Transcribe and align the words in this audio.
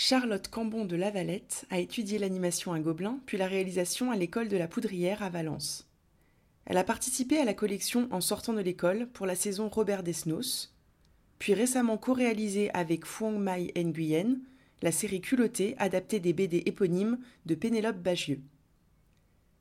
Charlotte 0.00 0.46
Cambon 0.46 0.84
de 0.84 0.94
Lavalette 0.94 1.66
a 1.70 1.80
étudié 1.80 2.20
l'animation 2.20 2.72
à 2.72 2.78
Gobelin, 2.78 3.18
puis 3.26 3.36
la 3.36 3.48
réalisation 3.48 4.12
à 4.12 4.16
l'école 4.16 4.46
de 4.46 4.56
la 4.56 4.68
Poudrière 4.68 5.24
à 5.24 5.28
Valence. 5.28 5.88
Elle 6.66 6.76
a 6.76 6.84
participé 6.84 7.36
à 7.38 7.44
la 7.44 7.52
collection 7.52 8.06
En 8.12 8.20
sortant 8.20 8.52
de 8.52 8.60
l'école 8.60 9.08
pour 9.08 9.26
la 9.26 9.34
saison 9.34 9.68
Robert 9.68 10.04
Desnos, 10.04 10.72
puis 11.40 11.52
récemment 11.52 11.98
co-réalisé 11.98 12.70
avec 12.74 13.06
Fuang 13.06 13.40
Mai 13.40 13.72
Nguyen 13.76 14.38
la 14.82 14.92
série 14.92 15.20
Culottée 15.20 15.74
adaptée 15.78 16.20
des 16.20 16.32
BD 16.32 16.62
éponymes 16.66 17.18
de 17.46 17.56
Pénélope 17.56 17.98
Bagieux. 17.98 18.40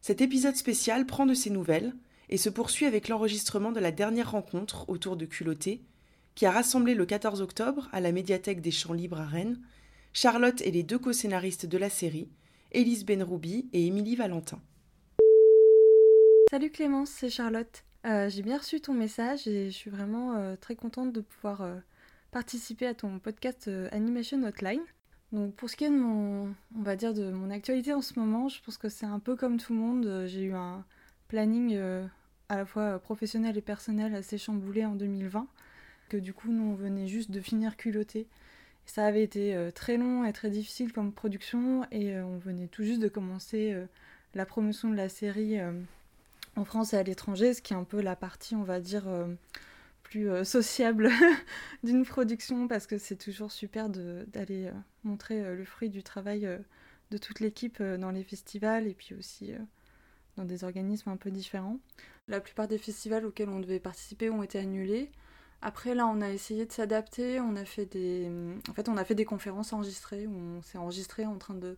Cet 0.01 0.21
épisode 0.21 0.55
spécial 0.55 1.07
prend 1.07 1.25
de 1.25 1.33
ses 1.33 1.49
nouvelles 1.49 1.95
et 2.29 2.37
se 2.37 2.51
poursuit 2.51 2.85
avec 2.85 3.07
l'enregistrement 3.07 3.71
de 3.71 3.79
la 3.79 3.91
dernière 3.91 4.29
rencontre 4.29 4.87
autour 4.87 5.17
de 5.17 5.25
Culotté, 5.25 5.81
qui 6.35 6.45
a 6.45 6.51
rassemblé 6.51 6.93
le 6.93 7.07
14 7.07 7.41
octobre 7.41 7.89
à 7.91 8.01
la 8.01 8.11
médiathèque 8.11 8.61
des 8.61 8.69
Champs 8.69 8.93
Libres 8.93 9.19
à 9.19 9.25
Rennes 9.25 9.59
Charlotte 10.19 10.61
et 10.61 10.71
les 10.71 10.81
deux 10.81 10.97
co-scénaristes 10.97 11.67
de 11.67 11.77
la 11.77 11.91
série, 11.91 12.27
Élise 12.71 13.05
Benroubi 13.05 13.69
et 13.71 13.85
Émilie 13.85 14.15
Valentin. 14.15 14.59
Salut 16.49 16.71
Clémence, 16.71 17.11
c'est 17.11 17.29
Charlotte. 17.29 17.83
Euh, 18.07 18.27
j'ai 18.27 18.41
bien 18.41 18.57
reçu 18.57 18.81
ton 18.81 18.95
message 18.95 19.47
et 19.47 19.69
je 19.69 19.75
suis 19.77 19.91
vraiment 19.91 20.33
euh, 20.33 20.55
très 20.55 20.75
contente 20.75 21.13
de 21.13 21.21
pouvoir 21.21 21.61
euh, 21.61 21.75
participer 22.31 22.87
à 22.87 22.95
ton 22.95 23.19
podcast 23.19 23.69
Animation 23.91 24.41
Hotline. 24.41 24.81
Donc 25.33 25.53
pour 25.53 25.69
ce 25.69 25.75
qui 25.75 25.83
est 25.83 25.91
de 25.91 25.95
mon, 25.95 26.51
on 26.75 26.81
va 26.81 26.95
dire 26.95 27.13
de 27.13 27.29
mon 27.29 27.51
actualité 27.51 27.93
en 27.93 28.01
ce 28.01 28.17
moment, 28.17 28.49
je 28.49 28.59
pense 28.63 28.79
que 28.79 28.89
c'est 28.89 29.05
un 29.05 29.19
peu 29.19 29.35
comme 29.35 29.57
tout 29.57 29.73
le 29.73 29.79
monde. 29.79 30.23
J'ai 30.25 30.45
eu 30.45 30.53
un 30.53 30.83
planning 31.27 31.77
à 32.49 32.57
la 32.57 32.65
fois 32.65 32.97
professionnel 32.97 33.55
et 33.55 33.61
personnel 33.61 34.15
assez 34.15 34.39
chamboulé 34.39 34.83
en 34.83 34.95
2020. 34.95 35.45
Que 36.09 36.17
du 36.17 36.33
coup, 36.33 36.51
nous 36.51 36.71
on 36.71 36.73
venait 36.73 37.05
juste 37.05 37.29
de 37.29 37.39
finir 37.39 37.77
culotté. 37.77 38.25
Ça 38.87 39.05
avait 39.05 39.21
été 39.23 39.55
très 39.75 39.97
long 39.97 40.25
et 40.25 40.33
très 40.33 40.49
difficile 40.49 40.91
comme 40.91 41.11
production 41.11 41.85
et 41.91 42.19
on 42.19 42.37
venait 42.37 42.67
tout 42.67 42.83
juste 42.83 43.01
de 43.01 43.07
commencer 43.07 43.75
la 44.33 44.45
promotion 44.45 44.89
de 44.89 44.95
la 44.95 45.09
série 45.09 45.59
en 46.55 46.65
France 46.65 46.93
et 46.93 46.97
à 46.97 47.03
l'étranger, 47.03 47.53
ce 47.53 47.61
qui 47.61 47.73
est 47.73 47.77
un 47.77 47.83
peu 47.83 48.01
la 48.01 48.15
partie, 48.15 48.55
on 48.55 48.63
va 48.63 48.79
dire, 48.79 49.07
plus 50.07 50.29
euh, 50.29 50.43
sociable 50.43 51.09
d'une 51.83 52.05
production 52.05 52.67
parce 52.67 52.87
que 52.87 52.97
c'est 52.97 53.17
toujours 53.17 53.51
super 53.51 53.89
d'aller 53.89 54.67
euh, 54.67 54.71
montrer 55.03 55.41
euh, 55.41 55.55
le 55.55 55.65
fruit 55.65 55.89
du 55.89 56.01
travail 56.01 56.47
de 57.11 57.17
toute 57.17 57.39
l'équipe 57.39 57.81
dans 57.81 58.11
les 58.11 58.23
festivals 58.23 58.87
et 58.87 58.93
puis 58.93 59.15
aussi 59.15 59.53
dans 60.35 60.43
des 60.45 60.63
organismes 60.63 61.09
un 61.09 61.17
peu 61.17 61.31
différents. 61.31 61.79
La 62.27 62.41
plupart 62.41 62.67
des 62.67 62.77
festivals 62.77 63.25
auxquels 63.25 63.49
on 63.49 63.59
devait 63.59 63.79
participer 63.79 64.29
ont 64.29 64.43
été 64.43 64.59
annulés. 64.59 65.09
Après 65.61 65.95
là, 65.95 66.07
on 66.07 66.21
a 66.21 66.29
essayé 66.29 66.65
de 66.65 66.71
s'adapter, 66.71 67.39
on 67.39 67.55
a 67.55 67.65
fait 67.65 67.85
des 67.85 68.29
en 68.69 68.73
fait, 68.73 68.89
on 68.89 68.97
a 68.97 69.03
fait 69.03 69.15
des 69.15 69.25
conférences 69.25 69.73
enregistrées 69.73 70.27
où 70.27 70.35
on 70.35 70.61
s'est 70.61 70.77
enregistré 70.77 71.25
en 71.25 71.37
train 71.37 71.55
de 71.55 71.77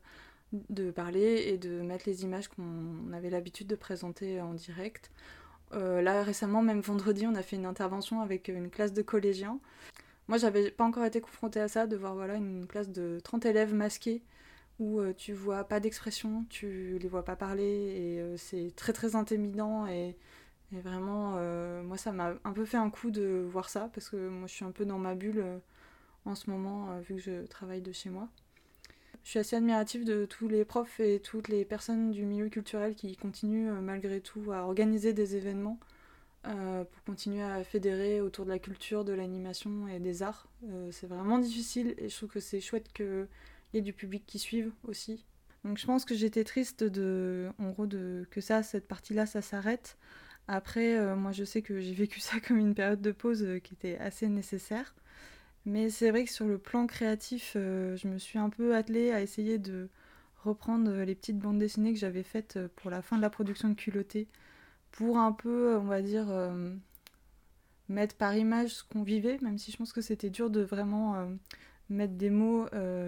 de 0.51 0.91
parler 0.91 1.43
et 1.47 1.57
de 1.57 1.81
mettre 1.81 2.05
les 2.07 2.23
images 2.23 2.47
qu'on 2.47 3.13
avait 3.13 3.29
l'habitude 3.29 3.67
de 3.67 3.75
présenter 3.75 4.41
en 4.41 4.53
direct. 4.53 5.11
Euh, 5.73 6.01
là 6.01 6.23
récemment, 6.23 6.61
même 6.61 6.81
vendredi, 6.81 7.27
on 7.27 7.35
a 7.35 7.43
fait 7.43 7.55
une 7.55 7.65
intervention 7.65 8.21
avec 8.21 8.47
une 8.47 8.69
classe 8.69 8.93
de 8.93 9.01
collégiens. 9.03 9.59
Moi, 10.27 10.37
j'avais 10.37 10.71
pas 10.71 10.83
encore 10.83 11.05
été 11.05 11.21
confrontée 11.21 11.59
à 11.59 11.67
ça, 11.67 11.87
de 11.87 11.95
voir 11.95 12.15
voilà, 12.15 12.35
une 12.35 12.67
classe 12.67 12.89
de 12.89 13.19
30 13.23 13.45
élèves 13.45 13.73
masqués 13.73 14.21
où 14.79 14.99
euh, 14.99 15.13
tu 15.13 15.33
vois 15.33 15.63
pas 15.65 15.79
d'expression, 15.79 16.45
tu 16.49 16.97
les 17.01 17.07
vois 17.09 17.25
pas 17.25 17.35
parler 17.35 17.63
et 17.63 18.21
euh, 18.21 18.37
c'est 18.37 18.73
très 18.75 18.93
très 18.93 19.15
intimidant 19.15 19.85
et, 19.87 20.15
et 20.71 20.81
vraiment, 20.81 21.33
moi 21.83 21.97
ça 21.97 22.11
m'a 22.11 22.33
un 22.43 22.53
peu 22.53 22.65
fait 22.65 22.77
un 22.77 22.89
coup 22.89 23.11
de 23.11 23.45
voir 23.49 23.69
ça 23.69 23.89
parce 23.93 24.09
que 24.09 24.29
moi 24.29 24.47
je 24.47 24.53
suis 24.53 24.65
un 24.65 24.71
peu 24.71 24.85
dans 24.85 24.99
ma 24.99 25.15
bulle 25.15 25.43
en 26.25 26.35
ce 26.35 26.49
moment 26.49 26.99
vu 26.99 27.15
que 27.15 27.21
je 27.21 27.45
travaille 27.47 27.81
de 27.81 27.91
chez 27.91 28.09
moi. 28.09 28.29
Je 29.23 29.33
suis 29.33 29.39
assez 29.39 29.55
admirative 29.55 30.05
de 30.05 30.25
tous 30.25 30.47
les 30.47 30.65
profs 30.65 30.99
et 30.99 31.19
toutes 31.19 31.49
les 31.49 31.65
personnes 31.65 32.11
du 32.11 32.25
milieu 32.25 32.49
culturel 32.49 32.95
qui 32.95 33.15
continuent 33.15 33.69
euh, 33.69 33.81
malgré 33.81 34.21
tout 34.21 34.51
à 34.51 34.63
organiser 34.63 35.13
des 35.13 35.35
événements 35.35 35.79
euh, 36.47 36.83
pour 36.83 37.03
continuer 37.03 37.43
à 37.43 37.63
fédérer 37.63 38.21
autour 38.21 38.45
de 38.45 38.49
la 38.49 38.59
culture, 38.59 39.03
de 39.03 39.13
l'animation 39.13 39.87
et 39.87 39.99
des 39.99 40.23
arts. 40.23 40.47
Euh, 40.69 40.89
c'est 40.91 41.07
vraiment 41.07 41.37
difficile 41.37 41.95
et 41.97 42.09
je 42.09 42.15
trouve 42.15 42.29
que 42.29 42.39
c'est 42.39 42.61
chouette 42.61 42.91
qu'il 42.93 43.27
y 43.73 43.77
ait 43.77 43.81
du 43.81 43.93
public 43.93 44.23
qui 44.25 44.39
suive 44.39 44.71
aussi. 44.87 45.25
Donc 45.65 45.77
je 45.77 45.85
pense 45.85 46.05
que 46.05 46.15
j'étais 46.15 46.45
triste 46.45 46.83
de, 46.85 47.49
en 47.59 47.69
gros, 47.71 47.85
de, 47.85 48.25
que 48.31 48.39
ça, 48.39 48.63
cette 48.63 48.87
partie-là, 48.87 49.25
ça 49.25 49.41
s'arrête. 49.41 49.97
Après, 50.51 51.15
moi 51.15 51.31
je 51.31 51.43
sais 51.43 51.61
que 51.61 51.79
j'ai 51.79 51.93
vécu 51.93 52.19
ça 52.19 52.39
comme 52.47 52.57
une 52.57 52.75
période 52.75 53.01
de 53.01 53.11
pause 53.11 53.47
qui 53.63 53.73
était 53.75 53.97
assez 53.99 54.27
nécessaire. 54.27 54.93
Mais 55.65 55.89
c'est 55.89 56.09
vrai 56.09 56.25
que 56.25 56.31
sur 56.31 56.47
le 56.47 56.57
plan 56.57 56.87
créatif, 56.87 57.53
euh, 57.55 57.95
je 57.97 58.07
me 58.07 58.17
suis 58.17 58.39
un 58.39 58.49
peu 58.49 58.75
attelée 58.75 59.11
à 59.11 59.21
essayer 59.21 59.57
de 59.57 59.89
reprendre 60.43 60.91
les 61.03 61.15
petites 61.15 61.37
bandes 61.37 61.59
dessinées 61.59 61.93
que 61.93 61.99
j'avais 61.99 62.23
faites 62.23 62.57
euh, 62.57 62.67
pour 62.77 62.89
la 62.89 63.01
fin 63.01 63.17
de 63.17 63.21
la 63.21 63.29
production 63.29 63.69
de 63.69 63.73
Culotté, 63.75 64.27
pour 64.91 65.17
un 65.19 65.31
peu, 65.31 65.77
on 65.77 65.83
va 65.85 66.01
dire, 66.01 66.29
euh, 66.29 66.73
mettre 67.89 68.15
par 68.15 68.35
image 68.35 68.69
ce 68.71 68.83
qu'on 68.83 69.03
vivait, 69.03 69.37
même 69.41 69.57
si 69.57 69.71
je 69.71 69.77
pense 69.77 69.93
que 69.93 70.01
c'était 70.01 70.29
dur 70.29 70.49
de 70.49 70.61
vraiment 70.61 71.29
mettre 71.89 72.13
des 72.13 72.29
mots 72.29 72.67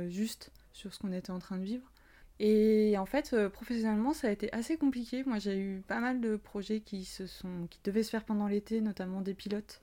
justes 0.10 0.52
sur 0.74 0.94
ce 0.94 1.00
qu'on 1.00 1.12
était 1.14 1.32
en 1.32 1.40
train 1.40 1.58
de 1.58 1.64
vivre. 1.64 1.91
Et 2.40 2.98
en 2.98 3.06
fait, 3.06 3.36
professionnellement, 3.50 4.14
ça 4.14 4.28
a 4.28 4.32
été 4.32 4.52
assez 4.54 4.78
compliqué. 4.78 5.24
Moi, 5.26 5.38
j'ai 5.40 5.58
eu 5.60 5.84
pas 5.88 6.00
mal 6.00 6.22
de 6.22 6.36
projets 6.38 6.80
qui, 6.80 7.06
se 7.06 7.28
sont, 7.28 7.68
qui 7.70 7.80
devaient 7.84 8.04
se 8.04 8.10
faire 8.10 8.24
pendant 8.24 8.48
l'été, 8.48 8.82
notamment 8.82 9.22
des 9.22 9.36
pilotes 9.36 9.82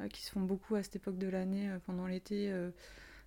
euh, 0.00 0.08
qui 0.08 0.22
se 0.22 0.30
font 0.30 0.40
beaucoup 0.40 0.76
à 0.76 0.82
cette 0.82 0.96
époque 0.96 1.18
de 1.18 1.28
l'année 1.28 1.68
euh, 1.68 1.78
pendant 1.84 2.06
l'été 2.06 2.52
euh, 2.52 2.70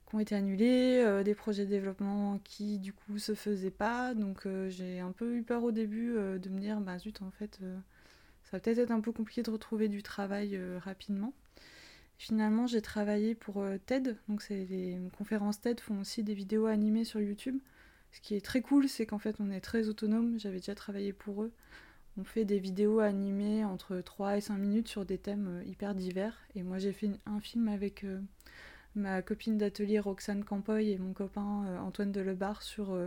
qui 0.07 0.15
ont 0.15 0.19
été 0.19 0.35
annulés, 0.35 1.23
des 1.23 1.35
projets 1.35 1.65
de 1.65 1.69
développement 1.69 2.39
qui 2.43 2.79
du 2.79 2.91
coup 2.91 3.17
se 3.17 3.33
faisaient 3.33 3.71
pas. 3.71 4.13
Donc 4.13 4.45
j'ai 4.67 4.99
un 4.99 5.13
peu 5.13 5.37
eu 5.37 5.41
peur 5.41 5.63
au 5.63 5.71
début 5.71 6.15
de 6.15 6.49
me 6.49 6.59
dire 6.59 6.81
bah 6.81 6.99
zut 6.99 7.21
en 7.21 7.31
fait 7.31 7.59
ça 8.43 8.57
va 8.57 8.59
peut-être 8.59 8.79
être 8.79 8.91
un 8.91 8.99
peu 8.99 9.13
compliqué 9.13 9.41
de 9.41 9.49
retrouver 9.49 9.87
du 9.87 10.03
travail 10.03 10.59
rapidement. 10.79 11.31
Finalement 12.17 12.67
j'ai 12.67 12.81
travaillé 12.81 13.35
pour 13.35 13.63
TED, 13.85 14.17
donc 14.27 14.41
c'est 14.41 14.65
les 14.65 14.99
conférences 15.17 15.61
TED 15.61 15.79
font 15.79 16.01
aussi 16.01 16.23
des 16.23 16.33
vidéos 16.33 16.65
animées 16.65 17.05
sur 17.05 17.21
YouTube. 17.21 17.59
Ce 18.11 18.19
qui 18.21 18.35
est 18.35 18.45
très 18.45 18.61
cool, 18.61 18.89
c'est 18.89 19.05
qu'en 19.05 19.19
fait 19.19 19.35
on 19.39 19.49
est 19.51 19.61
très 19.61 19.87
autonome, 19.87 20.39
j'avais 20.39 20.57
déjà 20.57 20.75
travaillé 20.75 21.13
pour 21.13 21.43
eux. 21.43 21.51
On 22.17 22.23
fait 22.25 22.43
des 22.43 22.59
vidéos 22.59 22.99
animées 22.99 23.63
entre 23.63 24.01
3 24.01 24.37
et 24.37 24.41
5 24.41 24.57
minutes 24.57 24.89
sur 24.89 25.05
des 25.05 25.17
thèmes 25.17 25.61
euh, 25.61 25.63
hyper 25.63 25.95
divers. 25.95 26.37
Et 26.55 26.63
moi 26.63 26.77
j'ai 26.77 26.91
fait 26.91 27.09
un 27.25 27.39
film 27.39 27.69
avec 27.69 28.03
euh, 28.03 28.19
ma 28.95 29.21
copine 29.21 29.57
d'atelier 29.57 29.99
Roxane 29.99 30.43
Campoy 30.43 30.89
et 30.89 30.97
mon 30.97 31.13
copain 31.13 31.65
euh, 31.67 31.79
Antoine 31.79 32.11
Delebar 32.11 32.63
sur 32.63 32.97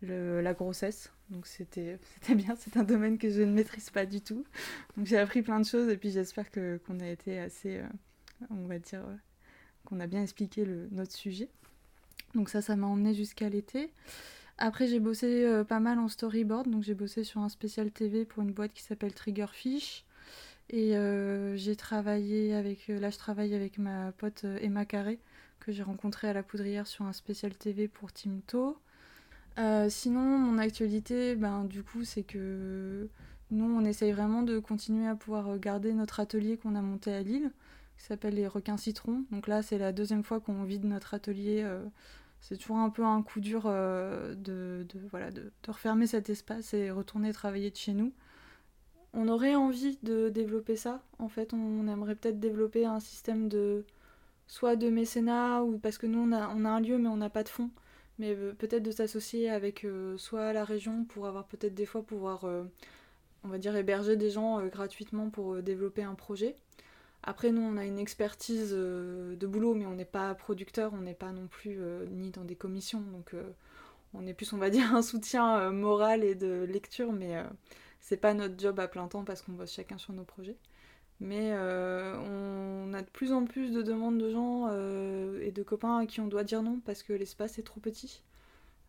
la 0.00 0.54
grossesse. 0.54 1.12
Donc 1.28 1.46
c'était 1.46 1.98
bien, 2.30 2.56
c'est 2.56 2.78
un 2.78 2.84
domaine 2.84 3.18
que 3.18 3.28
je 3.28 3.42
ne 3.42 3.52
maîtrise 3.52 3.90
pas 3.90 4.06
du 4.06 4.22
tout. 4.22 4.44
Donc 4.96 5.06
j'ai 5.06 5.18
appris 5.18 5.42
plein 5.42 5.60
de 5.60 5.66
choses 5.66 5.90
et 5.90 5.98
puis 5.98 6.10
j'espère 6.10 6.50
qu'on 6.50 7.00
a 7.00 7.08
été 7.08 7.38
assez, 7.38 7.82
on 8.48 8.66
va 8.66 8.78
dire, 8.78 9.04
qu'on 9.84 10.00
a 10.00 10.06
bien 10.06 10.22
expliqué 10.22 10.64
notre 10.90 11.12
sujet. 11.12 11.50
Donc 12.34 12.48
ça, 12.48 12.62
ça 12.62 12.76
m'a 12.76 12.86
emmené 12.86 13.12
jusqu'à 13.14 13.50
l'été. 13.50 13.92
Après, 14.58 14.88
j'ai 14.88 14.98
bossé 14.98 15.44
euh, 15.44 15.62
pas 15.62 15.78
mal 15.78 16.00
en 16.00 16.08
storyboard, 16.08 16.68
donc 16.68 16.82
j'ai 16.82 16.94
bossé 16.94 17.22
sur 17.22 17.40
un 17.40 17.48
spécial 17.48 17.92
TV 17.92 18.24
pour 18.24 18.42
une 18.42 18.50
boîte 18.50 18.72
qui 18.72 18.82
s'appelle 18.82 19.14
Triggerfish. 19.14 20.04
Et 20.70 20.96
euh, 20.96 21.56
j'ai 21.56 21.76
travaillé 21.76 22.54
avec. 22.54 22.90
Euh, 22.90 22.98
là, 22.98 23.10
je 23.10 23.18
travaille 23.18 23.54
avec 23.54 23.78
ma 23.78 24.12
pote 24.12 24.44
Emma 24.60 24.84
Carré, 24.84 25.20
que 25.60 25.70
j'ai 25.70 25.84
rencontrée 25.84 26.28
à 26.28 26.32
la 26.32 26.42
Poudrière 26.42 26.88
sur 26.88 27.04
un 27.04 27.12
spécial 27.12 27.54
TV 27.54 27.86
pour 27.86 28.12
Timto. 28.12 28.76
sinon, 29.88 30.38
mon 30.38 30.58
actualité, 30.58 31.36
ben, 31.36 31.64
du 31.64 31.82
coup, 31.84 32.04
c'est 32.04 32.24
que 32.24 33.08
nous, 33.50 33.64
on 33.64 33.84
essaye 33.84 34.12
vraiment 34.12 34.42
de 34.42 34.58
continuer 34.58 35.06
à 35.06 35.14
pouvoir 35.14 35.56
garder 35.58 35.92
notre 35.92 36.20
atelier 36.20 36.56
qu'on 36.58 36.74
a 36.74 36.82
monté 36.82 37.12
à 37.12 37.22
Lille, 37.22 37.52
qui 37.96 38.04
s'appelle 38.04 38.34
les 38.34 38.48
Requins 38.48 38.76
Citrons. 38.76 39.24
Donc 39.30 39.46
là, 39.46 39.62
c'est 39.62 39.78
la 39.78 39.92
deuxième 39.92 40.24
fois 40.24 40.40
qu'on 40.40 40.64
vide 40.64 40.84
notre 40.84 41.14
atelier 41.14 41.64
c'est 42.40 42.56
toujours 42.56 42.78
un 42.78 42.90
peu 42.90 43.04
un 43.04 43.22
coup 43.22 43.40
dur 43.40 43.64
euh, 43.66 44.34
de, 44.34 44.86
voilà, 45.10 45.30
de, 45.30 45.50
refermer 45.66 46.06
cet 46.06 46.30
espace 46.30 46.74
et 46.74 46.90
retourner 46.90 47.32
travailler 47.32 47.70
de 47.70 47.76
chez 47.76 47.92
nous. 47.92 48.12
On 49.14 49.28
aurait 49.28 49.54
envie 49.54 49.98
de 50.02 50.28
développer 50.28 50.76
ça. 50.76 51.02
En 51.18 51.28
fait, 51.28 51.52
on 51.52 51.88
aimerait 51.88 52.14
peut-être 52.14 52.38
développer 52.40 52.84
un 52.84 53.00
système 53.00 53.48
de 53.48 53.84
soit 54.46 54.76
de 54.76 54.88
mécénat 54.88 55.62
ou 55.62 55.78
parce 55.78 55.98
que 55.98 56.06
nous 56.06 56.20
on 56.20 56.32
a, 56.32 56.70
un 56.70 56.80
lieu 56.80 56.96
mais 56.96 57.08
on 57.08 57.18
n'a 57.18 57.28
pas 57.30 57.42
de 57.42 57.48
fonds. 57.50 57.70
mais 58.18 58.34
peut-être 58.34 58.82
de 58.82 58.90
s'associer 58.90 59.50
avec 59.50 59.86
soit 60.16 60.52
la 60.52 60.64
région 60.64 61.04
pour 61.04 61.26
avoir 61.26 61.44
peut-être 61.46 61.74
des 61.74 61.86
fois 61.86 62.02
pouvoir, 62.02 62.44
on 63.44 63.48
va 63.48 63.58
dire, 63.58 63.76
héberger 63.76 64.16
des 64.16 64.30
gens 64.30 64.64
gratuitement 64.66 65.30
pour 65.30 65.62
développer 65.62 66.02
un 66.02 66.14
projet. 66.14 66.56
Après, 67.22 67.50
nous, 67.50 67.62
on 67.62 67.76
a 67.76 67.84
une 67.84 67.98
expertise 67.98 68.72
de 68.72 69.46
boulot, 69.46 69.74
mais 69.74 69.86
on 69.86 69.94
n'est 69.94 70.04
pas 70.04 70.34
producteur, 70.34 70.92
on 70.94 71.02
n'est 71.02 71.14
pas 71.14 71.32
non 71.32 71.46
plus 71.48 71.78
ni 72.10 72.30
dans 72.30 72.44
des 72.44 72.54
commissions, 72.54 73.00
donc 73.00 73.34
on 74.14 74.26
est 74.26 74.34
plus, 74.34 74.52
on 74.52 74.58
va 74.58 74.70
dire, 74.70 74.94
un 74.94 75.02
soutien 75.02 75.70
moral 75.72 76.24
et 76.24 76.34
de 76.34 76.64
lecture, 76.64 77.12
mais 77.12 77.42
c'est 78.00 78.16
pas 78.16 78.34
notre 78.34 78.58
job 78.58 78.80
à 78.80 78.88
plein 78.88 79.08
temps 79.08 79.24
parce 79.24 79.42
qu'on 79.42 79.52
bosse 79.52 79.72
chacun 79.72 79.98
sur 79.98 80.12
nos 80.12 80.24
projets. 80.24 80.56
Mais 81.20 81.50
euh, 81.52 82.16
on 82.16 82.94
a 82.94 83.02
de 83.02 83.10
plus 83.10 83.32
en 83.32 83.44
plus 83.44 83.72
de 83.72 83.82
demandes 83.82 84.18
de 84.18 84.30
gens 84.30 84.68
euh, 84.70 85.40
et 85.42 85.50
de 85.50 85.62
copains 85.62 85.98
à 85.98 86.06
qui 86.06 86.20
on 86.20 86.28
doit 86.28 86.44
dire 86.44 86.62
non 86.62 86.80
parce 86.84 87.02
que 87.02 87.12
l'espace 87.12 87.58
est 87.58 87.64
trop 87.64 87.80
petit. 87.80 88.22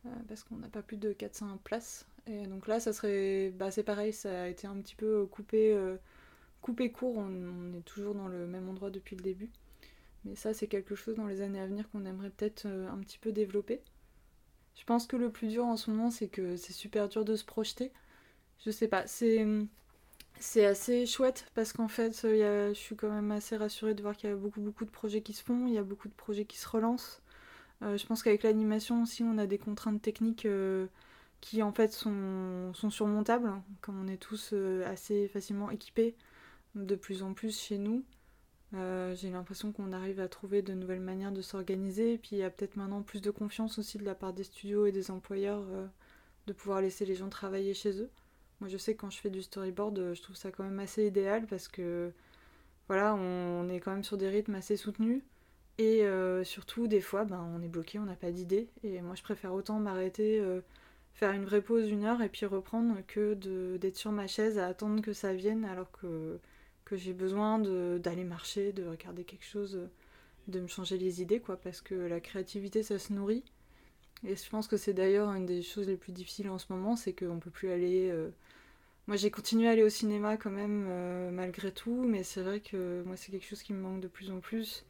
Euh, 0.05 0.09
parce 0.27 0.43
qu'on 0.43 0.55
n'a 0.57 0.69
pas 0.69 0.81
plus 0.81 0.97
de 0.97 1.11
400 1.11 1.59
places. 1.63 2.05
Et 2.27 2.45
donc 2.45 2.67
là, 2.67 2.79
ça 2.79 2.93
serait. 2.93 3.51
Bah, 3.57 3.71
c'est 3.71 3.83
pareil, 3.83 4.13
ça 4.13 4.43
a 4.43 4.47
été 4.47 4.67
un 4.67 4.75
petit 4.75 4.95
peu 4.95 5.25
coupé, 5.25 5.77
coupé 6.61 6.91
court. 6.91 7.17
On, 7.17 7.73
est 7.77 7.85
toujours 7.85 8.15
dans 8.15 8.27
le 8.27 8.47
même 8.47 8.69
endroit 8.69 8.89
depuis 8.89 9.15
le 9.15 9.23
début. 9.23 9.49
Mais 10.25 10.35
ça, 10.35 10.53
c'est 10.53 10.67
quelque 10.67 10.95
chose 10.95 11.15
dans 11.15 11.27
les 11.27 11.41
années 11.41 11.61
à 11.61 11.67
venir 11.67 11.89
qu'on 11.89 12.05
aimerait 12.05 12.29
peut-être 12.29 12.65
un 12.67 12.97
petit 12.99 13.17
peu 13.17 13.31
développer. 13.31 13.81
Je 14.75 14.83
pense 14.83 15.07
que 15.07 15.15
le 15.15 15.31
plus 15.31 15.47
dur 15.47 15.65
en 15.65 15.77
ce 15.77 15.91
moment, 15.91 16.11
c'est 16.11 16.27
que 16.27 16.57
c'est 16.57 16.73
super 16.73 17.09
dur 17.09 17.25
de 17.25 17.35
se 17.35 17.45
projeter. 17.45 17.91
Je 18.65 18.71
sais 18.71 18.87
pas, 18.87 19.07
c'est 19.07 19.45
c'est 20.39 20.65
assez 20.65 21.05
chouette 21.05 21.45
parce 21.53 21.73
qu'en 21.73 21.89
fait, 21.89 22.21
je 22.23 22.71
suis 22.73 22.95
quand 22.95 23.11
même 23.11 23.31
assez 23.31 23.57
rassurée 23.57 23.93
de 23.93 24.01
voir 24.01 24.15
qu'il 24.15 24.29
y 24.29 24.33
a 24.33 24.35
beaucoup, 24.35 24.61
beaucoup 24.61 24.85
de 24.85 24.89
projets 24.89 25.21
qui 25.21 25.33
se 25.33 25.43
font, 25.43 25.67
il 25.67 25.73
y 25.73 25.77
a 25.77 25.83
beaucoup 25.83 26.07
de 26.07 26.13
projets 26.13 26.45
qui 26.45 26.57
se 26.57 26.67
relancent. 26.67 27.21
Euh, 27.81 27.97
je 27.97 28.05
pense 28.05 28.23
qu'avec 28.23 28.43
l'animation 28.43 29.03
aussi, 29.03 29.23
on 29.23 29.37
a 29.37 29.47
des 29.47 29.57
contraintes 29.57 30.01
techniques 30.01 30.45
euh, 30.45 30.87
qui 31.41 31.61
en 31.63 31.71
fait 31.71 31.91
sont, 31.93 32.73
sont, 32.73 32.89
surmontables, 32.89 33.51
comme 33.81 34.01
on 34.01 34.07
est 34.07 34.17
tous 34.17 34.51
euh, 34.53 34.85
assez 34.87 35.27
facilement 35.29 35.69
équipés 35.71 36.15
de 36.75 36.95
plus 36.95 37.23
en 37.23 37.33
plus 37.33 37.59
chez 37.59 37.77
nous. 37.77 38.03
J'ai 38.73 39.31
l'impression 39.31 39.71
qu'on 39.71 39.91
arrive 39.93 40.19
à 40.19 40.27
trouver 40.27 40.61
de 40.61 40.73
nouvelles 40.73 40.99
manières 40.99 41.31
de 41.31 41.41
s'organiser, 41.41 42.13
et 42.13 42.17
puis 42.17 42.31
il 42.33 42.39
y 42.39 42.43
a 42.43 42.49
peut-être 42.49 42.75
maintenant 42.75 43.01
plus 43.01 43.21
de 43.21 43.31
confiance 43.31 43.79
aussi 43.79 43.97
de 43.97 44.05
la 44.05 44.15
part 44.15 44.33
des 44.33 44.43
studios 44.43 44.85
et 44.85 44.91
des 44.91 45.09
employeurs 45.11 45.65
de 46.45 46.53
pouvoir 46.53 46.81
laisser 46.81 47.05
les 47.05 47.15
gens 47.15 47.29
travailler 47.29 47.73
chez 47.73 48.01
eux. 48.01 48.09
Moi, 48.59 48.69
je 48.69 48.77
sais 48.77 48.93
que 48.93 49.01
quand 49.01 49.09
je 49.09 49.19
fais 49.19 49.29
du 49.29 49.41
storyboard, 49.41 49.97
euh, 49.99 50.13
je 50.13 50.21
trouve 50.21 50.35
ça 50.35 50.51
quand 50.51 50.63
même 50.63 50.79
assez 50.79 51.05
idéal 51.07 51.45
parce 51.47 51.67
que 51.67 52.11
voilà, 52.87 53.15
on 53.15 53.69
est 53.69 53.79
quand 53.79 53.91
même 53.91 54.03
sur 54.03 54.17
des 54.17 54.27
rythmes 54.27 54.55
assez 54.55 54.75
soutenus. 54.75 55.23
Et 55.77 56.05
euh, 56.05 56.43
surtout, 56.43 56.87
des 56.87 56.99
fois, 56.99 57.23
ben, 57.23 57.41
on 57.55 57.61
est 57.61 57.69
bloqué, 57.69 57.99
on 57.99 58.05
n'a 58.05 58.15
pas 58.15 58.31
d'idée. 58.31 58.67
Et 58.83 59.01
moi, 59.01 59.15
je 59.15 59.23
préfère 59.23 59.53
autant 59.53 59.79
m'arrêter, 59.79 60.39
euh, 60.39 60.61
faire 61.19 61.31
une 61.31 61.45
vraie 61.45 61.61
pause 61.61 61.85
d'une 61.85 62.05
heure 62.05 62.21
et 62.21 62.29
puis 62.29 62.45
reprendre 62.45 62.95
que 63.07 63.33
d'être 63.77 63.97
sur 63.97 64.11
ma 64.11 64.27
chaise 64.27 64.57
à 64.57 64.67
attendre 64.67 65.01
que 65.01 65.13
ça 65.13 65.33
vienne 65.33 65.65
alors 65.65 65.91
que, 65.91 66.39
que 66.85 66.95
j'ai 66.95 67.13
besoin 67.13 67.59
d'aller 67.59 68.23
marcher, 68.23 68.71
de 68.73 68.85
regarder 68.85 69.23
quelque 69.23 69.45
chose, 69.45 69.79
de 70.47 70.59
me 70.59 70.67
changer 70.67 70.97
les 70.97 71.21
idées, 71.21 71.39
quoi. 71.39 71.57
Parce 71.57 71.81
que 71.81 71.95
la 71.95 72.19
créativité, 72.19 72.83
ça 72.83 72.99
se 72.99 73.13
nourrit. 73.13 73.43
Et 74.25 74.35
je 74.35 74.49
pense 74.49 74.67
que 74.67 74.77
c'est 74.77 74.93
d'ailleurs 74.93 75.29
une 75.33 75.45
des 75.45 75.61
choses 75.61 75.87
les 75.87 75.97
plus 75.97 76.11
difficiles 76.11 76.49
en 76.49 76.57
ce 76.57 76.65
moment, 76.71 76.95
c'est 76.95 77.13
qu'on 77.13 77.39
peut 77.39 77.51
plus 77.51 77.69
aller 77.69 78.11
moi, 79.09 79.15
j'ai 79.15 79.31
continué 79.31 79.67
à 79.67 79.71
aller 79.71 79.81
au 79.81 79.89
cinéma 79.89 80.37
quand 80.37 80.51
même, 80.51 80.85
euh, 80.87 81.31
malgré 81.31 81.71
tout, 81.71 82.03
mais 82.07 82.21
c'est 82.21 82.43
vrai 82.43 82.59
que 82.59 83.01
moi, 83.07 83.17
c'est 83.17 83.31
quelque 83.31 83.47
chose 83.47 83.63
qui 83.63 83.73
me 83.73 83.81
manque 83.81 84.01
de 84.01 84.07
plus 84.07 84.29
en 84.29 84.39
plus. 84.39 84.85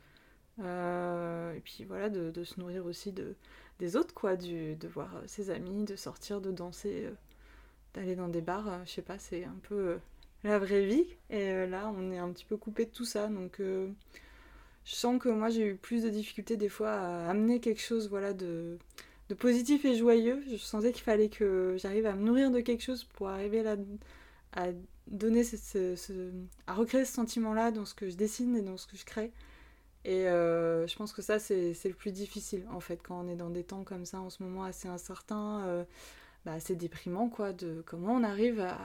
Euh, 0.60 1.54
et 1.54 1.62
puis 1.62 1.86
voilà, 1.86 2.10
de, 2.10 2.44
se 2.44 2.60
nourrir 2.60 2.86
aussi 2.86 3.14
de, 3.14 3.36
des 3.80 3.96
autres, 3.96 4.14
quoi, 4.14 4.36
du, 4.36 4.76
de 4.76 4.88
voir 4.88 5.10
ses 5.28 5.50
amis, 5.50 5.86
de 5.86 5.96
sortir, 5.96 6.42
de 6.42 6.52
danser, 6.52 7.06
euh, 7.06 7.12
d'aller 7.94 8.16
dans 8.16 8.28
des 8.28 8.42
bars, 8.42 8.86
je 8.86 8.92
sais 8.92 9.02
pas, 9.02 9.18
c'est 9.20 9.46
un 9.46 9.58
peu 9.64 9.98
la 10.44 10.60
vraie 10.60 10.86
vie. 10.86 11.06
Et 11.30 11.66
là, 11.68 11.92
on 11.98 12.12
est 12.12 12.18
un 12.20 12.30
petit 12.32 12.46
peu 12.46 12.58
coupé 12.58 12.86
de 12.86 12.92
tout 12.92 13.06
ça, 13.06 13.28
donc 13.28 13.58
je 13.60 13.92
sens 14.96 15.20
que 15.20 15.30
moi, 15.30 15.50
j'ai 15.50 15.66
eu 15.68 15.76
plus 15.76 16.04
de 16.04 16.10
difficultés 16.10 16.58
des 16.58 16.70
fois 16.70 16.92
à 16.92 17.30
amener 17.30 17.60
quelque 17.60 17.82
chose, 17.82 18.10
voilà, 18.10 18.34
de 18.34 18.78
de 19.30 19.36
positif 19.36 19.86
et 19.86 19.96
joyeux. 19.96 20.44
Je 20.50 20.58
sentais 20.58 20.92
qu'il 20.92 21.04
fallait 21.04 21.30
que 21.30 21.76
j'arrive 21.78 22.06
à 22.08 22.14
me 22.16 22.24
nourrir 22.24 22.52
de 22.52 22.60
quelque 22.62 22.84
chose 22.84 23.04
pour 23.04 23.30
arriver 23.30 23.64
là 23.64 23.76
à 24.54 24.68
donner 25.08 25.44
à 26.68 26.74
recréer 26.74 27.06
ce 27.06 27.14
sentiment-là 27.14 27.72
dans 27.72 27.86
ce 27.86 27.94
que 27.94 28.10
je 28.10 28.16
dessine 28.16 28.56
et 28.56 28.62
dans 28.62 28.78
ce 28.78 28.88
que 28.88 28.98
je 28.98 29.06
crée. 29.06 29.32
Et 30.10 30.28
euh, 30.28 30.88
je 30.88 30.96
pense 30.96 31.14
que 31.14 31.22
ça, 31.22 31.38
c'est 31.38 31.76
le 31.86 31.94
plus 31.94 32.12
difficile, 32.12 32.66
en 32.72 32.80
fait, 32.80 33.00
quand 33.04 33.20
on 33.24 33.28
est 33.28 33.36
dans 33.36 33.52
des 33.52 33.64
temps 33.64 33.84
comme 33.84 34.06
ça, 34.06 34.20
en 34.20 34.32
ce 34.32 34.42
moment 34.42 34.64
assez 34.64 34.88
incertain, 34.88 35.62
euh, 35.68 35.84
bah, 36.46 36.54
assez 36.54 36.76
déprimant, 36.76 37.30
quoi, 37.30 37.54
de 37.54 37.84
comment 37.86 38.14
on 38.14 38.24
arrive 38.24 38.60
à, 38.60 38.80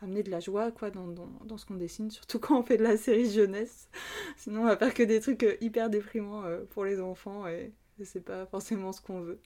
amener 0.00 0.22
de 0.22 0.30
la 0.30 0.38
joie, 0.38 0.70
quoi, 0.70 0.90
dans, 0.90 1.58
ce 1.58 1.66
qu'on 1.66 1.74
dessine, 1.74 2.10
surtout 2.12 2.38
quand 2.38 2.56
on 2.60 2.62
fait 2.62 2.76
de 2.76 2.84
la 2.84 2.96
série 2.96 3.28
jeunesse. 3.30 3.88
Sinon, 4.36 4.62
on 4.62 4.66
va 4.66 4.76
faire 4.76 4.94
que 4.94 5.02
des 5.02 5.20
trucs 5.20 5.44
hyper 5.60 5.90
déprimants 5.90 6.44
euh, 6.44 6.64
pour 6.70 6.84
les 6.84 7.00
enfants, 7.00 7.48
et 7.48 7.72
c'est 8.04 8.24
pas 8.24 8.46
forcément 8.46 8.92
ce 8.92 9.00
qu'on 9.00 9.20
veut. 9.20 9.40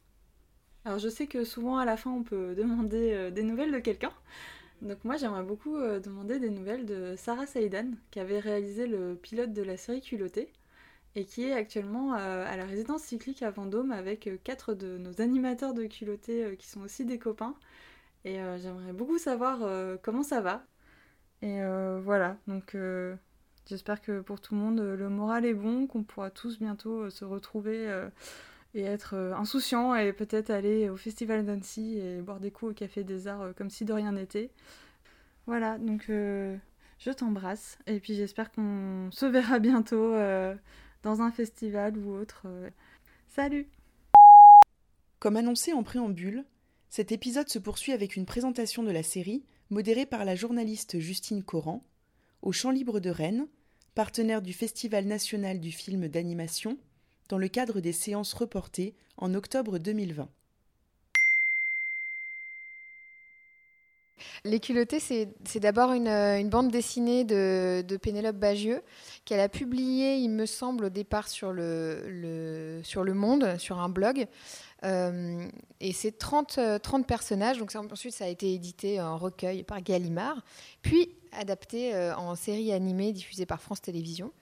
Alors 0.85 0.99
je 0.99 1.09
sais 1.09 1.27
que 1.27 1.45
souvent 1.45 1.77
à 1.77 1.85
la 1.85 1.97
fin 1.97 2.11
on 2.11 2.23
peut 2.23 2.55
demander 2.55 3.13
euh, 3.13 3.31
des 3.31 3.43
nouvelles 3.43 3.73
de 3.73 3.79
quelqu'un. 3.79 4.13
Donc 4.81 5.05
moi 5.05 5.17
j'aimerais 5.17 5.43
beaucoup 5.43 5.77
euh, 5.77 6.01
demander 6.01 6.39
des 6.39 6.51
nouvelles 6.51 6.87
de 6.87 7.15
Sarah 7.17 7.47
Saïdan 7.47 7.91
qui 8.11 8.21
avait 8.21 8.39
réalisé 8.39 8.87
le 8.87 9.15
pilote 9.15 9.53
de 9.53 9.63
la 9.63 9.77
série 9.77 10.01
Culotté 10.01 10.51
et 11.15 11.25
qui 11.25 11.45
est 11.45 11.53
actuellement 11.53 12.15
euh, 12.15 12.45
à 12.47 12.57
la 12.57 12.65
résidence 12.65 13.03
cyclique 13.03 13.43
à 13.43 13.51
Vendôme 13.51 13.93
avec 13.93 14.31
quatre 14.45 14.75
de 14.75 14.99
nos 14.99 15.21
animateurs 15.21 15.75
de 15.75 15.85
Culotté 15.87 16.57
qui 16.59 16.67
sont 16.69 16.83
aussi 16.83 17.05
des 17.05 17.19
copains. 17.19 17.55
Et 18.25 18.39
j'aimerais 18.59 18.93
beaucoup 18.93 19.17
savoir 19.17 19.61
comment 20.03 20.23
ça 20.23 20.41
va. 20.41 20.67
Et 21.41 21.61
voilà, 22.03 22.37
donc 22.47 22.77
j'espère 23.67 24.03
que 24.03 24.21
pour 24.21 24.41
tout 24.41 24.55
le 24.55 24.61
monde 24.61 24.81
le 24.81 25.09
moral 25.09 25.47
est 25.47 25.55
bon, 25.55 25.87
qu'on 25.87 26.03
pourra 26.03 26.31
tous 26.31 26.59
bientôt 26.59 27.09
se 27.11 27.25
retrouver 27.25 27.89
et 28.75 28.83
être 28.83 29.15
euh, 29.15 29.35
insouciant 29.35 29.95
et 29.95 30.13
peut-être 30.13 30.51
aller 30.51 30.89
au 30.89 30.97
festival 30.97 31.45
d'Annecy 31.45 31.99
et 31.99 32.21
boire 32.21 32.41
des 32.41 32.51
coups 32.51 32.73
au 32.73 32.75
Café 32.75 33.05
des 33.05 33.27
Arts 33.27 33.43
euh, 33.43 33.53
comme 33.53 33.71
si 33.71 33.85
de 33.85 33.93
rien 33.93 34.13
n'était. 34.13 34.51
Voilà, 35.47 35.79
donc 35.79 36.07
euh, 36.11 36.57
je 36.99 37.11
t'embrasse 37.11 37.79
et 37.87 38.01
puis 38.01 38.15
j'espère 38.15 38.51
qu'on 38.53 39.09
se 39.11 39.27
verra 39.27 39.59
bientôt 39.59 40.15
un 41.09 41.31
festival 41.31 41.97
ou 41.97 42.15
autre. 42.15 42.47
Salut 43.29 43.67
Comme 45.19 45.37
annoncé 45.37 45.73
en 45.73 45.83
préambule, 45.83 46.45
cet 46.91 47.13
épisode 47.13 47.49
se 47.49 47.59
poursuit 47.59 47.93
avec 47.93 48.17
une 48.17 48.27
présentation 48.27 48.83
de 48.83 48.91
la 48.91 49.03
série 49.03 49.45
modérée 49.71 50.07
par 50.07 50.25
la 50.25 50.35
journaliste 50.35 50.99
Justine 50.99 51.43
Coran, 51.43 51.83
au 52.43 52.53
Champ 52.53 52.71
Libre 52.71 53.01
de 53.01 53.11
Rennes, 53.11 53.49
partenaire 53.95 54.43
du 54.43 54.53
Festival 54.53 55.07
national 55.07 55.61
du 55.61 55.73
film 55.73 56.09
d'animation 56.09 56.79
dans 57.29 57.39
le 57.39 57.49
cadre 57.49 57.81
des 57.81 57.93
séances 57.93 58.33
reportées 58.33 58.95
en 59.17 59.35
octobre 59.35 59.79
2020. 59.79 60.29
Les 64.45 64.61
culottés, 64.61 65.01
c'est 65.01 65.61
d'abord 65.61 65.93
une, 65.93 66.49
bande 66.49 66.71
dessinée 66.71 67.25
de, 67.25 67.97
Pénélope 68.01 68.37
Bagieux 68.37 68.83
qu'elle 69.25 69.41
a 69.41 69.49
publiée, 69.49 70.17
il 70.17 70.31
me 70.31 70.47
semble, 70.47 70.87
au 70.87 70.89
départ 70.89 71.29
sur 71.29 71.53
le, 71.53 72.81
sur 72.83 73.05
le 73.05 73.15
Monde, 73.15 73.57
sur 73.59 73.79
un 73.79 73.89
blog. 73.89 74.27
Euh, 74.85 75.49
et 75.81 75.93
c'est 75.93 76.17
30, 76.17 76.61
30 76.83 77.07
personnages. 77.07 77.59
Donc 77.59 77.75
ensuite, 77.75 78.15
ça 78.15 78.25
a 78.25 78.29
été 78.29 78.55
édité 78.55 79.01
en 79.01 79.19
recueil 79.19 79.63
par 79.65 79.83
Gallimard, 79.83 80.43
puis 80.83 81.15
adapté 81.33 81.95
euh, 81.95 82.15
en 82.17 82.35
série 82.35 82.73
animée 82.73 83.13
diffusée 83.13 83.47
par 83.47 83.61
France 83.61 83.81
Télévisions. 83.81 84.33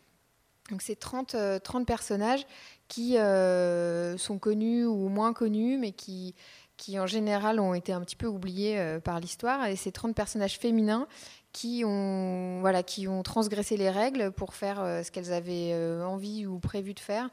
Donc 0.70 0.82
c'est 0.82 0.96
30, 0.96 1.36
30 1.62 1.86
personnages 1.86 2.44
qui 2.88 3.18
euh, 3.18 4.18
sont 4.18 4.38
connus 4.38 4.84
ou 4.84 5.08
moins 5.08 5.32
connus, 5.32 5.78
mais 5.78 5.92
qui, 5.92 6.34
qui 6.76 6.98
en 6.98 7.06
général 7.06 7.60
ont 7.60 7.74
été 7.74 7.92
un 7.92 8.00
petit 8.00 8.16
peu 8.16 8.26
oubliés 8.26 8.78
euh, 8.78 9.00
par 9.00 9.20
l'histoire. 9.20 9.66
Et 9.66 9.76
ces 9.76 9.92
30 9.92 10.14
personnages 10.14 10.58
féminins 10.58 11.06
qui 11.52 11.82
ont, 11.84 12.60
voilà, 12.60 12.82
qui 12.82 13.08
ont 13.08 13.22
transgressé 13.22 13.76
les 13.76 13.90
règles 13.90 14.30
pour 14.32 14.54
faire 14.54 14.80
euh, 14.80 15.02
ce 15.02 15.10
qu'elles 15.10 15.32
avaient 15.32 15.74
envie 16.02 16.46
ou 16.46 16.58
prévu 16.58 16.94
de 16.94 17.00
faire. 17.00 17.30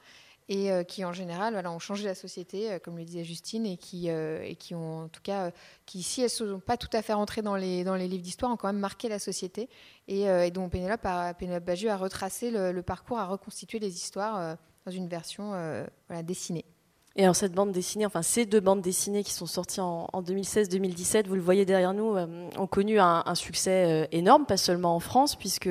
Et 0.50 0.69
qui 0.89 1.05
en 1.05 1.13
général 1.13 1.65
ont 1.65 1.79
changé 1.79 2.03
la 2.03 2.15
société, 2.15 2.77
comme 2.83 2.97
le 2.97 3.05
disait 3.05 3.23
Justine, 3.23 3.65
et 3.65 3.77
qui, 3.77 4.09
et 4.09 4.57
qui 4.59 4.75
ont 4.75 5.03
en 5.03 5.07
tout 5.07 5.21
cas, 5.21 5.51
qui 5.85 6.03
si 6.03 6.19
elles 6.19 6.25
ne 6.25 6.27
sont 6.27 6.59
pas 6.59 6.75
tout 6.75 6.89
à 6.91 7.01
fait 7.01 7.13
rentrées 7.13 7.41
dans 7.41 7.55
les, 7.55 7.85
dans 7.85 7.95
les 7.95 8.09
livres 8.09 8.23
d'histoire, 8.23 8.51
ont 8.51 8.57
quand 8.57 8.67
même 8.67 8.77
marqué 8.77 9.07
la 9.07 9.19
société. 9.19 9.69
Et, 10.09 10.51
dont 10.51 10.67
Pénélope, 10.67 11.05
a, 11.05 11.33
Pénélope 11.33 11.69
a 11.69 11.95
retracé 11.95 12.51
le, 12.51 12.73
le, 12.73 12.83
parcours, 12.83 13.19
a 13.19 13.25
reconstitué 13.25 13.79
les 13.79 13.95
histoires 13.95 14.57
dans 14.85 14.91
une 14.91 15.07
version 15.07 15.53
euh, 15.53 15.85
voilà, 16.07 16.23
dessinée. 16.23 16.65
Et 17.15 17.22
alors 17.22 17.36
cette 17.36 17.53
bande 17.53 17.72
dessinée, 17.72 18.08
enfin 18.08 18.24
ces 18.24 18.48
deux 18.48 18.60
bandes 18.60 18.82
dessinées 18.82 19.24
qui 19.24 19.34
sont 19.34 19.46
sorties 19.46 19.82
en, 19.82 20.08
2016-2017, 20.15 21.27
vous 21.27 21.36
le 21.36 21.41
voyez 21.41 21.63
derrière 21.63 21.93
nous, 21.93 22.15
euh, 22.15 22.50
ont 22.58 22.65
connu 22.65 23.00
un, 23.00 23.36
succès 23.36 23.86
euh, 23.86 24.08
énorme, 24.12 24.48
pas 24.48 24.58
seulement 24.58 24.96
en 24.96 25.00
France, 25.00 25.36
puisque 25.36 25.70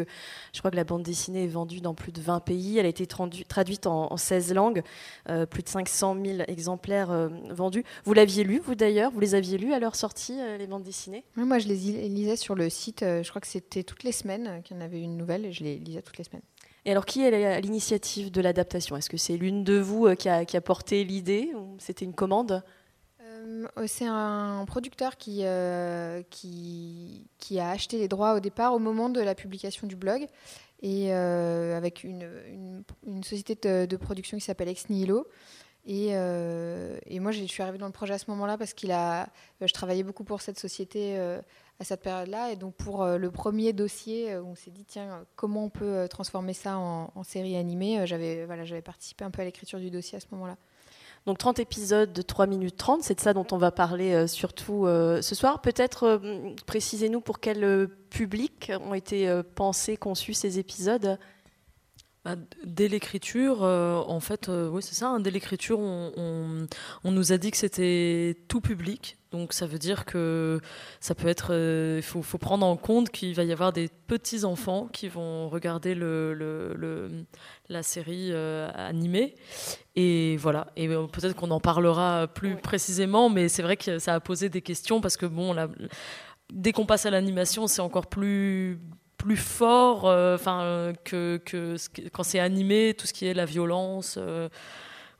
je 0.52 0.58
crois 0.60 0.70
que 0.70 0.76
la 0.76 0.84
bande 0.84 1.02
dessinée 1.02 1.44
est 1.44 1.48
vendue 1.48 1.80
dans 1.80 1.94
plus 1.94 2.12
de 2.12 2.20
20 2.20 2.38
pays, 2.40 2.78
elle 2.78 2.86
a 2.86 2.88
été 2.88 3.08
traduite 3.08 3.88
en, 3.88 4.16
16 4.16 4.54
langues, 4.54 4.82
euh, 5.30 5.44
plus 5.44 5.64
de 5.64 5.68
500 5.68 6.16
000 6.24 6.38
exemplaires 6.46 7.28
vendus. 7.50 7.84
Vous 8.04 8.12
l'aviez 8.12 8.44
lu, 8.44 8.60
vous 8.64 8.76
d'ailleurs? 8.76 9.10
Vous 9.10 9.20
les 9.20 9.34
aviez 9.34 9.58
lus 9.58 9.72
à 9.72 9.80
leur 9.80 9.96
sortie, 9.96 10.38
les 10.58 10.68
bandes 10.68 10.84
dessinées? 10.84 11.24
Oui, 11.36 11.42
Moi 11.44 11.58
je 11.58 11.66
les 11.66 11.74
lisais 11.74 12.36
sur 12.36 12.54
le 12.54 12.70
site, 12.70 13.00
je 13.00 13.28
crois 13.28 13.40
que 13.40 13.48
c'était 13.48 13.82
toutes 13.82 14.04
les 14.04 14.12
semaines 14.12 14.62
qu'il 14.62 14.76
y 14.76 14.78
en 14.80 14.82
avait 14.82 15.00
une 15.00 15.16
nouvelle, 15.16 15.44
et 15.44 15.52
je 15.52 15.64
les 15.64 15.76
lisais 15.78 16.02
toutes 16.02 16.18
les 16.18 16.24
semaines. 16.24 16.42
Et 16.84 16.90
alors, 16.90 17.06
qui 17.06 17.22
est 17.22 17.60
l'initiative 17.60 18.30
de 18.30 18.40
l'adaptation? 18.40 18.96
Est-ce 18.96 19.08
que 19.08 19.16
c'est 19.16 19.36
l'une 19.36 19.62
de 19.62 19.78
vous 19.78 20.06
euh, 20.06 20.14
qui 20.14 20.28
a, 20.28 20.60
porté 20.60 21.04
l'idée 21.04 21.52
c'était 21.78 22.04
une 22.04 22.14
commande? 22.14 22.62
Euh, 23.20 23.66
C'est 23.86 24.06
un 24.06 24.64
producteur 24.66 25.16
qui, 25.16 25.40
euh, 25.42 26.22
qui, 26.30 27.24
a 27.58 27.70
acheté 27.70 27.98
les 27.98 28.08
droits 28.08 28.34
au 28.34 28.40
départ 28.40 28.74
au 28.74 28.80
moment 28.80 29.10
de 29.10 29.20
la 29.20 29.34
publication 29.34 29.86
du 29.86 29.96
blog. 29.96 30.26
Et 30.84 31.12
avec 31.12 32.02
une, 32.02 32.82
société 33.22 33.86
de, 33.86 33.96
production 33.96 34.36
qui 34.36 34.44
s'appelle 34.44 34.68
Ex 34.68 34.88
Nihilo. 34.88 35.28
Et, 35.86 36.08
et, 36.08 37.20
moi, 37.20 37.30
je 37.30 37.44
suis 37.44 37.62
arrivée 37.62 37.78
dans 37.78 37.86
le 37.86 37.92
projet 37.92 38.14
à 38.14 38.18
ce 38.18 38.28
moment-là 38.30 38.58
parce 38.58 38.72
qu'il 38.72 38.90
a, 38.90 39.28
je 39.60 39.72
travaillais 39.72 40.02
beaucoup 40.02 40.24
pour 40.24 40.40
cette 40.40 40.58
société 40.58 41.16
à 41.80 41.84
cette 41.84 42.02
période-là. 42.02 42.52
Et 42.52 42.56
donc 42.56 42.74
pour 42.74 43.02
euh, 43.02 43.18
le 43.18 43.30
premier 43.30 43.72
dossier, 43.72 44.32
euh, 44.32 44.42
on 44.42 44.54
s'est 44.54 44.70
dit, 44.70 44.84
tiens, 44.84 45.24
comment 45.36 45.64
on 45.64 45.70
peut 45.70 45.84
euh, 45.84 46.06
transformer 46.06 46.54
ça 46.54 46.78
en, 46.78 47.22
série 47.24 47.56
animée 47.56 48.06
J'avais 48.06 48.46
voilà, 48.46 48.64
participé 48.82 49.24
un 49.24 49.30
peu 49.30 49.42
à 49.42 49.44
l'écriture 49.44 49.78
du 49.78 49.90
dossier 49.90 50.16
à 50.16 50.20
ce 50.20 50.26
moment-là. 50.32 50.56
Donc 51.24 51.38
30 51.38 51.60
épisodes 51.60 52.12
de 52.12 52.22
3 52.22 52.46
minutes 52.46 52.76
30, 52.76 53.02
c'est 53.02 53.14
de 53.14 53.20
ça 53.20 53.32
dont 53.32 53.46
on 53.52 53.56
va 53.56 53.70
parler 53.70 54.26
surtout 54.26 54.86
ce 54.86 55.34
soir. 55.36 55.60
Peut-être 55.60 56.20
précisez-nous 56.66 57.20
pour 57.20 57.38
quel 57.38 57.88
public 58.10 58.72
ont 58.80 58.92
été 58.92 59.40
pensés, 59.54 59.96
conçus 59.96 60.34
ces 60.34 60.58
épisodes? 60.58 61.16
Bah, 62.24 62.34
dès 62.64 62.88
l'écriture, 62.88 63.62
en 63.62 64.18
fait, 64.18 64.48
oui, 64.48 64.82
c'est 64.82 64.96
ça. 64.96 65.10
Hein, 65.10 65.20
dès 65.20 65.30
l'écriture, 65.30 65.78
on, 65.78 66.66
nous 67.04 67.32
a 67.32 67.38
dit 67.38 67.52
que 67.52 67.56
c'était 67.56 68.36
tout 68.48 68.60
public, 68.60 69.16
donc 69.32 69.54
ça 69.54 69.66
veut 69.66 69.78
dire 69.78 70.04
que 70.04 70.60
ça 71.00 71.14
peut 71.14 71.26
être, 71.26 71.48
euh, 71.50 71.96
il 71.96 72.02
faut, 72.02 72.38
prendre 72.38 72.66
en 72.66 72.76
compte 72.76 73.08
qu'il 73.10 73.34
va 73.34 73.44
y 73.44 73.52
avoir 73.52 73.72
des 73.72 73.88
petits 74.06 74.44
enfants 74.44 74.88
qui 74.92 75.08
vont 75.08 75.48
regarder 75.48 75.94
le, 75.94 77.24
la 77.68 77.82
série 77.82 78.28
euh, 78.30 78.70
animée. 78.74 79.34
Et 79.96 80.36
voilà. 80.36 80.66
Et 80.76 80.86
euh, 80.88 81.06
peut-être 81.06 81.34
qu'on 81.34 81.50
en 81.50 81.60
parlera 81.60 82.26
plus 82.26 82.56
précisément, 82.56 83.30
mais 83.30 83.48
c'est 83.48 83.62
vrai 83.62 83.76
que 83.76 83.98
ça 83.98 84.14
a 84.14 84.20
posé 84.20 84.50
des 84.50 84.60
questions 84.60 85.00
parce 85.00 85.16
que 85.16 85.26
bon, 85.26 85.56
dès 86.52 86.72
qu'on 86.72 86.86
passe 86.86 87.06
à 87.06 87.10
l'animation, 87.10 87.66
c'est 87.66 87.82
encore 87.82 88.06
plus 88.06 88.78
plus 89.16 89.36
fort, 89.36 90.06
enfin 90.06 90.92
que, 91.04 91.40
que, 91.44 91.76
quand 92.12 92.24
c'est 92.24 92.40
animé, 92.40 92.92
tout 92.98 93.06
ce 93.06 93.12
qui 93.12 93.24
est 93.26 93.34
la 93.34 93.44
violence, 93.44 94.18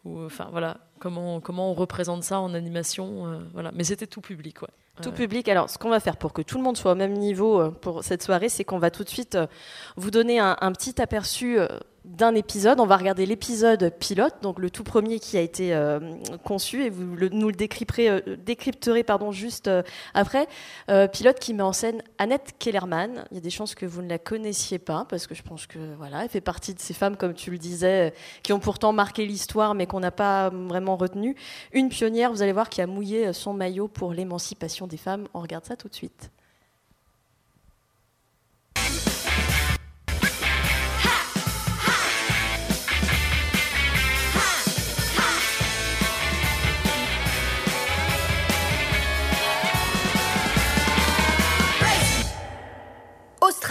ou 0.04 0.24
enfin 0.24 0.48
voilà 0.50 0.78
comment, 1.02 1.40
comment 1.40 1.72
on 1.72 1.74
représente 1.74 2.22
ça 2.22 2.38
en 2.38 2.54
animation. 2.54 3.26
Euh, 3.26 3.38
voilà. 3.52 3.72
Mais 3.74 3.82
c'était 3.82 4.06
tout 4.06 4.20
public. 4.20 4.62
Ouais. 4.62 4.68
Tout 5.02 5.10
public. 5.10 5.48
Alors, 5.48 5.68
ce 5.68 5.76
qu'on 5.76 5.88
va 5.88 5.98
faire 5.98 6.16
pour 6.16 6.32
que 6.32 6.42
tout 6.42 6.58
le 6.58 6.62
monde 6.62 6.76
soit 6.76 6.92
au 6.92 6.94
même 6.94 7.14
niveau 7.14 7.60
euh, 7.60 7.70
pour 7.70 8.04
cette 8.04 8.22
soirée, 8.22 8.48
c'est 8.48 8.62
qu'on 8.62 8.78
va 8.78 8.92
tout 8.92 9.02
de 9.02 9.08
suite 9.08 9.34
euh, 9.34 9.48
vous 9.96 10.12
donner 10.12 10.38
un, 10.38 10.56
un 10.60 10.70
petit 10.70 11.02
aperçu 11.02 11.58
d'un 12.04 12.34
épisode. 12.34 12.80
On 12.80 12.86
va 12.86 12.96
regarder 12.96 13.26
l'épisode 13.26 13.92
pilote, 13.98 14.34
donc 14.42 14.58
le 14.58 14.70
tout 14.70 14.84
premier 14.84 15.18
qui 15.18 15.36
a 15.36 15.40
été 15.40 15.74
euh, 15.74 16.00
conçu, 16.44 16.84
et 16.84 16.90
vous 16.90 17.04
nous 17.04 17.48
le 17.48 17.54
décrypterez, 17.54 18.08
euh, 18.08 19.02
pardon, 19.06 19.30
juste 19.32 19.68
euh, 19.68 19.82
après. 20.14 20.48
pilote 21.12 21.38
qui 21.38 21.54
met 21.54 21.62
en 21.62 21.72
scène 21.72 22.02
Annette 22.18 22.54
Kellerman. 22.58 23.24
Il 23.30 23.36
y 23.36 23.38
a 23.38 23.40
des 23.40 23.50
chances 23.50 23.74
que 23.74 23.86
vous 23.86 24.02
ne 24.02 24.08
la 24.08 24.18
connaissiez 24.18 24.78
pas, 24.78 25.06
parce 25.08 25.26
que 25.26 25.34
je 25.34 25.42
pense 25.42 25.66
que 25.66 25.78
voilà, 25.96 26.24
elle 26.24 26.28
fait 26.28 26.40
partie 26.40 26.74
de 26.74 26.80
ces 26.80 26.94
femmes, 26.94 27.16
comme 27.16 27.34
tu 27.34 27.50
le 27.50 27.58
disais, 27.58 28.12
qui 28.42 28.52
ont 28.52 28.60
pourtant 28.60 28.92
marqué 28.92 29.26
l'histoire, 29.26 29.74
mais 29.74 29.86
qu'on 29.86 30.00
n'a 30.00 30.10
pas 30.10 30.50
vraiment 30.50 30.96
retenu. 30.96 31.36
Une 31.72 31.88
pionnière, 31.88 32.32
vous 32.32 32.42
allez 32.42 32.52
voir, 32.52 32.68
qui 32.68 32.82
a 32.82 32.86
mouillé 32.86 33.32
son 33.32 33.54
maillot 33.54 33.88
pour 33.88 34.12
l'émancipation 34.12 34.86
des 34.86 34.96
femmes. 34.96 35.28
On 35.34 35.40
regarde 35.40 35.64
ça 35.64 35.76
tout 35.76 35.88
de 35.88 35.94
suite. 35.94 36.30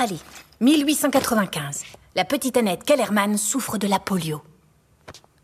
Australie, 0.01 0.23
1895. 0.61 1.83
La 2.15 2.25
petite 2.25 2.57
Annette 2.57 2.83
Kellerman 2.83 3.37
souffre 3.37 3.77
de 3.77 3.85
la 3.85 3.99
polio. 3.99 4.41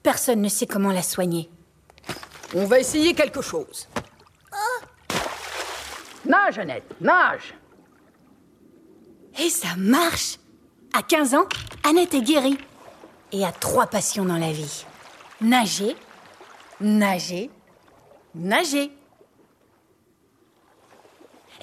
Personne 0.02 0.42
ne 0.42 0.50
sait 0.50 0.66
comment 0.66 0.92
la 0.92 1.04
soigner. 1.04 1.48
On 2.56 2.66
va 2.66 2.80
essayer 2.80 3.14
quelque 3.14 3.42
chose. 3.42 3.88
Nage, 6.26 6.58
Annette, 6.58 6.92
nage 7.00 7.54
Et 9.40 9.50
ça 9.50 9.76
marche 9.78 10.40
À 10.92 11.04
15 11.04 11.36
ans, 11.36 11.46
Annette 11.84 12.16
est 12.16 12.22
guérie 12.22 12.58
et 13.32 13.46
a 13.46 13.52
trois 13.52 13.86
passions 13.86 14.26
dans 14.26 14.38
la 14.38 14.52
vie. 14.52 14.86
Nager, 15.40 15.96
nager, 16.82 17.52
nager. 18.34 18.92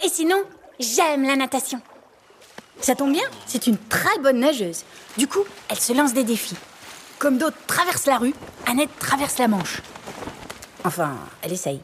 Et 0.05 0.09
sinon, 0.09 0.45
j'aime 0.79 1.25
la 1.25 1.35
natation. 1.35 1.83
Ça 2.81 2.95
tombe 2.95 3.13
bien, 3.13 3.25
c'est 3.47 3.67
une 3.67 3.79
très 3.79 4.19
bonne 4.19 4.41
nageuse. 4.41 4.85
Du 5.17 5.27
coup, 5.27 5.45
elle 5.69 5.81
se 5.81 5.93
lance 5.93 6.13
des 6.13 6.25
défis. 6.25 6.57
Comme 7.19 7.39
d'autres 7.39 7.57
traversent 7.67 8.07
la 8.07 8.19
rue, 8.19 8.35
Annette 8.67 8.99
traverse 8.99 9.39
la 9.39 9.49
Manche. 9.49 9.81
Enfin, 10.85 11.17
elle 11.43 11.53
essaye. 11.53 11.81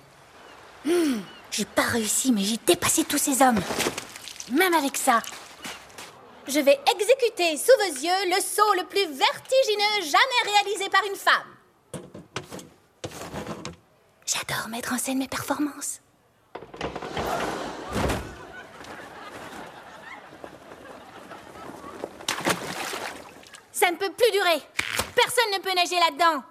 Hmm, 0.84 1.20
j'ai 1.50 1.64
pas 1.64 1.82
réussi, 1.82 2.32
mais 2.32 2.42
j'ai 2.42 2.58
dépassé 2.66 3.04
tous 3.04 3.18
ces 3.18 3.42
hommes. 3.42 3.60
Même 4.52 4.74
avec 4.74 4.96
ça. 4.96 5.20
Je 6.48 6.58
vais 6.58 6.78
exécuter 6.94 7.56
sous 7.56 7.72
vos 7.78 8.00
yeux 8.02 8.34
le 8.34 8.40
saut 8.40 8.74
le 8.76 8.84
plus 8.86 9.06
vertigineux 9.06 10.02
jamais 10.02 10.52
réalisé 10.52 10.88
par 10.90 11.02
une 11.08 11.16
femme. 11.16 12.02
J'adore 14.26 14.68
mettre 14.68 14.92
en 14.92 14.98
scène 14.98 15.18
mes 15.18 15.28
performances. 15.28 16.00
Ça 23.90 23.96
ne 23.96 23.98
peut 23.98 24.14
plus 24.16 24.30
durer. 24.30 24.62
Personne 25.16 25.50
ne 25.52 25.58
peut 25.58 25.74
nager 25.74 25.96
là-dedans. 25.96 26.44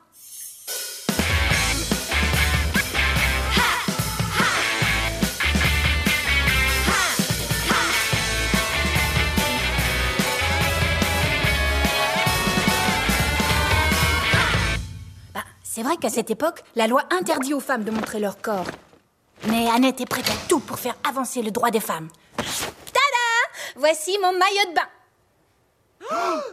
Bah, 15.34 15.39
c'est 15.63 15.81
vrai 15.81 15.96
qu'à 15.96 16.10
cette 16.10 16.29
époque, 16.29 16.62
la 16.75 16.88
loi 16.88 17.03
interdit 17.10 17.53
aux 17.53 17.62
femmes 17.62 17.86
de 17.86 17.91
montrer 17.91 18.19
leur 18.19 18.41
corps. 18.41 18.67
Mais 19.48 19.69
Annette 19.69 20.01
est 20.01 20.05
prête 20.05 20.29
à 20.29 20.48
tout 20.50 20.60
pour 20.60 20.77
faire 20.77 20.96
avancer 21.08 21.41
le 21.41 21.51
droit 21.51 21.72
des 21.72 21.79
femmes. 21.79 22.10
Tada 22.36 23.77
Voici 23.77 24.17
mon 24.22 24.34
maillot 24.34 24.72
de 24.72 24.75
bain. 24.75 24.89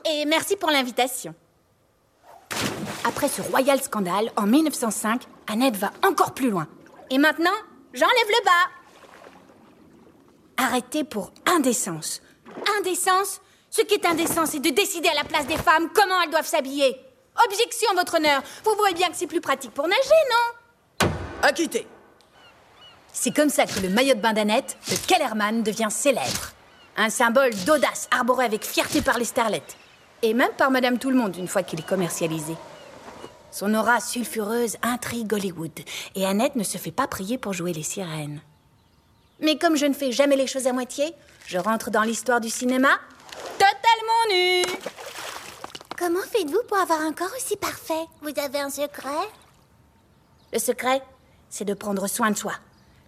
Et 0.04 0.24
merci 0.26 0.56
pour 0.56 0.70
l'invitation. 0.70 1.34
Après 3.04 3.28
ce 3.28 3.42
royal 3.42 3.80
scandale, 3.80 4.30
en 4.36 4.46
1905, 4.46 5.22
Annette 5.46 5.76
va 5.76 5.90
encore 6.06 6.34
plus 6.34 6.50
loin. 6.50 6.66
Et 7.10 7.18
maintenant, 7.18 7.54
j'enlève 7.92 8.28
le 8.28 8.44
bas. 8.44 8.50
Arrêtée 10.56 11.04
pour 11.04 11.32
indécence. 11.46 12.22
Indécence? 12.78 13.40
Ce 13.70 13.82
qui 13.82 13.94
est 13.94 14.06
indécent, 14.06 14.46
c'est 14.46 14.60
de 14.60 14.70
décider 14.70 15.08
à 15.08 15.14
la 15.14 15.24
place 15.24 15.46
des 15.46 15.56
femmes 15.56 15.90
comment 15.94 16.20
elles 16.22 16.30
doivent 16.30 16.46
s'habiller. 16.46 16.96
Objection, 17.46 17.88
votre 17.94 18.16
honneur. 18.16 18.42
Vous 18.64 18.74
voyez 18.76 18.94
bien 18.94 19.08
que 19.08 19.16
c'est 19.16 19.26
plus 19.26 19.40
pratique 19.40 19.72
pour 19.72 19.86
nager, 19.86 20.00
non? 20.30 21.08
Acquitté. 21.42 21.86
C'est 23.12 23.34
comme 23.34 23.50
ça 23.50 23.66
que 23.66 23.80
le 23.80 23.88
maillot 23.90 24.14
de 24.14 24.20
bain 24.20 24.32
d'Annette 24.32 24.78
de 24.88 24.96
Kellerman 25.06 25.62
devient 25.62 25.90
célèbre. 25.90 26.52
Un 26.98 27.10
symbole 27.10 27.54
d'audace 27.66 28.08
arboré 28.10 28.46
avec 28.46 28.64
fierté 28.64 29.02
par 29.02 29.18
les 29.18 29.26
starlettes. 29.26 29.76
Et 30.22 30.32
même 30.32 30.52
par 30.56 30.70
Madame 30.70 30.98
Tout-le-Monde 30.98 31.36
une 31.36 31.48
fois 31.48 31.62
qu'il 31.62 31.78
est 31.78 31.86
commercialisé. 31.86 32.56
Son 33.50 33.74
aura 33.74 34.00
sulfureuse 34.00 34.76
intrigue 34.82 35.32
Hollywood. 35.32 35.78
Et 36.14 36.24
Annette 36.24 36.56
ne 36.56 36.64
se 36.64 36.78
fait 36.78 36.92
pas 36.92 37.06
prier 37.06 37.36
pour 37.36 37.52
jouer 37.52 37.74
les 37.74 37.82
sirènes. 37.82 38.40
Mais 39.40 39.58
comme 39.58 39.76
je 39.76 39.84
ne 39.84 39.92
fais 39.92 40.10
jamais 40.10 40.36
les 40.36 40.46
choses 40.46 40.66
à 40.66 40.72
moitié, 40.72 41.12
je 41.46 41.58
rentre 41.58 41.90
dans 41.90 42.02
l'histoire 42.02 42.40
du 42.40 42.48
cinéma 42.48 42.88
totalement 43.58 44.34
nue. 44.34 44.64
Comment 45.98 46.20
faites-vous 46.20 46.62
pour 46.66 46.78
avoir 46.78 47.02
un 47.02 47.12
corps 47.12 47.32
aussi 47.36 47.56
parfait? 47.56 48.06
Vous 48.22 48.32
avez 48.40 48.60
un 48.60 48.70
secret? 48.70 49.10
Le 50.52 50.58
secret, 50.58 51.02
c'est 51.50 51.66
de 51.66 51.74
prendre 51.74 52.06
soin 52.06 52.30
de 52.30 52.38
soi. 52.38 52.52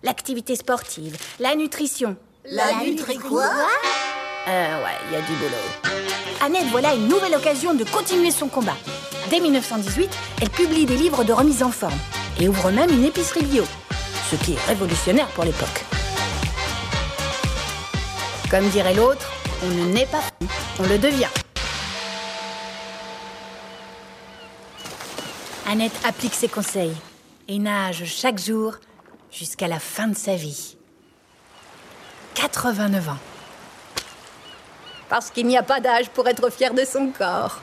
L'activité 0.02 0.56
sportive, 0.56 1.16
la 1.40 1.54
nutrition. 1.54 2.16
La 2.50 2.82
nutri 2.82 3.16
quoi 3.18 3.44
Euh, 4.48 4.84
ouais, 4.84 4.96
il 5.08 5.12
y 5.12 5.16
a 5.16 5.20
du 5.20 5.32
boulot. 5.34 6.00
Annette 6.40 6.68
voilà 6.70 6.94
une 6.94 7.08
nouvelle 7.08 7.34
occasion 7.34 7.74
de 7.74 7.84
continuer 7.84 8.30
son 8.30 8.48
combat. 8.48 8.76
Dès 9.28 9.40
1918, 9.40 10.10
elle 10.40 10.48
publie 10.50 10.86
des 10.86 10.96
livres 10.96 11.24
de 11.24 11.32
remise 11.32 11.62
en 11.62 11.70
forme 11.70 11.98
et 12.40 12.48
ouvre 12.48 12.70
même 12.70 12.90
une 12.90 13.04
épicerie 13.04 13.44
bio, 13.44 13.64
ce 14.30 14.36
qui 14.36 14.54
est 14.54 14.64
révolutionnaire 14.66 15.26
pour 15.28 15.44
l'époque. 15.44 15.84
Comme 18.50 18.66
dirait 18.70 18.94
l'autre, 18.94 19.30
on 19.62 19.68
ne 19.68 19.92
naît 19.92 20.06
pas 20.06 20.22
fou, 20.22 20.48
on 20.78 20.84
le 20.84 20.96
devient. 20.98 21.28
Annette 25.70 26.00
applique 26.04 26.34
ses 26.34 26.48
conseils 26.48 26.96
et 27.46 27.58
nage 27.58 28.04
chaque 28.06 28.38
jour 28.40 28.76
jusqu'à 29.30 29.68
la 29.68 29.78
fin 29.78 30.08
de 30.08 30.16
sa 30.16 30.34
vie. 30.34 30.77
89 32.38 33.08
ans. 33.08 33.18
Parce 35.08 35.28
qu'il 35.28 35.48
n'y 35.48 35.56
a 35.56 35.64
pas 35.64 35.80
d'âge 35.80 36.08
pour 36.10 36.28
être 36.28 36.50
fier 36.50 36.72
de 36.72 36.84
son 36.84 37.10
corps. 37.10 37.60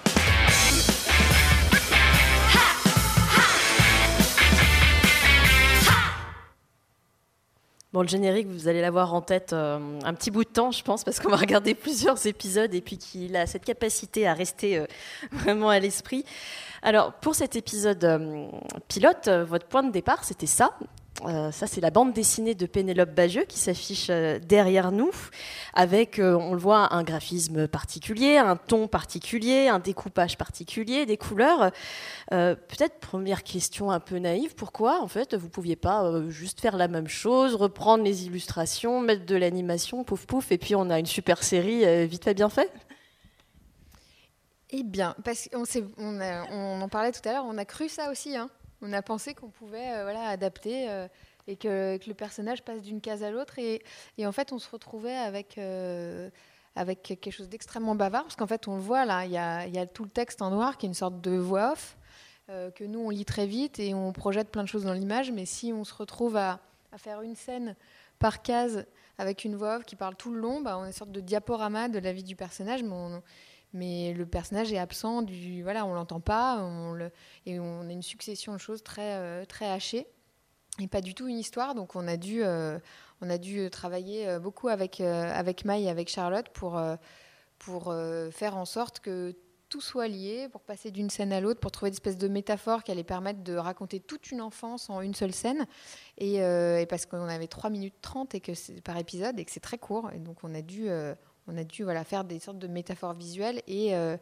Bon, 7.93 8.01
le 8.01 8.09
générique, 8.09 8.47
vous 8.47 8.67
allez 8.67 8.81
l'avoir 8.81 9.13
en 9.13 9.21
tête 9.21 9.53
euh, 9.53 9.79
un 10.03 10.13
petit 10.13 10.29
bout 10.29 10.43
de 10.43 10.49
temps, 10.49 10.71
je 10.71 10.83
pense, 10.83 11.05
parce 11.05 11.21
qu'on 11.21 11.29
va 11.29 11.37
regarder 11.37 11.73
plusieurs 11.75 12.27
épisodes 12.27 12.73
et 12.73 12.81
puis 12.81 12.97
qu'il 12.97 13.37
a 13.37 13.47
cette 13.47 13.63
capacité 13.63 14.27
à 14.27 14.33
rester 14.33 14.77
euh, 14.77 14.85
vraiment 15.31 15.69
à 15.69 15.79
l'esprit. 15.79 16.25
Alors, 16.81 17.13
pour 17.13 17.33
cet 17.33 17.55
épisode 17.55 18.03
euh, 18.03 18.47
pilote, 18.89 19.29
votre 19.29 19.67
point 19.67 19.83
de 19.83 19.91
départ, 19.93 20.25
c'était 20.25 20.45
ça. 20.45 20.71
Euh, 21.23 21.49
ça, 21.51 21.65
c'est 21.65 21.79
la 21.79 21.91
bande 21.91 22.11
dessinée 22.13 22.55
de 22.55 22.65
Pénélope 22.65 23.11
Bagieux 23.11 23.45
qui 23.45 23.57
s'affiche 23.57 24.07
euh, 24.09 24.37
derrière 24.37 24.91
nous, 24.91 25.11
avec, 25.73 26.19
euh, 26.19 26.35
on 26.35 26.53
le 26.53 26.59
voit, 26.59 26.93
un 26.93 27.03
graphisme 27.03 27.67
particulier, 27.67 28.37
un 28.37 28.57
ton 28.57 28.87
particulier, 28.87 29.69
un 29.69 29.79
découpage 29.79 30.37
particulier, 30.37 31.05
des 31.05 31.17
couleurs. 31.17 31.71
Peut-être 32.29 32.99
première 32.99 33.43
question 33.43 33.91
un 33.91 33.99
peu 33.99 34.17
naïve, 34.17 34.55
pourquoi 34.55 35.01
en 35.01 35.07
fait 35.07 35.35
vous 35.35 35.47
pouviez 35.49 35.75
pas 35.75 36.21
juste 36.29 36.59
faire 36.59 36.75
la 36.75 36.87
même 36.87 37.07
chose, 37.07 37.55
reprendre 37.55 38.03
les 38.03 38.25
illustrations, 38.25 38.99
mettre 38.99 39.25
de 39.25 39.35
l'animation, 39.35 40.03
pouf 40.03 40.25
pouf, 40.25 40.51
et 40.51 40.57
puis 40.57 40.75
on 40.75 40.89
a 40.89 40.99
une 40.99 41.05
super 41.05 41.43
série 41.43 42.07
vite 42.07 42.23
fait 42.25 42.33
bien 42.33 42.49
fait? 42.49 42.71
Eh 44.71 44.83
bien, 44.83 45.15
parce 45.23 45.47
qu'on 45.47 45.63
on, 45.97 46.19
on 46.51 46.81
en 46.81 46.89
parlait 46.89 47.11
tout 47.11 47.27
à 47.29 47.33
l'heure, 47.33 47.45
on 47.47 47.57
a 47.57 47.65
cru 47.65 47.87
ça 47.87 48.11
aussi. 48.11 48.35
hein. 48.35 48.49
On 48.81 48.93
a 48.93 49.01
pensé 49.01 49.33
qu'on 49.33 49.49
pouvait 49.49 49.91
euh, 49.93 50.03
voilà, 50.03 50.27
adapter 50.27 50.89
euh, 50.89 51.07
et 51.47 51.55
que, 51.55 51.99
le 52.05 52.13
personnage 52.13 52.63
passe 52.63 52.81
d'une 52.81 53.01
case 53.01 53.23
à 53.23 53.31
l'autre. 53.31 53.59
Et, 53.59 53.81
en 54.19 54.31
fait, 54.31 54.51
on 54.51 54.59
se 54.59 54.69
retrouvait 54.69 55.15
avec, 55.15 55.57
euh, 55.57 56.29
avec 56.75 57.03
quelque 57.03 57.31
chose 57.31 57.49
d'extrêmement 57.49 57.95
bavard, 57.95 58.23
parce 58.23 58.35
qu'en 58.35 58.47
fait, 58.47 58.67
on 58.67 58.75
le 58.75 58.81
voit 58.81 59.05
là, 59.05 59.25
il 59.25 59.31
y 59.31 59.37
a, 59.37 59.67
y 59.67 59.77
a 59.77 59.85
tout 59.85 60.03
le 60.03 60.09
texte 60.09 60.41
en 60.41 60.49
noir 60.49 60.77
qui 60.77 60.85
est 60.85 60.89
une 60.89 60.93
sorte 60.93 61.21
de 61.21 61.37
voix 61.37 61.73
off, 61.73 61.97
que 62.47 62.83
nous, 62.83 62.99
on 62.99 63.09
lit 63.09 63.25
très 63.25 63.47
vite 63.47 63.79
et 63.79 63.95
on 63.95 64.13
projette 64.13 64.51
plein 64.51 64.61
de 64.61 64.67
choses 64.67 64.83
dans 64.83 64.93
l'image. 64.93 65.31
Mais 65.31 65.45
si 65.45 65.73
on 65.73 65.83
se 65.83 65.95
retrouve 65.95 66.37
à, 66.37 66.59
faire 66.97 67.21
une 67.21 67.35
scène 67.35 67.75
par 68.19 68.43
case 68.43 68.85
avec 69.17 69.45
une 69.45 69.55
voix 69.55 69.77
off 69.77 69.83
qui 69.83 69.95
parle 69.95 70.15
tout 70.15 70.31
le 70.31 70.39
long, 70.39 70.61
bah, 70.61 70.77
on 70.77 70.83
est 70.83 70.87
une 70.87 70.93
sorte 70.93 71.11
de 71.11 71.21
diaporama 71.21 71.89
de 71.89 71.97
la 71.97 72.13
vie 72.13 72.23
du 72.23 72.35
personnage, 72.35 72.83
on, 72.83 73.21
mais 73.75 74.13
le 74.13 74.25
personnage 74.25 74.73
est 74.73 74.77
absent 74.79 75.21
du 75.21 75.61
voilà 75.61 75.85
on 75.85 75.93
l'entend 75.93 76.21
pas 76.21 76.57
et 77.45 77.59
on 77.59 77.81
a 77.81 77.91
une 77.91 78.01
succession 78.01 78.53
de 78.53 78.57
choses 78.57 78.81
très 78.83 79.15
euh, 79.15 79.45
très 79.45 79.69
hachées. 79.69 80.07
Et 80.79 80.87
pas 80.87 81.01
du 81.01 81.13
tout 81.13 81.27
une 81.27 81.37
histoire 81.37 81.73
donc 81.73 81.95
on 81.95 82.07
a 82.07 82.17
dû 82.17 82.43
euh, 82.43 82.79
on 83.21 83.29
a 83.29 83.37
dû 83.37 83.69
travailler 83.69 84.27
euh, 84.27 84.39
beaucoup 84.39 84.67
avec 84.67 84.99
euh, 84.99 85.31
avec 85.33 85.63
Maï 85.63 85.85
et 85.85 85.89
avec 85.89 86.09
Charlotte 86.09 86.49
pour 86.49 86.81
pour 87.59 87.95
faire 88.31 88.57
en 88.57 88.65
sorte 88.65 88.99
que 88.99 89.33
tout 89.69 89.79
soit 89.79 90.09
lié 90.09 90.49
pour 90.49 90.61
passer 90.61 90.91
d'une 90.91 91.09
scène 91.09 91.31
à 91.31 91.39
l'autre 91.39 91.61
pour 91.61 91.71
trouver 91.71 91.89
des 91.89 91.95
espèces 91.95 92.17
de 92.17 92.27
métaphores 92.27 92.83
qui 92.83 92.91
allaient 92.91 93.03
permettre 93.03 93.43
de 93.43 93.55
raconter 93.55 93.99
toute 94.01 94.31
une 94.31 94.41
enfance 94.41 94.89
en 94.89 95.01
une 95.01 95.15
seule 95.15 95.31
scène. 95.31 95.65
Et, 96.17 96.39
parce 96.89 97.05
qu'on 97.05 97.27
avait 97.29 97.47
3 97.47 97.69
minutes 97.69 97.95
30 98.01 98.35
et 98.35 98.41
que 98.41 98.51
par 98.81 98.97
épisode 98.97 99.39
et 99.39 99.45
que 99.45 99.51
c'est 99.51 99.61
très 99.61 99.77
court 99.77 100.11
et 100.11 100.19
donc 100.19 100.43
on 100.43 100.53
a 100.53 100.61
dû 100.61 100.89
on 101.47 101.57
a 101.57 101.63
dû 101.63 101.83
voilà, 101.83 102.03
faire 102.03 102.23
des 102.23 102.39
sortes 102.39 102.59
de 102.59 102.67
métaphores 102.67 103.13
visuelles 103.13 103.61
et, 103.67 103.95
euh, 103.95 104.17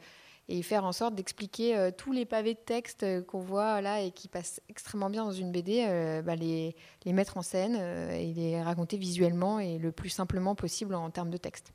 et 0.49 0.61
faire 0.61 0.83
en 0.85 0.91
sorte 0.91 1.15
d'expliquer 1.15 1.77
euh, 1.77 1.91
tous 1.95 2.11
les 2.11 2.25
pavés 2.25 2.53
de 2.53 2.59
texte 2.59 3.03
euh, 3.03 3.21
qu'on 3.21 3.39
voit 3.39 3.81
là 3.81 4.01
et 4.01 4.11
qui 4.11 4.27
passent 4.27 4.61
extrêmement 4.69 5.09
bien 5.09 5.23
dans 5.23 5.31
une 5.31 5.51
BD, 5.51 5.85
euh, 5.87 6.21
bah, 6.21 6.35
les, 6.35 6.75
les 7.05 7.13
mettre 7.13 7.37
en 7.37 7.41
scène 7.41 7.77
euh, 7.79 8.11
et 8.11 8.33
les 8.33 8.61
raconter 8.61 8.97
visuellement 8.97 9.59
et 9.59 9.77
le 9.77 9.91
plus 9.91 10.09
simplement 10.09 10.55
possible 10.55 10.95
en 10.95 11.09
termes 11.09 11.29
de 11.29 11.37
texte. 11.37 11.71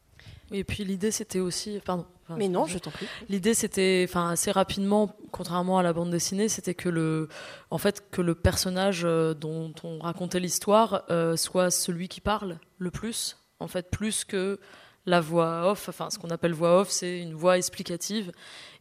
Et 0.50 0.64
puis 0.64 0.84
l'idée 0.84 1.10
c'était 1.10 1.38
aussi, 1.38 1.80
pardon. 1.84 2.04
Enfin, 2.24 2.36
Mais 2.36 2.48
non, 2.48 2.66
je 2.66 2.78
t'en 2.78 2.90
prie. 2.90 3.06
L'idée 3.28 3.54
c'était, 3.54 4.04
enfin 4.06 4.30
assez 4.30 4.50
rapidement, 4.50 5.14
contrairement 5.30 5.78
à 5.78 5.82
la 5.82 5.92
bande 5.92 6.10
dessinée, 6.10 6.48
c'était 6.48 6.74
que 6.74 6.88
le, 6.88 7.28
en 7.70 7.78
fait, 7.78 8.10
que 8.10 8.20
le 8.20 8.34
personnage 8.34 9.02
dont 9.02 9.72
on 9.84 9.98
racontait 10.00 10.40
l'histoire 10.40 11.04
euh, 11.10 11.36
soit 11.36 11.70
celui 11.70 12.08
qui 12.08 12.20
parle 12.20 12.58
le 12.78 12.90
plus, 12.90 13.38
en 13.60 13.68
fait, 13.68 13.90
plus 13.90 14.24
que 14.24 14.58
la 15.06 15.20
voix 15.20 15.70
off. 15.70 15.88
Enfin, 15.88 16.10
ce 16.10 16.18
qu'on 16.18 16.30
appelle 16.30 16.52
voix 16.52 16.80
off, 16.80 16.90
c'est 16.90 17.20
une 17.20 17.34
voix 17.34 17.58
explicative. 17.58 18.32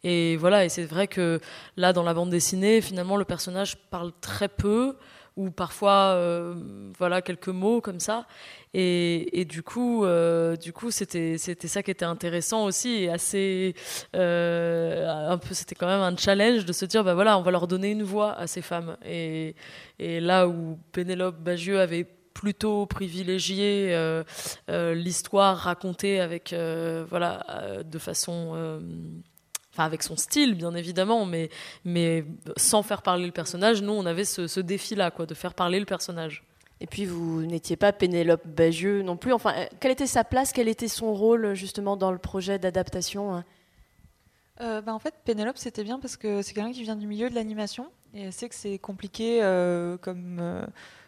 Et 0.04 0.38
voilà, 0.38 0.66
et 0.66 0.70
c'est 0.70 0.86
vrai 0.86 1.08
que 1.08 1.40
là, 1.76 1.94
dans 1.94 2.04
la 2.04 2.14
bande 2.14 2.30
dessinée, 2.30 2.82
finalement, 2.82 3.18
le 3.18 3.26
personnage 3.26 3.78
parle 3.90 4.12
très 4.22 4.48
peu 4.48 4.96
ou 5.38 5.52
parfois, 5.52 6.16
euh, 6.16 6.56
voilà, 6.98 7.22
quelques 7.22 7.48
mots 7.50 7.80
comme 7.80 8.00
ça. 8.00 8.26
Et, 8.74 9.46
du 9.50 9.64
coup, 9.64 10.04
euh, 10.04 10.56
c'était 10.90 11.38
ça 11.38 11.82
qui 11.82 11.92
était 11.92 12.06
intéressant 12.06 12.66
aussi 12.66 13.04
et 13.04 13.10
assez 13.10 13.74
euh. 14.16 15.38
C'était 15.52 15.76
quand 15.76 15.88
même 15.88 16.02
un 16.02 16.16
challenge 16.18 16.66
de 16.66 16.74
se 16.74 16.86
dire, 16.86 17.04
bah 17.04 17.14
voilà, 17.14 17.38
on 17.38 17.42
va 17.42 17.52
leur 17.52 17.68
donner 17.68 17.92
une 17.92 18.04
voix 18.04 18.34
à 18.34 18.46
ces 18.46 18.62
femmes. 18.62 18.98
Et, 19.06 19.56
et 20.00 20.20
là 20.20 20.48
où 20.48 20.78
Pénélope 20.92 21.40
Bagieux 21.40 21.80
avait 21.80 22.06
plutôt 22.38 22.86
privilégié 22.86 23.96
euh, 23.96 24.24
euh, 24.70 24.94
l'histoire 24.94 25.58
racontée 25.58 26.20
avec 26.20 26.54
euh, 26.54 27.04
voilà 27.10 27.44
euh, 27.50 27.82
de 27.82 27.98
façon 27.98 28.52
euh, 28.54 28.80
enfin 29.74 29.86
avec 29.86 30.04
son 30.04 30.16
style 30.16 30.54
bien 30.54 30.76
évidemment 30.76 31.26
mais 31.26 31.50
mais 31.84 32.26
sans 32.56 32.84
faire 32.84 33.02
parler 33.02 33.26
le 33.26 33.32
personnage 33.32 33.82
nous 33.82 33.92
on 33.92 34.06
avait 34.06 34.24
ce, 34.24 34.46
ce 34.46 34.60
défi 34.60 34.94
là 34.94 35.10
quoi 35.10 35.26
de 35.26 35.34
faire 35.34 35.56
parler 35.56 35.80
le 35.80 35.86
personnage. 35.86 36.44
Et 36.80 36.86
puis 36.86 37.06
vous 37.06 37.44
n'étiez 37.48 37.76
pas 37.76 37.92
Pénélope 37.92 38.46
Bagieux 38.46 39.02
non 39.02 39.18
plus. 39.18 39.34
Enfin, 39.34 39.66
quelle 39.80 39.92
était 39.92 40.06
sa 40.06 40.24
place? 40.24 40.54
Quel 40.54 40.68
était 40.68 40.88
son 40.88 41.12
rôle 41.12 41.56
justement 41.56 41.98
dans 41.98 42.12
le 42.12 42.20
projet 42.20 42.60
d'adaptation 42.60 43.34
hein? 43.34 43.44
Euh, 44.62 44.82
bah, 44.82 44.94
en 44.94 45.00
fait, 45.00 45.14
Pénélope, 45.24 45.58
c'était 45.58 45.84
bien 45.84 46.00
parce 46.00 46.18
que 46.18 46.42
c'est 46.42 46.54
quelqu'un 46.54 46.72
qui 46.72 46.84
vient 46.84 46.96
du 46.96 47.08
milieu 47.08 47.30
de 47.30 47.36
l'animation 47.36 47.88
et 48.14 48.24
elle 48.24 48.34
sait 48.34 48.50
que 48.50 48.56
c'est 48.56 48.80
compliqué 48.80 49.44
euh, 49.44 49.98
comme, 49.98 50.38
euh, 50.40 50.66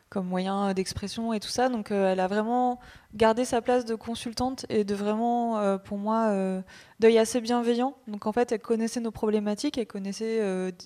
comme 0.09 0.25
moyen 0.25 0.73
d'expression 0.73 1.33
et 1.33 1.39
tout 1.39 1.49
ça. 1.49 1.69
Donc, 1.69 1.91
euh, 1.91 2.11
elle 2.11 2.19
a 2.19 2.27
vraiment 2.27 2.79
gardé 3.13 3.45
sa 3.45 3.61
place 3.61 3.85
de 3.85 3.95
consultante 3.95 4.65
et 4.69 4.83
de 4.83 4.95
vraiment, 4.95 5.59
euh, 5.59 5.77
pour 5.77 5.97
moi, 5.97 6.29
euh, 6.29 6.61
d'œil 6.99 7.19
assez 7.19 7.41
bienveillant. 7.41 7.95
Donc, 8.07 8.25
en 8.25 8.31
fait, 8.31 8.51
elle 8.51 8.59
connaissait 8.59 9.01
nos 9.01 9.11
problématiques, 9.11 9.77
elle 9.77 9.87
connaissait 9.87 10.41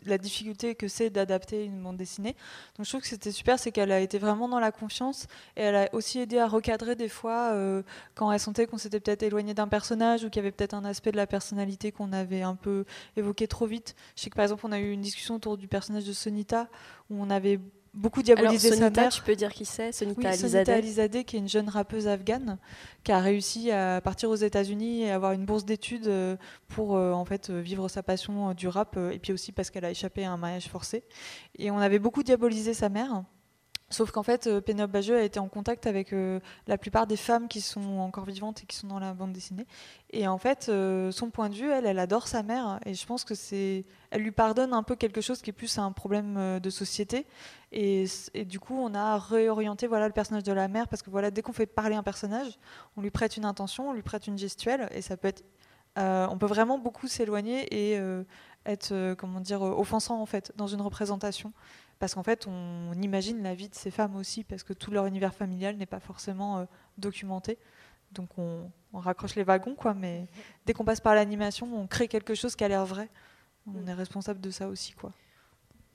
la 0.05 0.17
difficulté 0.17 0.75
que 0.75 0.87
c'est 0.87 1.09
d'adapter 1.09 1.65
une 1.65 1.81
bande 1.81 1.97
dessinée. 1.97 2.35
Donc, 2.77 2.85
je 2.85 2.89
trouve 2.89 3.01
que 3.01 3.07
c'était 3.07 3.31
super, 3.31 3.59
c'est 3.59 3.71
qu'elle 3.71 3.91
a 3.91 3.99
été 3.99 4.17
vraiment 4.17 4.49
dans 4.49 4.59
la 4.59 4.71
confiance 4.71 5.27
et 5.55 5.61
elle 5.61 5.75
a 5.75 5.89
aussi 5.93 6.19
aidé 6.19 6.37
à 6.37 6.47
recadrer 6.47 6.95
des 6.95 7.09
fois 7.09 7.53
quand 8.15 8.31
elle 8.31 8.39
sentait 8.39 8.67
qu'on 8.67 8.77
s'était 8.77 8.99
peut-être 8.99 9.23
éloigné 9.23 9.53
d'un 9.53 9.67
personnage 9.67 10.23
ou 10.23 10.29
qu'il 10.29 10.41
y 10.41 10.45
avait 10.45 10.51
peut-être 10.51 10.73
un 10.73 10.85
aspect 10.85 11.11
de 11.11 11.17
la 11.17 11.27
personnalité 11.27 11.91
qu'on 11.91 12.13
avait 12.13 12.43
un 12.43 12.55
peu 12.55 12.85
évoqué 13.17 13.47
trop 13.47 13.65
vite. 13.65 13.95
Je 14.15 14.23
sais 14.23 14.29
que 14.29 14.35
par 14.35 14.43
exemple, 14.43 14.65
on 14.65 14.71
a 14.71 14.79
eu 14.79 14.91
une 14.91 15.01
discussion 15.01 15.35
autour 15.35 15.57
du 15.57 15.67
personnage 15.67 16.05
de 16.05 16.13
Sonita 16.13 16.67
où 17.09 17.21
on 17.21 17.29
avait 17.29 17.59
beaucoup 17.93 18.21
Alors, 18.21 18.35
diabolisé 18.37 18.69
sa 18.69 18.75
Sonita, 18.75 19.01
mère. 19.01 19.11
tu 19.11 19.21
peux 19.21 19.35
dire 19.35 19.53
qui 19.53 19.65
c'est 19.65 19.91
Sonita 19.91 20.31
Oui, 20.31 20.37
Sonita 20.37 20.73
Alizadeh, 20.75 21.23
qui 21.23 21.35
est 21.35 21.39
une 21.39 21.49
jeune 21.49 21.69
rappeuse 21.69 22.07
afghane, 22.07 22.57
qui 23.03 23.11
a 23.11 23.19
réussi 23.19 23.71
à 23.71 24.01
partir 24.01 24.29
aux 24.29 24.35
États-Unis 24.35 25.03
et 25.03 25.11
avoir 25.11 25.33
une 25.33 25.45
bourse 25.45 25.65
d'études 25.65 26.07
euh, 26.07 26.35
pour 26.67 26.95
euh, 26.95 27.11
en 27.11 27.25
fait 27.25 27.49
euh, 27.49 27.61
vivre 27.61 27.87
sa 27.87 28.03
passion 28.03 28.53
du 28.53 28.67
rap, 28.67 28.97
et 28.97 29.19
puis 29.19 29.33
aussi 29.33 29.51
parce 29.51 29.69
qu'elle 29.69 29.85
a 29.85 29.91
échappé 29.91 30.25
à 30.25 30.31
un 30.31 30.37
mariage 30.37 30.67
forcé. 30.67 31.03
Et 31.57 31.71
on 31.71 31.77
avait 31.77 31.99
beaucoup 31.99 32.23
diabolisé 32.23 32.73
sa 32.73 32.89
mère. 32.89 33.23
Sauf 33.93 34.09
qu'en 34.09 34.23
fait, 34.23 34.49
Pénélope 34.61 34.89
Bagieux 34.89 35.17
a 35.17 35.21
été 35.21 35.39
en 35.39 35.47
contact 35.47 35.85
avec 35.85 36.13
euh, 36.13 36.39
la 36.65 36.79
plupart 36.79 37.05
des 37.05 37.15
femmes 37.15 37.47
qui 37.47 37.61
sont 37.61 37.99
encore 37.99 38.25
vivantes 38.25 38.63
et 38.63 38.65
qui 38.65 38.75
sont 38.75 38.87
dans 38.87 38.97
la 38.97 39.13
bande 39.13 39.33
dessinée. 39.33 39.67
Et 40.09 40.27
en 40.27 40.39
fait, 40.39 40.65
euh, 40.67 41.11
son 41.11 41.29
point 41.29 41.47
de 41.47 41.53
vue, 41.53 41.69
elle, 41.69 41.85
elle 41.85 41.99
adore 41.99 42.27
sa 42.27 42.41
mère. 42.41 42.79
Et 42.87 42.95
je 42.95 43.05
pense 43.05 43.23
que 43.23 43.35
c'est, 43.35 43.85
elle 44.09 44.21
lui 44.23 44.31
pardonne 44.31 44.73
un 44.73 44.81
peu 44.81 44.95
quelque 44.95 45.21
chose 45.21 45.43
qui 45.43 45.51
est 45.51 45.53
plus 45.53 45.77
un 45.77 45.91
problème 45.91 46.59
de 46.59 46.69
société. 46.71 47.27
Et, 47.73 48.05
et 48.35 48.45
du 48.45 48.59
coup, 48.59 48.75
on 48.77 48.93
a 48.93 49.17
réorienté 49.17 49.87
voilà 49.87 50.07
le 50.07 50.13
personnage 50.13 50.43
de 50.43 50.53
la 50.53 50.67
mère 50.67 50.87
parce 50.87 51.01
que 51.01 51.09
voilà, 51.09 51.31
dès 51.31 51.41
qu'on 51.41 51.53
fait 51.53 51.65
parler 51.65 51.95
un 51.95 52.03
personnage, 52.03 52.59
on 52.95 53.01
lui 53.01 53.09
prête 53.09 53.35
une 53.35 53.45
intention, 53.45 53.89
on 53.89 53.93
lui 53.93 54.03
prête 54.03 54.27
une 54.27 54.37
gestuelle, 54.37 54.87
et 54.91 55.01
ça 55.01 55.17
peut 55.17 55.27
être, 55.27 55.43
euh, 55.97 56.27
on 56.29 56.37
peut 56.37 56.45
vraiment 56.45 56.77
beaucoup 56.77 57.07
s'éloigner 57.07 57.65
et 57.71 57.97
euh, 57.97 58.23
être, 58.67 58.91
euh, 58.91 59.15
comment 59.15 59.39
dire, 59.39 59.63
offensant 59.63 60.21
en 60.21 60.27
fait 60.27 60.53
dans 60.55 60.67
une 60.67 60.81
représentation 60.81 61.51
parce 61.99 62.15
qu'en 62.15 62.23
fait, 62.23 62.47
on, 62.47 62.93
imagine 63.01 63.41
la 63.41 63.55
vie 63.55 63.69
de 63.69 63.75
ces 63.75 63.89
femmes 63.89 64.17
aussi, 64.17 64.43
parce 64.43 64.63
que 64.63 64.73
tout 64.73 64.91
leur 64.91 65.05
univers 65.05 65.33
familial 65.33 65.77
n'est 65.77 65.85
pas 65.85 66.01
forcément 66.01 66.67
documenté. 66.97 67.57
Donc 68.11 68.29
on, 68.37 68.69
on, 68.91 68.99
raccroche 68.99 69.35
les 69.35 69.43
wagons, 69.43 69.73
quoi. 69.73 69.93
Mais 69.93 70.27
dès 70.65 70.73
qu'on 70.73 70.83
passe 70.83 70.99
par 70.99 71.15
l'animation, 71.15 71.69
on 71.73 71.87
crée 71.87 72.09
quelque 72.09 72.35
chose 72.35 72.57
qui 72.57 72.63
a 72.65 72.67
l'air 72.67 72.85
vrai. 72.85 73.09
On 73.73 73.87
est 73.87 73.93
responsable 73.93 74.41
de 74.41 74.51
ça 74.51 74.67
aussi, 74.67 74.91
quoi. 74.91 75.13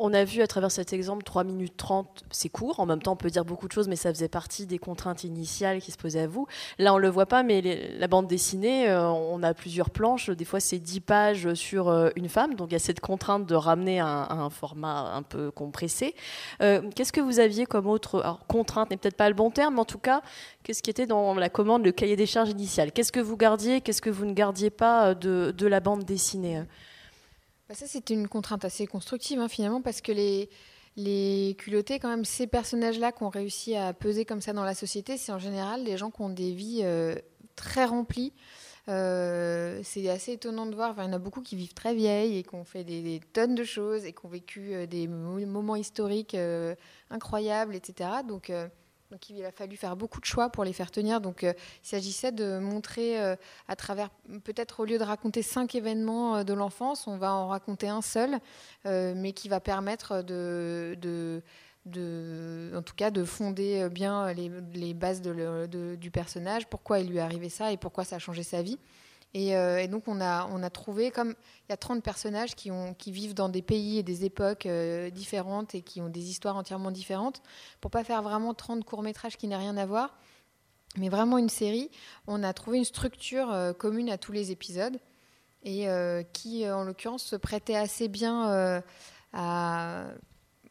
On 0.01 0.15
a 0.15 0.23
vu 0.23 0.43
à 0.43 0.47
travers 0.47 0.71
cet 0.71 0.93
exemple 0.93 1.25
3 1.25 1.43
minutes 1.43 1.77
30, 1.77 2.25
c'est 2.31 2.49
court. 2.49 2.79
En 2.79 2.87
même 2.87 3.03
temps, 3.03 3.13
on 3.13 3.17
peut 3.17 3.31
dire 3.31 3.45
beaucoup 3.45 3.67
de 3.67 3.73
choses, 3.73 3.89
mais 3.89 3.97
ça 3.97 4.13
faisait 4.13 4.29
partie 4.29 4.65
des 4.65 4.79
contraintes 4.79 5.25
initiales 5.25 5.81
qui 5.81 5.91
se 5.91 5.97
posaient 5.97 6.21
à 6.21 6.27
vous. 6.29 6.47
Là, 6.79 6.95
on 6.95 6.99
ne 6.99 7.03
le 7.03 7.09
voit 7.09 7.27
pas, 7.27 7.43
mais 7.43 7.91
la 7.99 8.07
bande 8.07 8.29
dessinée, 8.29 8.89
euh, 8.89 9.09
on 9.09 9.43
a 9.43 9.55
plusieurs 9.55 9.91
planches. 9.91 10.31
Des 10.31 10.45
fois, 10.45 10.61
c'est 10.61 10.79
10 10.79 11.01
pages 11.01 11.55
sur 11.55 11.89
euh, 11.89 12.11
une 12.15 12.29
femme. 12.29 12.55
Donc, 12.55 12.71
il 12.71 12.75
y 12.75 12.77
a 12.77 12.79
cette 12.79 13.01
contrainte 13.01 13.45
de 13.47 13.57
ramener 13.57 13.99
un, 13.99 14.51
format 14.51 15.13
un 15.15 15.23
peu 15.23 15.51
compressé. 15.51 16.15
Euh, 16.63 16.81
qu'est-ce 16.95 17.13
que 17.13 17.21
vous 17.21 17.41
aviez 17.41 17.67
comme 17.67 17.89
autre. 17.89 18.39
Contrainte? 18.47 18.91
N'est 18.91 18.99
peut-être 18.99 19.17
pas 19.17 19.29
le 19.29 19.35
bon 19.35 19.51
terme, 19.51 19.75
mais 19.75 19.81
en 19.81 19.85
tout 19.85 19.99
cas, 19.99 20.23
qu'est-ce 20.63 20.81
qui 20.81 20.91
était 20.91 21.07
dans 21.07 21.35
la 21.35 21.49
commande, 21.49 21.85
le 21.85 21.91
cahier 21.91 22.15
des 22.15 22.27
charges 22.27 22.51
initial? 22.51 22.93
Qu'est-ce 22.93 23.11
que 23.11 23.21
vous 23.21 23.37
gardiez 23.37 23.81
Qu'est-ce 23.81 24.01
que 24.01 24.11
vous 24.11 24.27
ne 24.27 24.33
gardiez 24.33 24.71
pas 24.71 25.17
de 25.17 25.67
la 25.67 25.81
bande 25.81 26.05
dessinée? 26.05 26.63
Bah, 27.69 27.75
ça, 27.75 27.87
c'était 27.87 28.15
une 28.15 28.29
contrainte 28.29 28.65
assez 28.65 28.87
constructive, 28.87 29.39
hein, 29.41 29.49
finalement, 29.49 29.83
parce 29.83 30.01
que 30.01 30.13
les, 30.13 30.49
les 30.97 31.55
culottés, 31.59 31.99
quand 31.99 32.09
même, 32.09 32.25
ces 32.25 32.47
personnages-là 32.47 33.13
qui 33.13 33.23
ont 33.23 33.29
réussi 33.29 33.77
à 33.77 33.93
peser 33.93 34.25
comme 34.25 34.41
ça 34.41 34.53
dans 34.53 34.65
la 34.65 34.75
société, 34.75 35.17
c'est 35.17 35.33
en 35.33 35.39
général 35.39 35.85
des 35.85 35.97
gens 35.97 36.11
qui 36.11 36.23
ont 36.23 36.29
des 36.29 36.53
vies 36.53 36.81
euh, 36.83 37.15
très 37.57 37.85
remplies. 37.85 38.33
Euh, 38.89 39.81
c'est 39.85 40.09
assez 40.09 40.33
étonnant 40.33 40.67
de 40.67 40.75
voir. 40.75 40.95
il 40.97 41.05
y 41.05 41.07
en 41.07 41.13
a 41.13 41.19
beaucoup 41.19 41.43
qui 41.43 41.57
vivent 41.57 41.75
très 41.75 41.95
vieilles 41.95 42.39
et 42.39 42.43
qui 42.43 42.55
ont 42.55 42.65
fait 42.65 42.85
des, 42.85 43.21
tonnes 43.35 43.55
de 43.55 43.65
choses 43.65 44.07
et 44.07 44.13
qui 44.13 44.25
ont 44.25 44.31
vécu 44.31 44.73
euh, 44.73 44.87
des 44.87 45.07
moments 45.07 45.77
historiques 45.77 46.37
incroyables, 47.11 47.77
etc. 47.77 48.11
Donc, 48.27 48.51
donc 49.11 49.31
il 49.31 49.43
a 49.45 49.51
fallu 49.51 49.77
faire 49.77 49.97
beaucoup 49.97 50.21
de 50.21 50.27
choix 50.27 50.51
pour 50.51 50.65
les 50.65 50.73
faire 50.73 50.91
tenir. 50.91 51.21
Donc 51.21 51.45
euh, 51.45 51.53
il 51.83 51.89
s'agissait 51.89 52.33
de 52.33 52.59
montrer 52.59 53.21
euh, 53.21 53.37
à 53.67 53.77
travers, 53.77 54.11
peut-être 54.45 54.81
au 54.81 54.85
lieu 54.85 54.99
de 54.99 55.05
raconter 55.05 55.43
cinq 55.43 55.75
événements 55.75 56.37
euh, 56.37 56.45
de 56.45 56.53
l'enfance, 56.53 57.07
on 57.07 57.17
va 57.17 57.33
en 57.33 57.49
raconter 57.49 57.89
un 57.89 58.03
seul, 58.03 58.39
mais 58.85 59.33
qui 59.33 59.49
va 59.49 59.61
permettre 59.61 60.23
de, 60.23 61.43
en 62.75 62.83
tout 62.83 62.95
cas, 62.95 63.11
de 63.11 63.25
fonder 63.25 63.89
bien 63.91 64.33
les, 64.33 64.95
bases 64.95 65.23
du 65.23 66.11
personnage, 66.11 66.67
pourquoi 66.69 67.01
il 67.01 67.09
lui 67.09 67.19
est 67.19 67.21
arrivé 67.21 67.49
ça 67.49 67.73
et 67.73 67.77
pourquoi 67.77 68.05
ça 68.05 68.17
a 68.17 68.19
changé 68.19 68.43
sa 68.43 68.63
vie. 68.63 68.79
Euh, 69.37 69.79
et, 69.79 69.89
donc 69.89 70.09
on 70.09 70.21
a, 70.21 70.49
on 70.51 70.63
a 70.63 70.71
trouvé, 70.71 71.11
comme 71.11 71.31
il 71.31 71.71
y 71.71 71.73
a 71.73 71.77
30 71.77 72.03
personnages 72.03 72.55
qui, 72.55 72.71
vivent 73.11 73.35
dans 73.35 73.49
des 73.49 73.63
pays 73.63 73.99
et 73.99 74.03
des 74.03 74.25
époques 74.25 74.67
euh, 74.67 75.11
différentes 75.11 75.75
et 75.75 75.83
qui 75.83 76.01
ont 76.01 76.09
des 76.09 76.31
histoires 76.31 76.57
entièrement 76.57 76.91
différentes, 76.91 77.43
pour 77.81 77.91
pas 77.91 78.05
faire 78.05 78.23
vraiment 78.23 78.55
30 78.55 78.85
courts-métrages 78.85 79.37
qui 79.37 79.47
n'aient 79.47 79.57
rien 79.57 79.77
à 79.77 79.87
voir, 79.87 80.19
mais 80.97 81.09
vraiment 81.09 81.39
une 81.39 81.51
série, 81.51 81.91
on 82.27 82.43
a 82.43 82.53
trouvé 82.53 82.79
une 82.79 82.85
structure 82.85 83.53
euh, 83.53 83.73
commune 83.73 84.09
à 84.11 84.19
tous 84.19 84.33
les 84.33 84.51
épisodes 84.51 84.99
et 85.65 85.89
qui, 86.33 86.71
en 86.71 86.85
l'occurrence, 86.85 87.25
se 87.25 87.37
prêtait 87.37 87.75
assez 87.75 88.07
bien 88.07 88.81
à 89.33 90.05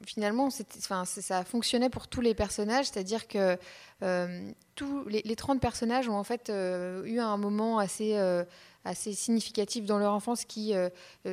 finalement, 0.05 0.49
ça 0.49 1.43
fonctionnait 1.43 1.89
pour 1.89 2.07
tous 2.07 2.21
les 2.21 2.33
personnages, 2.33 2.88
c'est-à-dire 2.88 3.27
que 3.27 3.57
euh, 4.03 4.51
tous 4.75 5.07
les, 5.07 5.36
30 5.36 5.60
personnages 5.60 6.07
ont 6.07 6.17
en 6.17 6.23
fait 6.23 6.49
euh, 6.49 7.03
eu 7.05 7.19
un 7.19 7.38
moment 7.38 7.79
assez, 7.79 8.15
euh, 8.15 8.43
assez 8.86 9.13
significatif 9.13 9.86
dans 9.86 9.97
leur 9.97 10.13
enfance 10.13 10.45
qui, 10.45 10.73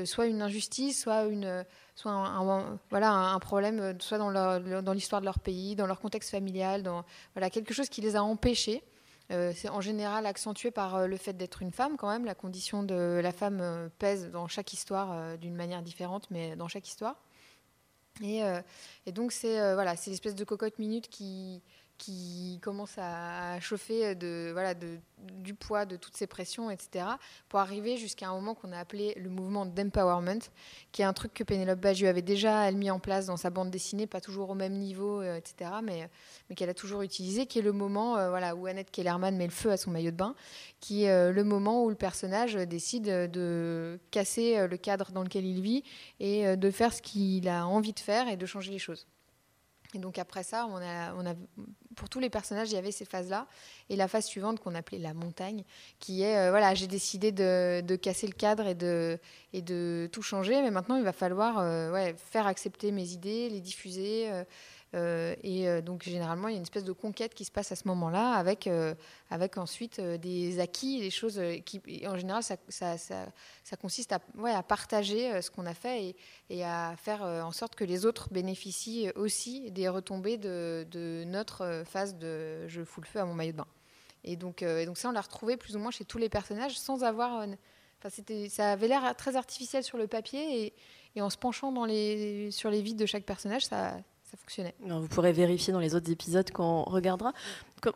soit 0.04 0.26
une 0.26 0.42
injustice, 0.42 1.02
soit, 1.02 1.24
une, 1.24 1.64
soit 1.94 2.12
un, 2.12 3.38
problème, 3.38 3.96
soit 4.00 4.18
dans, 4.18 4.92
l'histoire 4.92 5.20
de 5.20 5.26
leur 5.26 5.38
pays, 5.38 5.76
dans 5.76 5.86
leur 5.86 6.00
contexte 6.00 6.30
familial, 6.30 6.82
voilà, 7.34 7.50
quelque 7.50 7.74
chose 7.74 7.88
qui 7.88 8.00
les 8.00 8.16
a 8.16 8.22
empêchés. 8.22 8.82
c'est 9.28 9.68
en 9.68 9.80
général 9.80 10.26
accentué 10.26 10.70
par 10.70 11.06
le 11.06 11.16
fait 11.16 11.34
d'être 11.34 11.62
une 11.62 11.72
femme 11.72 11.96
quand 11.96 12.08
même. 12.08 12.24
La 12.24 12.34
condition 12.34 12.82
de 12.82 13.20
la 13.22 13.32
femme 13.32 13.90
pèse 13.98 14.30
dans 14.30 14.48
chaque 14.48 14.72
histoire 14.72 15.38
d'une 15.38 15.54
manière 15.54 15.82
différente, 15.82 16.26
mais 16.30 16.56
dans 16.56 16.68
chaque 16.68 16.88
histoire. 16.88 17.16
Et, 18.22 18.42
et 19.06 19.12
donc 19.12 19.32
c'est 19.32 19.74
voilà, 19.74 19.96
c'est 19.96 20.10
l'espèce 20.10 20.34
de 20.34 20.44
cocotte 20.44 20.78
minute 20.78 21.08
qui, 21.08 21.62
qui 21.98 22.58
commence 22.62 22.96
à 22.98 23.60
chauffer 23.60 24.14
de, 24.14 24.50
voilà, 24.52 24.74
de, 24.74 24.98
du 25.18 25.54
poids 25.54 25.86
de 25.86 25.96
toutes 25.96 26.16
ces 26.16 26.26
pressions, 26.26 26.70
etc., 26.70 27.06
pour 27.48 27.60
arriver 27.60 27.96
jusqu'à 27.96 28.28
un 28.28 28.34
moment 28.34 28.54
qu'on 28.54 28.72
a 28.72 28.78
appelé 28.78 29.14
le 29.16 29.30
mouvement 29.30 29.64
d'empowerment, 29.66 30.40
qui 30.92 31.02
est 31.02 31.04
un 31.04 31.12
truc 31.12 31.32
que 31.32 31.44
Pénélope 31.44 31.80
Bagieux 31.80 32.08
avait 32.08 32.22
déjà 32.22 32.70
mis 32.72 32.90
en 32.90 32.98
place 32.98 33.26
dans 33.26 33.36
sa 33.36 33.50
bande 33.50 33.70
dessinée, 33.70 34.06
pas 34.06 34.20
toujours 34.20 34.50
au 34.50 34.54
même 34.54 34.74
niveau, 34.74 35.20
euh, 35.20 35.36
etc., 35.36 35.70
mais, 35.82 36.08
qu'elle 36.56 36.70
a 36.70 36.74
toujours 36.74 37.02
utilisé, 37.02 37.46
qui 37.46 37.58
est 37.58 37.62
le 37.62 37.72
moment 37.72 38.16
euh, 38.16 38.28
voilà, 38.28 38.54
où 38.54 38.66
Annette 38.66 38.90
Kellerman 38.90 39.36
met 39.36 39.46
le 39.46 39.52
feu 39.52 39.70
à 39.70 39.76
son 39.76 39.90
maillot 39.90 40.10
de 40.10 40.16
bain, 40.16 40.34
qui 40.80 41.04
est 41.04 41.10
euh, 41.10 41.32
le 41.32 41.44
moment 41.44 41.84
où 41.84 41.90
le 41.90 41.96
personnage 41.96 42.54
décide 42.54 43.06
de 43.06 43.98
casser 44.10 44.66
le 44.66 44.76
cadre 44.76 45.12
dans 45.12 45.22
lequel 45.22 45.44
il 45.44 45.60
vit 45.60 45.84
et 46.20 46.56
de 46.56 46.70
faire 46.70 46.92
ce 46.92 47.02
qu'il 47.02 47.48
a 47.48 47.66
envie 47.66 47.92
de 47.92 48.00
faire 48.00 48.28
et 48.28 48.36
de 48.36 48.46
changer 48.46 48.70
les 48.70 48.78
choses. 48.78 49.06
Et 49.94 49.98
donc 49.98 50.18
après 50.18 50.42
ça, 50.42 50.68
pour 51.96 52.08
tous 52.08 52.20
les 52.20 52.30
personnages, 52.30 52.70
il 52.70 52.74
y 52.74 52.78
avait 52.78 52.90
ces 52.90 53.04
phases-là. 53.04 53.46
Et 53.88 53.96
la 53.96 54.08
phase 54.08 54.26
suivante 54.26 54.60
qu'on 54.60 54.74
appelait 54.74 54.98
la 54.98 55.14
montagne, 55.14 55.64
qui 56.00 56.22
est, 56.22 56.36
euh, 56.36 56.50
voilà, 56.50 56.74
j'ai 56.74 56.86
décidé 56.86 57.32
de, 57.32 57.96
casser 57.96 58.26
le 58.26 58.32
cadre 58.32 58.66
et 58.66 58.74
de, 58.74 59.18
et 59.52 59.62
de 59.62 60.08
tout 60.12 60.22
changer, 60.22 60.60
mais 60.62 60.70
maintenant 60.70 60.96
il 60.96 61.04
va 61.04 61.12
falloir 61.12 61.58
euh, 61.58 61.92
ouais, 61.92 62.14
faire 62.18 62.46
accepter 62.46 62.90
mes 62.90 63.12
idées, 63.12 63.48
les 63.48 63.60
diffuser. 63.60 64.30
Euh, 64.94 65.34
et 65.42 65.68
euh, 65.68 65.80
donc 65.80 66.04
généralement, 66.04 66.48
il 66.48 66.52
y 66.52 66.54
a 66.54 66.58
une 66.58 66.62
espèce 66.62 66.84
de 66.84 66.92
conquête 66.92 67.34
qui 67.34 67.44
se 67.44 67.50
passe 67.50 67.72
à 67.72 67.76
ce 67.76 67.88
moment-là, 67.88 68.32
avec, 68.32 68.66
euh, 68.66 68.94
avec 69.30 69.58
ensuite 69.58 70.00
des 70.00 70.60
acquis, 70.60 71.00
des 71.00 71.10
choses 71.10 71.40
qui, 71.64 71.80
en 72.06 72.16
général, 72.16 72.42
ça, 72.42 72.56
ça, 72.68 72.96
ça, 72.96 73.76
consiste 73.76 74.12
à, 74.12 74.20
ouais, 74.36 74.52
à 74.52 74.62
partager 74.62 75.42
ce 75.42 75.50
qu'on 75.50 75.66
a 75.66 75.74
fait 75.74 76.14
et, 76.50 76.64
à 76.64 76.94
faire 76.96 77.22
en 77.22 77.50
sorte 77.50 77.74
que 77.74 77.84
les 77.84 78.06
autres 78.06 78.28
bénéficient 78.30 79.10
aussi 79.16 79.70
des 79.72 79.88
retombées 79.88 80.38
de, 80.38 81.24
notre 81.26 81.82
phase 81.86 82.16
de 82.16 82.68
je 82.68 82.84
fous 82.84 83.00
le 83.00 83.06
feu 83.06 83.18
à 83.18 83.24
mon 83.24 83.34
maillot 83.34 83.52
de 83.52 83.56
bain. 83.58 83.66
Et 84.22 84.36
donc, 84.36 84.64
donc 84.86 84.96
ça, 84.96 85.08
on 85.08 85.12
l'a 85.12 85.20
retrouvé 85.20 85.56
plus 85.56 85.76
ou 85.76 85.78
moins 85.78 85.90
chez 85.90 86.04
tous 86.04 86.18
les 86.18 86.28
personnages 86.28 86.78
sans 86.78 87.02
avoir... 87.02 87.46
Enfin, 88.02 88.22
ça 88.48 88.72
avait 88.72 88.88
l'air 88.88 89.14
très 89.16 89.34
artificiel 89.34 89.82
sur 89.82 89.98
le 89.98 90.06
papier 90.06 90.72
et, 91.16 91.20
en 91.20 91.30
se 91.30 91.36
penchant 91.36 91.72
sur 92.50 92.70
les 92.70 92.82
vides 92.82 92.96
de 92.96 93.06
chaque 93.06 93.24
personnage, 93.24 93.66
ça, 93.66 93.96
fonctionnait. 94.36 94.74
vous 94.80 95.08
pourrez 95.08 95.32
vérifier 95.32 95.72
dans 95.72 95.80
les 95.80 95.94
autres 95.94 96.10
épisodes 96.10 96.50
quand 96.50 96.84
on 96.86 96.90
regardera. 96.90 97.32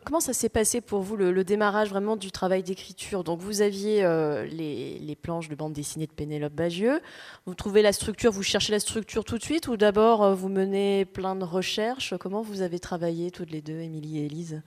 Comment 0.05 0.19
ça 0.19 0.33
s'est 0.33 0.49
passé 0.49 0.81
pour 0.81 1.01
vous, 1.01 1.17
le, 1.17 1.43
démarrage 1.43 1.89
vraiment 1.89 2.15
du 2.15 2.31
travail 2.31 2.61
d'écriture? 2.61 3.23
Donc, 3.23 3.39
vous 3.39 3.61
aviez 3.61 4.03
euh, 4.03 4.45
les, 4.45 5.17
planches 5.19 5.49
de 5.49 5.55
bande 5.55 5.73
dessinée 5.73 6.05
de 6.05 6.11
Pénélope 6.11 6.53
Bagieux. 6.53 7.01
Vous 7.45 7.55
trouvez 7.55 7.81
la 7.81 7.91
structure, 7.91 8.31
vous 8.31 8.43
cherchez 8.43 8.71
la 8.71 8.79
structure 8.79 9.25
tout 9.25 9.37
de 9.37 9.43
suite 9.43 9.67
ou 9.67 9.77
d'abord 9.77 10.23
euh, 10.23 10.35
vous 10.35 10.49
menez 10.49 11.05
plein 11.05 11.35
de 11.35 11.43
recherches? 11.43 12.13
Comment 12.19 12.43
vous 12.43 12.61
avez 12.61 12.79
travaillé 12.79 13.31
toutes 13.31 13.51
les 13.51 13.61
deux, 13.61 13.79
Émilie 13.79 14.19
et 14.19 14.25
Élise? 14.25 14.61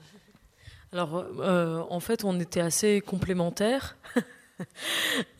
Alors, 0.91 1.25
euh, 1.39 1.83
en 1.89 1.99
fait, 1.99 2.23
on 2.23 2.39
était 2.39 2.61
assez 2.61 3.01
complémentaires. 3.01 3.95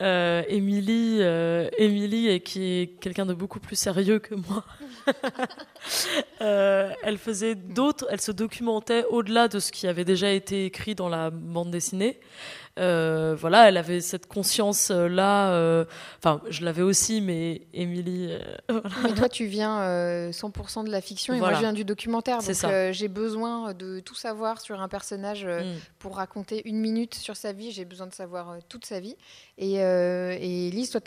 Euh, 0.02 0.42
Émilie, 0.48 1.18
euh, 1.20 2.38
qui 2.38 2.62
est 2.62 3.00
quelqu'un 3.00 3.26
de 3.26 3.34
beaucoup 3.34 3.60
plus 3.60 3.76
sérieux 3.76 4.18
que 4.18 4.34
moi, 4.34 4.64
euh, 6.40 6.92
elle 7.02 7.18
faisait 7.18 7.54
d'autres, 7.54 8.06
elle 8.10 8.20
se 8.20 8.32
documentait 8.32 9.04
au-delà 9.10 9.48
de 9.48 9.58
ce 9.58 9.72
qui 9.72 9.86
avait 9.86 10.04
déjà 10.04 10.30
été 10.30 10.64
écrit 10.66 10.94
dans 10.94 11.08
la 11.08 11.30
bande 11.30 11.70
dessinée. 11.70 12.18
Euh, 12.80 13.36
voilà, 13.38 13.68
elle 13.68 13.76
avait 13.76 14.00
cette 14.00 14.26
conscience 14.26 14.90
là. 14.90 15.52
Euh, 15.52 15.84
enfin, 16.18 16.40
je 16.50 16.64
l'avais 16.64 16.82
aussi, 16.82 17.20
mais 17.20 17.62
Émilie. 17.72 18.30
Euh, 18.70 18.80
mais 19.04 19.14
toi, 19.14 19.28
tu 19.28 19.46
viens 19.46 19.80
100% 20.30 20.84
de 20.84 20.90
la 20.90 21.00
fiction 21.00 21.34
et 21.34 21.38
moi, 21.38 21.54
je 21.54 21.60
viens 21.60 21.72
du 21.72 21.84
documentaire. 21.84 22.38
Donc, 22.38 22.92
j'ai 22.92 23.08
besoin 23.08 23.74
de 23.74 24.00
tout 24.00 24.14
savoir 24.14 24.60
sur 24.60 24.80
un 24.80 24.88
personnage 24.88 25.44
mm. 25.44 25.74
pour 25.98 26.16
raconter 26.16 26.62
une 26.68 26.78
minute 26.78 27.14
sur 27.14 27.36
sa 27.36 27.52
vie. 27.52 27.70
J'ai 27.70 27.84
besoin 27.84 28.06
de 28.06 28.14
savoir 28.14 28.56
toute 28.68 28.84
sa 28.84 28.98
vie. 28.98 29.16
Et, 29.58 29.74
et 29.74 30.70
Lise, 30.70 30.90
toi, 30.90 31.00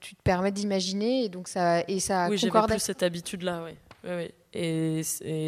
tu 0.00 0.14
te 0.14 0.22
permets 0.22 0.52
d'imaginer 0.52 1.24
et 1.24 1.28
donc 1.28 1.48
ça 1.48 1.80
et 1.88 1.98
ça. 1.98 2.28
Oui, 2.30 2.38
j'avais 2.38 2.66
plus 2.66 2.78
cette 2.78 3.02
habitude-là, 3.02 3.62
oui. 3.64 3.72
Oui, 4.08 4.14
oui. 4.16 4.30
Et, 4.54 5.02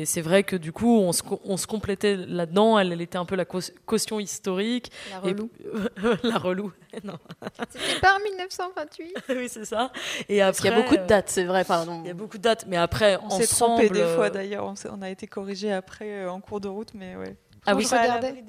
c'est 0.05 0.20
vrai 0.20 0.42
que 0.42 0.57
du 0.57 0.73
coup, 0.73 0.99
on 0.99 1.12
se, 1.12 1.23
on 1.44 1.57
se 1.57 1.66
complétait 1.66 2.16
là-dedans. 2.16 2.79
Elle, 2.79 2.92
elle, 2.92 3.01
était 3.01 3.16
un 3.18 3.25
peu 3.25 3.35
la 3.35 3.44
caution 3.44 4.20
historique. 4.20 4.92
La 5.11 5.20
relou. 5.20 5.51
la 6.23 6.38
relou. 6.38 6.73
C'était 6.92 8.01
pas 8.01 8.16
en 8.16 8.23
1928. 8.23 9.14
oui, 9.31 9.49
c'est 9.49 9.64
ça. 9.64 9.90
Et 10.29 10.42
après, 10.42 10.68
il 10.68 10.73
y 10.73 10.75
a 10.75 10.83
beaucoup 10.83 10.96
de 10.96 11.07
dates, 11.07 11.31
c'est 11.31 11.44
vrai. 11.44 11.64
Pardon. 11.64 12.03
Il 12.05 12.09
y 12.09 12.11
a 12.11 12.14
beaucoup 12.14 12.37
de 12.37 12.42
dates, 12.42 12.66
mais 12.66 12.77
après, 12.77 13.18
on 13.23 13.31
s'est 13.31 13.46
trompé 13.46 13.88
des 13.88 14.05
fois 14.14 14.29
d'ailleurs. 14.29 14.66
On, 14.66 14.75
on, 14.90 15.03
a 15.03 15.09
été 15.09 15.27
corrigé 15.27 15.73
après 15.73 16.25
euh, 16.25 16.31
en 16.31 16.40
cours 16.40 16.61
de 16.61 16.68
route, 16.68 16.92
mais 16.94 17.16
ouais. 17.16 17.37
Ah 17.66 17.75
oui, 17.77 17.85
je 17.85 17.88
regardais. 17.94 18.42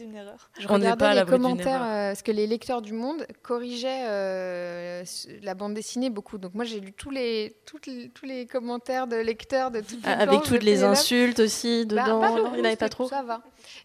Je 0.60 0.67
On 0.67 0.78
n'est 0.78 0.86
regardais 0.91 0.97
pas 0.97 1.10
à 1.12 1.15
les 1.15 1.30
commentaires, 1.30 1.82
euh, 1.84 2.10
parce 2.12 2.21
que 2.21 2.32
les 2.32 2.47
lecteurs 2.47 2.82
du 2.82 2.93
Monde 2.93 3.26
corrigeaient 3.41 4.06
euh, 4.08 5.04
la 5.41 5.54
bande 5.54 5.74
dessinée 5.74 6.10
beaucoup. 6.10 6.38
Donc 6.38 6.54
moi, 6.54 6.63
j'ai 6.65 6.80
lu 6.80 6.93
tous 6.93 7.10
les, 7.12 7.56
toutes 7.65 7.88
les- 7.88 8.10
tous 8.10 8.26
les 8.26 8.45
commentaires 8.45 9.08
de 9.08 9.17
lecteurs 9.17 9.69
de 9.71 9.82
toutes 9.82 10.04
les 10.06 10.12
Ah, 10.12 10.19
Avec 10.19 10.43
toutes 10.43 10.63
les 10.63 10.84
insultes 10.84 11.39
aussi 11.39 11.86
Bah, 11.86 12.04
dedans. 12.04 12.19
pas 12.21 12.30
non, 12.30 12.38
il 12.54 12.54
n'y 12.56 12.62
en 12.62 12.65
avait 12.65 12.76
pas 12.78 12.89
trop. 12.89 13.08
Ça 13.10 13.21
va. 13.24 13.41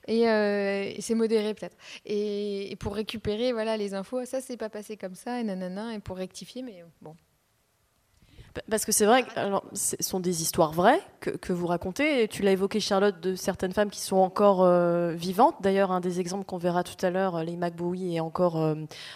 Et, 0.07 0.29
euh, 0.29 0.93
et 0.95 1.01
c'est 1.01 1.15
modéré 1.15 1.55
peut-être. 1.55 1.77
Et, 2.05 2.71
et 2.71 2.77
pour 2.77 2.95
récupérer 2.95 3.53
voilà 3.53 3.77
les 3.77 3.95
infos, 3.95 4.25
ça 4.25 4.41
c'est 4.41 4.57
pas 4.57 4.69
passé 4.71 4.97
comme 4.97 5.15
ça 5.15 5.41
et 5.41 5.45
nanana 5.45 5.95
et 5.95 5.99
pour 5.99 6.17
rectifier, 6.17 6.62
mais 6.62 6.85
bon. 7.03 7.15
Parce 8.71 8.85
que 8.85 8.92
c'est 8.92 9.07
vrai 9.07 9.25
ce 9.73 9.97
sont 10.01 10.21
des 10.21 10.42
histoires 10.42 10.73
vraies 10.73 11.01
que, 11.21 11.53
vous 11.53 11.66
racontez. 11.66 12.29
Tu 12.29 12.42
l'as 12.42 12.53
évoqué, 12.53 12.79
Charlotte, 12.79 13.21
de 13.21 13.35
certaines 13.35 13.73
femmes 13.73 13.90
qui 13.90 14.01
sont 14.01 14.16
encore 14.16 14.62
euh, 14.62 15.12
vivantes. 15.12 15.57
D'ailleurs, 15.61 15.90
un 15.90 16.01
des 16.01 16.21
exemples 16.21 16.45
qu'on 16.45 16.59
verra 16.59 16.85
tout 16.85 17.05
à 17.05 17.11
l'heure, 17.11 17.42
les 17.42 17.57
McBowie 17.57 18.16
est 18.16 18.21
encore 18.21 18.62
euh, 18.62 18.75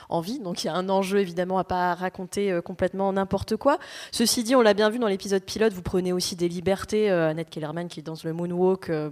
en 0.09 0.20
vie. 0.20 0.40
Donc 0.40 0.64
il 0.64 0.66
y 0.66 0.70
a 0.70 0.74
un 0.74 0.88
enjeu 0.88 1.18
évidemment 1.18 1.59
à 1.59 1.64
pas 1.64 1.94
raconter 1.94 2.50
euh, 2.50 2.61
complètement 2.61 3.12
n'importe 3.12 3.57
quoi. 3.57 3.79
Ceci 4.11 4.42
dit, 4.42 4.57
on 4.57 4.62
l'a 4.62 4.74
bien 4.74 4.90
vu 4.90 4.98
dans 4.98 5.07
l'épisode 5.07 5.44
pilote, 5.44 5.72
vous 5.72 5.83
prenez 5.83 6.12
aussi 6.12 6.35
des 6.35 6.48
libertés. 6.48 7.11
Euh, 7.11 7.31
Annette 7.31 7.50
Kellerman 7.50 7.88
qui 7.88 8.03
danse 8.03 8.24
le 8.24 8.33
moonwalk. 8.33 8.90
euh. 8.90 9.11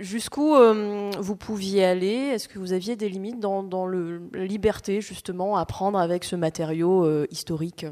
Jusqu'où 0.00 0.54
euh, 0.54 1.10
vous 1.18 1.36
pouviez 1.36 1.84
aller? 1.84 2.30
Est-ce 2.32 2.48
que 2.48 2.58
vous 2.58 2.72
aviez 2.72 2.96
des 2.96 3.08
limites 3.08 3.40
dans, 3.40 3.86
la 3.86 4.44
liberté 4.44 5.00
justement 5.00 5.56
à 5.56 5.66
prendre 5.66 5.98
avec 5.98 6.24
ce 6.24 6.36
matériau 6.36 7.04
euh, 7.04 7.26
historique? 7.30 7.86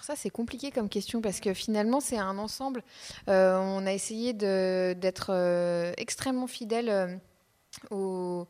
Alors 0.00 0.06
ça 0.06 0.16
c'est 0.16 0.30
compliqué 0.30 0.70
comme 0.70 0.88
question 0.88 1.20
parce 1.20 1.40
que 1.40 1.52
finalement 1.52 2.00
c'est 2.00 2.16
un 2.16 2.38
ensemble. 2.38 2.82
Euh, 3.28 3.58
on 3.58 3.84
a 3.84 3.92
essayé 3.92 4.32
d'être 4.32 5.26
euh, 5.28 5.92
extrêmement 5.98 6.46
fidèle 6.46 7.18
euh, 7.92 8.46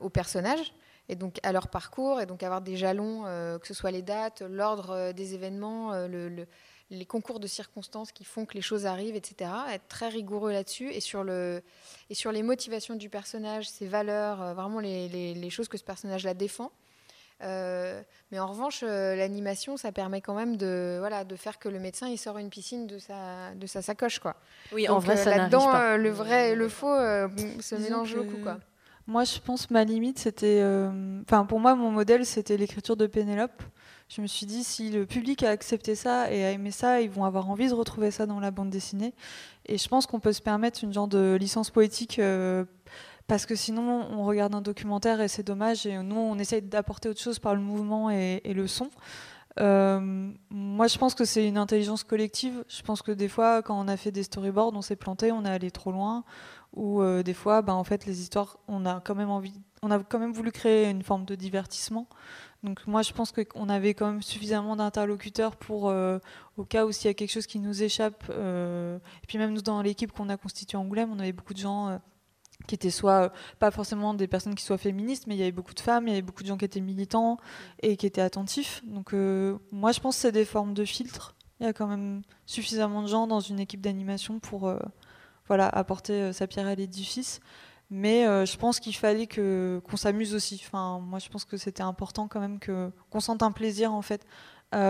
aux 0.00 0.08
personnages 0.12 0.74
et 1.08 1.14
donc 1.14 1.38
à 1.44 1.52
leur 1.52 1.68
parcours 1.68 2.20
et 2.20 2.26
donc 2.26 2.42
avoir 2.42 2.60
des 2.60 2.76
jalons, 2.76 3.22
que 3.60 3.68
ce 3.68 3.72
soit 3.72 3.92
les 3.92 4.02
dates, 4.02 4.42
l'ordre 4.42 5.12
des 5.12 5.34
événements, 5.34 5.92
le- 6.08 6.28
le- 6.28 6.48
les 6.90 7.06
concours 7.06 7.38
de 7.38 7.46
circonstances 7.46 8.10
qui 8.10 8.24
font 8.24 8.44
que 8.44 8.54
les 8.54 8.60
choses 8.60 8.84
arrivent, 8.84 9.14
etc. 9.14 9.52
Être 9.72 9.86
très 9.86 10.08
rigoureux 10.08 10.50
là-dessus 10.50 10.90
et 10.92 11.00
sur 11.00 11.22
les 11.22 12.42
motivations 12.42 12.96
du 12.96 13.08
personnage, 13.08 13.68
ses 13.68 13.86
valeurs, 13.86 14.54
vraiment 14.56 14.80
les, 14.80 15.08
les- 15.08 15.50
choses 15.50 15.68
que 15.68 15.78
ce 15.78 15.84
personnage-là 15.84 16.34
défend. 16.34 16.72
Euh, 17.42 18.02
mais 18.32 18.38
en 18.40 18.46
revanche, 18.48 18.80
euh, 18.82 19.14
l'animation, 19.14 19.76
ça 19.76 19.92
permet 19.92 20.20
quand 20.20 20.34
même 20.34 20.56
de, 20.56 20.96
voilà, 20.98 21.24
de 21.24 21.36
faire 21.36 21.58
que 21.58 21.68
le 21.68 21.78
médecin 21.78 22.08
il 22.08 22.18
sort 22.18 22.38
une 22.38 22.50
piscine 22.50 22.86
de 22.86 22.98
sa, 22.98 23.54
de 23.54 23.66
sa 23.66 23.80
sacoche. 23.82 24.18
Quoi. 24.18 24.34
Oui, 24.72 24.86
Donc, 24.86 24.96
en 24.96 24.98
vrai, 24.98 25.14
euh, 25.14 25.16
ça 25.16 25.24
n'arrive 25.36 25.42
là-dedans, 25.42 25.70
pas. 25.70 25.92
euh, 25.92 25.96
le 25.96 26.10
vrai 26.10 26.50
et 26.50 26.54
le 26.56 26.68
faux 26.68 26.88
euh, 26.92 27.28
se 27.60 27.74
mélangent 27.76 28.16
beaucoup. 28.16 28.42
Quoi. 28.42 28.58
Moi, 29.06 29.24
je 29.24 29.38
pense 29.38 29.70
ma 29.70 29.84
limite, 29.84 30.18
c'était. 30.18 30.60
euh, 30.62 31.20
Enfin, 31.22 31.46
pour 31.46 31.60
moi, 31.60 31.74
mon 31.74 31.90
modèle, 31.90 32.26
c'était 32.26 32.56
l'écriture 32.56 32.96
de 32.96 33.06
Pénélope. 33.06 33.62
Je 34.10 34.20
me 34.22 34.26
suis 34.26 34.46
dit, 34.46 34.64
si 34.64 34.90
le 34.90 35.04
public 35.06 35.42
a 35.42 35.50
accepté 35.50 35.94
ça 35.94 36.30
et 36.32 36.42
a 36.44 36.50
aimé 36.50 36.70
ça, 36.70 37.00
ils 37.02 37.10
vont 37.10 37.24
avoir 37.24 37.50
envie 37.50 37.68
de 37.68 37.74
retrouver 37.74 38.10
ça 38.10 38.24
dans 38.26 38.40
la 38.40 38.50
bande 38.50 38.70
dessinée. 38.70 39.12
Et 39.66 39.76
je 39.78 39.86
pense 39.86 40.06
qu'on 40.06 40.18
peut 40.18 40.32
se 40.32 40.40
permettre 40.40 40.82
une 40.82 40.92
genre 40.94 41.08
de 41.08 41.36
licence 41.38 41.68
poétique. 41.70 42.18
Parce 43.28 43.44
que 43.44 43.54
sinon, 43.54 44.08
on 44.10 44.24
regarde 44.24 44.54
un 44.54 44.62
documentaire 44.62 45.20
et 45.20 45.28
c'est 45.28 45.42
dommage. 45.42 45.84
Et 45.84 45.98
nous, 45.98 46.16
on 46.16 46.38
essaye 46.38 46.62
d'apporter 46.62 47.10
autre 47.10 47.20
chose 47.20 47.38
par 47.38 47.54
le 47.54 47.60
mouvement 47.60 48.10
et, 48.10 48.40
le 48.42 48.66
son. 48.66 48.90
Euh, 49.60 50.32
moi, 50.48 50.86
je 50.86 50.96
pense 50.96 51.14
que 51.14 51.26
c'est 51.26 51.46
une 51.46 51.58
intelligence 51.58 52.04
collective. 52.04 52.64
Je 52.68 52.80
pense 52.80 53.02
que 53.02 53.12
des 53.12 53.28
fois, 53.28 53.60
quand 53.62 53.78
on 53.78 53.86
a 53.86 53.98
fait 53.98 54.12
des 54.12 54.22
storyboards, 54.22 54.72
on 54.74 54.80
s'est 54.80 54.96
planté, 54.96 55.30
on 55.30 55.44
est 55.44 55.50
allé 55.50 55.70
trop 55.70 55.92
loin. 55.92 56.24
Ou 56.74 57.02
euh, 57.02 57.22
des 57.22 57.34
fois, 57.34 57.60
ben, 57.60 57.74
en 57.74 57.84
fait, 57.84 58.06
les 58.06 58.22
histoires, 58.22 58.58
on 58.66 58.86
a 58.86 59.00
quand 59.00 59.14
même 59.14 59.30
envie, 59.30 59.52
on 59.82 59.90
a 59.90 59.98
quand 59.98 60.18
même 60.18 60.32
voulu 60.32 60.50
créer 60.50 60.88
une 60.88 61.02
forme 61.02 61.26
de 61.26 61.34
divertissement. 61.34 62.06
Donc 62.62 62.86
moi, 62.86 63.02
je 63.02 63.12
pense 63.12 63.32
qu'on 63.32 63.68
avait 63.68 63.92
quand 63.92 64.06
même 64.06 64.22
suffisamment 64.22 64.74
d'interlocuteurs 64.74 65.56
pour, 65.56 65.90
euh, 65.90 66.18
au 66.56 66.64
cas 66.64 66.86
où 66.86 66.92
s'il 66.92 67.08
y 67.08 67.10
a 67.10 67.14
quelque 67.14 67.30
chose 67.30 67.46
qui 67.46 67.58
nous 67.58 67.82
échappe. 67.82 68.24
et 68.30 69.26
puis 69.26 69.36
même 69.36 69.52
nous, 69.52 69.60
dans 69.60 69.82
l'équipe 69.82 70.12
qu'on 70.12 70.30
a 70.30 70.38
constituée 70.38 70.78
en 70.78 70.82
Angoulême, 70.82 71.10
on 71.12 71.18
avait 71.18 71.32
beaucoup 71.32 71.52
de 71.52 71.58
gens. 71.58 72.00
Qui 72.66 72.74
étaient 72.74 72.90
soit 72.90 73.24
euh, 73.24 73.28
pas 73.58 73.70
forcément 73.70 74.14
des 74.14 74.26
personnes 74.26 74.54
qui 74.54 74.64
soient 74.64 74.78
féministes, 74.78 75.26
mais 75.26 75.34
il 75.34 75.38
y 75.38 75.42
avait 75.42 75.52
beaucoup 75.52 75.74
de 75.74 75.80
femmes, 75.80 76.06
il 76.06 76.10
y 76.10 76.12
avait 76.12 76.22
beaucoup 76.22 76.42
de 76.42 76.48
gens 76.48 76.56
qui 76.56 76.64
étaient 76.64 76.80
militants 76.80 77.38
et 77.82 77.96
qui 77.96 78.06
étaient 78.06 78.20
attentifs. 78.20 78.82
Donc 78.84 79.14
euh, 79.14 79.56
moi 79.70 79.92
je 79.92 80.00
pense 80.00 80.16
que 80.16 80.22
c'est 80.22 80.32
des 80.32 80.44
formes 80.44 80.74
de 80.74 80.84
filtres. 80.84 81.34
Il 81.60 81.66
y 81.66 81.68
a 81.68 81.72
quand 81.72 81.86
même 81.86 82.22
suffisamment 82.46 83.02
de 83.02 83.08
gens 83.08 83.26
dans 83.26 83.40
une 83.40 83.58
équipe 83.58 83.80
d'animation 83.80 84.38
pour 84.38 84.68
euh, 84.68 84.78
voilà, 85.46 85.68
apporter 85.68 86.32
sa 86.32 86.46
pierre 86.46 86.66
à 86.66 86.74
l'édifice. 86.74 87.40
Mais 87.90 88.24
je 88.44 88.56
pense 88.58 88.80
qu'il 88.80 88.94
fallait 88.94 89.26
que 89.26 89.80
qu'on 89.88 89.96
s'amuse 89.96 90.34
aussi. 90.34 90.60
Enfin, 90.62 91.00
moi 91.00 91.18
je 91.18 91.30
pense 91.30 91.46
que 91.46 91.56
c'était 91.56 91.82
important 91.82 92.28
quand 92.28 92.38
même 92.38 92.58
que 92.58 92.92
qu'on 93.08 93.20
sente 93.20 93.42
un 93.42 93.50
plaisir 93.50 93.94
en 93.94 94.02
fait 94.02 94.26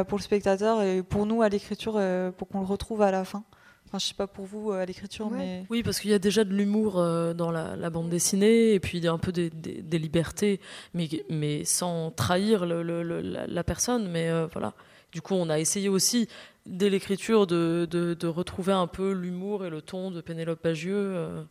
pour 0.09 0.18
le 0.18 0.22
spectateur 0.22 0.83
et 0.83 1.04
pour 1.04 1.24
nous 1.24 1.42
à 1.42 1.48
l'écriture 1.48 1.92
pour 2.37 2.48
qu'on 2.48 2.59
le 2.59 2.66
retrouve 2.66 3.02
à 3.02 3.12
la 3.12 3.24
fin. 3.24 3.44
Enfin, 3.88 3.98
je 3.98 4.07
sais 4.07 4.14
pas 4.14 4.27
pour 4.27 4.44
vous 4.44 4.70
euh, 4.70 4.83
à 4.83 4.85
l'écriture, 4.85 5.29
Ouais. 5.33 5.38
mais 5.38 5.66
Oui, 5.70 5.83
parce 5.83 5.98
qu'il 5.98 6.11
y 6.11 6.14
a 6.14 6.18
déjà 6.18 6.44
de 6.44 6.53
l'humour 6.55 6.98
euh, 6.98 7.33
dans 7.33 7.51
la, 7.51 7.74
la 7.74 7.88
bande 7.90 8.11
dessinée, 8.11 8.74
et 8.74 8.81
puis 8.81 9.07
un 9.09 9.16
peu 9.18 9.33
des, 9.33 9.48
des- 9.48 9.81
des 9.81 9.98
libertés, 9.98 10.61
mais, 10.92 11.09
mais 11.31 11.64
sans 11.64 12.11
trahir 12.11 12.66
le- 12.66 12.83
le- 12.83 13.03
le- 13.03 13.20
la, 13.22 13.46
la 13.46 13.64
personne. 13.64 14.11
Mais 14.11 14.29
euh, 14.29 14.46
voilà. 14.53 14.74
Du 15.12 15.22
coup, 15.22 15.33
on 15.35 15.48
a 15.48 15.59
essayé 15.59 15.88
aussi, 15.88 16.29
dès 16.66 16.90
l'écriture, 16.90 17.46
de, 17.46 17.88
de- 17.90 18.12
de 18.12 18.27
retrouver 18.27 18.74
un 18.74 18.87
peu 18.87 19.12
l'humour 19.12 19.64
et 19.64 19.70
le 19.70 19.81
ton 19.81 20.11
de 20.11 20.20
Pénélope 20.20 20.62
Bagieux. 20.62 20.94
euh, 21.16 21.42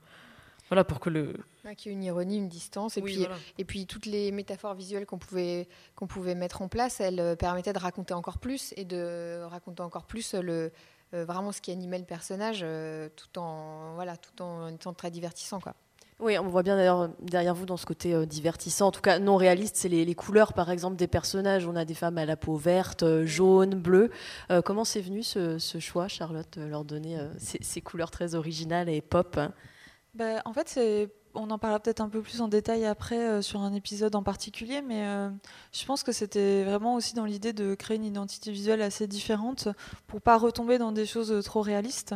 voilà, 0.69 0.83
pour 0.83 0.99
que 0.99 1.09
le. 1.09 1.33
Ouais, 1.65 1.75
qu'il 1.75 1.91
y 1.91 1.95
ait 1.95 1.97
une 1.97 2.03
ironie, 2.03 2.37
une 2.37 2.49
distance. 2.49 2.97
Et, 2.97 3.01
Oui, 3.01 3.13
puis, 3.13 3.19
voilà. 3.21 3.35
et 3.57 3.63
puis 3.65 3.87
toutes 3.87 4.05
les 4.05 4.31
métaphores 4.31 4.75
visuelles 4.75 5.05
qu'on 5.07 5.17
pouvait, 5.17 5.67
qu'on 5.95 6.05
pouvait 6.07 6.35
mettre 6.35 6.61
en 6.61 6.67
place, 6.67 6.99
elles 6.99 7.35
permettaient 7.37 7.73
de 7.73 7.79
raconter 7.79 8.13
encore 8.13 8.37
plus 8.37 8.73
et 8.77 8.85
de 8.85 9.41
raconter 9.45 9.81
encore 9.81 10.05
plus 10.05 10.33
le, 10.35 10.71
vraiment 11.13 11.51
ce 11.51 11.61
qui 11.61 11.71
animait 11.71 11.99
le 11.99 12.05
personnage 12.05 12.61
euh, 12.63 13.09
tout, 13.15 13.39
en, 13.39 13.93
voilà, 13.95 14.17
tout 14.17 14.41
en 14.41 14.67
étant 14.69 14.93
très 14.93 15.11
divertissant. 15.11 15.59
Quoi. 15.59 15.73
Oui, 16.19 16.35
on 16.39 16.47
voit 16.47 16.63
bien 16.63 16.75
d'ailleurs 16.75 17.11
derrière 17.19 17.53
vous 17.53 17.67
dans 17.67 17.77
ce 17.77 17.85
côté 17.85 18.13
euh, 18.13 18.25
divertissant, 18.25 18.87
en 18.87 18.91
tout 18.91 19.01
cas 19.01 19.19
non 19.19 19.35
réaliste, 19.35 19.75
c'est 19.75 19.87
les, 19.87 20.03
les 20.03 20.15
couleurs 20.15 20.53
par 20.53 20.71
exemple 20.71 20.95
des 20.95 21.07
personnages. 21.07 21.67
On 21.67 21.75
a 21.75 21.85
des 21.85 21.93
femmes 21.93 22.17
à 22.17 22.25
la 22.25 22.35
peau 22.35 22.55
verte, 22.55 23.03
euh, 23.03 23.25
jaune, 23.27 23.75
bleue. 23.75 24.09
Euh, 24.49 24.63
comment 24.63 24.83
c'est 24.83 25.01
venu 25.01 25.21
ce, 25.21 25.59
ce 25.59 25.79
choix, 25.79 26.07
Charlotte, 26.07 26.57
de 26.57 26.65
leur 26.65 26.85
donner 26.85 27.19
euh, 27.19 27.29
ces, 27.37 27.59
ces 27.61 27.81
couleurs 27.81 28.09
très 28.09 28.33
originales 28.33 28.89
et 28.89 29.01
pop 29.01 29.37
hein? 29.37 29.53
Bah, 30.15 30.41
en 30.45 30.53
fait, 30.53 30.67
c'est 30.67 31.11
on 31.37 31.49
en 31.51 31.57
parlera 31.57 31.79
peut-être 31.79 32.01
un 32.01 32.09
peu 32.09 32.21
plus 32.21 32.41
en 32.41 32.47
détail 32.47 32.85
après 32.85 33.19
euh, 33.19 33.41
sur 33.41 33.61
un 33.61 33.73
épisode 33.73 34.15
en 34.15 34.23
particulier, 34.23 34.81
mais 34.81 35.05
euh, 35.05 35.29
je 35.71 35.85
pense 35.85 36.03
que 36.03 36.11
c'était 36.11 36.63
vraiment 36.63 36.95
aussi 36.95 37.13
dans 37.13 37.25
l'idée 37.25 37.53
de 37.53 37.75
créer 37.75 37.97
une 37.97 38.05
identité 38.05 38.51
visuelle 38.51 38.81
assez 38.81 39.07
différente 39.07 39.69
pour 40.07 40.21
pas 40.21 40.37
retomber 40.37 40.77
dans 40.77 40.91
des 40.91 41.05
choses 41.05 41.31
euh, 41.31 41.41
trop 41.41 41.61
réalistes. 41.61 42.15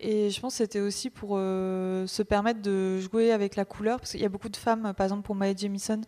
Et 0.00 0.30
je 0.30 0.40
pense 0.40 0.54
que 0.54 0.58
c'était 0.58 0.80
aussi 0.80 1.10
pour 1.10 1.30
euh, 1.32 2.06
se 2.06 2.22
permettre 2.22 2.62
de 2.62 3.00
jouer 3.00 3.32
avec 3.32 3.56
la 3.56 3.64
couleur, 3.64 3.98
parce 3.98 4.12
qu'il 4.12 4.20
y 4.20 4.24
a 4.24 4.28
beaucoup 4.28 4.48
de 4.48 4.56
femmes, 4.56 4.92
par 4.96 5.04
exemple 5.04 5.22
pour 5.22 5.34
Mae 5.34 5.56
Jemison, 5.56 6.00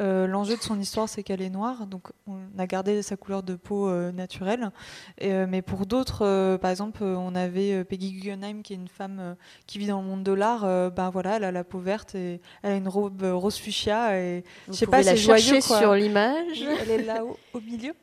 euh, 0.00 0.26
l'enjeu 0.26 0.56
de 0.56 0.62
son 0.62 0.78
histoire 0.78 1.08
c'est 1.08 1.22
qu'elle 1.22 1.40
est 1.40 1.48
noire, 1.48 1.86
donc 1.86 2.08
on 2.26 2.38
a 2.58 2.66
gardé 2.66 3.00
sa 3.00 3.16
couleur 3.16 3.42
de 3.42 3.54
peau 3.56 3.88
euh, 3.88 4.12
naturelle. 4.12 4.70
Et, 5.16 5.32
mais 5.46 5.62
pour 5.62 5.86
d'autres, 5.86 6.56
par 6.58 6.70
exemple, 6.70 7.02
on 7.02 7.34
avait 7.34 7.84
Peggy 7.84 8.12
Guggenheim 8.12 8.62
qui 8.62 8.74
est 8.74 8.76
une 8.76 8.88
femme 8.88 9.36
qui 9.66 9.78
vit 9.78 9.86
dans 9.86 10.02
le 10.02 10.06
monde 10.06 10.22
de 10.22 10.32
l'art, 10.32 10.90
ben 10.90 11.08
voilà, 11.10 11.36
elle 11.36 11.44
a 11.44 11.52
la 11.52 11.64
peau 11.64 11.78
verte 11.78 12.14
et 12.14 12.40
elle 12.62 12.72
a 12.72 12.76
une 12.76 12.88
robe 12.88 13.22
rose 13.22 13.56
fuchsia 13.56 14.20
et 14.20 14.44
je 14.68 14.72
sais 14.74 14.86
pas, 14.86 14.98
la 14.98 15.12
c'est 15.12 15.16
joyeux 15.16 15.60
quoi. 15.66 15.78
sur 15.78 15.94
l'image. 15.94 16.62
Elle 16.82 16.90
est 16.90 17.04
là 17.04 17.24
au, 17.24 17.38
au 17.54 17.60
milieu. 17.60 17.94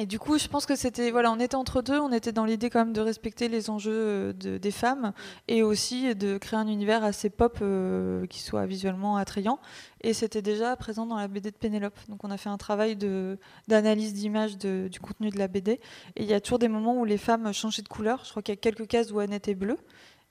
Et 0.00 0.06
du 0.06 0.18
coup, 0.18 0.38
je 0.38 0.48
pense 0.48 0.64
que 0.64 0.76
c'était 0.76 1.10
voilà, 1.10 1.30
on 1.30 1.38
était 1.38 1.56
entre 1.56 1.82
deux, 1.82 1.98
on 2.00 2.10
était 2.10 2.32
dans 2.32 2.46
l'idée 2.46 2.70
quand 2.70 2.78
même 2.78 2.94
de 2.94 3.02
respecter 3.02 3.48
les 3.48 3.68
enjeux 3.68 3.92
euh, 3.92 4.32
de- 4.32 4.56
des 4.56 4.70
femmes 4.70 5.12
et 5.46 5.62
aussi 5.62 6.14
de 6.14 6.38
créer 6.38 6.58
un 6.58 6.68
univers 6.68 7.04
assez 7.04 7.28
pop 7.28 7.58
euh, 7.60 8.24
qui 8.26 8.40
soit 8.40 8.64
visuellement 8.64 9.18
attrayant. 9.18 9.58
Et 10.00 10.14
c'était 10.14 10.40
déjà 10.40 10.74
présent 10.76 11.04
dans 11.04 11.16
la 11.18 11.28
BD 11.28 11.50
de 11.50 11.56
Pénélope. 11.56 11.98
Donc 12.08 12.24
on 12.24 12.30
a 12.30 12.38
fait 12.38 12.48
un 12.48 12.56
travail 12.56 12.96
d'analyse 13.68 14.14
d'image 14.14 14.56
du 14.56 15.00
contenu 15.00 15.28
de 15.28 15.38
la 15.38 15.48
BD. 15.48 15.72
Et 16.16 16.22
il 16.22 16.24
y 16.24 16.32
a 16.32 16.40
toujours 16.40 16.58
des 16.58 16.68
moments 16.68 16.96
où 16.98 17.04
les 17.04 17.18
femmes 17.18 17.52
changeaient 17.52 17.82
de 17.82 17.88
couleur. 17.88 18.22
Je 18.24 18.30
crois 18.30 18.42
qu'il 18.42 18.54
y 18.54 18.56
a 18.56 18.60
quelques 18.60 18.86
cases 18.86 19.12
où 19.12 19.18
Annette 19.18 19.48
est 19.48 19.54
bleue. 19.54 19.76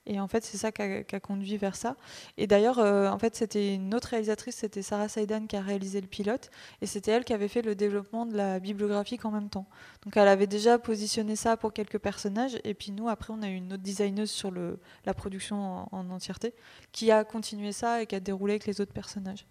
Et 0.06 0.18
en 0.18 0.26
fait, 0.28 0.42
c'est 0.44 0.56
ça 0.56 0.72
qui 0.72 0.82
a, 0.82 1.20
conduit 1.20 1.56
vers 1.56 1.76
ça. 1.76 1.94
Et 2.36 2.46
d'ailleurs, 2.46 2.78
euh, 2.78 3.08
en 3.10 3.18
fait, 3.18 3.36
c'était 3.36 3.74
une 3.74 3.94
autre 3.94 4.08
réalisatrice, 4.08 4.56
c'était 4.56 4.82
Sarah 4.82 5.08
Saidan 5.08 5.46
qui 5.46 5.56
a 5.56 5.60
réalisé 5.60 6.00
le 6.00 6.06
pilote. 6.06 6.50
Et 6.80 6.86
c'était 6.86 7.12
elle 7.12 7.24
qui 7.24 7.34
avait 7.34 7.48
fait 7.48 7.62
le 7.62 7.74
développement 7.74 8.24
de 8.24 8.34
la 8.36 8.60
bibliographique 8.60 9.24
en 9.24 9.30
même 9.30 9.50
temps. 9.50 9.66
Donc 10.02 10.16
elle 10.16 10.26
avait 10.26 10.46
déjà 10.46 10.78
positionné 10.78 11.36
ça 11.36 11.56
pour 11.56 11.72
quelques 11.72 11.98
personnages. 11.98 12.58
Et 12.64 12.74
puis 12.74 12.92
nous, 12.92 13.08
après, 13.08 13.32
on 13.32 13.42
a 13.42 13.48
eu 13.48 13.54
une 13.54 13.74
autre 13.74 13.82
designeuse 13.82 14.30
sur 14.30 14.50
la 14.50 15.14
production 15.14 15.56
en, 15.56 15.88
en 15.92 16.10
entièreté 16.10 16.54
qui 16.92 17.10
a 17.10 17.22
continué 17.22 17.70
ça 17.70 18.02
et 18.02 18.06
qui 18.06 18.14
a 18.16 18.20
déroulé 18.20 18.54
avec 18.54 18.66
les 18.66 18.80
autres 18.80 18.94
personnages. 18.94 19.46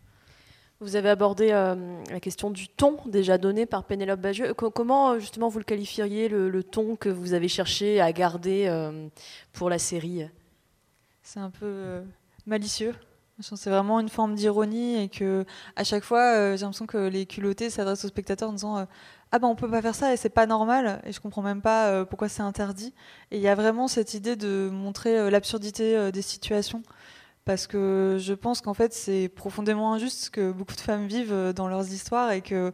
Vous 0.81 0.95
avez 0.95 1.09
abordé 1.09 1.49
euh, 1.51 2.01
la 2.09 2.19
question 2.21 2.49
du 2.51 2.69
ton 2.69 2.97
déjà 3.05 3.37
donné 3.37 3.65
par 3.65 3.83
Pénélope 3.83 4.21
Bagieux. 4.21 4.53
Co- 4.53 4.71
comment 4.71 5.11
euh, 5.11 5.19
justement 5.19 5.47
vous 5.49 5.59
le 5.59 5.65
qualifieriez, 5.65 6.27
le, 6.27 6.63
ton 6.63 6.95
que 6.95 7.09
vous 7.09 7.33
avez 7.33 7.49
cherché 7.49 8.01
à 8.01 8.11
garder 8.13 8.67
pour 9.53 9.69
la 9.69 9.77
série? 9.77 10.27
C'est 11.29 11.39
un 11.39 11.51
peu 11.51 12.01
malicieux. 12.47 12.95
C'est 13.41 13.69
vraiment 13.69 13.99
une 13.99 14.09
forme 14.09 14.35
d'ironie 14.35 15.01
et 15.01 15.09
que 15.09 15.45
à 15.75 15.83
chaque 15.83 16.03
fois, 16.03 16.55
j'ai 16.55 16.63
l'impression 16.63 16.87
que 16.87 16.97
les 16.97 17.25
culottés 17.25 17.69
s'adressent 17.69 18.03
aux 18.03 18.09
spectateurs 18.09 18.49
en 18.49 18.53
disant 18.53 18.87
ah 19.31 19.39
ben 19.39 19.47
on 19.47 19.55
peut 19.55 19.69
pas 19.69 19.81
faire 19.81 19.95
ça 19.95 20.11
et 20.11 20.17
c'est 20.17 20.29
pas 20.29 20.47
normal 20.47 21.01
et 21.05 21.13
je 21.13 21.21
comprends 21.21 21.43
même 21.43 21.61
pas 21.61 22.03
pourquoi 22.05 22.27
c'est 22.29 22.41
interdit. 22.41 22.93
Et 23.31 23.37
il 23.37 23.41
y 23.41 23.47
a 23.47 23.55
vraiment 23.55 23.87
cette 23.87 24.13
idée 24.13 24.35
de 24.35 24.69
montrer 24.73 25.29
l'absurdité 25.29 26.11
des 26.11 26.21
situations 26.21 26.81
parce 27.45 27.67
que 27.67 28.17
je 28.19 28.33
pense 28.33 28.59
qu'en 28.59 28.73
fait 28.73 28.91
c'est 28.91 29.29
profondément 29.29 29.93
injuste 29.93 30.25
ce 30.25 30.29
que 30.31 30.51
beaucoup 30.51 30.75
de 30.75 30.81
femmes 30.81 31.07
vivent 31.07 31.53
dans 31.55 31.67
leurs 31.67 31.93
histoires 31.93 32.31
et 32.31 32.41
que 32.41 32.73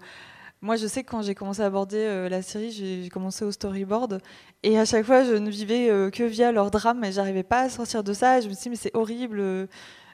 moi, 0.65 0.77
je 0.77 0.87
sais 0.87 1.03
que 1.03 1.11
quand 1.11 1.21
j'ai 1.21 1.35
commencé 1.35 1.61
à 1.61 1.67
aborder 1.67 1.99
euh, 1.99 2.27
la 2.27 2.41
série, 2.41 2.71
j'ai 2.71 3.07
commencé 3.09 3.45
au 3.45 3.51
storyboard. 3.51 4.19
Et 4.63 4.79
à 4.79 4.85
chaque 4.85 5.05
fois, 5.05 5.23
je 5.23 5.33
ne 5.33 5.51
vivais 5.51 5.91
euh, 5.91 6.09
que 6.09 6.23
via 6.23 6.51
leur 6.51 6.71
drame. 6.71 7.03
Et 7.03 7.11
j'arrivais 7.11 7.43
pas 7.43 7.61
à 7.61 7.69
sortir 7.69 8.03
de 8.03 8.13
ça. 8.13 8.41
Je 8.41 8.49
me 8.49 8.53
suis 8.53 8.63
dit, 8.63 8.69
mais 8.71 8.75
c'est 8.75 8.95
horrible. 8.95 9.39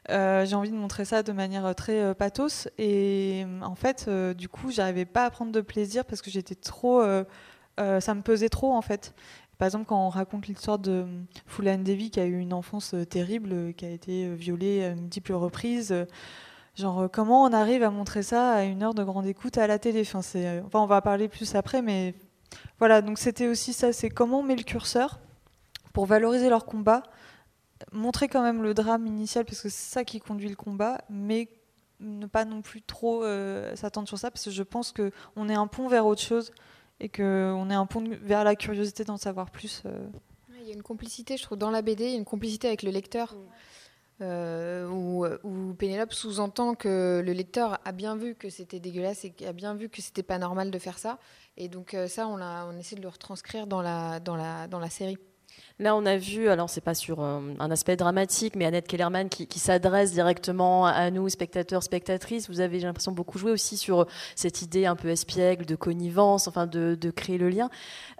Euh, 0.09 0.45
j'ai 0.45 0.55
envie 0.55 0.71
de 0.71 0.75
montrer 0.75 1.05
ça 1.05 1.23
de 1.23 1.31
manière 1.31 1.73
très 1.73 2.13
pathos. 2.15 2.67
Et 2.77 3.45
en 3.61 3.75
fait, 3.75 4.09
du 4.35 4.49
coup, 4.49 4.71
j'arrivais 4.71 5.05
pas 5.05 5.23
à 5.23 5.29
prendre 5.29 5.53
de 5.53 5.61
plaisir 5.61 6.03
parce 6.03 6.21
que 6.21 6.29
j'étais 6.29 6.55
trop. 6.55 7.01
ça 7.77 8.13
me 8.13 8.21
pesait 8.21 8.49
trop, 8.49 8.73
en 8.73 8.81
fait. 8.81 9.13
Par 9.57 9.67
exemple, 9.67 9.85
quand 9.85 10.05
on 10.05 10.09
raconte 10.09 10.47
l'histoire 10.47 10.79
de 10.79 11.05
Fulan 11.47 11.77
Devi, 11.77 12.11
qui 12.11 12.19
a 12.19 12.25
eu 12.25 12.37
une 12.37 12.53
enfance 12.53 12.93
terrible, 13.09 13.73
qui 13.75 13.85
a 13.85 13.89
été 13.89 14.35
violée 14.35 14.83
à 14.83 14.95
multiples 14.95 15.33
reprises. 15.33 15.95
Genre, 16.75 17.01
euh, 17.01 17.07
comment 17.07 17.43
on 17.43 17.51
arrive 17.53 17.83
à 17.83 17.89
montrer 17.89 18.23
ça 18.23 18.53
à 18.53 18.63
une 18.63 18.81
heure 18.83 18.93
de 18.93 19.03
grande 19.03 19.25
écoute 19.25 19.57
à 19.57 19.67
la 19.67 19.79
télé? 19.79 20.01
Enfin, 20.01 20.21
c'est, 20.21 20.61
enfin, 20.61 20.79
on 20.79 20.85
va 20.85 21.01
parler 21.01 21.27
plus 21.27 21.55
après, 21.55 21.81
mais 21.81 22.15
voilà, 22.79 23.01
donc 23.01 23.19
c'était 23.19 23.47
aussi 23.47 23.73
ça, 23.73 23.93
c'est 23.93 24.09
comment 24.09 24.39
on 24.39 24.43
met 24.43 24.55
le 24.55 24.63
curseur 24.63 25.19
pour 25.93 26.05
valoriser 26.05 26.49
leur 26.49 26.65
combat, 26.65 27.03
montrer 27.91 28.27
quand 28.27 28.41
même 28.41 28.63
le 28.63 28.73
drame 28.73 29.05
initial, 29.05 29.45
parce 29.45 29.61
que 29.61 29.69
c'est 29.69 29.91
ça 29.91 30.03
qui 30.03 30.19
conduit 30.19 30.49
le 30.49 30.55
combat, 30.55 30.99
mais 31.09 31.49
ne 31.99 32.25
pas 32.25 32.45
non 32.45 32.61
plus 32.61 32.81
trop 32.81 33.23
euh, 33.23 33.75
s'attendre 33.75 34.07
sur 34.07 34.17
ça, 34.17 34.31
parce 34.31 34.45
que 34.45 34.51
je 34.51 34.63
pense 34.63 34.93
qu'on 34.93 35.49
est 35.49 35.55
un 35.55 35.67
pont 35.67 35.87
vers 35.87 36.05
autre 36.05 36.21
chose, 36.21 36.51
et 36.99 37.09
qu'on 37.09 37.69
est 37.69 37.75
un 37.75 37.85
pont 37.85 38.03
vers 38.21 38.43
la 38.43 38.55
curiosité 38.55 39.03
d'en 39.03 39.17
savoir 39.17 39.49
plus. 39.49 39.83
Euh. 39.85 40.07
Il 40.61 40.67
y 40.67 40.71
a 40.71 40.73
une 40.73 40.83
complicité, 40.83 41.35
je 41.35 41.43
trouve, 41.43 41.57
dans 41.57 41.71
la 41.71 41.81
BD, 41.81 42.05
il 42.05 42.11
y 42.11 42.13
a 42.13 42.17
une 42.17 42.25
complicité 42.25 42.67
avec 42.67 42.83
le 42.83 42.91
lecteur. 42.91 43.33
Mm. 43.33 43.37
Euh, 44.21 44.87
où, 44.87 45.73
Pénélope 45.73 46.13
sous-entend 46.13 46.75
que 46.75 47.21
le 47.25 47.33
lecteur 47.33 47.79
a 47.85 47.91
bien 47.91 48.15
vu 48.15 48.35
que 48.35 48.49
c'était 48.49 48.79
dégueulasse 48.79 49.25
et 49.25 49.33
a 49.47 49.53
bien 49.53 49.73
vu 49.73 49.89
que 49.89 50.01
c'était 50.01 50.23
pas 50.23 50.37
normal 50.37 50.69
de 50.69 50.79
faire 50.79 50.99
ça. 50.99 51.17
Et 51.57 51.69
donc 51.69 51.93
euh, 51.93 52.07
ça, 52.07 52.27
on, 52.27 52.39
on 52.41 52.77
essaie 52.77 52.95
de 52.95 53.01
le 53.01 53.07
retranscrire 53.07 53.65
dans 53.67 53.81
la 53.81 54.89
série. 54.89 55.17
Là, 55.79 55.95
on 55.95 56.05
a 56.05 56.17
vu, 56.17 56.47
alors 56.47 56.69
c'est 56.69 56.81
pas 56.81 56.93
sur 56.93 57.21
euh, 57.21 57.39
un 57.59 57.71
aspect 57.71 57.95
dramatique, 57.95 58.55
mais 58.55 58.65
Annette 58.65 58.87
Kellerman 58.87 59.29
qui, 59.29 59.47
s'adresse 59.59 60.11
directement 60.11 60.85
à 60.85 61.09
nous, 61.09 61.27
spectateurs, 61.29 61.81
spectatrices. 61.83 62.49
Vous 62.49 62.59
avez, 62.59 62.79
j'ai 62.79 62.85
l'impression, 62.85 63.11
beaucoup 63.11 63.37
joué 63.37 63.51
aussi 63.51 63.77
sur 63.77 64.05
cette 64.35 64.61
idée 64.61 64.85
un 64.85 64.95
peu 64.95 65.09
espiègle 65.09 65.65
de 65.65 65.75
connivence, 65.75 66.47
enfin 66.47 66.67
de, 66.67 67.11
créer 67.15 67.37
le 67.37 67.49
lien. 67.49 67.69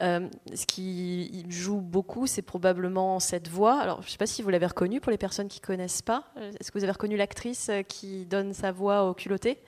Euh, 0.02 0.28
ce 0.54 0.66
qui 0.66 1.46
joue 1.50 1.82
beaucoup, 1.82 2.28
c'est 2.28 2.42
probablement 2.42 3.20
cette 3.20 3.48
voix. 3.48 3.80
Alors, 3.80 4.02
je 4.02 4.10
sais 4.10 4.18
pas 4.18 4.28
si 4.28 4.42
vous 4.42 4.50
l'avez 4.50 4.66
reconnue 4.66 5.00
pour 5.00 5.12
les 5.12 5.18
personnes 5.18 5.48
qui 5.48 5.60
connaissent 5.60 6.02
pas. 6.02 6.26
Est-ce 6.60 6.72
que 6.72 6.78
vous 6.78 6.84
avez 6.84 6.94
reconnu 6.94 7.16
l'actrice 7.16 7.70
qui 7.88 8.26
donne 8.26 8.54
sa 8.54 8.72
voix 8.72 9.04
au 9.06 9.14
culotté? 9.14 9.60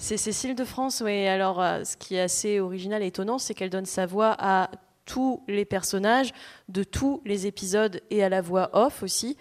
C'est 0.00 0.16
Cécile 0.16 0.54
de 0.54 0.64
France, 0.64 1.02
oui. 1.04 1.26
Alors, 1.26 1.60
euh, 1.60 1.82
ce 1.82 1.96
qui 1.96 2.14
est 2.14 2.20
assez 2.20 2.60
original 2.60 3.02
et 3.02 3.06
étonnant, 3.06 3.38
c'est 3.38 3.52
qu'elle 3.52 3.68
donne 3.68 3.84
sa 3.84 4.06
voix 4.06 4.34
à 4.38 4.70
tous 5.08 5.42
les 5.48 5.64
personnages 5.64 6.32
de 6.68 6.84
tous 6.84 7.22
les 7.24 7.46
épisodes 7.46 8.00
et 8.10 8.22
à 8.22 8.28
la 8.28 8.42
voix 8.42 8.68
off 8.74 9.02
aussi. 9.02 9.36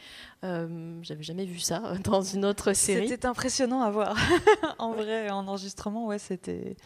Euh, 0.46 0.98
J'avais 1.02 1.24
jamais 1.24 1.46
vu 1.46 1.60
ça 1.60 1.82
dans 2.04 2.22
une 2.22 2.46
autre 2.46 2.72
série. 2.74 3.10
C'était 3.10 3.28
impressionnant 3.28 3.82
à 3.82 3.92
voir. 3.92 4.16
en 4.80 4.94
vrai, 4.94 5.30
en 5.30 5.46
enregistrement, 5.48 6.08
ouais, 6.08 6.20
c'était 6.20 6.78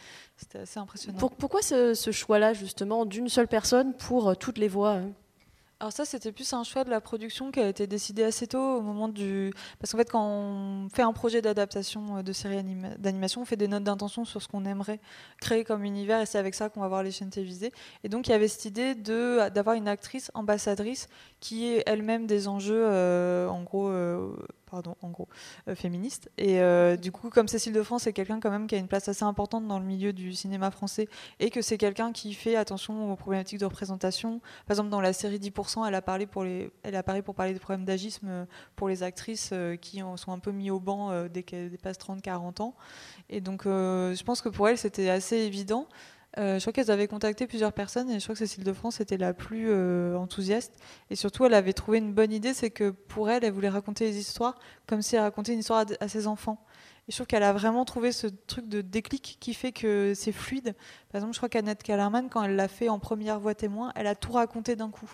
assez 0.54 0.80
impressionnant. 0.80 1.18
pourquoi 1.38 1.62
ce, 1.62 1.94
ce 1.94 2.10
choix-là, 2.10 2.54
justement, 2.54 3.06
d'une 3.06 3.28
seule 3.28 3.48
personne 3.48 3.94
pour 3.94 4.30
euh, 4.30 4.34
toutes 4.34 4.58
les 4.58 4.68
voix 4.68 4.94
hein? 4.94 5.10
Alors 5.82 5.92
ça, 5.92 6.04
c'était 6.04 6.30
plus 6.30 6.52
un 6.52 6.62
choix 6.62 6.84
de 6.84 6.90
la 6.90 7.00
production 7.00 7.50
qui 7.50 7.58
a 7.58 7.66
été 7.66 7.88
décidé 7.88 8.22
assez 8.22 8.46
tôt 8.46 8.76
au 8.76 8.82
moment 8.82 9.08
du... 9.08 9.52
Parce 9.80 9.90
qu'en 9.90 9.98
fait, 9.98 10.08
quand 10.08 10.24
on 10.24 10.88
fait 10.88 11.02
un 11.02 11.12
projet 11.12 11.42
d'adaptation 11.42 12.18
euh, 12.18 12.22
de 12.22 12.32
série 12.32 12.62
d'animation, 13.00 13.40
on 13.40 13.44
fait 13.44 13.56
des 13.56 13.66
notes 13.66 13.82
d'intention 13.82 14.24
sur 14.24 14.40
ce 14.40 14.46
qu'on 14.46 14.64
aimerait 14.64 15.00
créer 15.40 15.64
comme 15.64 15.82
univers 15.82 16.20
et 16.20 16.26
c'est 16.26 16.38
avec 16.38 16.54
ça 16.54 16.68
qu'on 16.68 16.82
va 16.82 16.86
voir 16.86 17.02
les 17.02 17.10
chaînes 17.10 17.30
télévisées. 17.30 17.72
Et 18.04 18.08
donc, 18.08 18.28
il 18.28 18.30
y 18.30 18.32
avait 18.32 18.46
cette 18.46 18.66
idée 18.66 18.94
d'avoir 18.94 19.74
une 19.74 19.88
actrice 19.88 20.30
ambassadrice 20.34 21.08
qui 21.40 21.66
ait 21.66 21.82
elle-même 21.84 22.28
des 22.28 22.46
enjeux, 22.46 22.84
euh, 22.86 23.48
en 23.48 23.64
gros... 23.64 23.88
Euh, 23.88 24.36
pardon, 24.72 24.96
en 25.02 25.10
gros, 25.10 25.28
euh, 25.68 25.74
féministe. 25.74 26.30
Et 26.38 26.62
euh, 26.62 26.96
du 26.96 27.12
coup, 27.12 27.28
comme 27.28 27.46
Cécile 27.46 27.74
de 27.74 27.82
France 27.82 28.06
est 28.06 28.14
quelqu'un 28.14 28.40
quand 28.40 28.50
même 28.50 28.66
qui 28.66 28.74
a 28.74 28.78
une 28.78 28.88
place 28.88 29.06
assez 29.06 29.22
importante 29.22 29.68
dans 29.68 29.78
le 29.78 29.84
milieu 29.84 30.14
du 30.14 30.32
cinéma 30.32 30.70
français 30.70 31.08
et 31.40 31.50
que 31.50 31.60
c'est 31.60 31.76
quelqu'un 31.76 32.10
qui 32.10 32.32
fait 32.32 32.56
attention 32.56 33.12
aux 33.12 33.16
problématiques 33.16 33.58
de 33.58 33.66
représentation. 33.66 34.40
Par 34.66 34.74
exemple, 34.74 34.88
dans 34.88 35.02
la 35.02 35.12
série 35.12 35.38
10%, 35.38 35.86
elle 35.86 35.94
a 35.94 36.00
parlé 36.00 36.26
pour 36.26 36.42
les, 36.42 36.72
elle 36.84 36.96
apparaît 36.96 37.20
pour 37.20 37.34
parler 37.34 37.52
des 37.52 37.58
problèmes 37.58 37.84
d'agisme 37.84 38.28
euh, 38.30 38.44
pour 38.74 38.88
les 38.88 39.02
actrices 39.02 39.52
qui 39.82 40.02
sont 40.16 40.32
un 40.32 40.38
peu 40.38 40.52
mis 40.52 40.70
au 40.70 40.80
banc 40.80 41.26
dès 41.28 41.42
qu'elles 41.42 41.70
dépassent 41.70 41.98
30-40 41.98 42.62
ans. 42.62 42.74
Et 43.28 43.40
donc, 43.42 43.64
je 43.64 44.22
pense 44.22 44.40
que 44.40 44.48
pour 44.48 44.68
elle, 44.68 44.78
c'était 44.78 45.10
assez 45.10 45.36
évident. 45.36 45.86
Euh, 46.38 46.58
je 46.58 46.62
crois 46.62 46.72
qu'elles 46.72 46.90
avaient 46.90 47.08
contacté 47.08 47.46
plusieurs 47.46 47.72
personnes 47.72 48.10
et 48.10 48.18
je 48.18 48.24
crois 48.24 48.34
que 48.34 48.38
Cécile 48.38 48.64
de 48.64 48.72
France 48.72 49.00
était 49.00 49.18
la 49.18 49.34
plus 49.34 49.66
euh, 49.68 50.16
enthousiaste. 50.16 50.72
Et 51.10 51.16
surtout, 51.16 51.44
elle 51.44 51.54
avait 51.54 51.74
trouvé 51.74 51.98
une 51.98 52.14
bonne 52.14 52.32
idée, 52.32 52.54
c'est 52.54 52.70
que 52.70 52.90
pour 52.90 53.28
elle, 53.28 53.44
elle 53.44 53.52
voulait 53.52 53.68
raconter 53.68 54.06
les 54.06 54.18
histoires 54.18 54.54
comme 54.86 55.02
si 55.02 55.16
elle 55.16 55.22
racontait 55.22 55.52
une 55.52 55.58
histoire 55.58 55.84
à, 56.00 56.08
ses 56.08 56.26
enfants. 56.26 56.64
Et 57.08 57.12
je 57.12 57.16
trouve 57.16 57.26
qu'elle 57.26 57.42
a 57.42 57.52
vraiment 57.52 57.84
trouvé 57.84 58.12
ce 58.12 58.28
truc 58.28 58.68
de 58.68 58.80
déclic 58.80 59.36
qui 59.40 59.52
fait 59.52 59.72
que 59.72 60.12
c'est 60.14 60.32
fluide. 60.32 60.74
Par 61.10 61.18
exemple, 61.18 61.34
je 61.34 61.38
crois 61.38 61.48
qu'Annette 61.48 61.82
Kellerman, 61.82 62.28
quand 62.30 62.42
elle 62.42 62.56
l'a 62.56 62.68
fait 62.68 62.88
en 62.88 62.98
première 62.98 63.38
voix 63.38 63.54
témoin, 63.54 63.92
elle 63.94 64.06
a 64.06 64.14
tout 64.14 64.32
raconté 64.32 64.76
d'un 64.76 64.90
coup. 64.90 65.10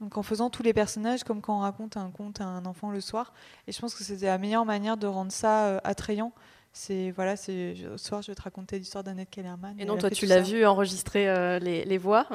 Donc 0.00 0.18
en 0.18 0.24
faisant 0.24 0.50
tous 0.50 0.64
les 0.64 0.72
personnages 0.72 1.22
comme 1.22 1.40
quand 1.40 1.56
on 1.56 1.60
raconte 1.60 1.96
un 1.96 2.10
conte 2.10 2.40
à 2.40 2.44
un 2.44 2.66
enfant 2.66 2.90
le 2.90 3.00
soir. 3.00 3.32
Et 3.68 3.72
je 3.72 3.80
pense 3.80 3.94
que 3.94 4.02
c'était 4.02 4.26
la 4.26 4.36
meilleure 4.36 4.64
manière 4.64 4.96
de 4.96 5.06
rendre 5.06 5.30
ça 5.30 5.66
euh, 5.66 5.80
attrayant 5.84 6.32
c'est 6.72 7.10
voilà, 7.10 7.36
c'est 7.36 7.74
ce 7.74 7.96
soir 7.98 8.22
je 8.22 8.30
vais 8.30 8.34
te 8.34 8.42
raconter 8.42 8.78
l'histoire 8.78 9.04
d'Annette 9.04 9.30
Kellerman. 9.30 9.78
Et 9.78 9.84
non, 9.84 9.98
toi 9.98 10.10
tu 10.10 10.26
l'as 10.26 10.40
vu 10.40 10.64
enregistrer 10.64 11.28
euh, 11.28 11.58
les, 11.58 11.84
les, 11.84 11.98
voix. 11.98 12.26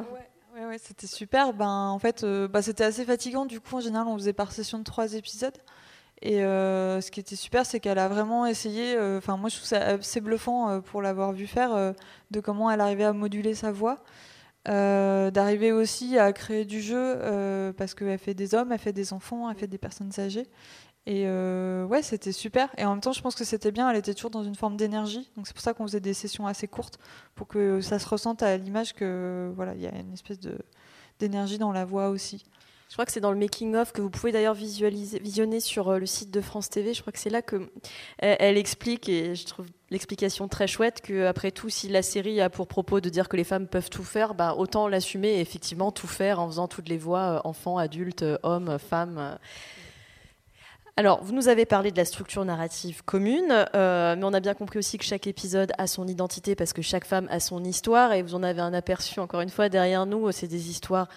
Ouais, 0.56 0.65
ouais, 0.65 0.78
c'était 0.78 1.08
super. 1.08 1.54
Ben 1.54 1.89
en 1.89 1.97
fait, 1.97 2.23
euh, 2.23 2.47
bah, 2.47 2.62
c'était 2.62 2.84
assez 2.84 3.04
fatigant. 3.04 3.45
Du 3.45 3.60
coup, 3.60 3.76
en 3.76 3.80
général, 3.80 4.08
on 4.08 4.15
faisait 4.15 4.34
par 4.34 4.52
session 4.52 4.78
de 4.78 4.84
trois 4.84 5.15
épisodes. 5.15 5.58
Et 6.21 6.43
euh, 6.43 7.02
ce 7.02 7.12
qui 7.12 7.19
était 7.19 7.36
super, 7.36 7.65
c'est 7.65 7.80
qu'elle 7.80 8.00
a 8.00 8.08
vraiment 8.08 8.45
essayé. 8.45 8.97
Enfin, 9.17 9.38
moi, 9.38 9.50
je 9.50 9.56
trouve 9.56 9.67
ça 9.67 9.80
assez 9.82 10.21
bluffant 10.21 10.82
pour 10.82 11.02
l'avoir 11.02 11.32
vu 11.32 11.47
faire, 11.47 11.93
de 12.32 12.39
comment 12.39 12.69
elle 12.69 12.82
arrivait 12.82 13.06
à 13.06 13.13
moduler 13.13 13.56
sa 13.56 13.71
voix. 13.71 14.04
d'arriver 14.65 15.71
aussi 15.71 16.17
à 16.17 16.32
créer 16.32 16.65
du 16.65 16.82
jeu 16.82 17.73
parce 17.78 17.95
qu'elle 17.95 18.19
fait 18.19 18.34
des 18.34 18.54
hommes, 18.54 18.71
elle 18.71 18.80
fait 18.80 18.93
des 18.93 19.13
enfants, 19.13 19.50
elle 19.50 19.58
fait 19.58 19.67
des 19.67 19.78
personnes 19.78 20.12
âgées 20.19 20.47
et 21.08 21.24
euh, 21.26 21.86
ouais, 21.86 22.02
c'était 22.04 22.34
super. 22.34 22.70
Et 22.78 22.84
en 22.84 22.89
même 22.89 23.00
temps, 23.00 23.13
je 23.13 23.22
pense 23.22 23.34
que 23.34 23.46
c'était 23.46 23.72
bien. 23.72 23.89
Elle 23.89 23.96
était 23.96 24.13
toujours 24.13 24.30
dans 24.30 24.43
une 24.43 24.56
forme 24.56 24.76
d'énergie. 24.76 25.32
Donc 25.38 25.48
c'est 25.48 25.54
pour 25.54 25.63
ça 25.63 25.74
qu'on 25.74 25.88
faisait 25.88 26.02
des 26.02 26.13
sessions 26.13 26.48
assez 26.48 26.67
courtes 26.67 27.00
pour 27.34 27.48
que 27.48 27.80
ça 27.80 27.98
se 27.98 28.06
ressente 28.10 28.43
à 28.43 28.58
l'image 28.58 28.93
que 28.93 29.50
voilà, 29.56 29.74
il 29.74 29.82
y 29.82 29.88
a 29.88 29.96
une 29.98 30.12
espèce 30.12 30.39
de 30.41 30.58
d'énergie 31.20 31.58
dans 31.58 31.72
la 31.72 31.86
voix 31.86 32.10
aussi. 32.10 32.43
Je 32.89 32.93
crois 32.93 33.06
que 33.06 33.13
c'est 33.13 33.22
dans 33.22 33.32
le 33.32 33.38
making 33.38 33.76
of 33.76 33.93
que 33.93 34.02
vous 34.02 34.10
pouvez 34.10 34.34
d'ailleurs 34.34 34.54
visionner 34.54 35.60
sur 35.62 35.89
euh, 35.89 35.98
le 35.98 36.06
site 36.06 36.30
de 36.30 36.41
France 36.41 36.70
TV. 36.70 36.93
Je 36.93 37.00
crois 37.00 37.13
que 37.13 37.20
c'est 37.20 37.30
là 37.30 37.41
que 37.41 37.70
elle, 38.17 38.58
explique 38.58 39.08
et 39.08 39.34
je 39.34 39.46
trouve 39.46 39.67
l'explication 39.89 40.50
très 40.50 40.67
chouette 40.67 41.00
que 41.00 41.26
après 41.26 41.52
tout, 41.52 41.70
si 41.70 41.88
la 41.88 42.02
série 42.02 42.41
a 42.41 42.50
pour 42.50 42.67
propos 42.67 43.00
de 43.00 43.08
dire 43.08 43.30
que 43.30 43.38
les 43.38 43.46
femmes 43.46 43.67
peuvent 43.67 43.89
tout 43.89 44.04
faire, 44.04 44.36
bah, 44.36 44.56
autant 44.58 44.89
l'assumer 44.89 45.36
et 45.36 45.39
effectivement 45.39 45.93
tout 45.93 46.08
faire 46.08 46.41
en 46.41 46.48
faisant 46.48 46.67
toutes 46.67 46.89
les 46.89 46.98
voix, 46.98 47.38
euh, 47.38 47.41
enfants, 47.46 47.78
adultes, 47.78 48.26
hommes, 48.43 48.78
femmes. 48.78 49.38
Alors, 50.99 51.23
vous 51.23 51.31
nous 51.31 51.47
avez 51.47 51.67
parlé 51.67 51.91
de 51.91 51.97
la 51.97 52.05
structure 52.05 52.43
narrative 52.43 53.03
commune, 53.05 53.67
euh, 53.75 54.15
mais 54.15 54.23
on 54.23 54.33
a 54.33 54.39
bien 54.39 54.55
compris 54.55 54.79
aussi 54.79 54.97
que 54.97 55.03
chaque 55.05 55.27
épisode 55.27 55.71
a 55.77 55.86
son 55.86 56.07
identité 56.07 56.55
parce 56.55 56.73
que 56.73 56.81
chaque 56.81 57.05
femme 57.05 57.27
a 57.29 57.39
son 57.39 57.63
histoire, 57.63 58.13
et 58.13 58.23
vous 58.23 58.33
en 58.33 58.41
avez 58.41 58.62
un 58.62 58.73
aperçu 58.73 59.19
encore 59.19 59.41
une 59.41 59.51
fois 59.51 59.69
derrière 59.69 60.07
nous, 60.07 60.31
c'est 60.31 60.47
des 60.47 60.71
histoires 60.71 61.07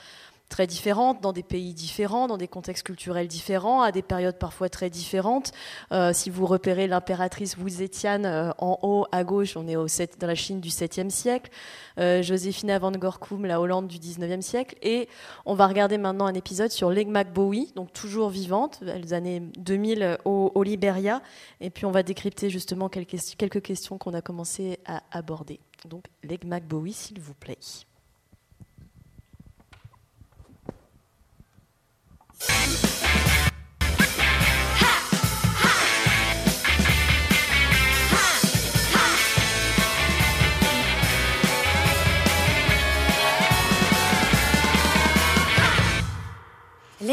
très 0.50 0.66
différentes, 0.66 1.22
dans 1.22 1.32
des 1.32 1.42
pays 1.42 1.72
différents, 1.72 2.26
dans 2.26 2.36
des 2.36 2.48
contextes 2.48 2.82
culturels 2.82 3.28
différents, 3.28 3.80
à 3.80 3.92
des 3.92 4.02
périodes 4.02 4.36
parfois 4.36 4.68
très 4.68 4.90
différentes. 4.90 5.52
Euh, 5.92 6.12
si 6.12 6.28
vous 6.28 6.44
repérez 6.44 6.88
l'impératrice 6.88 7.56
Wu 7.56 7.70
Zetian 7.70 8.24
euh, 8.24 8.50
en 8.58 8.78
haut 8.82 9.06
à 9.12 9.24
gauche, 9.24 9.56
on 9.56 9.66
est 9.68 9.76
au 9.76 9.88
7, 9.88 10.20
dans 10.20 10.26
la 10.26 10.34
Chine 10.34 10.60
du 10.60 10.68
7e 10.68 11.08
siècle, 11.08 11.50
euh, 11.98 12.20
Joséphine 12.20 12.76
van 12.78 12.90
Gorkum, 12.90 13.46
la 13.46 13.60
Hollande 13.60 13.86
du 13.86 13.98
19e 13.98 14.42
siècle, 14.42 14.76
et 14.82 15.08
on 15.46 15.54
va 15.54 15.66
regarder 15.68 15.96
maintenant 15.96 16.26
un 16.26 16.34
épisode 16.34 16.70
sur 16.70 16.90
Legmac 16.90 17.32
Bowie, 17.32 17.72
donc 17.76 17.92
toujours 17.92 18.28
vivante, 18.28 18.80
les 18.82 19.12
années 19.12 19.40
2000 19.56 20.18
au, 20.24 20.50
au 20.54 20.62
Liberia, 20.64 21.22
et 21.60 21.70
puis 21.70 21.86
on 21.86 21.92
va 21.92 22.02
décrypter 22.02 22.50
justement 22.50 22.88
quelques, 22.88 23.16
quelques 23.38 23.62
questions 23.62 23.98
qu'on 23.98 24.14
a 24.14 24.20
commencé 24.20 24.80
à 24.84 25.02
aborder. 25.12 25.60
Donc 25.88 26.04
Legmac 26.24 26.66
Bowie, 26.66 26.92
s'il 26.92 27.20
vous 27.20 27.34
plaît. 27.34 27.58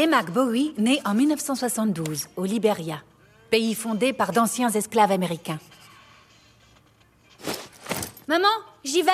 Mac 0.08 0.32
Bowie, 0.32 0.74
naît 0.78 1.00
en 1.04 1.14
1972 1.14 2.28
au 2.36 2.44
Liberia, 2.44 3.02
pays 3.50 3.74
fondé 3.74 4.12
par 4.12 4.32
d'anciens 4.32 4.70
esclaves 4.70 5.12
américains. 5.12 5.58
Maman, 8.26 8.48
j'y 8.84 9.02
vais. 9.02 9.12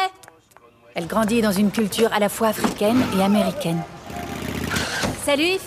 Elle 0.95 1.07
grandit 1.07 1.43
dans 1.43 1.53
une 1.53 1.73
culture 1.73 2.13
à 2.13 2.21
la 2.21 2.29
fois 2.29 2.49
africaine 2.49 3.03
et 3.19 3.23
américaine. 3.23 3.83
Salut 5.25 5.43
les 5.43 5.59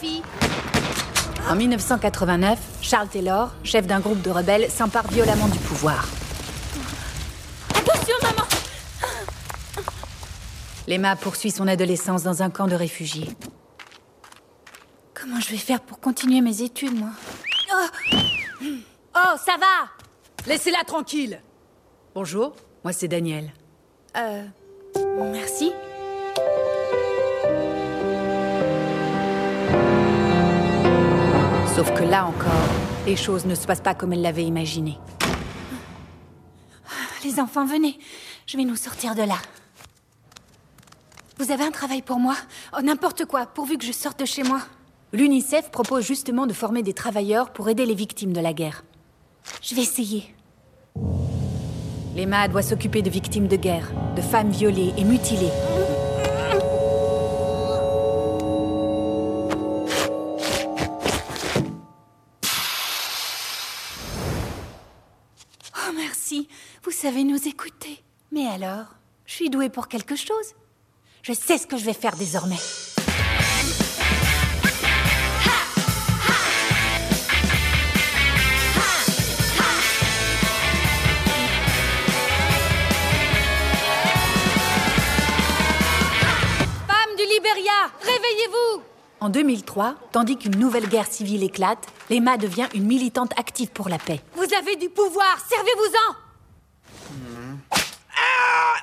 en 1.50 1.56
1989, 1.56 2.60
Charles 2.82 3.08
Taylor, 3.08 3.54
chef 3.64 3.88
d'un 3.88 4.02
groupe 4.02 4.22
de 4.22 4.30
rebelles, 4.30 4.70
s'empare 4.70 5.08
violemment 5.08 5.48
du 5.48 5.58
pouvoir. 5.60 6.06
Attention, 7.70 8.16
maman 8.22 8.48
Lema 10.88 11.16
poursuit 11.16 11.52
son 11.52 11.68
adolescence 11.70 12.24
dans 12.24 12.44
un 12.44 12.50
camp 12.50 12.68
de 12.68 12.76
réfugiés. 12.76 13.30
Comment 15.14 15.40
je 15.40 15.52
vais 15.52 15.58
faire 15.58 15.80
pour 15.80 16.02
continuer 16.02 16.42
mes 16.42 16.62
études, 16.62 17.00
moi? 17.00 17.12
Oh, 17.74 18.66
oh 19.16 19.38
ça 19.46 19.56
va 19.58 19.90
Laissez-la 20.48 20.84
tranquille. 20.86 21.42
Bonjour, 22.14 22.56
moi 22.84 22.92
c'est 22.92 23.08
Daniel. 23.08 23.54
Euh. 24.18 24.44
Merci. 25.32 25.72
Sauf 31.78 31.94
que 31.94 32.04
là 32.04 32.26
encore, 32.26 32.50
les 33.06 33.16
choses 33.16 33.46
ne 33.46 33.54
se 33.54 33.68
passent 33.68 33.82
pas 33.82 33.94
comme 33.94 34.12
elle 34.12 34.24
l'avait 34.24 34.46
imaginé. 34.46 34.98
Les 37.24 37.40
enfants, 37.40 37.68
venez. 37.68 38.00
Je 38.48 38.58
vais 38.58 38.64
nous 38.64 38.76
sortir 38.76 39.14
de 39.14 39.22
là. 39.22 39.36
Vous 41.38 41.52
avez 41.52 41.64
un 41.64 41.70
travail 41.70 42.02
pour 42.02 42.18
moi 42.18 42.34
Oh, 42.76 42.82
n'importe 42.82 43.26
quoi, 43.26 43.46
pourvu 43.46 43.78
que 43.78 43.86
je 43.86 43.92
sorte 43.92 44.20
de 44.20 44.26
chez 44.26 44.42
moi. 44.42 44.62
L'UNICEF 45.14 45.70
propose 45.70 46.04
justement 46.04 46.48
de 46.48 46.54
former 46.54 46.82
des 46.82 46.94
travailleurs 46.94 47.54
pour 47.54 47.70
aider 47.70 47.86
les 47.86 47.94
victimes 47.94 48.34
de 48.34 48.42
la 48.42 48.54
guerre. 48.54 48.84
Je 49.62 49.76
vais 49.76 49.84
essayer. 49.84 50.34
Lema 52.16 52.48
doit 52.48 52.64
s'occuper 52.64 53.04
de 53.04 53.12
victimes 53.12 53.48
de 53.48 53.56
guerre, 53.56 53.92
de 54.16 54.22
femmes 54.24 54.50
violées 54.50 54.96
et 54.98 55.04
mutilées. 55.04 55.52
Savez 67.08 67.24
nous 67.24 67.48
écouter. 67.48 68.04
Mais 68.34 68.48
alors, 68.48 68.88
je 69.26 69.34
suis 69.34 69.50
douée 69.50 69.70
pour 69.70 69.88
quelque 69.88 70.18
chose. 70.18 70.56
Je 71.22 71.32
sais 71.32 71.58
ce 71.58 71.66
que 71.66 71.78
je 71.78 71.86
vais 71.86 71.94
faire 71.94 72.18
désormais. 72.18 72.58
Femmes 86.88 87.16
du 87.16 87.24
Libéria, 87.24 87.72
réveillez-vous 88.02 88.82
En 89.22 89.30
2003, 89.30 89.96
tandis 90.12 90.36
qu'une 90.36 90.58
nouvelle 90.58 90.90
guerre 90.90 91.08
civile 91.08 91.44
éclate, 91.44 91.88
Lema 92.10 92.36
devient 92.36 92.68
une 92.76 92.86
militante 92.86 93.32
active 93.40 93.70
pour 93.70 93.88
la 93.88 93.98
paix. 93.98 94.20
Vous 94.36 94.54
avez 94.60 94.76
du 94.76 94.90
pouvoir, 94.90 95.38
servez-vous-en 95.48 96.27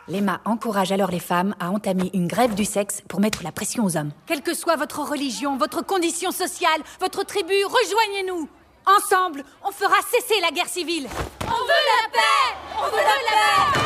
Lema 0.09 0.41
encourage 0.45 0.93
alors 0.93 1.11
les 1.11 1.21
femmes 1.21 1.55
à 1.59 1.71
entamer 1.71 2.11
une 2.13 2.27
grève 2.29 2.55
du 2.55 2.65
sexe 2.65 3.03
pour 3.09 3.21
mettre 3.21 3.43
la 3.43 3.53
pression 3.53 3.85
aux 3.85 3.97
hommes. 3.97 4.11
Quelle 4.27 4.43
que 4.43 4.55
soit 4.55 4.77
votre 4.77 5.01
religion, 5.01 5.57
votre 5.57 5.85
condition 5.85 6.31
sociale, 6.31 6.81
votre 7.01 7.25
tribu, 7.25 7.55
rejoignez-nous 7.65 8.49
Ensemble, 8.87 9.45
on 9.67 9.73
fera 9.73 9.97
cesser 10.11 10.39
la 10.43 10.51
guerre 10.51 10.69
civile 10.69 11.09
On 11.43 11.47
veut 11.47 11.83
la 12.03 12.09
paix 12.13 12.55
On 12.79 12.85
veut 12.91 12.97
la 12.97 13.73
paix 13.73 13.81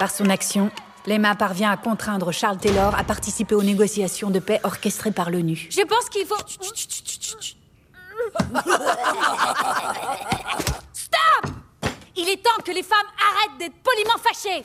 Par 0.00 0.10
son 0.10 0.28
action, 0.30 0.70
Lema 1.06 1.36
parvient 1.36 1.70
à 1.70 1.76
contraindre 1.76 2.32
Charles 2.32 2.58
Taylor 2.58 2.94
à 2.98 3.04
participer 3.04 3.54
aux 3.54 3.62
négociations 3.62 4.30
de 4.30 4.40
paix 4.40 4.60
orchestrées 4.64 5.12
par 5.12 5.30
l'ONU. 5.30 5.68
Je 5.70 5.82
pense 5.82 6.08
qu'il 6.08 6.26
faut... 6.26 6.34
Il 12.22 12.28
est 12.28 12.36
temps 12.36 12.62
que 12.64 12.70
les 12.70 12.84
femmes 12.84 12.98
arrêtent 13.18 13.58
d'être 13.58 13.74
poliment 13.82 14.16
fâchées 14.16 14.62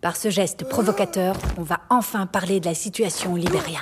Par 0.00 0.16
ce 0.16 0.30
geste 0.30 0.68
provocateur, 0.68 1.36
on 1.58 1.62
va 1.62 1.78
enfin 1.90 2.26
parler 2.26 2.58
de 2.58 2.66
la 2.66 2.74
situation 2.74 3.34
au 3.34 3.36
Libéria. 3.36 3.78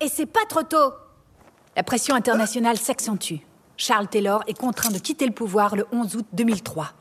Et 0.00 0.08
c'est 0.08 0.26
pas 0.26 0.44
trop 0.48 0.64
tôt 0.64 0.92
La 1.76 1.84
pression 1.84 2.16
internationale 2.16 2.78
s'accentue. 2.78 3.36
Charles 3.76 4.08
Taylor 4.08 4.42
est 4.48 4.58
contraint 4.58 4.90
de 4.90 4.98
quitter 4.98 5.26
le 5.26 5.32
pouvoir 5.32 5.76
le 5.76 5.86
11 5.92 6.16
août 6.16 6.26
2003. 6.32 6.94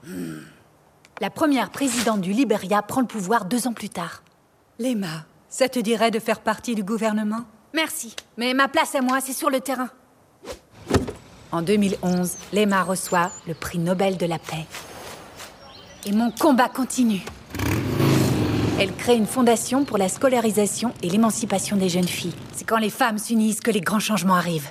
La 1.22 1.32
première 1.32 1.72
présidente 1.72 2.22
du 2.22 2.34
Libéria 2.34 2.84
prend 2.84 3.02
le 3.02 3.08
pouvoir 3.08 3.46
deux 3.46 3.66
ans 3.66 3.74
plus 3.74 3.90
tard. 3.90 4.22
Lema, 4.78 5.26
ça 5.50 5.68
te 5.70 5.80
dirait 5.80 6.12
de 6.12 6.20
faire 6.20 6.42
partie 6.42 6.76
du 6.76 6.84
gouvernement? 6.84 7.46
Merci, 7.74 8.16
mais 8.38 8.54
ma 8.54 8.68
place 8.68 8.94
à 8.94 9.02
moi, 9.02 9.22
c'est 9.22 9.34
sur 9.34 9.50
le 9.50 9.60
terrain. 9.60 9.90
En 11.54 11.62
2011, 11.62 12.36
Lema 12.52 12.84
reçoit 12.84 13.32
le 13.48 13.54
prix 13.54 13.80
Nobel 13.80 14.18
de 14.18 14.26
la 14.26 14.38
paix. 14.38 14.66
Et 16.06 16.12
mon 16.12 16.30
combat 16.30 16.68
continue. 16.68 17.24
Elle 18.80 18.94
crée 18.94 19.16
une 19.16 19.26
fondation 19.26 19.86
pour 19.86 19.98
la 19.98 20.10
scolarisation 20.10 20.94
et 21.02 21.10
l'émancipation 21.10 21.78
des 21.78 21.88
jeunes 21.88 22.08
filles. 22.08 22.36
C'est 22.52 22.68
quand 22.68 22.78
les 22.78 22.90
femmes 22.90 23.18
s'unissent 23.18 23.62
que 23.62 23.72
les 23.72 23.80
grands 23.80 24.00
changements 24.00 24.36
arrivent. 24.36 24.70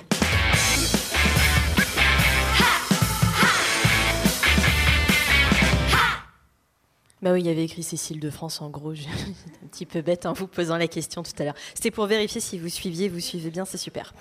Bah 7.23 7.33
oui, 7.33 7.41
il 7.41 7.47
y 7.47 7.49
avait 7.49 7.63
écrit 7.63 7.81
Cécile 7.81 8.19
de 8.19 8.29
France 8.29 8.61
en 8.61 8.69
gros. 8.69 8.93
J'étais 8.93 9.09
un 9.09 9.67
petit 9.67 9.87
peu 9.87 10.01
bête 10.01 10.27
en 10.27 10.33
vous 10.33 10.45
posant 10.45 10.77
la 10.77 10.87
question 10.87 11.23
tout 11.23 11.31
à 11.39 11.43
l'heure. 11.43 11.55
C'était 11.73 11.91
pour 11.91 12.05
vérifier 12.05 12.39
si 12.39 12.59
vous 12.59 12.69
suiviez, 12.69 13.09
vous 13.09 13.19
suivez 13.19 13.49
bien, 13.49 13.65
c'est 13.65 13.79
super. 13.79 14.13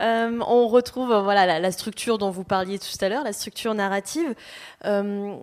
Euh, 0.00 0.40
on 0.46 0.68
retrouve 0.68 1.12
euh, 1.12 1.22
voilà 1.22 1.46
la, 1.46 1.60
la, 1.60 1.72
structure 1.72 2.18
dont 2.18 2.30
vous 2.30 2.44
parliez 2.44 2.78
tout 2.78 2.88
à 3.00 3.08
l'heure, 3.08 3.24
la 3.24 3.32
structure 3.32 3.74
narrative. 3.74 4.34
Euh, 4.84 5.36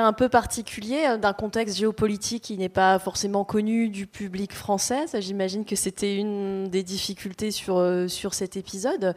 un 0.00 0.12
peu 0.12 0.28
particulier 0.28 1.16
d'un 1.20 1.32
contexte 1.32 1.76
géopolitique 1.76 2.44
qui 2.44 2.58
n'est 2.58 2.68
pas 2.68 2.98
forcément 2.98 3.44
connu 3.44 3.88
du 3.88 4.06
public 4.06 4.52
français. 4.52 5.06
J'imagine 5.20 5.64
que 5.64 5.76
c'était 5.76 6.16
une 6.16 6.68
des 6.68 6.82
difficultés 6.82 7.50
sur, 7.50 7.82
sur 8.08 8.34
cet 8.34 8.56
épisode. 8.56 9.14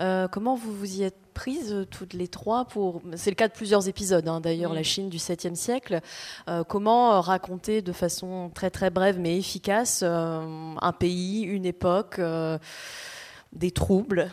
Euh, 0.00 0.28
comment 0.28 0.54
vous 0.54 0.72
vous 0.72 1.00
y 1.00 1.02
êtes 1.02 1.16
prises 1.34 1.86
toutes 1.90 2.12
les 2.12 2.28
trois 2.28 2.66
pour 2.66 3.00
C'est 3.16 3.30
le 3.30 3.36
cas 3.36 3.48
de 3.48 3.52
plusieurs 3.52 3.88
épisodes, 3.88 4.28
hein, 4.28 4.40
d'ailleurs, 4.40 4.72
mmh. 4.72 4.76
la 4.76 4.82
Chine 4.82 5.08
du 5.08 5.18
7e 5.18 5.54
siècle. 5.54 6.00
Euh, 6.48 6.62
comment 6.64 7.20
raconter 7.20 7.82
de 7.82 7.92
façon 7.92 8.50
très 8.54 8.70
très 8.70 8.90
brève 8.90 9.18
mais 9.18 9.38
efficace 9.38 10.02
euh, 10.02 10.74
un 10.80 10.92
pays, 10.92 11.42
une 11.42 11.64
époque, 11.64 12.20
des 13.52 13.70
troubles 13.70 14.32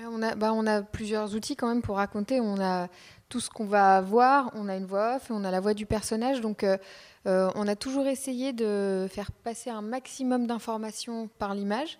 on 0.00 0.22
a, 0.22 0.34
bah, 0.34 0.52
on 0.54 0.66
a 0.66 0.82
plusieurs 0.82 1.34
outils 1.34 1.56
quand 1.56 1.68
même 1.68 1.82
pour 1.82 1.96
raconter. 1.96 2.40
On 2.40 2.60
a 2.60 2.88
tout 3.28 3.40
ce 3.40 3.50
qu'on 3.50 3.64
va 3.64 4.00
voir, 4.00 4.50
on 4.54 4.68
a 4.68 4.76
une 4.76 4.84
voix 4.84 5.16
off 5.16 5.30
on 5.30 5.44
a 5.44 5.50
la 5.50 5.60
voix 5.60 5.74
du 5.74 5.86
personnage. 5.86 6.40
Donc, 6.40 6.64
euh, 6.64 6.76
euh, 7.26 7.50
on 7.54 7.68
a 7.68 7.76
toujours 7.76 8.06
essayé 8.06 8.52
de 8.52 9.06
faire 9.10 9.32
passer 9.32 9.70
un 9.70 9.82
maximum 9.82 10.46
d'informations 10.46 11.28
par 11.38 11.54
l'image, 11.54 11.98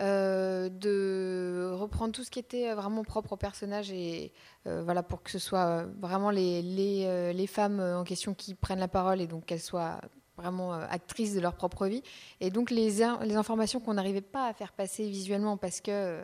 euh, 0.00 0.68
de 0.68 1.70
reprendre 1.74 2.12
tout 2.12 2.24
ce 2.24 2.30
qui 2.30 2.38
était 2.38 2.72
vraiment 2.74 3.04
propre 3.04 3.34
au 3.34 3.36
personnage 3.36 3.92
et 3.92 4.32
voilà 4.64 5.02
pour 5.02 5.22
que 5.22 5.30
ce 5.30 5.38
soit 5.38 5.86
vraiment 6.00 6.30
les, 6.30 7.46
femmes 7.48 7.80
en 7.80 8.04
question 8.04 8.34
qui 8.34 8.54
prennent 8.54 8.78
la 8.78 8.88
parole 8.88 9.20
et 9.20 9.26
donc 9.26 9.46
qu'elles 9.46 9.60
soient 9.60 10.00
vraiment 10.40 10.72
actrices 10.72 11.34
de 11.34 11.40
leur 11.40 11.54
propre 11.54 11.86
vie. 11.86 12.02
Et 12.40 12.50
donc, 12.50 12.70
les, 12.70 13.02
informations 13.02 13.80
qu'on 13.80 13.94
n'arrivait 13.94 14.20
pas 14.20 14.48
à 14.48 14.52
faire 14.52 14.72
passer 14.72 15.08
visuellement 15.08 15.56
parce 15.56 15.80
que 15.80 16.22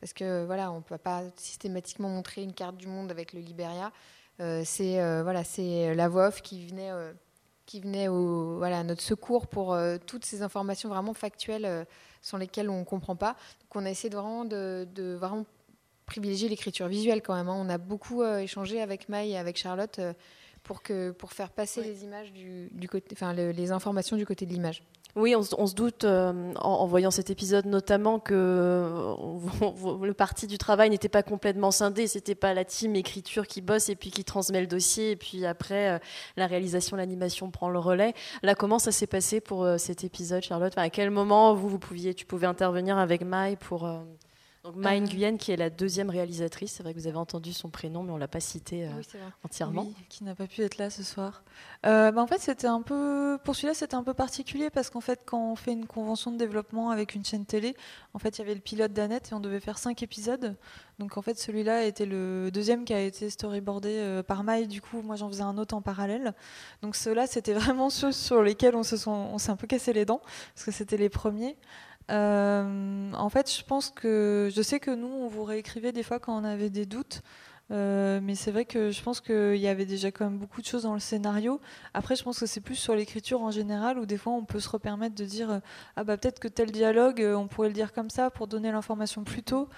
parce 0.00 0.12
que 0.12 0.44
voilà, 0.44 0.70
on 0.70 0.76
ne 0.76 0.82
peut 0.82 0.98
pas 0.98 1.22
systématiquement 1.36 2.08
montrer 2.08 2.42
une 2.42 2.52
carte 2.52 2.76
du 2.76 2.86
monde 2.86 3.10
avec 3.10 3.32
le 3.32 3.40
Libéria. 3.40 3.92
Euh, 4.40 4.62
c'est 4.64 5.00
euh, 5.00 5.22
voilà, 5.22 5.42
la 5.94 6.08
voix 6.08 6.28
off 6.28 6.42
qui 6.42 6.64
venait, 6.66 6.92
euh, 6.92 7.12
qui 7.66 7.80
venait 7.80 8.08
au, 8.08 8.56
voilà, 8.58 8.80
à 8.80 8.84
notre 8.84 9.02
secours 9.02 9.48
pour 9.48 9.74
euh, 9.74 9.98
toutes 10.06 10.24
ces 10.24 10.42
informations 10.42 10.88
vraiment 10.88 11.14
factuelles 11.14 11.64
euh, 11.64 11.84
sans 12.22 12.38
lesquelles 12.38 12.70
on 12.70 12.80
ne 12.80 12.84
comprend 12.84 13.16
pas. 13.16 13.32
Donc 13.60 13.74
on 13.74 13.84
a 13.84 13.90
essayé 13.90 14.10
de 14.10 14.16
vraiment, 14.16 14.44
de, 14.44 14.86
de 14.94 15.14
vraiment 15.14 15.44
privilégier 16.06 16.48
l'écriture 16.48 16.86
visuelle 16.86 17.20
quand 17.20 17.34
même. 17.34 17.48
Hein. 17.48 17.56
On 17.58 17.68
a 17.68 17.78
beaucoup 17.78 18.24
échangé 18.24 18.80
avec 18.80 19.08
Maï 19.08 19.32
et 19.32 19.36
avec 19.36 19.58
Charlotte 19.58 20.00
pour, 20.62 20.82
que, 20.82 21.10
pour 21.10 21.32
faire 21.32 21.50
passer 21.50 21.80
oui. 21.80 21.86
les 21.86 22.04
images 22.04 22.32
du, 22.32 22.68
du 22.72 22.88
côté, 22.88 23.08
enfin 23.12 23.32
le, 23.32 23.50
les 23.50 23.72
informations 23.72 24.16
du 24.16 24.26
côté 24.26 24.46
de 24.46 24.52
l'image. 24.52 24.82
Oui, 25.16 25.34
on, 25.34 25.42
se 25.42 25.74
doute 25.74 26.04
euh, 26.04 26.52
en, 26.60 26.86
voyant 26.86 27.10
cet 27.10 27.30
épisode 27.30 27.66
notamment 27.66 28.20
que 28.20 28.34
euh, 28.34 29.14
le 30.04 30.12
parti 30.12 30.46
du 30.46 30.58
travail 30.58 30.90
n'était 30.90 31.08
pas 31.08 31.22
complètement 31.24 31.70
scindé. 31.70 32.06
C'était 32.06 32.34
pas 32.34 32.54
la 32.54 32.64
team 32.64 32.94
écriture 32.94 33.46
qui 33.46 33.60
bosse 33.60 33.88
et 33.88 33.96
puis 33.96 34.10
qui 34.10 34.22
transmet 34.22 34.60
le 34.60 34.66
dossier 34.66 35.12
et 35.12 35.16
puis 35.16 35.44
après 35.46 35.88
euh, 35.88 35.98
la 36.36 36.46
réalisation, 36.46 36.96
l'animation 36.96 37.50
prend 37.50 37.68
le 37.68 37.78
relais. 37.78 38.14
Là, 38.42 38.54
comment 38.54 38.78
ça 38.78 38.92
s'est 38.92 39.06
passé 39.06 39.40
pour 39.40 39.66
cet 39.78 40.04
épisode, 40.04 40.42
Charlotte? 40.42 40.74
À 40.76 40.90
quel 40.90 41.10
moment 41.10 41.54
vous, 41.54 41.68
vous 41.68 41.78
pouviez, 41.78 42.14
tu 42.14 42.26
pouvais 42.26 42.46
intervenir 42.46 42.98
avec 42.98 43.22
Mai 43.22 43.56
pour 43.56 43.88
donc 44.64 44.74
Maïn 44.76 45.04
Guyenne, 45.04 45.38
qui 45.38 45.52
est 45.52 45.56
la 45.56 45.70
deuxième 45.70 46.10
réalisatrice, 46.10 46.72
c'est 46.72 46.82
vrai 46.82 46.92
que 46.92 46.98
vous 46.98 47.06
avez 47.06 47.16
entendu 47.16 47.52
son 47.52 47.70
prénom, 47.70 48.02
mais 48.02 48.12
on 48.12 48.16
l'a 48.16 48.28
pas 48.28 48.40
cité 48.40 48.86
euh, 48.86 48.90
entièrement. 49.44 49.82
Oui, 49.82 49.94
qui 50.08 50.24
n'a 50.24 50.34
pas 50.34 50.46
pu 50.46 50.62
être 50.62 50.78
là 50.78 50.90
ce 50.90 51.04
soir. 51.04 51.42
Euh, 51.86 52.10
bah, 52.10 52.20
en 52.20 52.26
fait, 52.26 52.40
c'était 52.40 52.66
un 52.66 52.82
peu 52.82 53.38
pour 53.44 53.54
celui-là, 53.54 53.74
c'était 53.74 53.94
un 53.94 54.02
peu 54.02 54.14
particulier 54.14 54.68
parce 54.68 54.90
qu'en 54.90 55.00
fait, 55.00 55.20
quand 55.24 55.52
on 55.52 55.54
fait 55.54 55.72
une 55.72 55.86
convention 55.86 56.32
de 56.32 56.38
développement 56.38 56.90
avec 56.90 57.14
une 57.14 57.24
chaîne 57.24 57.46
télé, 57.46 57.76
en 58.14 58.18
fait, 58.18 58.36
il 58.36 58.40
y 58.40 58.44
avait 58.44 58.54
le 58.54 58.60
pilote 58.60 58.92
d'Annette 58.92 59.30
et 59.30 59.34
on 59.34 59.40
devait 59.40 59.60
faire 59.60 59.78
cinq 59.78 60.02
épisodes. 60.02 60.56
Donc 60.98 61.16
en 61.16 61.22
fait, 61.22 61.38
celui-là 61.38 61.84
était 61.84 62.06
le 62.06 62.50
deuxième 62.52 62.84
qui 62.84 62.92
a 62.92 63.00
été 63.00 63.30
storyboardé 63.30 63.90
euh, 63.90 64.22
par 64.24 64.42
Maï. 64.42 64.66
Du 64.66 64.80
coup, 64.82 65.02
moi, 65.02 65.14
j'en 65.14 65.28
faisais 65.28 65.42
un 65.42 65.56
autre 65.56 65.76
en 65.76 65.82
parallèle. 65.82 66.34
Donc 66.82 66.96
ceux-là, 66.96 67.28
c'était 67.28 67.54
vraiment 67.54 67.90
ceux 67.90 68.10
sur 68.10 68.42
lesquels 68.42 68.74
on 68.74 68.82
s'est 68.82 69.50
un 69.50 69.56
peu 69.56 69.68
cassé 69.68 69.92
les 69.92 70.04
dents 70.04 70.20
parce 70.54 70.64
que 70.64 70.72
c'était 70.72 70.96
les 70.96 71.08
premiers. 71.08 71.56
Euh, 72.10 73.12
en 73.12 73.28
fait, 73.28 73.52
je 73.52 73.62
pense 73.64 73.90
que 73.90 74.48
je 74.54 74.62
sais 74.62 74.80
que 74.80 74.90
nous, 74.90 75.08
on 75.08 75.28
vous 75.28 75.44
réécrivait 75.44 75.92
des 75.92 76.02
fois 76.02 76.18
quand 76.18 76.38
on 76.38 76.44
avait 76.44 76.70
des 76.70 76.86
doutes. 76.86 77.22
Euh, 77.70 78.20
mais 78.22 78.34
c'est 78.34 78.50
vrai 78.50 78.64
que 78.64 78.90
je 78.90 79.02
pense 79.02 79.20
qu'il 79.20 79.56
y 79.56 79.68
avait 79.68 79.84
déjà 79.84 80.10
quand 80.10 80.24
même 80.24 80.38
beaucoup 80.38 80.62
de 80.62 80.66
choses 80.66 80.84
dans 80.84 80.94
le 80.94 81.00
scénario. 81.00 81.60
Après, 81.92 82.16
je 82.16 82.22
pense 82.22 82.40
que 82.40 82.46
c'est 82.46 82.62
plus 82.62 82.76
sur 82.76 82.94
l'écriture 82.94 83.42
en 83.42 83.50
général 83.50 83.98
où 83.98 84.06
des 84.06 84.16
fois 84.16 84.32
on 84.32 84.44
peut 84.44 84.60
se 84.60 84.70
repermettre 84.70 85.14
de 85.14 85.24
dire 85.26 85.60
ah 85.96 86.04
bah 86.04 86.16
peut-être 86.16 86.40
que 86.40 86.48
tel 86.48 86.70
dialogue 86.72 87.22
on 87.36 87.46
pourrait 87.46 87.68
le 87.68 87.74
dire 87.74 87.92
comme 87.92 88.08
ça 88.08 88.30
pour 88.30 88.46
donner 88.46 88.72
l'information 88.72 89.22
plus 89.22 89.42
tôt 89.42 89.68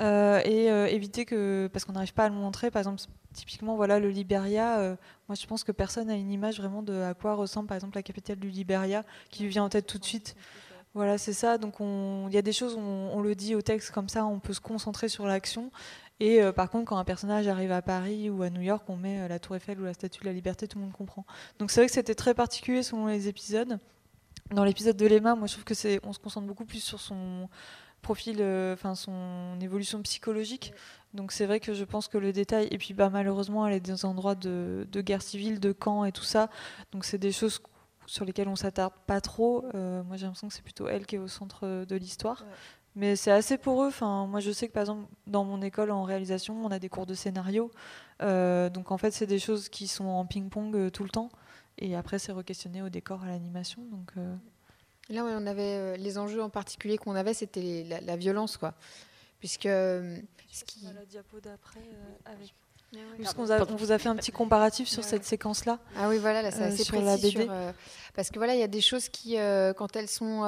euh, 0.00 0.42
et 0.44 0.66
éviter 0.94 1.24
que 1.24 1.70
parce 1.72 1.86
qu'on 1.86 1.92
n'arrive 1.92 2.12
pas 2.12 2.24
à 2.24 2.28
le 2.28 2.34
montrer. 2.34 2.70
Par 2.70 2.80
exemple, 2.80 3.00
typiquement 3.32 3.74
voilà 3.74 3.98
le 4.00 4.10
Liberia. 4.10 4.98
moi, 5.26 5.34
je 5.34 5.46
pense 5.46 5.64
que 5.64 5.72
personne 5.72 6.08
n'a 6.08 6.16
une 6.16 6.30
image 6.30 6.60
vraiment 6.60 6.82
de 6.82 6.92
à 6.92 7.14
quoi 7.14 7.36
ressemble 7.36 7.68
par 7.68 7.76
exemple 7.76 7.96
la 7.96 8.02
capitale 8.02 8.36
du 8.36 8.50
Liberia 8.50 9.02
qui 9.30 9.44
lui 9.44 9.48
vient 9.48 9.64
en 9.64 9.70
tête 9.70 9.86
tout 9.86 9.98
de 9.98 10.04
suite. 10.04 10.36
Voilà, 10.94 11.18
c'est 11.18 11.32
ça. 11.32 11.58
Donc 11.58 11.76
il 11.80 12.32
y 12.32 12.38
a 12.38 12.42
des 12.42 12.52
choses, 12.52 12.76
on, 12.76 13.20
le 13.20 13.34
dit 13.34 13.54
au 13.54 13.62
texte 13.62 13.90
comme 13.90 14.08
ça, 14.08 14.24
on 14.26 14.40
peut 14.40 14.52
se 14.52 14.60
concentrer 14.60 15.08
sur 15.08 15.26
l'action. 15.26 15.70
Et 16.18 16.42
euh, 16.42 16.52
par 16.52 16.68
contre, 16.68 16.86
quand 16.86 16.98
un 16.98 17.04
personnage 17.04 17.48
arrive 17.48 17.72
à 17.72 17.80
Paris 17.80 18.28
ou 18.28 18.42
à 18.42 18.50
New 18.50 18.60
York, 18.60 18.84
on 18.88 18.96
met 18.96 19.20
euh, 19.20 19.28
la 19.28 19.38
Tour 19.38 19.56
Eiffel 19.56 19.80
ou 19.80 19.84
la 19.84 19.94
Statue 19.94 20.20
de 20.20 20.26
la 20.26 20.32
Liberté, 20.32 20.68
tout 20.68 20.78
le 20.78 20.84
monde 20.84 20.92
comprend. 20.92 21.24
Donc 21.58 21.70
c'est 21.70 21.80
vrai 21.80 21.86
que 21.86 21.92
c'était 21.92 22.14
très 22.14 22.34
particulier 22.34 22.82
selon 22.82 23.06
les 23.06 23.28
épisodes. 23.28 23.78
Dans 24.50 24.64
l'épisode 24.64 24.96
de 24.96 25.06
Lema, 25.06 25.34
moi 25.36 25.46
je 25.46 25.52
trouve 25.52 25.64
que 25.64 25.74
c'est, 25.74 26.00
on 26.02 26.12
se 26.12 26.18
concentre 26.18 26.46
beaucoup 26.46 26.64
plus 26.64 26.80
sur 26.80 27.00
son 27.00 27.48
profil, 28.02 28.38
euh, 28.40 28.74
enfin 28.74 28.94
son 28.94 29.58
évolution 29.60 30.02
psychologique. 30.02 30.74
Donc 31.14 31.32
c'est 31.32 31.46
vrai 31.46 31.60
que 31.60 31.72
je 31.72 31.84
pense 31.84 32.08
que 32.08 32.18
le 32.18 32.32
détail, 32.32 32.68
et 32.70 32.78
puis 32.78 32.92
bah 32.92 33.10
malheureusement 33.10 33.66
elle 33.66 33.74
est 33.74 33.80
dans 33.80 34.06
un 34.06 34.10
endroit 34.10 34.34
de, 34.34 34.86
de 34.90 35.00
guerre 35.00 35.22
civile, 35.22 35.60
de 35.60 35.72
camp 35.72 36.04
et 36.04 36.12
tout 36.12 36.24
ça. 36.24 36.50
Donc 36.92 37.04
c'est 37.04 37.18
des 37.18 37.32
choses 37.32 37.60
sur 38.10 38.24
lesquelles 38.24 38.48
on 38.48 38.56
s'attarde 38.56 38.92
pas 39.06 39.20
trop. 39.20 39.64
Euh, 39.76 40.02
moi, 40.02 40.16
j'ai 40.16 40.24
l'impression 40.24 40.48
que 40.48 40.54
c'est 40.54 40.64
plutôt 40.64 40.88
elle 40.88 41.06
qui 41.06 41.14
est 41.14 41.18
au 41.18 41.28
centre 41.28 41.84
de 41.84 41.96
l'histoire. 41.96 42.44
Mais 42.96 43.14
c'est 43.14 43.30
assez 43.30 43.56
pour 43.56 43.84
eux. 43.84 43.86
Enfin, 43.86 44.26
moi, 44.26 44.40
je 44.40 44.50
sais 44.50 44.66
que 44.66 44.72
par 44.72 44.80
exemple, 44.80 45.08
dans 45.28 45.44
mon 45.44 45.62
école 45.62 45.92
en 45.92 46.02
réalisation, 46.02 46.60
on 46.64 46.72
a 46.72 46.80
des 46.80 46.88
cours 46.88 47.06
de 47.06 47.14
scénario. 47.14 47.70
Euh, 48.20 48.68
donc 48.68 48.90
en 48.90 48.98
fait, 48.98 49.12
c'est 49.12 49.28
des 49.28 49.38
choses 49.38 49.68
qui 49.68 49.86
sont 49.86 50.06
en 50.06 50.26
ping-pong 50.26 50.74
euh, 50.74 50.90
tout 50.90 51.04
le 51.04 51.10
temps. 51.10 51.30
Et 51.78 51.94
après, 51.94 52.18
c'est 52.18 52.32
re-questionné 52.32 52.82
au 52.82 52.88
décor, 52.88 53.22
à 53.22 53.28
l'animation. 53.28 53.80
Donc 53.92 54.10
là, 55.08 55.24
on 55.24 55.46
avait 55.46 55.96
les 55.96 56.18
enjeux 56.18 56.42
en 56.42 56.50
particulier 56.50 56.98
qu'on 56.98 57.14
avait, 57.14 57.32
c'était 57.32 57.86
la, 58.02 58.16
violence, 58.16 58.56
quoi. 58.56 58.74
Puisque 59.38 59.68
ce 59.68 60.64
qui... 60.66 60.84
la 60.92 61.06
diapo 61.06 61.38
d'après 61.40 61.80
avec 62.24 62.52
ah 62.96 63.32
on 63.70 63.76
vous 63.76 63.92
a 63.92 63.98
fait 63.98 64.08
un 64.08 64.16
petit 64.16 64.32
comparatif 64.32 64.88
sur 64.88 65.04
cette 65.04 65.24
séquence-là. 65.24 65.78
Ah 65.96 66.08
oui, 66.08 66.18
voilà, 66.18 66.42
là, 66.42 66.50
c'est 66.50 66.62
euh, 66.62 66.68
assez 66.68 66.84
sur 66.84 67.00
la 67.00 67.16
BD. 67.16 67.46
Euh, 67.48 67.72
parce 68.14 68.30
que 68.30 68.38
voilà, 68.38 68.54
il 68.54 68.60
y 68.60 68.64
a 68.64 68.68
des 68.68 68.80
choses 68.80 69.08
qui, 69.08 69.38
euh, 69.38 69.72
quand 69.72 69.94
elles 69.94 70.08
sont, 70.08 70.40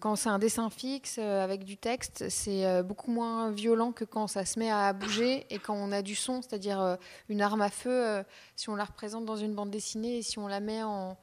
quand 0.00 0.16
c'est 0.16 0.28
un 0.28 0.38
dessin 0.38 0.68
fixe 0.70 1.18
avec 1.18 1.64
du 1.64 1.76
texte, 1.76 2.28
c'est 2.28 2.82
beaucoup 2.82 3.10
moins 3.10 3.50
violent 3.50 3.92
que 3.92 4.04
quand 4.04 4.26
ça 4.26 4.44
se 4.44 4.58
met 4.58 4.70
à 4.70 4.92
bouger 4.92 5.46
et 5.50 5.58
quand 5.58 5.74
on 5.74 5.92
a 5.92 6.02
du 6.02 6.14
son, 6.14 6.42
c'est-à-dire 6.42 6.98
une 7.28 7.40
arme 7.40 7.62
à 7.62 7.70
feu. 7.70 8.24
si 8.56 8.68
on 8.68 8.74
la 8.74 8.84
représente 8.84 9.24
dans 9.24 9.36
une 9.36 9.54
bande 9.54 9.70
dessinée 9.70 10.18
et 10.18 10.22
si 10.22 10.38
on 10.38 10.48
la 10.48 10.60
met 10.60 10.82
en, 10.82 11.16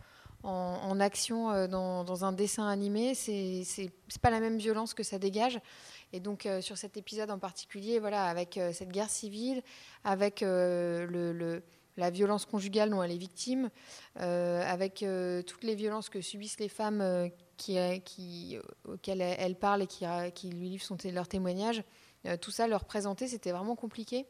en, 0.44 1.00
action 1.00 1.68
dans, 1.68 2.04
dans, 2.06 2.24
un 2.26 2.32
dessin 2.32 2.68
animé, 2.68 3.16
c'est 3.16 3.92
pas 4.22 4.30
la 4.30 4.40
même 4.40 4.58
violence 4.58 4.94
que 4.94 5.04
ça 5.04 5.20
dégage. 5.20 5.60
Et 6.12 6.20
donc 6.20 6.46
euh, 6.46 6.62
sur 6.62 6.78
cet 6.78 6.98
épisode 6.98 7.30
en 7.32 7.40
particulier, 7.40 8.00
voilà, 8.00 8.26
avec 8.26 8.58
euh, 8.58 8.72
cette 8.74 8.90
guerre 8.90 9.10
civile, 9.10 9.62
avec 10.04 10.42
euh, 10.42 11.60
la 11.98 12.10
violence 12.10 12.46
conjugale 12.46 12.90
dont 12.90 13.04
elle 13.04 13.12
est 13.12 13.18
victime, 13.18 13.70
avec 14.16 15.04
toutes 15.46 15.64
les 15.64 15.76
violences 15.76 16.08
que 16.08 16.22
subissent 16.22 16.60
les 16.60 16.70
femmes 16.70 17.30
qui, 17.58 18.58
auxquelles 18.88 19.20
elle 19.20 19.56
parle 19.56 19.82
et 19.82 19.88
qui, 20.32 20.50
lui 20.50 20.70
livrent 20.70 20.96
leur 21.12 21.28
témoignage, 21.28 21.84
tout 22.40 22.52
ça, 22.52 22.68
leur 22.68 22.86
présenter, 22.86 23.28
c'était 23.28 23.52
vraiment 23.52 23.76
compliqué. 23.76 24.26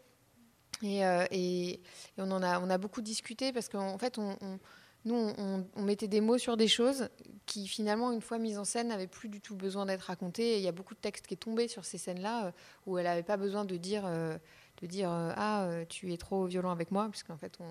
Et, 0.82 1.02
et, 1.30 1.80
on 2.18 2.32
en 2.32 2.42
a, 2.42 2.60
on 2.60 2.72
a 2.72 2.80
beaucoup 2.80 3.02
discuté 3.02 3.54
parce 3.54 3.70
qu'en 3.70 4.00
fait, 4.00 4.18
on 4.18 4.60
nous, 5.06 5.16
on, 5.16 5.82
mettait 5.82 6.08
des 6.08 6.22
mots 6.22 6.38
sur 6.38 6.58
des 6.58 6.68
choses 6.68 7.10
qui, 7.46 7.68
finalement, 7.68 8.12
une 8.12 8.22
fois 8.22 8.38
mises 8.38 8.58
en 8.58 8.66
scène, 8.66 8.90
n'avaient 8.90 9.08
plus 9.08 9.30
du 9.30 9.40
tout 9.40 9.56
besoin 9.56 9.86
d'être 9.86 10.04
racontées. 10.04 10.58
il 10.58 10.64
y 10.64 10.68
a 10.68 10.72
beaucoup 10.72 10.94
de 10.94 11.00
textes 11.00 11.28
qui 11.28 11.36
est 11.36 11.38
tombé 11.38 11.68
sur 11.68 11.86
ces 11.86 11.98
scènes-là 11.98 12.48
euh, 12.48 12.52
où 12.86 12.98
elle 12.98 13.06
n'avait 13.06 13.24
pas 13.24 13.38
besoin 13.38 13.66
de 13.66 13.78
dire, 13.78 14.04
euh, 14.06 14.38
de 14.82 14.88
dire 14.88 15.12
euh, 15.12 15.32
Ah, 15.36 15.70
tu 15.88 16.12
es 16.14 16.18
trop 16.18 16.46
violent 16.46 16.72
avec 16.72 16.92
moi, 16.92 17.08
puisqu'en 17.10 17.38
fait, 17.38 17.58
on, 17.60 17.66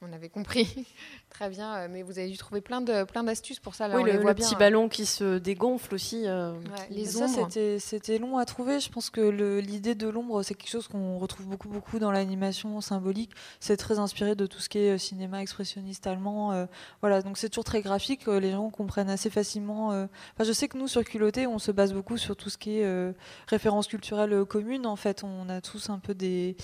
on 0.00 0.12
avait 0.12 0.28
compris. 0.28 0.86
Très 1.30 1.48
bien, 1.48 1.74
euh, 1.74 1.88
mais 1.90 2.02
vous 2.02 2.18
avez 2.18 2.28
dû 2.28 2.36
trouver 2.36 2.60
plein 2.60 2.80
de 2.80 3.04
plein 3.04 3.24
d'astuces 3.24 3.58
pour 3.58 3.74
ça. 3.74 3.88
Là, 3.88 3.96
oui, 3.96 4.10
le, 4.12 4.34
petit 4.34 4.54
hein. 4.54 4.58
ballon 4.58 4.88
qui 4.88 5.06
se 5.06 5.38
dégonfle 5.38 5.94
aussi. 5.94 6.24
Euh, 6.26 6.52
les 6.90 7.16
ombres. 7.20 7.48
C'était 7.78 8.18
long 8.18 8.38
à 8.38 8.44
trouver. 8.44 8.80
Je 8.80 8.90
pense 8.90 9.10
que 9.10 9.20
l'idée 9.58 9.94
de 9.94 10.08
l'ombre, 10.08 10.42
c'est 10.42 10.54
quelque 10.54 10.70
chose 10.70 10.88
qu'on 10.88 11.18
retrouve 11.18 11.46
beaucoup 11.46 11.68
beaucoup 11.68 11.98
dans 11.98 12.12
l'animation 12.12 12.80
symbolique. 12.80 13.32
C'est 13.60 13.76
très 13.76 13.98
inspiré 13.98 14.34
de 14.34 14.46
tout 14.46 14.60
ce 14.60 14.68
qui 14.68 14.78
est 14.78 14.94
euh, 14.94 14.98
cinéma 14.98 15.42
expressionniste 15.42 16.06
allemand. 16.06 16.66
voilà, 17.00 17.22
donc 17.22 17.38
c'est 17.38 17.48
toujours 17.48 17.64
très 17.64 17.82
graphique. 17.82 18.26
les 18.26 18.52
gens 18.52 18.70
comprennent 18.70 19.10
assez 19.10 19.30
facilement. 19.30 19.88
Enfin, 19.88 20.44
je 20.44 20.52
sais 20.52 20.68
que 20.68 20.78
nous 20.78 20.88
sur 20.88 21.04
Culotté, 21.04 21.46
on 21.46 21.58
se 21.58 21.72
base 21.72 21.92
beaucoup 21.92 22.16
sur 22.16 22.36
tout 22.36 22.50
ce 22.50 22.58
qui 22.58 22.78
est 22.78 23.14
références 23.48 23.88
culturelles 23.88 24.44
communes. 24.44 24.86
En 24.86 24.96
fait, 24.96 25.24
on 25.24 25.48
a 25.48 25.60
tous 25.60 25.90
un 25.90 25.98
peu 25.98 26.14
des 26.14 26.56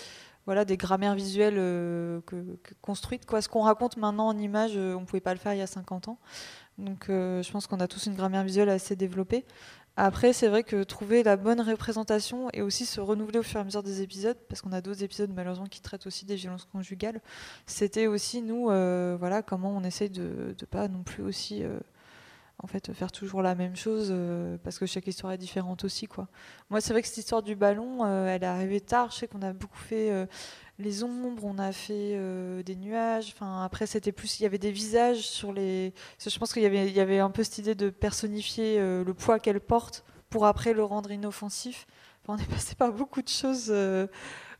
voilà, 0.47 0.65
des 0.65 0.77
grammaires 0.77 1.15
visuelles 1.15 1.57
euh, 1.57 2.21
construites. 2.83 3.27
Quoi. 3.27 3.41
Ce 3.41 3.49
qu'on 3.49 3.63
raconte 3.63 3.97
maintenant 3.97 4.29
en 4.29 4.39
images, 4.39 4.77
euh, 4.77 4.95
on 4.95 5.01
ne 5.01 5.07
pouvait 5.07 5.21
pas 5.21 5.33
le 5.33 5.41
faire 5.41 5.55
il 5.55 5.59
y 5.59 5.63
a 5.63 5.67
50 5.67 6.09
ans. 6.09 6.19
Donc 6.79 7.09
euh, 7.09 7.43
je 7.43 7.51
pense 7.51 7.67
qu'on 7.67 7.81
a 7.81 7.89
tous 7.89 8.07
une 8.07 8.15
grammaire 8.15 8.45
visuelle 8.45 8.69
assez 8.69 8.97
développée. 8.97 9.45
Après, 9.97 10.33
c'est 10.33 10.49
vrai 10.49 10.65
que 10.65 10.83
trouver 10.83 11.23
la 11.23 11.37
bonne 11.37 11.61
représentation 11.61 12.49
et 12.53 12.63
aussi 12.63 12.85
se 12.85 13.01
renouveler 13.01 13.39
au 13.39 13.45
fur 13.45 13.59
et 13.59 13.61
à 13.61 13.65
mesure 13.65 13.85
des 13.85 14.03
épisodes, 14.03 14.37
parce 14.49 14.61
qu'on 14.61 14.73
a 14.73 14.81
d'autres 14.81 15.05
épisodes 15.05 15.31
malheureusement 15.33 15.67
qui 15.67 15.81
traitent 15.81 16.09
aussi 16.09 16.25
des 16.25 16.35
violences 16.35 16.65
conjugales, 16.65 17.21
c'était 17.67 18.09
aussi 18.09 18.43
nous, 18.43 18.65
voilà, 18.65 19.43
comment 19.43 19.71
on 19.71 19.85
essaye 19.85 20.11
de 20.11 20.57
ne 20.61 20.67
pas 20.67 20.89
non 20.89 21.05
plus 21.05 21.23
aussi 21.23 21.63
en 22.63 22.67
fait 22.67 22.93
faire 22.93 23.11
toujours 23.11 23.43
la 23.43 23.55
même 23.55 23.77
chose 23.77 24.09
euh, 24.11 24.57
parce 24.63 24.79
que 24.79 24.87
chaque 24.87 25.07
histoire 25.07 25.33
est 25.33 25.39
différente 25.39 25.85
aussi 25.85 26.07
quoi. 26.07 26.29
Moi 26.71 26.81
c'est 26.81 26.93
vrai 26.93 27.03
que 27.03 27.09
cette 27.09 27.19
histoire 27.19 27.43
du 27.43 27.57
ballon 27.57 28.05
euh, 28.05 28.29
elle 28.29 28.43
est 28.43 28.47
arrivée 28.47 28.81
tard, 28.81 29.11
je 29.11 29.17
sais 29.19 29.29
qu'on 29.29 29.43
a 29.43 29.53
beaucoup 29.53 29.79
fait 29.79 30.11
euh, 30.11 30.27
les 30.79 31.05
ombres, 31.05 31.45
on 31.45 31.59
a 31.59 31.73
fait 31.73 32.19
des 32.65 32.75
nuages, 32.77 33.33
enfin 33.35 33.65
après 33.65 33.87
c'était 33.87 34.13
plus 34.13 34.41
il 34.41 34.45
y 34.45 34.47
avait 34.47 34.59
des 34.59 34.73
visages 34.73 35.29
sur 35.29 35.53
les 35.53 35.93
je 36.19 36.39
pense 36.39 36.53
qu'il 36.53 36.63
y 36.63 36.67
avait 36.67 36.89
il 36.89 36.95
y 36.95 37.01
avait 37.01 37.21
un 37.21 37.31
peu 37.31 37.45
cette 37.45 37.59
idée 37.59 37.75
de 37.75 37.91
personnifier 37.91 38.81
le 38.81 39.15
poids 39.15 39.39
qu'elle 39.39 39.61
porte 39.61 40.05
pour 40.31 40.47
après 40.47 40.73
le 40.73 40.83
rendre 40.83 41.13
inoffensif. 41.13 41.87
on 42.27 42.37
est 42.39 42.51
passé 42.51 42.75
par 42.75 42.93
beaucoup 42.93 43.23
de 43.23 43.29
choses 43.29 43.73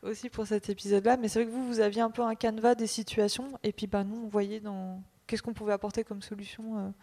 aussi 0.03 0.29
pour 0.29 0.47
cet 0.47 0.69
épisode 0.69 1.03
là, 1.03 1.17
mais 1.17 1.27
c'est 1.27 1.43
vrai 1.43 1.51
que 1.51 1.55
vous 1.55 1.67
vous 1.67 1.81
aviez 1.81 2.01
un 2.01 2.11
peu 2.11 2.21
un 2.21 2.35
canevas 2.35 2.75
des 2.75 2.87
situations 2.87 3.49
et 3.63 3.73
puis 3.73 3.87
bah 3.87 4.05
nous 4.05 4.21
on 4.23 4.27
voyait 4.27 4.61
dans 4.61 5.01
qu'est-ce 5.27 5.43
qu'on 5.43 5.53
pouvait 5.53 5.73
apporter 5.73 6.05
comme 6.05 6.21
solution 6.21 6.93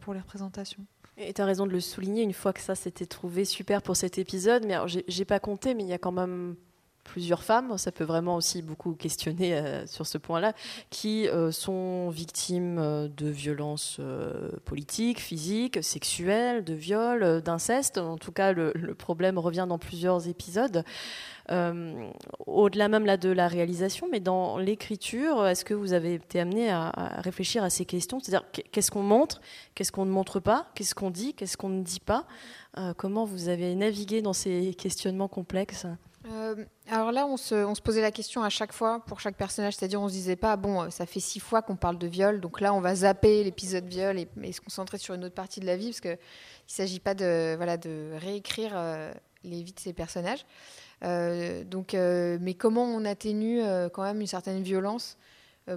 pour 0.00 0.14
les 0.14 0.20
représentations. 0.20 0.84
Et 1.16 1.32
tu 1.32 1.42
as 1.42 1.44
raison 1.44 1.66
de 1.66 1.72
le 1.72 1.80
souligner, 1.80 2.22
une 2.22 2.32
fois 2.32 2.52
que 2.52 2.60
ça 2.60 2.74
s'était 2.74 3.06
trouvé 3.06 3.44
super 3.44 3.82
pour 3.82 3.96
cet 3.96 4.18
épisode, 4.18 4.64
mais 4.66 4.76
j'ai 5.08 5.24
pas 5.24 5.40
compté, 5.40 5.74
mais 5.74 5.82
il 5.82 5.88
y 5.88 5.92
a 5.92 5.98
quand 5.98 6.12
même 6.12 6.56
plusieurs 7.04 7.42
femmes, 7.42 7.76
ça 7.78 7.92
peut 7.92 8.04
vraiment 8.04 8.36
aussi 8.36 8.62
beaucoup 8.62 8.94
questionner 8.94 9.54
euh, 9.54 9.86
sur 9.86 10.06
ce 10.06 10.18
point-là, 10.18 10.52
qui 10.90 11.28
euh, 11.28 11.50
sont 11.50 12.08
victimes 12.10 12.78
euh, 12.78 13.08
de 13.08 13.28
violences 13.28 14.00
politiques, 14.64 15.20
physiques, 15.20 15.82
sexuelles, 15.82 16.64
de 16.64 16.74
viols, 16.74 17.42
d'inceste. 17.42 17.98
En 17.98 18.16
tout 18.16 18.32
cas, 18.32 18.52
le, 18.52 18.72
problème 18.94 19.38
revient 19.38 19.66
dans 19.68 19.78
plusieurs 19.78 20.28
épisodes. 20.28 20.84
Au-delà 21.48 22.88
même 22.88 23.04
là 23.04 23.16
de 23.16 23.28
la 23.30 23.48
réalisation, 23.48 24.08
mais 24.10 24.20
dans 24.20 24.58
l'écriture, 24.58 25.46
est-ce 25.46 25.64
que 25.64 25.74
vous 25.74 25.92
avez 25.92 26.14
été 26.14 26.40
amené 26.40 26.70
à, 26.70 26.88
à 26.88 27.20
réfléchir 27.20 27.62
à 27.64 27.70
ces 27.70 27.84
questions? 27.84 28.20
C'est-à-dire 28.20 28.46
qu'est-ce 28.70 28.90
qu'on 28.90 29.02
montre, 29.02 29.40
qu'est-ce 29.74 29.92
qu'on 29.92 30.04
ne 30.04 30.10
montre 30.10 30.40
pas, 30.40 30.68
qu'est-ce 30.74 30.94
qu'on 30.94 31.10
dit, 31.10 31.34
qu'est-ce 31.34 31.56
qu'on 31.56 31.68
ne 31.68 31.82
dit 31.82 32.00
pas? 32.00 32.26
Comment 32.96 33.24
vous 33.24 33.48
avez 33.48 33.74
navigué 33.74 34.22
dans 34.22 34.32
ces 34.32 34.74
questionnements 34.74 35.28
complexes? 35.28 35.86
Euh, 36.30 36.64
alors 36.88 37.10
là, 37.10 37.26
on 37.26 37.36
se, 37.36 37.80
posait 37.80 38.00
la 38.00 38.12
question 38.12 38.42
à 38.42 38.48
chaque 38.48 38.72
fois 38.72 39.00
pour 39.06 39.20
chaque 39.20 39.36
personnage, 39.36 39.74
c'est-à-dire 39.74 40.00
on 40.00 40.08
se 40.08 40.12
disait 40.12 40.36
pas 40.36 40.56
bon, 40.56 40.90
ça 40.90 41.06
fait 41.06 41.20
six 41.20 41.40
fois 41.40 41.62
qu'on 41.62 41.76
parle 41.76 41.98
de 41.98 42.06
viol, 42.06 42.40
donc 42.40 42.60
là 42.60 42.72
on 42.74 42.80
va 42.80 42.94
zapper 42.94 43.42
l'épisode 43.42 43.84
viol 43.86 44.18
et, 44.18 44.52
se 44.52 44.60
concentrer 44.60 44.98
sur 44.98 45.14
une 45.14 45.24
autre 45.24 45.34
partie 45.34 45.60
de 45.60 45.66
la 45.66 45.76
vie 45.76 45.86
parce 45.86 46.00
qu'il 46.00 46.10
ne 46.10 46.16
s'agit 46.66 47.00
pas 47.00 47.14
de 47.14 47.54
voilà 47.56 47.76
de 47.76 48.12
réécrire 48.18 48.72
euh, 48.74 49.12
les 49.42 49.62
vies 49.62 49.72
de 49.72 49.80
ces 49.80 49.92
personnages. 49.92 50.44
Euh, 51.04 51.64
donc, 51.64 51.94
mais 51.94 52.54
comment 52.54 52.84
on 52.84 53.04
atténue 53.04 53.60
quand 53.92 54.02
même 54.02 54.20
une 54.20 54.26
certaine 54.28 54.62
violence 54.62 55.18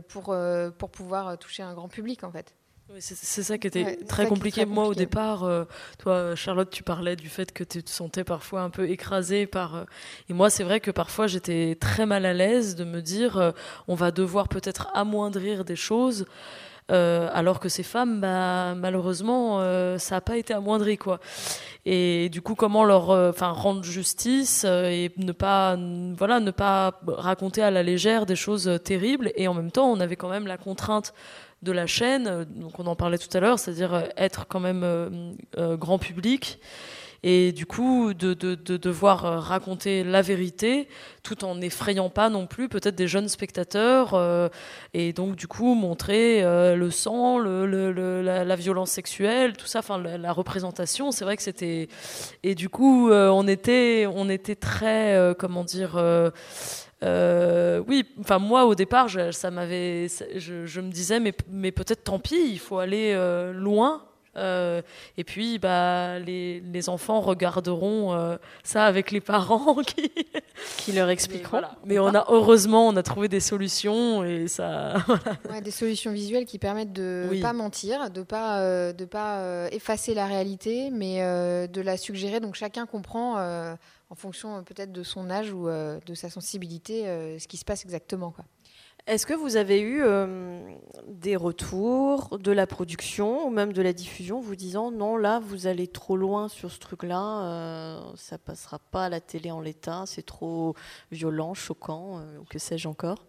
pour 0.08 0.36
pour 0.78 0.89
pouvoir 0.91 1.38
toucher 1.39 1.64
un 1.64 1.74
grand 1.74 1.88
public 1.88 2.24
en 2.24 2.32
fait? 2.32 2.54
C'est 2.99 3.43
ça 3.43 3.57
qui 3.57 3.67
était 3.67 3.97
très, 4.07 4.27
compliqué. 4.27 4.63
Moi, 4.65 4.86
au 4.88 4.93
départ, 4.93 5.43
euh, 5.43 5.65
toi, 5.97 6.36
Charlotte, 6.36 6.69
tu 6.69 6.83
parlais 6.83 7.15
du 7.15 7.29
fait 7.29 7.51
que 7.51 7.63
tu 7.63 7.83
te 7.83 7.89
sentais 7.89 8.23
parfois 8.23 8.61
un 8.61 8.69
peu 8.69 8.88
écrasée 8.89 9.47
par. 9.47 9.75
Euh, 9.75 9.83
et 10.29 10.33
moi, 10.33 10.51
c'est 10.51 10.63
vrai 10.63 10.79
que 10.79 10.91
parfois, 10.91 11.25
j'étais 11.25 11.75
très 11.79 12.05
mal 12.05 12.25
à 12.25 12.33
l'aise 12.33 12.75
de 12.75 12.83
me 12.83 13.01
dire 13.01 13.38
euh, 13.38 13.51
on 13.88 13.95
va 13.95 14.11
devoir 14.11 14.47
peut-être 14.47 14.88
amoindrir 14.93 15.65
des 15.65 15.75
choses. 15.75 16.25
alors 16.89 17.59
que 17.59 17.69
ces 17.69 17.81
femmes, 17.81 18.21
bah, 18.21 18.75
malheureusement, 18.75 19.59
ça 19.97 20.15
n'a 20.15 20.21
pas 20.21 20.38
été 20.38 20.53
amoindri, 20.53 20.97
quoi. 20.97 21.19
Et 21.86 22.29
du 22.29 22.41
coup, 22.43 22.53
comment 22.53 22.86
leur, 22.86 23.09
enfin, 23.09 23.49
rendre 23.49 23.83
justice 23.83 24.63
et 24.63 25.11
ne 25.17 25.31
pas, 25.31 25.75
voilà, 26.15 26.39
ne 26.39 26.51
pas 26.51 27.01
raconter 27.07 27.63
à 27.63 27.71
la 27.71 27.81
légère 27.81 28.27
des 28.27 28.36
choses 28.36 28.79
terribles. 28.83 29.31
Et 29.36 29.47
en 29.47 29.55
même 29.55 29.71
temps, 29.71 29.89
on 29.91 29.99
avait 29.99 30.15
quand 30.15 30.29
même 30.29 30.45
la 30.45 30.57
contrainte 30.57 31.13
de 31.62 31.72
la 31.72 31.88
chaîne, 31.88 32.28
euh, 32.28 32.45
donc 32.45 32.80
on 32.80 32.86
en 32.86 32.95
parlait 32.95 33.18
tout 33.18 33.36
à 33.36 33.39
l'heure, 33.39 33.60
c'est-à-dire 33.60 33.93
euh, 33.93 34.03
être 34.18 34.47
quand 34.47 34.60
même 34.60 34.82
euh, 34.84 35.78
grand 35.78 35.99
public 35.99 36.60
et 37.24 37.53
du 37.53 37.66
coup 37.66 38.14
de, 38.14 38.36
devoir 38.36 39.41
raconter 39.41 40.03
la 40.03 40.22
vérité 40.22 40.88
tout 41.24 41.43
en 41.43 41.56
n'effrayant 41.56 42.12
pas 42.12 42.30
non 42.30 42.45
plus 42.45 42.70
peut-être 42.70 42.93
des 42.93 43.08
jeunes 43.08 43.30
spectateurs 43.30 44.51
et 44.93 45.12
donc 45.12 45.36
du 45.36 45.47
coup 45.47 45.74
montrer 45.74 46.43
le 46.43 46.91
sang, 46.91 47.39
le, 47.39 47.66
la, 48.22 48.56
violence 48.56 48.91
sexuelle, 48.91 49.58
tout 49.58 49.66
ça, 49.66 49.80
enfin 49.80 49.97
la, 49.97 50.32
représentation, 50.34 51.12
c'est 51.12 51.26
vrai 51.26 51.36
que 51.36 51.41
c'était 51.41 51.88
et 52.43 52.53
du 52.53 52.70
coup 52.70 53.10
on 53.10 53.47
était 53.47 54.06
on 54.08 54.30
était 54.30 54.56
très 54.56 55.34
comment 55.39 55.64
dire 55.64 55.97
euh, 57.04 57.84
oui, 57.88 58.06
enfin 58.20 58.39
moi 58.39 58.66
au 58.66 58.76
départ, 58.76 59.08
je, 59.08 59.32
ça 59.32 59.52
m'avait, 59.52 60.08
je, 60.36 60.82
me 60.82 60.89
disais 60.89 61.20
mais, 61.20 61.34
mais 61.50 61.72
peut-être 61.72 62.06
tant 62.06 62.20
pis, 62.20 62.52
il 62.52 62.60
faut 62.60 62.80
aller 62.80 63.14
euh, 63.14 63.54
loin. 63.54 64.04
Euh, 64.38 64.81
et 65.17 65.23
puis, 65.23 65.59
bah, 65.59 66.19
les, 66.19 66.59
les 66.59 66.89
enfants 66.89 67.21
regarderont 67.21 68.38
ça 68.63 68.86
avec 68.86 69.11
les 69.11 69.21
parents 69.21 69.75
qui, 69.86 70.11
qui 70.77 70.91
leur 70.91 71.09
expliqueront. 71.09 71.61
Mais, 71.86 71.99
on 71.99 72.13
a 72.13 72.25
heureusement, 72.29 72.88
on 72.88 72.95
a 72.95 73.03
trouvé 73.03 73.27
des 73.27 73.39
solutions 73.39 74.23
et 74.23 74.47
ça. 74.47 74.95
des 75.63 75.71
solutions 75.71 76.11
visuelles 76.11 76.45
qui 76.45 76.59
permettent 76.59 76.93
de 76.93 77.27
ne 77.31 77.41
pas 77.41 77.53
mentir, 77.53 78.09
de 78.09 78.23
pas 78.23 78.93
de 78.93 79.05
pas 79.05 79.67
effacer 79.71 80.13
la 80.13 80.25
réalité, 80.25 80.89
mais 80.91 81.19
de 81.67 81.81
la 81.81 81.97
suggérer. 81.97 82.39
Donc 82.39 82.55
chacun 82.55 82.86
comprend 82.86 83.75
en 84.09 84.15
fonction 84.15 84.57
euh, 84.57 84.61
peut-être 84.61 84.91
de 84.91 85.03
son 85.03 85.29
âge 85.29 85.51
ou 85.51 85.67
euh, 85.67 85.99
de 86.05 86.13
sa 86.13 86.29
sensibilité, 86.29 87.07
euh, 87.07 87.39
ce 87.39 87.47
qui 87.47 87.57
se 87.57 87.65
passe 87.65 87.83
exactement. 87.83 88.31
Quoi. 88.31 88.45
Est-ce 89.08 89.28
que 89.28 89.36
vous 89.36 89.56
avez 89.56 89.82
eu 89.82 90.03
des 91.08 91.36
retours 91.36 92.39
de 92.39 92.51
la 92.51 92.66
production 92.66 93.45
ou 93.45 93.51
même 93.51 93.72
de 93.72 93.84
la 93.84 93.93
diffusion 93.93 94.39
vous 94.39 94.56
disant 94.56 94.89
non, 94.89 95.16
là, 95.16 95.39
vous 95.39 95.68
allez 95.68 95.88
trop 95.88 96.18
loin 96.18 96.47
sur 96.47 96.72
ce 96.72 96.80
truc-là, 96.80 98.14
ça 98.16 98.39
passera 98.39 98.80
pas 98.80 99.06
à 99.06 99.10
la 99.10 99.22
télé 99.22 99.51
en 99.51 99.62
l'état, 99.62 100.06
c'est 100.08 100.26
trop 100.26 100.74
violent, 101.12 101.53
choquant, 101.53 102.20
ou 102.39 102.45
que 102.49 102.58
sais-je 102.58 102.88
encore? 102.88 103.28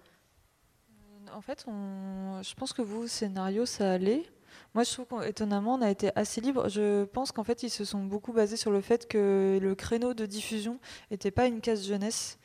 En 1.34 1.42
fait, 1.42 1.66
je 1.66 2.54
pense 2.54 2.72
que 2.72 2.80
vous, 2.80 3.06
scénario, 3.06 3.66
ça 3.66 3.92
allait. 3.92 4.24
Moi, 4.74 4.84
je 4.84 4.92
trouve 4.92 5.20
qu'étonnamment, 5.20 5.74
on 5.74 5.82
a 5.82 5.90
été 5.90 6.10
assez 6.16 6.40
libre. 6.40 6.70
Je 6.70 7.04
pense 7.04 7.32
qu'en 7.32 7.44
fait, 7.44 7.62
ils 7.62 7.70
se 7.70 7.84
sont 7.84 8.02
beaucoup 8.02 8.32
basés 8.32 8.56
sur 8.56 8.70
le 8.70 8.80
fait 8.80 9.06
que 9.06 9.58
le 9.60 9.74
créneau 9.74 10.14
de 10.14 10.24
diffusion 10.24 10.78
n'était 11.10 11.30
pas 11.30 11.46
une 11.46 11.60
case 11.60 11.86
jeunesse. 11.86 12.38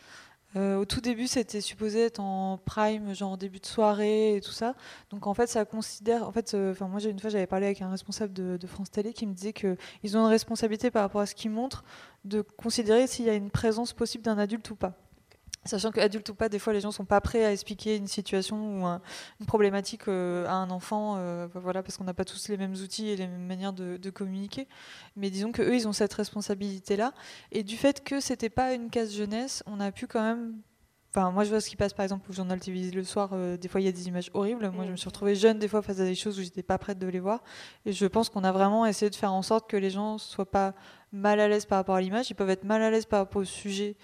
Euh, 0.56 0.78
au 0.78 0.86
tout 0.86 1.00
début, 1.00 1.28
c'était 1.28 1.62
supposé 1.62 2.02
être 2.02 2.20
en 2.20 2.58
prime, 2.58 3.14
genre 3.14 3.38
début 3.38 3.60
de 3.60 3.66
soirée 3.66 4.36
et 4.36 4.42
tout 4.42 4.52
ça. 4.52 4.76
Donc 5.10 5.28
en 5.28 5.34
fait, 5.34 5.48
ça 5.48 5.64
considère. 5.66 6.28
En 6.28 6.32
fait, 6.32 6.54
euh, 6.54 6.76
moi, 6.82 7.02
une 7.02 7.20
fois, 7.20 7.30
j'avais 7.30 7.48
parlé 7.48 7.68
avec 7.68 7.82
un 7.82 7.90
responsable 7.90 8.34
de, 8.34 8.58
de 8.58 8.68
France 8.68 8.92
Télé 8.92 9.14
qui 9.14 9.26
me 9.26 9.34
disait 9.34 9.54
qu'ils 9.54 10.18
ont 10.18 10.22
une 10.22 10.30
responsabilité 10.30 10.92
par 10.92 11.04
rapport 11.04 11.22
à 11.22 11.26
ce 11.26 11.36
qu'ils 11.36 11.52
montrent 11.52 11.84
de 12.26 12.42
considérer 12.42 13.08
s'il 13.08 13.26
y 13.26 13.30
a 13.30 13.34
une 13.34 13.50
présence 13.50 13.94
possible 13.94 14.24
d'un 14.24 14.38
adulte 14.38 14.70
ou 14.72 14.76
pas. 14.76 14.94
Sachant 15.64 15.92
qu'adulte 15.92 16.28
ou 16.30 16.34
pas, 16.34 16.50
des 16.50 16.58
fois 16.58 16.74
les 16.74 16.82
gens 16.82 16.92
sont 16.92 17.06
pas 17.06 17.22
prêts 17.22 17.46
à 17.46 17.52
expliquer 17.52 17.96
une 17.96 18.08
situation 18.08 18.58
ou 18.58 18.86
une 19.40 19.46
problématique 19.46 20.08
euh, 20.08 20.48
à 20.48 20.54
un 20.54 20.72
enfant, 20.72 21.18
euh, 21.18 21.48
voilà, 21.54 21.84
parce 21.84 21.98
qu'on 21.98 22.04
n'a 22.04 22.16
pas 22.16 22.26
tous 22.26 22.48
les 22.48 22.58
mêmes 22.58 22.74
outils 22.74 23.10
et 23.10 23.16
les 23.16 23.28
mêmes 23.28 23.46
manières 23.46 23.74
de, 23.74 24.10
communiquer. 24.10 24.68
Mais 25.16 25.30
disons 25.30 25.52
que 25.52 25.62
eux, 25.62 25.76
ils 25.76 25.88
ont 25.88 25.94
cette 25.94 26.14
responsabilité-là. 26.14 27.14
Et 27.52 27.64
du 27.64 27.78
fait 27.78 28.04
que 28.04 28.20
c'était 28.20 28.50
pas 28.50 28.74
une 28.74 28.90
case 28.90 29.16
jeunesse, 29.16 29.64
on 29.68 29.80
a 29.80 29.92
pu 29.92 30.08
quand 30.08 30.24
même. 30.24 30.56
Enfin, 31.14 31.30
moi, 31.30 31.44
je 31.44 31.50
vois 31.50 31.62
ce 31.62 31.70
qui 31.70 31.76
passe 31.76 31.94
par 31.94 32.04
exemple 32.04 32.30
au 32.30 32.34
journal 32.34 32.60
télévisé 32.60 32.92
le 32.92 33.04
soir. 33.04 33.30
Euh, 33.34 33.56
des 33.56 33.68
fois, 33.68 33.82
il 33.82 33.84
y 33.84 33.88
a 33.88 33.92
des 33.92 34.08
images 34.08 34.32
horribles. 34.34 34.72
Moi, 34.72 34.86
je 34.86 34.92
me 34.92 34.96
suis 34.96 35.10
retrouvée 35.10 35.36
jeune 35.36 35.60
des 35.60 35.68
fois 35.68 35.84
face 35.84 36.00
à 36.00 36.06
des 36.06 36.16
choses 36.16 36.40
où 36.40 36.42
j'étais 36.42 36.64
pas 36.64 36.80
prête 36.80 36.98
de 36.98 37.08
les 37.08 37.20
voir. 37.20 37.44
Et 37.86 37.92
je 37.92 38.06
pense 38.08 38.30
qu'on 38.30 38.44
a 38.44 38.52
vraiment 38.52 38.86
essayé 38.88 39.12
de 39.12 39.16
faire 39.16 39.34
en 39.34 39.44
sorte 39.44 39.70
que 39.70 39.78
les 39.78 39.92
gens 39.92 40.18
soient 40.18 40.50
pas 40.50 40.74
mal 41.12 41.40
à 41.40 41.48
l'aise 41.48 41.66
par 41.66 41.78
rapport 41.78 41.96
à 41.96 42.02
l'image. 42.02 42.32
Ils 42.32 42.36
peuvent 42.36 42.50
être 42.50 42.64
mal 42.64 42.82
à 42.82 42.90
l'aise 42.90 43.06
par 43.06 43.20
rapport 43.20 43.42
au 43.44 43.46
sujet 43.46 43.96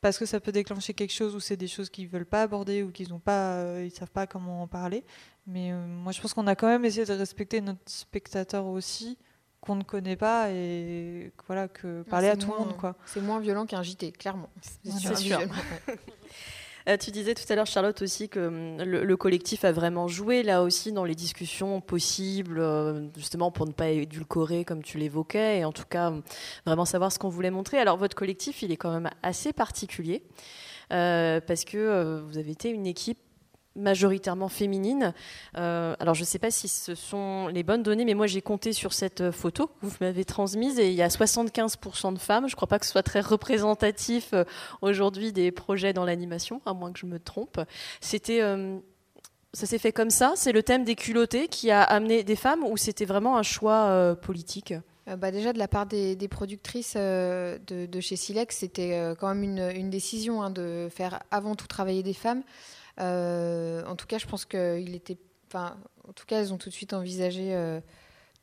parce 0.00 0.18
que 0.18 0.26
ça 0.26 0.40
peut 0.40 0.52
déclencher 0.52 0.94
quelque 0.94 1.12
chose 1.12 1.34
ou 1.34 1.40
c'est 1.40 1.56
des 1.56 1.68
choses 1.68 1.90
qu'ils 1.90 2.08
veulent 2.08 2.26
pas 2.26 2.42
aborder 2.42 2.82
ou 2.82 2.90
qu'ils 2.90 3.12
ont 3.12 3.18
pas, 3.18 3.54
euh, 3.54 3.84
ils 3.86 3.90
savent 3.90 4.10
pas 4.10 4.26
comment 4.26 4.62
en 4.62 4.66
parler. 4.66 5.04
Mais 5.46 5.72
euh, 5.72 5.86
moi, 5.86 6.12
je 6.12 6.20
pense 6.20 6.34
qu'on 6.34 6.46
a 6.46 6.54
quand 6.54 6.68
même 6.68 6.84
essayé 6.84 7.04
de 7.04 7.12
respecter 7.12 7.60
notre 7.60 7.80
spectateur 7.86 8.66
aussi 8.66 9.18
qu'on 9.60 9.76
ne 9.76 9.82
connaît 9.82 10.16
pas 10.16 10.50
et 10.50 11.32
voilà 11.46 11.68
que 11.68 12.02
parler 12.02 12.28
à 12.28 12.36
tout 12.36 12.50
le 12.50 12.58
monde 12.58 12.76
quoi. 12.78 12.96
C'est 13.04 13.20
moins 13.20 13.40
violent 13.40 13.66
qu'un 13.66 13.82
JT, 13.82 14.12
clairement. 14.12 14.48
C'est 14.62 15.16
sûr. 15.16 15.38
Euh, 16.88 16.96
tu 16.96 17.10
disais 17.10 17.34
tout 17.34 17.50
à 17.50 17.56
l'heure, 17.56 17.66
Charlotte, 17.66 18.00
aussi 18.02 18.28
que 18.28 18.40
hum, 18.40 18.82
le, 18.82 19.16
collectif 19.16 19.64
a 19.64 19.72
vraiment 19.72 20.08
joué 20.08 20.42
là 20.42 20.62
aussi 20.62 20.92
dans 20.92 21.04
les 21.04 21.14
discussions 21.14 21.80
possibles, 21.80 22.58
euh, 22.58 23.08
justement 23.16 23.50
pour 23.50 23.66
ne 23.66 23.72
pas 23.72 23.88
édulcorer 23.88 24.64
comme 24.64 24.82
tu 24.82 24.98
l'évoquais, 24.98 25.58
et 25.58 25.64
en 25.64 25.72
tout 25.72 25.84
cas 25.88 26.08
hum, 26.08 26.22
vraiment 26.66 26.84
savoir 26.84 27.12
ce 27.12 27.18
qu'on 27.18 27.28
voulait 27.28 27.50
montrer. 27.50 27.78
Alors 27.78 27.96
votre 27.96 28.16
collectif, 28.16 28.62
il 28.62 28.72
est 28.72 28.76
quand 28.76 28.92
même 28.92 29.10
assez 29.22 29.52
particulier. 29.52 30.22
Euh, 30.92 31.40
parce 31.46 31.64
que 31.64 32.20
vous 32.26 32.36
avez 32.36 32.50
été 32.50 32.68
une 32.70 32.86
équipe 32.86 33.18
majoritairement 33.76 34.48
féminine. 34.48 35.14
Euh, 35.56 35.94
alors 36.00 36.14
je 36.14 36.20
ne 36.20 36.26
sais 36.26 36.38
pas 36.38 36.50
si 36.50 36.68
ce 36.68 36.94
sont 36.94 37.48
les 37.48 37.62
bonnes 37.62 37.82
données, 37.82 38.04
mais 38.04 38.14
moi 38.14 38.26
j'ai 38.26 38.42
compté 38.42 38.72
sur 38.72 38.92
cette 38.92 39.30
photo 39.30 39.68
que 39.68 39.86
vous 39.86 39.96
m'avez 40.00 40.24
transmise 40.24 40.78
et 40.78 40.88
il 40.88 40.94
y 40.94 41.02
a 41.02 41.08
75% 41.08 42.14
de 42.14 42.18
femmes. 42.18 42.48
Je 42.48 42.52
ne 42.52 42.56
crois 42.56 42.68
pas 42.68 42.78
que 42.78 42.86
ce 42.86 42.92
soit 42.92 43.02
très 43.02 43.20
représentatif 43.20 44.30
euh, 44.32 44.44
aujourd'hui 44.82 45.32
des 45.32 45.52
projets 45.52 45.92
dans 45.92 46.04
l'animation, 46.04 46.60
à 46.66 46.72
moins 46.72 46.92
que 46.92 46.98
je 46.98 47.06
me 47.06 47.18
trompe. 47.18 47.60
C'était 48.00 48.42
euh, 48.42 48.78
ça 49.52 49.66
s'est 49.66 49.78
fait 49.78 49.92
comme 49.92 50.10
ça? 50.10 50.32
C'est 50.36 50.52
le 50.52 50.62
thème 50.62 50.84
des 50.84 50.94
culottés 50.94 51.48
qui 51.48 51.70
a 51.70 51.82
amené 51.82 52.22
des 52.22 52.36
femmes 52.36 52.64
ou 52.64 52.76
c'était 52.76 53.04
vraiment 53.04 53.36
un 53.36 53.42
choix 53.42 54.14
politique? 54.22 54.74
Bah 55.18 55.32
déjà 55.32 55.52
de 55.52 55.58
la 55.58 55.66
part 55.66 55.86
des, 55.86 56.16
productrices 56.30 56.94
de, 56.94 58.00
chez 58.00 58.14
Silex, 58.14 58.58
c'était 58.58 59.12
quand 59.18 59.34
même 59.34 59.42
une, 59.42 59.90
décision 59.90 60.40
hein, 60.40 60.50
de 60.50 60.86
faire 60.88 61.18
avant 61.32 61.56
tout 61.56 61.66
travailler 61.66 62.04
des 62.04 62.14
femmes. 62.14 62.44
Euh, 63.00 63.84
en 63.86 63.96
tout 63.96 64.06
cas, 64.06 64.18
je 64.18 64.26
pense 64.26 64.44
qu'il 64.44 64.94
était. 64.94 65.18
En 65.54 66.12
tout 66.14 66.26
cas, 66.26 66.40
elles 66.40 66.52
ont 66.52 66.58
tout 66.58 66.68
de 66.68 66.74
suite 66.74 66.92
envisagé 66.92 67.54
euh, 67.54 67.80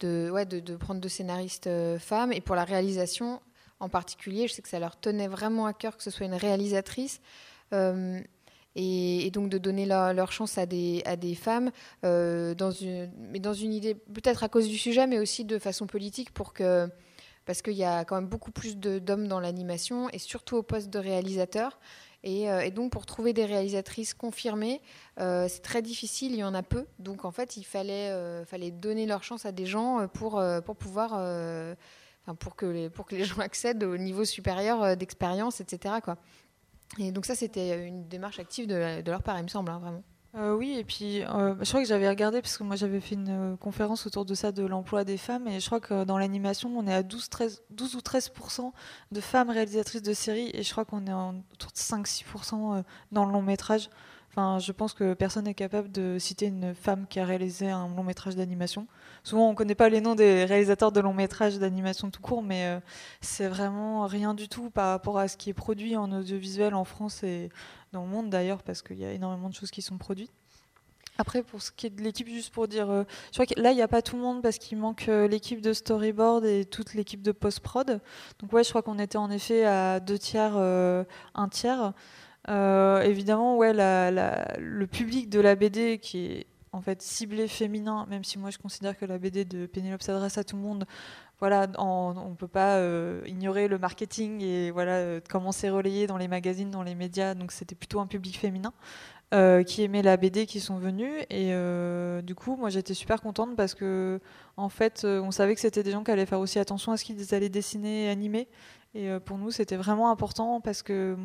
de, 0.01 0.75
prendre 0.75 0.99
deux 0.99 1.09
scénaristes 1.09 1.67
euh, 1.67 1.97
femmes. 1.99 2.33
Et 2.33 2.41
pour 2.41 2.55
la 2.55 2.65
réalisation 2.65 3.41
en 3.79 3.89
particulier, 3.89 4.47
je 4.47 4.53
sais 4.53 4.61
que 4.61 4.69
ça 4.69 4.79
leur 4.79 4.99
tenait 4.99 5.27
vraiment 5.27 5.67
à 5.67 5.73
cœur 5.73 5.95
que 5.95 6.03
ce 6.03 6.09
soit 6.09 6.25
une 6.25 6.33
réalisatrice. 6.33 7.21
Et, 8.79 9.31
donc 9.31 9.49
de 9.49 9.57
donner 9.57 9.85
leur, 9.85 10.31
chance 10.31 10.57
à 10.57 10.65
des, 10.65 11.03
femmes, 11.39 11.71
mais 12.03 12.55
dans 13.39 13.53
une 13.53 13.73
idée, 13.73 13.95
peut-être 13.95 14.43
à 14.43 14.49
cause 14.49 14.67
du 14.67 14.77
sujet, 14.77 15.07
mais 15.07 15.19
aussi 15.19 15.45
de 15.45 15.59
façon 15.59 15.85
politique, 15.87 16.31
pour 16.31 16.53
que, 16.53 16.89
parce 17.45 17.61
qu'il 17.61 17.73
y 17.73 17.83
a 17.83 18.03
quand 18.05 18.15
même 18.15 18.27
beaucoup 18.27 18.51
plus 18.51 18.77
d'hommes 18.77 19.27
dans 19.27 19.39
l'animation, 19.39 20.09
et 20.09 20.19
surtout 20.19 20.57
au 20.57 20.63
poste 20.63 20.89
de 20.89 20.99
réalisateur. 20.99 21.79
Et, 22.23 22.49
euh, 22.49 22.61
et 22.61 22.71
donc, 22.71 22.91
pour 22.91 23.05
trouver 23.05 23.33
des 23.33 23.45
réalisatrices 23.45 24.13
confirmées, 24.13 24.81
euh, 25.19 25.47
c'est 25.47 25.61
très 25.61 25.81
difficile, 25.81 26.33
il 26.33 26.39
y 26.39 26.43
en 26.43 26.53
a 26.53 26.63
peu. 26.63 26.85
Donc, 26.99 27.25
en 27.25 27.31
fait, 27.31 27.57
il 27.57 27.63
fallait, 27.63 28.09
euh, 28.11 28.43
donner 28.73 29.05
leur 29.05 29.23
chance 29.23 29.45
à 29.45 29.51
des 29.51 29.65
gens 29.65 30.07
pour, 30.13 30.41
pour 30.65 30.75
pouvoir. 30.75 31.11
euh, 31.15 31.75
pour, 32.39 32.57
que 32.57 32.65
les, 32.65 32.89
pour 32.89 33.05
que 33.05 33.15
les 33.15 33.23
gens 33.25 33.39
accèdent 33.39 33.83
au 33.83 33.97
niveau 33.97 34.25
supérieur 34.25 34.97
d'expérience, 34.97 35.61
etc. 35.61 35.95
Et 36.99 37.11
donc, 37.11 37.25
ça, 37.25 37.35
c'était 37.35 37.87
une 37.87 38.07
démarche 38.07 38.39
active 38.39 38.67
de, 38.67 39.01
de 39.01 39.11
leur 39.11 39.23
part, 39.23 39.37
il 39.37 39.43
me 39.43 39.47
semble, 39.47 39.71
hein, 39.71 39.79
vraiment. 39.79 40.03
Euh, 40.35 40.53
oui, 40.53 40.75
et 40.77 40.83
puis 40.83 41.23
euh, 41.23 41.55
je 41.61 41.69
crois 41.69 41.81
que 41.81 41.87
j'avais 41.87 42.07
regardé, 42.07 42.41
parce 42.41 42.57
que 42.57 42.63
moi 42.63 42.75
j'avais 42.75 42.99
fait 42.99 43.15
une 43.15 43.53
euh, 43.53 43.55
conférence 43.55 44.05
autour 44.05 44.25
de 44.25 44.35
ça, 44.35 44.51
de 44.51 44.65
l'emploi 44.65 45.03
des 45.03 45.17
femmes, 45.17 45.47
et 45.47 45.59
je 45.59 45.65
crois 45.65 45.79
que 45.79 46.03
dans 46.03 46.17
l'animation, 46.17 46.71
on 46.77 46.85
est 46.85 46.93
à 46.93 47.01
12, 47.01 47.29
13, 47.29 47.63
12 47.71 47.95
ou 47.95 47.99
13% 47.99 48.71
de 49.11 49.21
femmes 49.21 49.49
réalisatrices 49.49 50.01
de 50.01 50.13
séries, 50.13 50.51
et 50.53 50.63
je 50.63 50.71
crois 50.71 50.85
qu'on 50.85 51.07
est 51.07 51.13
en, 51.13 51.35
autour 51.53 51.71
de 51.71 51.77
5-6% 51.77 52.83
dans 53.11 53.25
le 53.25 53.31
long 53.31 53.41
métrage. 53.41 53.89
Je 54.37 54.71
pense 54.71 54.93
que 54.93 55.15
personne 55.15 55.45
n'est 55.45 55.55
capable 55.55 55.91
de 55.91 56.17
citer 56.19 56.45
une 56.45 56.75
femme 56.75 57.07
qui 57.09 57.19
a 57.19 57.25
réalisé 57.25 57.71
un 57.71 57.87
long 57.87 58.03
métrage 58.03 58.35
d'animation. 58.35 58.85
Souvent, 59.23 59.47
on 59.47 59.51
ne 59.51 59.55
connaît 59.55 59.73
pas 59.73 59.89
les 59.89 59.99
noms 59.99 60.13
des 60.13 60.45
réalisateurs 60.45 60.91
de 60.91 60.99
long 60.99 61.13
métrage 61.13 61.57
d'animation 61.57 62.11
tout 62.11 62.21
court, 62.21 62.43
mais 62.43 62.67
euh, 62.67 62.79
c'est 63.19 63.47
vraiment 63.47 64.05
rien 64.05 64.35
du 64.35 64.47
tout 64.47 64.69
par 64.69 64.89
rapport 64.89 65.17
à 65.17 65.27
ce 65.27 65.37
qui 65.37 65.49
est 65.49 65.55
produit 65.55 65.97
en 65.97 66.11
audiovisuel 66.11 66.75
en 66.75 66.83
France 66.83 67.23
et 67.23 67.49
dans 67.93 68.03
le 68.03 68.09
monde 68.09 68.29
d'ailleurs, 68.29 68.61
parce 68.61 68.83
qu'il 68.83 68.99
y 68.99 69.05
a 69.05 69.11
énormément 69.11 69.49
de 69.49 69.55
choses 69.55 69.71
qui 69.71 69.81
sont 69.81 69.97
produites. 69.97 70.31
Après, 71.17 71.41
pour 71.41 71.63
ce 71.63 71.71
qui 71.71 71.87
est 71.87 71.89
de 71.89 72.03
l'équipe, 72.03 72.27
juste 72.27 72.53
pour 72.53 72.67
dire, 72.67 72.91
euh, 72.91 73.05
je 73.31 73.41
crois 73.41 73.47
que 73.47 73.59
là, 73.59 73.71
il 73.71 73.75
n'y 73.75 73.81
a 73.81 73.87
pas 73.87 74.03
tout 74.03 74.17
le 74.17 74.21
monde 74.21 74.43
parce 74.43 74.59
qu'il 74.59 74.77
manque 74.77 75.09
euh, 75.09 75.27
l'équipe 75.27 75.61
de 75.61 75.73
storyboard 75.73 76.45
et 76.45 76.63
toute 76.63 76.93
l'équipe 76.93 77.23
de 77.23 77.31
post-prod. 77.31 77.99
Donc, 78.37 78.53
ouais, 78.53 78.63
je 78.63 78.69
crois 78.69 78.83
qu'on 78.83 78.99
était 78.99 79.17
en 79.17 79.31
effet 79.31 79.65
à 79.65 79.99
deux 79.99 80.19
tiers, 80.19 80.55
un 80.57 81.49
tiers. 81.49 81.93
Euh, 82.49 83.01
évidemment, 83.01 83.57
ouais, 83.57 83.73
le 83.73 84.85
public 84.85 85.29
de 85.29 85.39
la 85.39 85.55
BD 85.55 85.99
qui 85.99 86.25
est 86.25 86.47
en 86.71 86.81
fait 86.81 87.01
ciblé 87.01 87.47
féminin, 87.47 88.05
même 88.09 88.23
si 88.23 88.37
moi 88.37 88.49
je 88.51 88.57
considère 88.57 88.97
que 88.97 89.05
la 89.05 89.17
BD 89.17 89.45
de 89.45 89.65
Pénélope 89.65 90.03
s'adresse 90.03 90.37
à 90.37 90.43
tout 90.43 90.55
le 90.55 90.61
monde. 90.61 90.85
Voilà, 91.39 91.67
on 91.77 92.29
ne 92.29 92.35
peut 92.35 92.47
pas 92.47 92.77
euh, 92.77 93.21
ignorer 93.27 93.67
le 93.67 93.77
marketing 93.77 94.41
et 94.41 94.71
voilà 94.71 94.93
euh, 94.93 95.19
comment 95.29 95.51
c'est 95.51 95.69
relayé 95.69 96.07
dans 96.07 96.17
les 96.17 96.27
magazines, 96.27 96.71
dans 96.71 96.83
les 96.83 96.95
médias. 96.95 97.35
Donc 97.35 97.51
c'était 97.51 97.75
plutôt 97.75 97.99
un 97.99 98.07
public 98.07 98.37
féminin 98.39 98.73
euh, 99.33 99.63
qui 99.63 99.83
aimait 99.83 100.01
la 100.01 100.17
BD, 100.17 100.47
qui 100.47 100.59
sont 100.59 100.77
venus. 100.77 101.25
Et 101.29 101.51
du 102.23 102.35
coup, 102.35 102.55
moi 102.55 102.69
j'étais 102.69 102.93
super 102.93 103.21
contente 103.21 103.55
parce 103.55 103.75
que 103.75 104.19
en 104.55 104.69
fait, 104.69 105.05
on 105.05 105.31
savait 105.31 105.53
que 105.55 105.61
c'était 105.61 105.83
des 105.83 105.91
gens 105.91 106.03
qui 106.03 106.11
allaient 106.11 106.25
faire 106.25 106.39
aussi 106.39 106.59
attention 106.59 106.91
à 106.91 106.97
ce 106.97 107.03
qu'ils 107.05 107.35
allaient 107.35 107.49
dessiner 107.49 108.05
et 108.05 108.09
animer. 108.09 108.47
Et 108.95 109.09
pour 109.25 109.37
nous, 109.37 109.51
c'était 109.51 109.75
vraiment 109.75 110.09
important 110.09 110.59
parce 110.61 110.81
que 110.81 111.15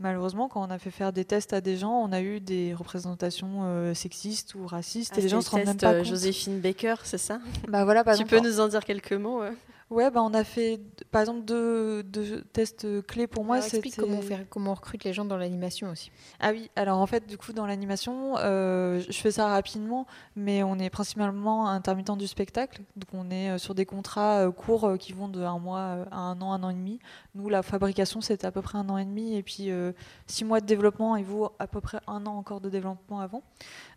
malheureusement, 0.00 0.48
quand 0.48 0.66
on 0.66 0.70
a 0.70 0.78
fait 0.78 0.90
faire 0.90 1.12
des 1.12 1.24
tests 1.24 1.52
à 1.52 1.60
des 1.60 1.76
gens, 1.76 1.92
on 1.92 2.10
a 2.12 2.20
eu 2.20 2.40
des 2.40 2.74
représentations 2.74 3.60
euh, 3.64 3.94
sexistes 3.94 4.54
ou 4.54 4.66
racistes. 4.66 5.16
et 5.16 5.20
les 5.20 5.28
gens 5.28 5.40
se 5.40 5.50
rendent 5.50 5.64
même 5.64 5.76
pas 5.76 5.92
compte. 5.92 6.00
euh, 6.00 6.04
Joséphine 6.04 6.60
Baker, 6.60 6.96
c'est 7.04 7.18
ça? 7.18 7.38
Bah 7.68 7.84
voilà, 7.84 8.02
par 8.02 8.14
Tu 8.16 8.22
exemple, 8.22 8.42
peux 8.42 8.48
nous 8.48 8.60
en 8.60 8.68
dire 8.68 8.84
quelques 8.84 9.12
mots 9.12 9.40
ouais 9.40 9.52
Ouais, 9.90 10.08
bah 10.08 10.22
on 10.22 10.32
a 10.34 10.44
fait 10.44 10.80
par 11.10 11.20
exemple 11.20 11.44
deux, 11.44 12.04
deux 12.04 12.42
tests 12.52 13.04
clés 13.06 13.26
pour 13.26 13.44
moi. 13.44 13.56
Alors, 13.56 13.66
explique 13.66 13.96
comment 13.96 14.18
on, 14.18 14.22
fait, 14.22 14.46
comment 14.48 14.70
on 14.70 14.74
recrute 14.74 15.02
les 15.02 15.12
gens 15.12 15.24
dans 15.24 15.36
l'animation 15.36 15.90
aussi. 15.90 16.12
Ah 16.38 16.52
oui, 16.52 16.70
alors 16.76 16.98
en 16.98 17.06
fait, 17.06 17.26
du 17.26 17.36
coup, 17.36 17.52
dans 17.52 17.66
l'animation, 17.66 18.36
euh, 18.38 19.00
je 19.00 19.18
fais 19.20 19.32
ça 19.32 19.48
rapidement, 19.48 20.06
mais 20.36 20.62
on 20.62 20.78
est 20.78 20.90
principalement 20.90 21.68
intermittent 21.68 22.16
du 22.16 22.28
spectacle. 22.28 22.82
Donc 22.94 23.08
on 23.12 23.30
est 23.32 23.50
euh, 23.50 23.58
sur 23.58 23.74
des 23.74 23.84
contrats 23.84 24.46
euh, 24.46 24.52
courts 24.52 24.96
qui 24.96 25.12
vont 25.12 25.28
de 25.28 25.42
un 25.42 25.58
mois 25.58 26.06
à 26.12 26.18
un 26.18 26.40
an, 26.40 26.52
un 26.52 26.62
an 26.62 26.70
et 26.70 26.74
demi. 26.74 27.00
Nous, 27.34 27.48
la 27.48 27.62
fabrication, 27.62 28.20
c'était 28.20 28.46
à 28.46 28.52
peu 28.52 28.62
près 28.62 28.78
un 28.78 28.88
an 28.90 28.98
et 28.98 29.04
demi, 29.04 29.34
et 29.34 29.42
puis 29.42 29.70
euh, 29.70 29.92
six 30.26 30.44
mois 30.44 30.60
de 30.60 30.66
développement, 30.66 31.16
et 31.16 31.24
vous, 31.24 31.48
à 31.58 31.66
peu 31.66 31.80
près 31.80 31.98
un 32.06 32.26
an 32.26 32.36
encore 32.36 32.60
de 32.60 32.70
développement 32.70 33.20
avant. 33.20 33.42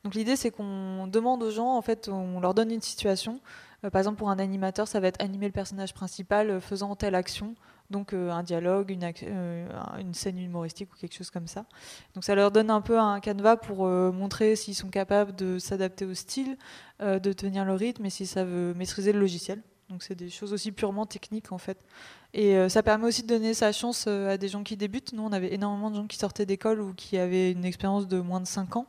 Donc 0.04 0.16
l'idée, 0.16 0.36
c'est 0.36 0.50
qu'on 0.50 1.08
demande 1.08 1.44
aux 1.44 1.52
gens, 1.52 1.76
en 1.78 1.82
fait, 1.82 2.10
on 2.10 2.40
leur 2.40 2.56
donne 2.56 2.72
une 2.72 2.82
situation. 2.82 3.40
Euh, 3.84 3.90
par 3.90 4.00
exemple, 4.00 4.18
pour 4.18 4.30
un 4.30 4.40
animateur, 4.40 4.88
ça 4.88 5.00
va 5.00 5.08
être 5.08 5.22
animer 5.22 5.48
le 5.48 5.52
personnage 5.52 5.94
principal 5.94 6.50
euh, 6.50 6.60
faisant 6.60 6.96
telle 6.96 7.16
action. 7.16 7.56
Donc 7.90 8.14
euh, 8.14 8.32
un 8.32 8.44
dialogue, 8.44 8.90
une, 8.92 10.14
scène 10.14 10.40
humoristique 10.40 10.92
ou 10.94 10.96
quelque 10.98 11.14
chose 11.14 11.30
comme 11.30 11.48
ça. 11.48 11.66
Donc 12.16 12.24
ça 12.24 12.34
leur 12.34 12.52
donne 12.52 12.70
un 12.70 12.82
peu 12.82 12.98
un 12.98 13.20
canevas 13.20 13.58
pour 13.58 13.86
montrer 13.86 14.56
s'ils 14.56 14.74
sont 14.74 14.90
capables 14.90 15.36
de 15.36 15.60
s'adapter 15.60 16.06
au 16.06 16.14
style, 16.14 16.58
de 17.02 17.34
tenir 17.34 17.66
le 17.66 17.74
rythme 17.74 18.06
et 18.06 18.10
s'ils 18.10 18.28
savent 18.28 18.74
maîtriser 18.76 19.12
le 19.12 19.20
logiciel. 19.20 19.62
Donc 19.90 20.02
c'est 20.02 20.16
des 20.16 20.30
choses 20.30 20.54
aussi 20.54 20.72
purement 20.72 21.06
techniques 21.06 21.52
en 21.52 21.60
fait. 21.60 21.78
Et 22.36 22.58
euh, 22.58 22.68
ça 22.68 22.82
permet 22.82 23.06
aussi 23.06 23.22
de 23.22 23.28
donner 23.28 23.54
sa 23.54 23.72
chance 23.72 24.06
euh, 24.08 24.34
à 24.34 24.38
des 24.38 24.48
gens 24.48 24.64
qui 24.64 24.76
débutent. 24.76 25.14
Nous, 25.14 25.22
on 25.22 25.32
avait 25.32 25.54
énormément 25.54 25.92
de 25.92 25.98
gens 25.98 26.08
qui 26.08 26.18
sortaient 26.18 26.48
d'école 26.48 26.82
ou 26.82 26.94
qui 26.94 27.20
avaient 27.20 27.52
une 27.52 27.64
expérience 27.64 28.08
de 28.08 28.20
moins 28.20 28.42
de 28.42 28.48
5 28.48 28.76
ans. 28.76 28.88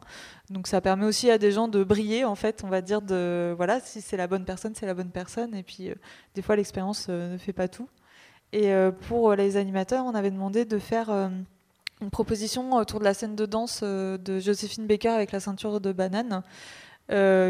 Donc 0.48 0.66
ça 0.66 0.80
permet 0.80 1.04
aussi 1.04 1.30
à 1.30 1.36
des 1.36 1.52
gens 1.52 1.68
de 1.68 1.84
briller 1.84 2.24
en 2.24 2.36
fait, 2.36 2.62
on 2.64 2.68
va 2.68 2.80
dire 2.80 3.02
de 3.02 3.52
voilà, 3.56 3.80
si 3.80 4.00
c'est 4.00 4.16
la 4.16 4.26
bonne 4.26 4.46
personne, 4.46 4.74
c'est 4.74 4.86
la 4.86 4.94
bonne 4.94 5.10
personne 5.10 5.54
et 5.54 5.62
puis 5.62 5.90
euh, 5.90 5.94
des 6.34 6.42
fois 6.42 6.56
l'expérience 6.56 7.08
ne 7.08 7.36
fait 7.36 7.52
pas 7.52 7.68
tout. 7.68 7.88
Et 8.52 8.72
pour 9.08 9.34
les 9.34 9.56
animateurs, 9.56 10.04
on 10.04 10.14
avait 10.14 10.30
demandé 10.30 10.64
de 10.64 10.78
faire 10.78 11.10
une 11.10 12.10
proposition 12.12 12.72
autour 12.74 13.00
de 13.00 13.04
la 13.04 13.12
scène 13.12 13.34
de 13.34 13.46
danse 13.46 13.82
de 13.82 14.38
Joséphine 14.38 14.86
Baker 14.86 15.08
avec 15.08 15.32
la 15.32 15.40
ceinture 15.40 15.80
de 15.80 15.90
banane, 15.90 16.40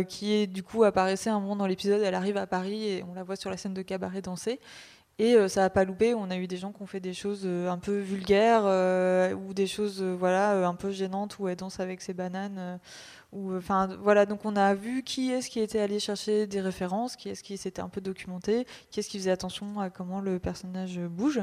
qui 0.09 0.33
est 0.33 0.47
du 0.47 0.63
coup 0.63 0.83
apparaissait 0.83 1.29
un 1.29 1.41
moment 1.41 1.57
dans 1.57 1.67
l'épisode. 1.67 2.01
Elle 2.01 2.15
arrive 2.15 2.39
à 2.39 2.47
Paris 2.47 2.89
et 2.89 3.05
on 3.07 3.13
la 3.13 3.23
voit 3.23 3.37
sur 3.37 3.51
la 3.51 3.59
scène 3.59 3.75
de 3.75 3.83
cabaret 3.83 4.23
danser. 4.23 4.61
Et 5.19 5.35
euh, 5.35 5.49
ça 5.49 5.61
n'a 5.61 5.71
pas 5.71 5.85
loupé. 5.85 6.15
On 6.15 6.31
a 6.31 6.37
eu 6.37 6.47
des 6.47 6.57
gens 6.57 6.73
qui 6.73 6.83
ont 6.83 6.87
fait 6.87 7.01
des 7.01 7.15
choses 7.15 7.43
euh, 7.45 7.71
un 7.71 7.79
peu 7.79 7.99
vulgaires 7.99 8.63
euh, 8.65 9.33
ou 9.35 9.55
des 9.55 9.67
choses 9.67 10.03
voilà 10.03 10.67
un 10.67 10.75
peu 10.75 10.91
gênantes 10.91 11.39
où 11.39 11.49
elle 11.49 11.57
danse 11.57 11.79
avec 11.81 12.01
ses 12.01 12.15
bananes. 12.15 12.81
enfin 13.33 13.89
voilà. 14.01 14.27
Donc 14.27 14.45
on 14.45 14.57
a 14.57 14.75
vu 14.75 15.03
qui 15.03 15.31
est-ce 15.31 15.51
qui 15.51 15.61
était 15.61 15.81
allé 15.81 16.01
chercher 16.01 16.47
des 16.47 16.61
références, 16.61 17.17
qui 17.17 17.29
est-ce 17.29 17.43
qui 17.45 17.57
s'était 17.57 17.83
un 17.83 17.89
peu 17.89 18.01
documenté, 18.01 18.67
qui 18.91 19.01
est-ce 19.01 19.09
qui 19.09 19.19
faisait 19.19 19.31
attention 19.31 19.79
à 19.81 19.91
comment 19.91 20.21
le 20.21 20.39
personnage 20.39 20.99
bouge. 20.99 21.41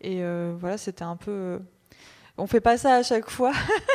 Et 0.00 0.22
voilà, 0.58 0.78
c'était 0.78 1.04
un 1.04 1.16
peu. 1.16 1.60
On 2.38 2.46
fait 2.46 2.60
pas 2.60 2.78
ça 2.78 2.96
à 2.96 3.02
chaque 3.02 3.28
fois, 3.28 3.52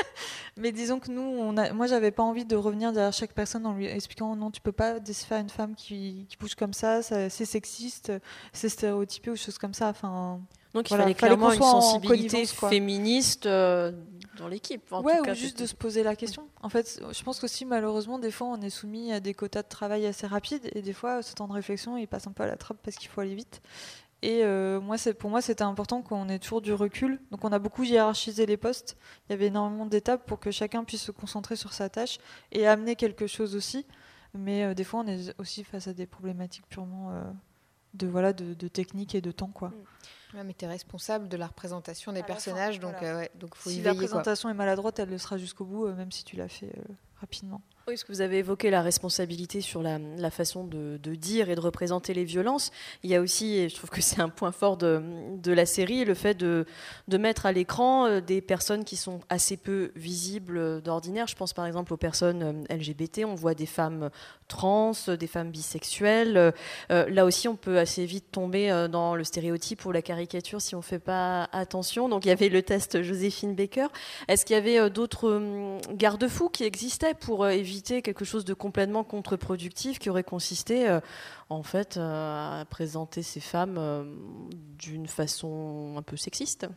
mais 0.58 0.72
disons 0.72 1.00
que 1.00 1.12
nous, 1.12 1.22
on 1.22 1.58
a, 1.58 1.74
moi, 1.74 1.88
j'avais 1.88 2.12
pas 2.12 2.24
envie 2.24 2.46
de 2.46 2.56
revenir 2.56 2.94
derrière 2.94 3.14
chaque 3.14 3.34
personne 3.34 3.66
en 3.66 3.74
lui 3.74 3.88
expliquant 3.88 4.36
non, 4.36 4.52
tu 4.52 4.62
peux 4.62 4.72
pas 4.72 4.96
faire 5.04 5.40
une 5.40 5.50
femme 5.50 5.76
qui, 5.76 6.26
qui 6.30 6.38
bouge 6.38 6.56
comme 6.56 6.74
ça, 6.74 7.02
ça 7.02 7.30
c'est 7.30 7.46
sexiste, 7.46 8.12
c'est 8.54 8.70
stéréotypé 8.70 9.32
ou 9.32 9.36
choses 9.36 9.58
comme 9.58 9.74
ça. 9.74 9.90
Enfin, 9.90 10.40
Donc 10.74 10.86
il 10.86 10.90
Voilà, 10.90 11.04
fallait 11.04 11.16
clairement 11.16 11.52
une 11.52 11.62
sensibilité 11.62 12.46
féministe 12.46 13.48
euh, 13.48 13.92
dans 14.38 14.48
l'équipe. 14.48 14.84
Ouais, 14.92 15.20
ou 15.20 15.34
juste 15.34 15.60
de 15.60 15.66
se 15.66 15.76
poser 15.76 16.04
la 16.04 16.16
question. 16.16 16.48
En 16.62 16.70
fait, 16.70 17.02
je 17.12 17.24
pense 17.24 17.40
qu'aussi, 17.40 17.66
malheureusement, 17.66 18.20
des 18.20 18.32
fois, 18.32 18.48
on 18.48 18.62
est 18.62 18.70
soumis 18.70 19.12
à 19.12 19.20
des 19.20 19.34
quotas 19.34 19.64
de 19.64 19.68
travail 19.68 20.06
assez 20.06 20.28
rapides 20.28 20.70
et 20.74 20.82
des 20.82 20.94
fois, 20.94 21.24
ce 21.24 21.34
temps 21.34 21.48
de 21.48 21.54
réflexion, 21.54 21.98
il 21.98 22.08
passe 22.08 22.28
un 22.28 22.32
peu 22.32 22.44
à 22.44 22.48
la 22.48 22.56
trappe 22.56 22.78
parce 22.84 22.98
qu'il 22.98 23.10
faut 23.10 23.22
aller 23.22 23.36
vite. 23.36 23.62
Et 24.24 24.44
euh, 24.44 24.80
moi, 24.82 24.96
pour 25.20 25.30
moi, 25.30 25.42
c'était 25.42 25.64
important 25.64 26.02
qu'on 26.02 26.28
ait 26.30 26.40
toujours 26.40 26.62
du 26.62 26.74
recul. 26.74 27.22
Donc, 27.32 27.46
on 27.46 27.52
a 27.52 27.60
beaucoup 27.60 27.84
hiérarchisé 27.84 28.46
les 28.48 28.58
postes. 28.58 28.98
Il 29.28 29.32
y 29.32 29.36
avait 29.36 29.48
énormément 29.48 29.86
d'étapes 29.86 30.26
pour 30.26 30.40
que 30.40 30.50
chacun 30.50 30.84
puisse 30.84 31.04
se 31.04 31.12
concentrer 31.12 31.56
sur 31.56 31.72
sa 31.74 31.88
tâche 31.90 32.18
et 32.52 32.66
amener 32.68 32.96
quelque 32.96 33.28
chose 33.28 33.56
aussi. 33.56 33.86
Mais 34.34 34.64
euh, 34.64 34.74
des 34.74 34.84
fois, 34.84 35.02
on 35.02 35.08
est 35.08 35.40
aussi 35.40 35.64
face 35.64 35.88
à 35.88 35.94
des 35.94 36.08
problématiques 36.08 36.66
purement 36.68 37.12
euh, 37.12 37.24
de 37.94 38.08
voilà 38.08 38.34
de, 38.34 38.54
de 38.56 38.68
technique 38.68 39.14
et 39.14 39.22
de 39.22 39.32
temps, 39.32 39.52
quoi. 39.54 39.72
Ouais, 40.34 40.44
mais 40.44 40.54
tu 40.54 40.66
es 40.66 40.68
responsable 40.68 41.30
de 41.30 41.38
la 41.38 41.48
représentation 41.48 42.12
des 42.12 42.18
À 42.20 42.22
la 42.22 42.28
fin, 42.28 42.34
personnages, 42.34 42.80
donc 42.80 42.96
voilà. 43.00 43.16
euh, 43.16 43.20
ouais, 43.20 43.32
donc 43.36 43.56
faut 43.56 43.70
Si 43.70 43.78
y 43.78 43.82
la 43.82 43.92
veiller. 43.92 44.00
quoi. 44.00 44.08
présentation 44.08 44.50
est 44.50 44.54
maladroite, 44.54 45.00
elle 45.00 45.10
le 45.10 45.18
sera 45.20 45.38
jusqu'au 45.38 45.64
bout, 45.64 45.86
euh, 45.86 45.96
même 45.96 46.12
si 46.12 46.24
tu 46.26 46.36
l'as 46.36 46.50
fait 46.50 46.74
euh, 46.78 46.94
rapidement. 47.22 47.62
Oui, 47.88 47.94
parce 47.94 48.04
que 48.04 48.12
vous 48.12 48.20
avez 48.20 48.40
évoqué 48.40 48.70
la 48.70 48.82
responsabilité 48.82 49.62
sur 49.62 49.82
la, 49.82 50.30
façon 50.30 50.66
de, 50.66 50.98
dire 51.16 51.50
et 51.50 51.56
de 51.56 51.62
représenter 51.62 52.14
les 52.14 52.26
violences. 52.26 52.72
Il 53.02 53.10
y 53.10 53.16
a 53.16 53.22
aussi, 53.22 53.56
et 53.56 53.70
je 53.70 53.76
trouve 53.76 53.90
que 53.90 54.02
c'est 54.02 54.20
un 54.20 54.28
point 54.28 54.52
fort 54.52 54.76
de, 54.76 55.02
la 55.46 55.66
série, 55.66 56.04
le 56.04 56.14
fait 56.14 56.34
de, 56.34 56.66
de 57.08 57.18
mettre 57.18 57.46
à 57.46 57.54
l'écran 57.54 58.06
euh, 58.06 58.20
des 58.20 58.42
personnes 58.42 58.84
qui 58.84 58.98
sont 58.98 59.22
assez 59.30 59.56
peu 59.56 59.92
visibles 59.96 60.58
euh, 60.58 60.82
d'ordinaire. 60.82 61.28
Je 61.28 61.38
pense 61.38 61.54
par 61.54 61.66
exemple 61.66 61.94
aux 61.94 61.98
personnes 61.98 62.66
euh, 62.70 62.76
LGBT. 62.76 63.22
On 63.24 63.36
voit 63.36 63.54
des 63.54 63.66
femmes 63.66 64.10
trans, 64.48 64.94
des 65.08 65.28
femmes 65.28 65.52
bisexuelles. 65.52 66.54
Euh, 66.92 67.10
là 67.10 67.26
aussi, 67.26 67.48
on 67.48 67.56
peut 67.56 67.78
assez 67.78 68.06
vite 68.06 68.32
tomber 68.32 68.72
euh, 68.72 68.88
dans 68.88 69.16
le 69.16 69.24
stéréotype 69.24 69.86
ou 69.86 69.92
la 69.92 70.02
caricature 70.02 70.62
si 70.62 70.76
on 70.76 70.80
ne 70.80 70.84
fait 70.84 71.00
pas 71.00 71.50
attention. 71.52 72.10
Donc 72.10 72.26
il 72.26 72.30
y 72.30 72.32
avait 72.32 72.50
le 72.50 72.62
test 72.62 73.02
Joséphine 73.02 73.56
Baker. 73.56 73.88
Est-ce 74.28 74.46
qu'il 74.46 74.56
y 74.56 74.58
avait 74.58 74.80
euh, 74.80 74.90
d'autres 74.90 75.32
hum, 75.32 75.80
garde-fous 75.94 76.50
qui 76.50 76.64
existaient 76.64 77.14
pour 77.14 77.48
éviter 77.48 78.02
quelque 78.02 78.26
chose 78.26 78.46
de 78.46 78.54
complètement 78.54 79.04
contre-productif 79.04 80.00
qui 80.00 80.10
aurait 80.10 80.24
consisté 80.24 80.88
euh, 80.90 81.00
en 81.50 81.64
fait 81.64 81.98
euh, 81.98 82.62
à 82.62 82.66
présenter 82.66 83.24
ces 83.24 83.40
femmes 83.40 83.80
d'une 84.78 85.08
façon 85.08 85.96
un 85.98 86.02
peu 86.02 86.18
sexiste? 86.18 86.68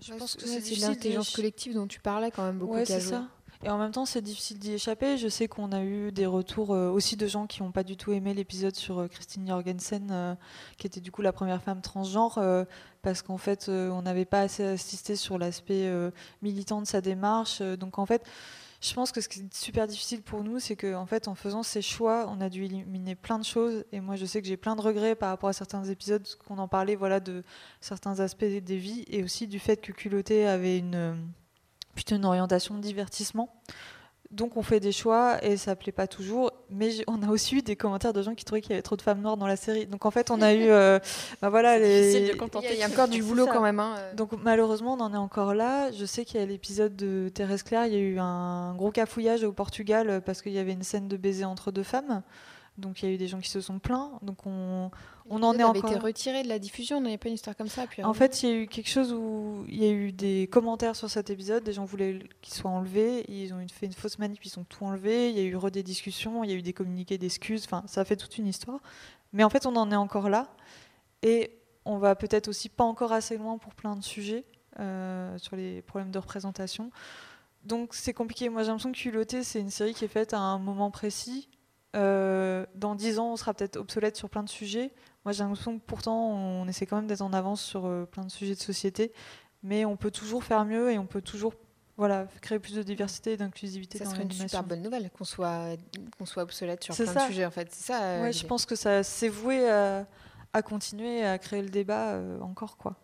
Je 0.00 0.12
Ouais, 0.12 0.18
pense 0.18 0.34
que 0.34 0.46
c'est 0.46 0.74
l'intelligence 0.80 1.30
collective 1.30 1.74
dont 1.74 1.86
tu 1.86 2.00
parlais 2.00 2.30
quand 2.30 2.44
même 2.44 2.58
beaucoup. 2.58 2.74
Ouais, 2.74 2.84
c'est 2.84 3.00
ça. 3.00 3.28
Et 3.64 3.70
en 3.70 3.78
même 3.78 3.92
temps, 3.92 4.06
c'est 4.06 4.22
difficile 4.22 4.58
d'y 4.58 4.72
échapper. 4.72 5.16
Je 5.16 5.28
sais 5.28 5.46
qu'on 5.46 5.70
a 5.70 5.82
eu 5.84 6.10
des 6.10 6.26
retours 6.26 6.74
euh, 6.74 6.90
aussi 6.90 7.16
de 7.16 7.28
gens 7.28 7.46
qui 7.46 7.62
n'ont 7.62 7.70
pas 7.70 7.84
du 7.84 7.96
tout 7.96 8.10
aimé 8.10 8.34
l'épisode 8.34 8.74
sur 8.74 8.98
euh, 8.98 9.06
Christine 9.06 9.46
Jorgensen, 9.46 10.08
euh, 10.10 10.34
qui 10.78 10.88
était 10.88 11.00
du 11.00 11.12
coup 11.12 11.22
la 11.22 11.32
première 11.32 11.62
femme 11.62 11.80
transgenre, 11.80 12.40
parce 13.02 13.22
qu'en 13.22 13.38
fait, 13.38 13.68
on 13.68 14.02
n'avait 14.02 14.24
pas 14.24 14.40
assez 14.40 14.64
assisté 14.64 15.14
sur 15.16 15.38
l'aspect 15.38 15.90
militant 16.40 16.80
de 16.80 16.86
sa 16.86 17.00
démarche. 17.00 17.60
donc 17.62 17.98
en 17.98 18.06
fait, 18.06 18.24
je 18.80 18.94
pense 18.94 19.12
que 19.12 19.20
ce 19.20 19.28
qui 19.28 19.40
est 19.40 19.54
super 19.54 19.86
difficile 19.86 20.22
pour 20.22 20.42
nous, 20.42 20.58
c'est 20.58 20.76
qu'en 20.76 21.06
fait, 21.06 21.28
en 21.28 21.34
faisant 21.34 21.62
ces 21.62 21.82
choix, 21.82 22.26
on 22.28 22.40
a 22.40 22.48
dû 22.48 22.64
éliminer 22.64 23.14
plein 23.14 23.38
de 23.38 23.44
choses. 23.44 23.84
Et 23.92 24.00
moi, 24.00 24.16
je 24.16 24.24
sais 24.26 24.40
que 24.40 24.48
j'ai 24.48 24.56
plein 24.56 24.76
de 24.76 24.82
regrets 24.82 25.14
par 25.14 25.30
rapport 25.30 25.48
à 25.48 25.52
certains 25.52 25.84
épisodes, 25.84 26.26
qu'on 26.46 26.58
en 26.58 26.68
parlait, 26.68 26.96
voilà, 26.96 27.20
de 27.20 27.42
certains 27.80 28.20
aspects 28.20 28.44
des 28.44 28.76
vies, 28.76 29.04
et 29.08 29.22
aussi 29.22 29.46
du 29.46 29.58
fait 29.58 29.80
que 29.80 29.92
Culotté 29.92 30.46
avait 30.46 30.78
une 30.78 31.16
plutôt 31.94 32.16
une 32.16 32.24
orientation 32.24 32.74
de 32.74 32.80
divertissement. 32.80 33.48
Donc 34.32 34.56
on 34.56 34.62
fait 34.62 34.80
des 34.80 34.92
choix 34.92 35.44
et 35.44 35.58
ça 35.58 35.76
plaît 35.76 35.92
pas 35.92 36.06
toujours, 36.06 36.52
mais 36.70 36.88
on 37.06 37.22
a 37.22 37.28
aussi 37.28 37.56
eu 37.56 37.62
des 37.62 37.76
commentaires 37.76 38.14
de 38.14 38.22
gens 38.22 38.34
qui 38.34 38.46
trouvaient 38.46 38.62
qu'il 38.62 38.70
y 38.70 38.72
avait 38.72 38.82
trop 38.82 38.96
de 38.96 39.02
femmes 39.02 39.20
noires 39.20 39.36
dans 39.36 39.46
la 39.46 39.56
série. 39.56 39.86
Donc 39.86 40.06
en 40.06 40.10
fait 40.10 40.30
on 40.30 40.40
a 40.40 40.54
eu, 40.54 40.70
euh, 40.70 40.98
bah 41.42 41.50
voilà, 41.50 41.78
les... 41.78 42.16
il 42.16 42.26
y 42.28 42.82
a 42.82 42.88
encore 42.88 43.08
du 43.08 43.22
boulot 43.22 43.46
quand 43.46 43.60
même. 43.60 43.78
Hein, 43.78 43.94
euh. 43.98 44.14
Donc 44.14 44.30
malheureusement 44.42 44.94
on 44.94 45.00
en 45.00 45.12
est 45.12 45.18
encore 45.18 45.52
là. 45.52 45.92
Je 45.92 46.06
sais 46.06 46.24
qu'il 46.24 46.40
y 46.40 46.42
a 46.42 46.46
l'épisode 46.46 46.96
de 46.96 47.28
Thérèse 47.28 47.62
Claire, 47.62 47.84
il 47.86 47.92
y 47.92 47.96
a 47.96 48.00
eu 48.00 48.18
un 48.18 48.74
gros 48.74 48.90
cafouillage 48.90 49.44
au 49.44 49.52
Portugal 49.52 50.22
parce 50.24 50.40
qu'il 50.40 50.52
y 50.52 50.58
avait 50.58 50.72
une 50.72 50.82
scène 50.82 51.08
de 51.08 51.18
baiser 51.18 51.44
entre 51.44 51.70
deux 51.70 51.82
femmes. 51.82 52.22
Donc 52.78 53.02
il 53.02 53.08
y 53.08 53.12
a 53.12 53.14
eu 53.14 53.18
des 53.18 53.28
gens 53.28 53.40
qui 53.40 53.50
se 53.50 53.60
sont 53.60 53.78
plaints. 53.78 54.18
Donc 54.22 54.46
on, 54.46 54.90
on 55.28 55.42
en 55.42 55.54
est 55.58 55.62
encore. 55.62 55.90
été 55.90 55.98
retiré 55.98 56.42
de 56.42 56.48
la 56.48 56.58
diffusion, 56.58 56.98
on 56.98 57.00
n'avait 57.02 57.18
pas 57.18 57.28
une 57.28 57.34
histoire 57.34 57.56
comme 57.56 57.68
ça. 57.68 57.84
en 58.02 58.14
fait, 58.14 58.42
il 58.42 58.48
y 58.48 58.52
a 58.52 58.56
eu 58.56 58.66
quelque 58.66 58.88
chose 58.88 59.12
où 59.12 59.64
il 59.68 59.82
y 59.82 59.86
a 59.86 59.90
eu 59.90 60.12
des 60.12 60.48
commentaires 60.50 60.96
sur 60.96 61.10
cet 61.10 61.28
épisode. 61.28 61.64
Des 61.64 61.74
gens 61.74 61.84
voulaient 61.84 62.20
qu'il 62.40 62.54
soit 62.54 62.70
enlevé. 62.70 63.24
Ils 63.28 63.52
ont 63.52 63.64
fait 63.68 63.86
une 63.86 63.92
fausse 63.92 64.18
manip, 64.18 64.42
ils 64.44 64.58
ont 64.58 64.64
tout 64.64 64.84
enlevé. 64.84 65.30
Il 65.30 65.36
y 65.36 65.40
a 65.40 65.44
eu 65.44 65.70
des 65.70 65.82
discussions, 65.82 66.44
il 66.44 66.50
y 66.50 66.54
a 66.54 66.56
eu 66.56 66.62
des 66.62 66.72
communiqués 66.72 67.18
d'excuses. 67.18 67.64
Enfin, 67.66 67.82
ça 67.86 68.00
a 68.00 68.04
fait 68.04 68.16
toute 68.16 68.38
une 68.38 68.46
histoire. 68.46 68.80
Mais 69.34 69.44
en 69.44 69.50
fait, 69.50 69.66
on 69.66 69.76
en 69.76 69.90
est 69.90 69.96
encore 69.96 70.30
là. 70.30 70.48
Et 71.22 71.58
on 71.84 71.98
va 71.98 72.14
peut-être 72.14 72.48
aussi 72.48 72.68
pas 72.68 72.84
encore 72.84 73.12
assez 73.12 73.36
loin 73.36 73.58
pour 73.58 73.74
plein 73.74 73.96
de 73.96 74.02
sujets 74.02 74.44
euh, 74.80 75.36
sur 75.36 75.56
les 75.56 75.82
problèmes 75.82 76.10
de 76.10 76.18
représentation. 76.18 76.90
Donc 77.64 77.94
c'est 77.94 78.14
compliqué. 78.14 78.48
Moi, 78.48 78.62
j'ai 78.62 78.68
l'impression 78.68 78.92
que 78.92 78.98
Culotté, 78.98 79.42
c'est 79.42 79.60
une 79.60 79.70
série 79.70 79.92
qui 79.92 80.06
est 80.06 80.08
faite 80.08 80.32
à 80.32 80.38
un 80.38 80.58
moment 80.58 80.90
précis 80.90 81.48
euh, 81.94 82.64
dans 82.74 82.94
dix 82.94 83.18
ans, 83.18 83.32
on 83.32 83.36
sera 83.36 83.54
peut-être 83.54 83.76
obsolète 83.76 84.16
sur 84.16 84.30
plein 84.30 84.42
de 84.42 84.48
sujets. 84.48 84.92
Moi, 85.24 85.32
j'ai 85.32 85.42
l'impression 85.42 85.78
que 85.78 85.84
pourtant, 85.84 86.30
on 86.30 86.66
essaie 86.66 86.86
quand 86.86 86.96
même 86.96 87.06
d'être 87.06 87.22
en 87.22 87.32
avance 87.32 87.62
sur 87.62 87.86
euh, 87.86 88.06
plein 88.06 88.24
de 88.24 88.30
sujets 88.30 88.54
de 88.54 88.60
société, 88.60 89.12
mais 89.62 89.84
on 89.84 89.96
peut 89.96 90.10
toujours 90.10 90.42
faire 90.44 90.64
mieux 90.64 90.90
et 90.90 90.98
on 90.98 91.06
peut 91.06 91.22
toujours 91.22 91.54
voilà, 91.98 92.26
créer 92.40 92.58
plus 92.58 92.74
de 92.74 92.82
diversité 92.82 93.32
et 93.32 93.36
d'inclusivité 93.36 93.98
ça 93.98 94.06
serait 94.06 94.22
une 94.22 94.32
super 94.32 94.64
bonne 94.64 94.82
nouvelle 94.82 95.10
qu'on 95.10 95.24
soit, 95.24 95.76
qu'on 96.18 96.24
soit 96.24 96.42
obsolète 96.42 96.82
sur 96.82 96.96
plein 96.96 97.12
de 97.12 97.20
sujets, 97.20 97.44
en 97.44 97.50
fait. 97.50 97.68
C'est 97.70 97.92
ça. 97.92 98.02
Euh, 98.02 98.22
ouais, 98.22 98.32
je 98.32 98.46
pense 98.46 98.64
que 98.64 98.74
ça 98.74 99.02
c'est 99.02 99.28
voué 99.28 99.68
à, 99.68 100.06
à, 100.54 100.62
continuer 100.62 101.24
à 101.24 101.38
créer 101.38 101.62
le 101.62 101.68
débat 101.68 102.18
encore, 102.40 102.78
quoi 102.78 102.96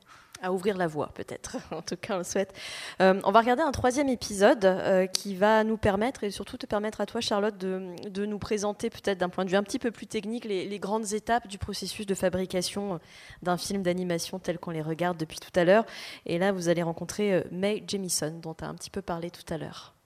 à 0.43 0.53
ouvrir 0.53 0.77
la 0.77 0.87
voie, 0.87 1.11
peut-être. 1.15 1.57
en 1.73 1.83
tout 1.83 1.97
cas, 1.97 2.15
on 2.15 2.19
le 2.19 2.25
souhaite. 2.25 2.53
Euh, 3.01 3.21
on 3.25 3.31
va 3.31 3.41
regarder 3.41 3.63
un 3.63 3.73
troisième 3.73 4.09
épisode 4.09 4.65
euh, 4.65 5.07
qui 5.07 5.35
va 5.35 5.65
nous 5.65 5.77
permettre, 5.77 6.25
et 6.25 6.31
surtout 6.31 6.57
te 6.57 6.67
permettre 6.67 7.01
à 7.01 7.07
toi, 7.07 7.21
Charlotte, 7.21 7.57
de, 7.57 8.27
nous 8.27 8.39
présenter, 8.39 8.91
peut-être 8.91 9.19
d'un 9.19 9.29
point 9.29 9.45
de 9.45 9.51
vue 9.51 9.57
un 9.57 9.63
petit 9.63 9.79
peu 9.79 9.91
plus 9.91 10.07
technique, 10.07 10.45
les, 10.45 10.79
grandes 10.79 11.13
étapes 11.13 11.49
du 11.49 11.59
processus 11.59 12.07
de 12.07 12.15
fabrication 12.15 12.95
euh, 12.95 12.99
d'un 13.43 13.57
film 13.57 13.83
d'animation 13.83 14.39
tel 14.39 14.59
qu'on 14.59 14.71
les 14.71 14.83
regarde 14.83 15.17
depuis 15.17 15.41
tout 15.41 15.59
à 15.59 15.65
l'heure. 15.65 15.85
Et 16.27 16.39
là, 16.39 16.53
vous 16.53 16.69
allez 16.69 16.83
rencontrer 16.83 17.45
May 17.51 17.83
Jamison, 17.87 18.39
dont 18.41 18.55
tu 18.55 18.65
as 18.65 18.69
un 18.69 18.75
petit 18.75 18.91
peu 18.91 19.03
parlé 19.03 19.31
tout 19.31 19.53
à 19.53 19.59
l'heure. 19.59 19.98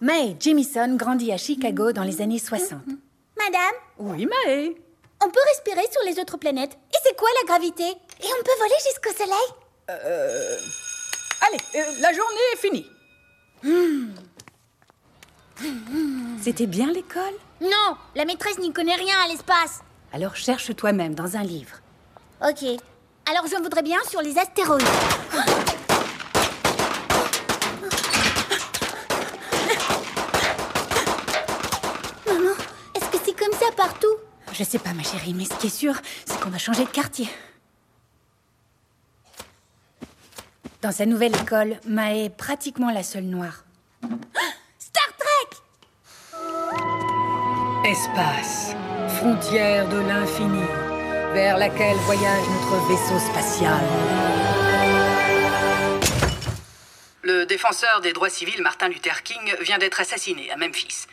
Mae 0.00 0.36
Jamison 0.38 0.96
grandit 0.96 1.32
à 1.32 1.38
Chicago 1.38 1.92
dans 1.92 2.02
les 2.02 2.20
années 2.20 2.38
60. 2.38 2.80
Madame? 3.38 3.74
Oui, 3.98 4.26
Mae 4.26 4.76
On 5.24 5.30
peut 5.30 5.40
respirer 5.48 5.86
sur 5.90 6.02
les 6.04 6.20
autres 6.20 6.36
planètes. 6.36 6.76
Et 6.94 6.98
c'est 7.02 7.16
quoi 7.16 7.28
la 7.40 7.46
gravité? 7.46 7.84
Et 7.84 8.26
on 8.26 8.42
peut 8.44 8.58
voler 8.58 8.74
jusqu'au 8.86 9.12
soleil? 9.16 9.48
Euh... 9.90 10.58
Allez, 11.48 11.58
euh, 11.76 12.00
la 12.00 12.12
journée 12.12 12.36
est 12.52 12.56
finie. 12.56 12.86
C'était 16.42 16.66
bien 16.66 16.92
l'école? 16.92 17.22
Non, 17.62 17.96
la 18.14 18.26
maîtresse 18.26 18.58
n'y 18.58 18.72
connaît 18.72 18.96
rien 18.96 19.16
à 19.24 19.28
l'espace. 19.28 19.80
Alors 20.12 20.36
cherche 20.36 20.74
toi-même 20.76 21.14
dans 21.14 21.36
un 21.36 21.42
livre. 21.42 21.76
Ok. 22.46 22.64
Alors 23.28 23.46
je 23.46 23.56
voudrais 23.62 23.82
bien 23.82 23.98
sur 24.08 24.20
les 24.20 24.36
astéroïdes. 24.36 24.86
Je 34.58 34.64
sais 34.64 34.78
pas, 34.78 34.94
ma 34.94 35.02
chérie, 35.02 35.34
mais 35.34 35.44
ce 35.44 35.52
qui 35.58 35.66
est 35.66 35.76
sûr, 35.76 35.94
c'est 36.24 36.40
qu'on 36.40 36.48
va 36.48 36.56
changer 36.56 36.84
de 36.84 36.88
quartier. 36.88 37.28
Dans 40.80 40.92
sa 40.92 41.04
nouvelle 41.04 41.36
école, 41.36 41.78
Ma 41.86 42.14
est 42.14 42.30
pratiquement 42.30 42.90
la 42.90 43.02
seule 43.02 43.24
noire. 43.24 43.64
Star 44.78 45.08
Trek 45.18 45.58
Espace, 47.84 48.74
frontière 49.18 49.86
de 49.90 49.98
l'infini, 49.98 50.64
vers 51.34 51.58
laquelle 51.58 51.96
voyage 51.98 52.48
notre 52.48 52.76
vaisseau 52.88 53.18
spatial. 53.18 53.80
Le 57.20 57.44
défenseur 57.44 58.00
des 58.00 58.14
droits 58.14 58.30
civils 58.30 58.62
Martin 58.62 58.88
Luther 58.88 59.22
King 59.22 59.54
vient 59.60 59.76
d'être 59.76 60.00
assassiné 60.00 60.50
à 60.50 60.56
Memphis. 60.56 61.06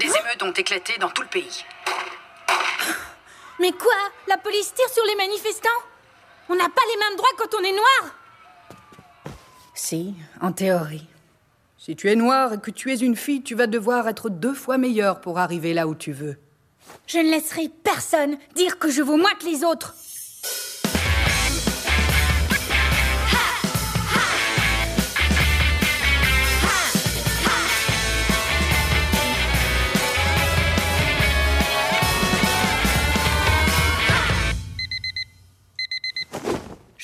Des 0.00 0.06
émeutes 0.06 0.42
ont 0.42 0.52
éclaté 0.52 0.98
dans 0.98 1.08
tout 1.08 1.22
le 1.22 1.28
pays. 1.28 1.64
Mais 3.60 3.72
quoi 3.72 3.94
La 4.28 4.36
police 4.38 4.72
tire 4.74 4.88
sur 4.92 5.04
les 5.04 5.16
manifestants 5.16 5.68
On 6.48 6.54
n'a 6.56 6.68
pas 6.68 6.82
les 6.92 6.98
mêmes 7.00 7.16
droits 7.16 7.28
quand 7.38 7.58
on 7.58 7.64
est 7.64 7.72
noir 7.72 8.14
Si, 9.74 10.14
en 10.40 10.52
théorie. 10.52 11.06
Si 11.78 11.96
tu 11.96 12.10
es 12.10 12.16
noire 12.16 12.54
et 12.54 12.60
que 12.60 12.70
tu 12.70 12.92
es 12.92 12.96
une 12.96 13.16
fille, 13.16 13.42
tu 13.42 13.54
vas 13.54 13.66
devoir 13.66 14.08
être 14.08 14.30
deux 14.30 14.54
fois 14.54 14.78
meilleure 14.78 15.20
pour 15.20 15.38
arriver 15.38 15.74
là 15.74 15.86
où 15.86 15.94
tu 15.94 16.12
veux. 16.12 16.38
Je 17.06 17.18
ne 17.18 17.30
laisserai 17.30 17.68
personne 17.82 18.38
dire 18.54 18.78
que 18.78 18.90
je 18.90 19.02
vaux 19.02 19.16
moins 19.16 19.34
que 19.34 19.44
les 19.44 19.64
autres. 19.64 19.94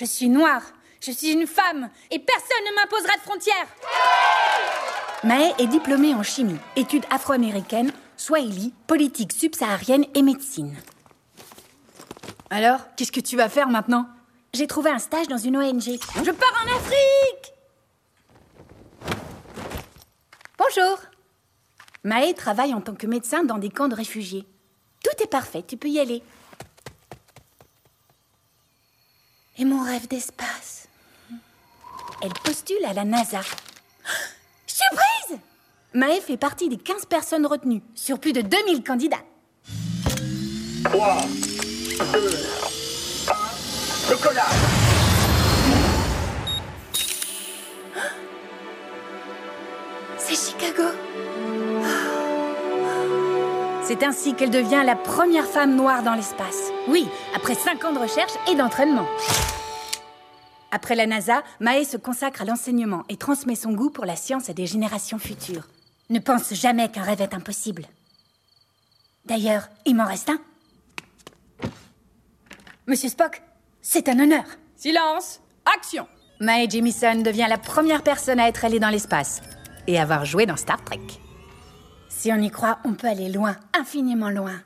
Je 0.00 0.06
suis 0.06 0.30
noire, 0.30 0.62
je 1.02 1.10
suis 1.10 1.28
une 1.28 1.46
femme, 1.46 1.90
et 2.10 2.18
personne 2.18 2.64
ne 2.70 2.74
m'imposera 2.74 3.16
de 3.16 3.20
frontières. 3.20 3.66
Mae 5.24 5.52
est 5.58 5.66
diplômée 5.66 6.14
en 6.14 6.22
chimie, 6.22 6.56
études 6.74 7.04
afro-américaines, 7.10 7.92
swahili, 8.16 8.72
politique 8.86 9.30
subsaharienne 9.30 10.06
et 10.14 10.22
médecine. 10.22 10.74
Alors, 12.48 12.80
qu'est-ce 12.96 13.12
que 13.12 13.20
tu 13.20 13.36
vas 13.36 13.50
faire 13.50 13.68
maintenant? 13.68 14.06
J'ai 14.54 14.66
trouvé 14.66 14.88
un 14.88 14.98
stage 14.98 15.28
dans 15.28 15.36
une 15.36 15.58
ONG. 15.58 15.82
Je 15.82 16.30
pars 16.30 16.64
en 16.64 16.76
Afrique 16.78 17.52
Bonjour 20.56 20.98
Mae 22.04 22.32
travaille 22.32 22.72
en 22.72 22.80
tant 22.80 22.94
que 22.94 23.06
médecin 23.06 23.44
dans 23.44 23.58
des 23.58 23.68
camps 23.68 23.88
de 23.88 23.96
réfugiés. 23.96 24.46
Tout 25.04 25.22
est 25.22 25.30
parfait, 25.30 25.62
tu 25.62 25.76
peux 25.76 25.88
y 25.88 26.00
aller. 26.00 26.22
Et 29.60 29.64
mon 29.66 29.84
rêve 29.84 30.08
d'espace 30.08 30.88
Elle 32.22 32.32
postule 32.42 32.82
à 32.86 32.94
la 32.94 33.04
NASA. 33.04 33.40
Surprise 34.66 35.38
Maë 35.92 36.22
fait 36.22 36.38
partie 36.38 36.70
des 36.70 36.78
15 36.78 37.04
personnes 37.04 37.44
retenues 37.44 37.82
sur 37.94 38.18
plus 38.18 38.32
de 38.32 38.40
2000 38.40 38.82
candidats. 38.82 39.22
3, 40.84 41.18
2, 42.14 42.30
1, 43.28 44.14
décollage 44.14 44.44
C'est 50.16 50.36
Chicago 50.36 50.88
C'est 53.90 54.04
ainsi 54.04 54.34
qu'elle 54.34 54.50
devient 54.50 54.84
la 54.86 54.94
première 54.94 55.46
femme 55.46 55.74
noire 55.74 56.04
dans 56.04 56.14
l'espace. 56.14 56.70
Oui, 56.86 57.08
après 57.34 57.56
5 57.56 57.84
ans 57.84 57.92
de 57.92 57.98
recherche 57.98 58.30
et 58.48 58.54
d'entraînement. 58.54 59.04
Après 60.70 60.94
la 60.94 61.08
NASA, 61.08 61.42
Mae 61.58 61.84
se 61.84 61.96
consacre 61.96 62.42
à 62.42 62.44
l'enseignement 62.44 63.02
et 63.08 63.16
transmet 63.16 63.56
son 63.56 63.72
goût 63.72 63.90
pour 63.90 64.04
la 64.04 64.14
science 64.14 64.48
à 64.48 64.52
des 64.52 64.66
générations 64.66 65.18
futures. 65.18 65.66
Ne 66.08 66.20
pense 66.20 66.54
jamais 66.54 66.88
qu'un 66.88 67.02
rêve 67.02 67.20
est 67.20 67.34
impossible. 67.34 67.84
D'ailleurs, 69.24 69.68
il 69.84 69.96
m'en 69.96 70.06
reste 70.06 70.30
un. 70.30 70.38
Monsieur 72.86 73.08
Spock, 73.08 73.42
c'est 73.82 74.08
un 74.08 74.20
honneur. 74.20 74.44
Silence 74.76 75.40
Action 75.76 76.06
Mae 76.38 76.70
Jemison 76.70 77.22
devient 77.22 77.48
la 77.48 77.58
première 77.58 78.04
personne 78.04 78.38
à 78.38 78.46
être 78.46 78.64
allée 78.64 78.78
dans 78.78 78.88
l'espace 78.88 79.42
et 79.88 79.98
avoir 79.98 80.24
joué 80.26 80.46
dans 80.46 80.56
Star 80.56 80.80
Trek. 80.84 81.00
Si 82.20 82.30
on 82.30 82.36
y 82.42 82.50
croit, 82.50 82.80
on 82.84 82.92
peut 82.92 83.06
aller 83.06 83.30
loin, 83.30 83.56
infiniment 83.72 84.28
loin. 84.28 84.60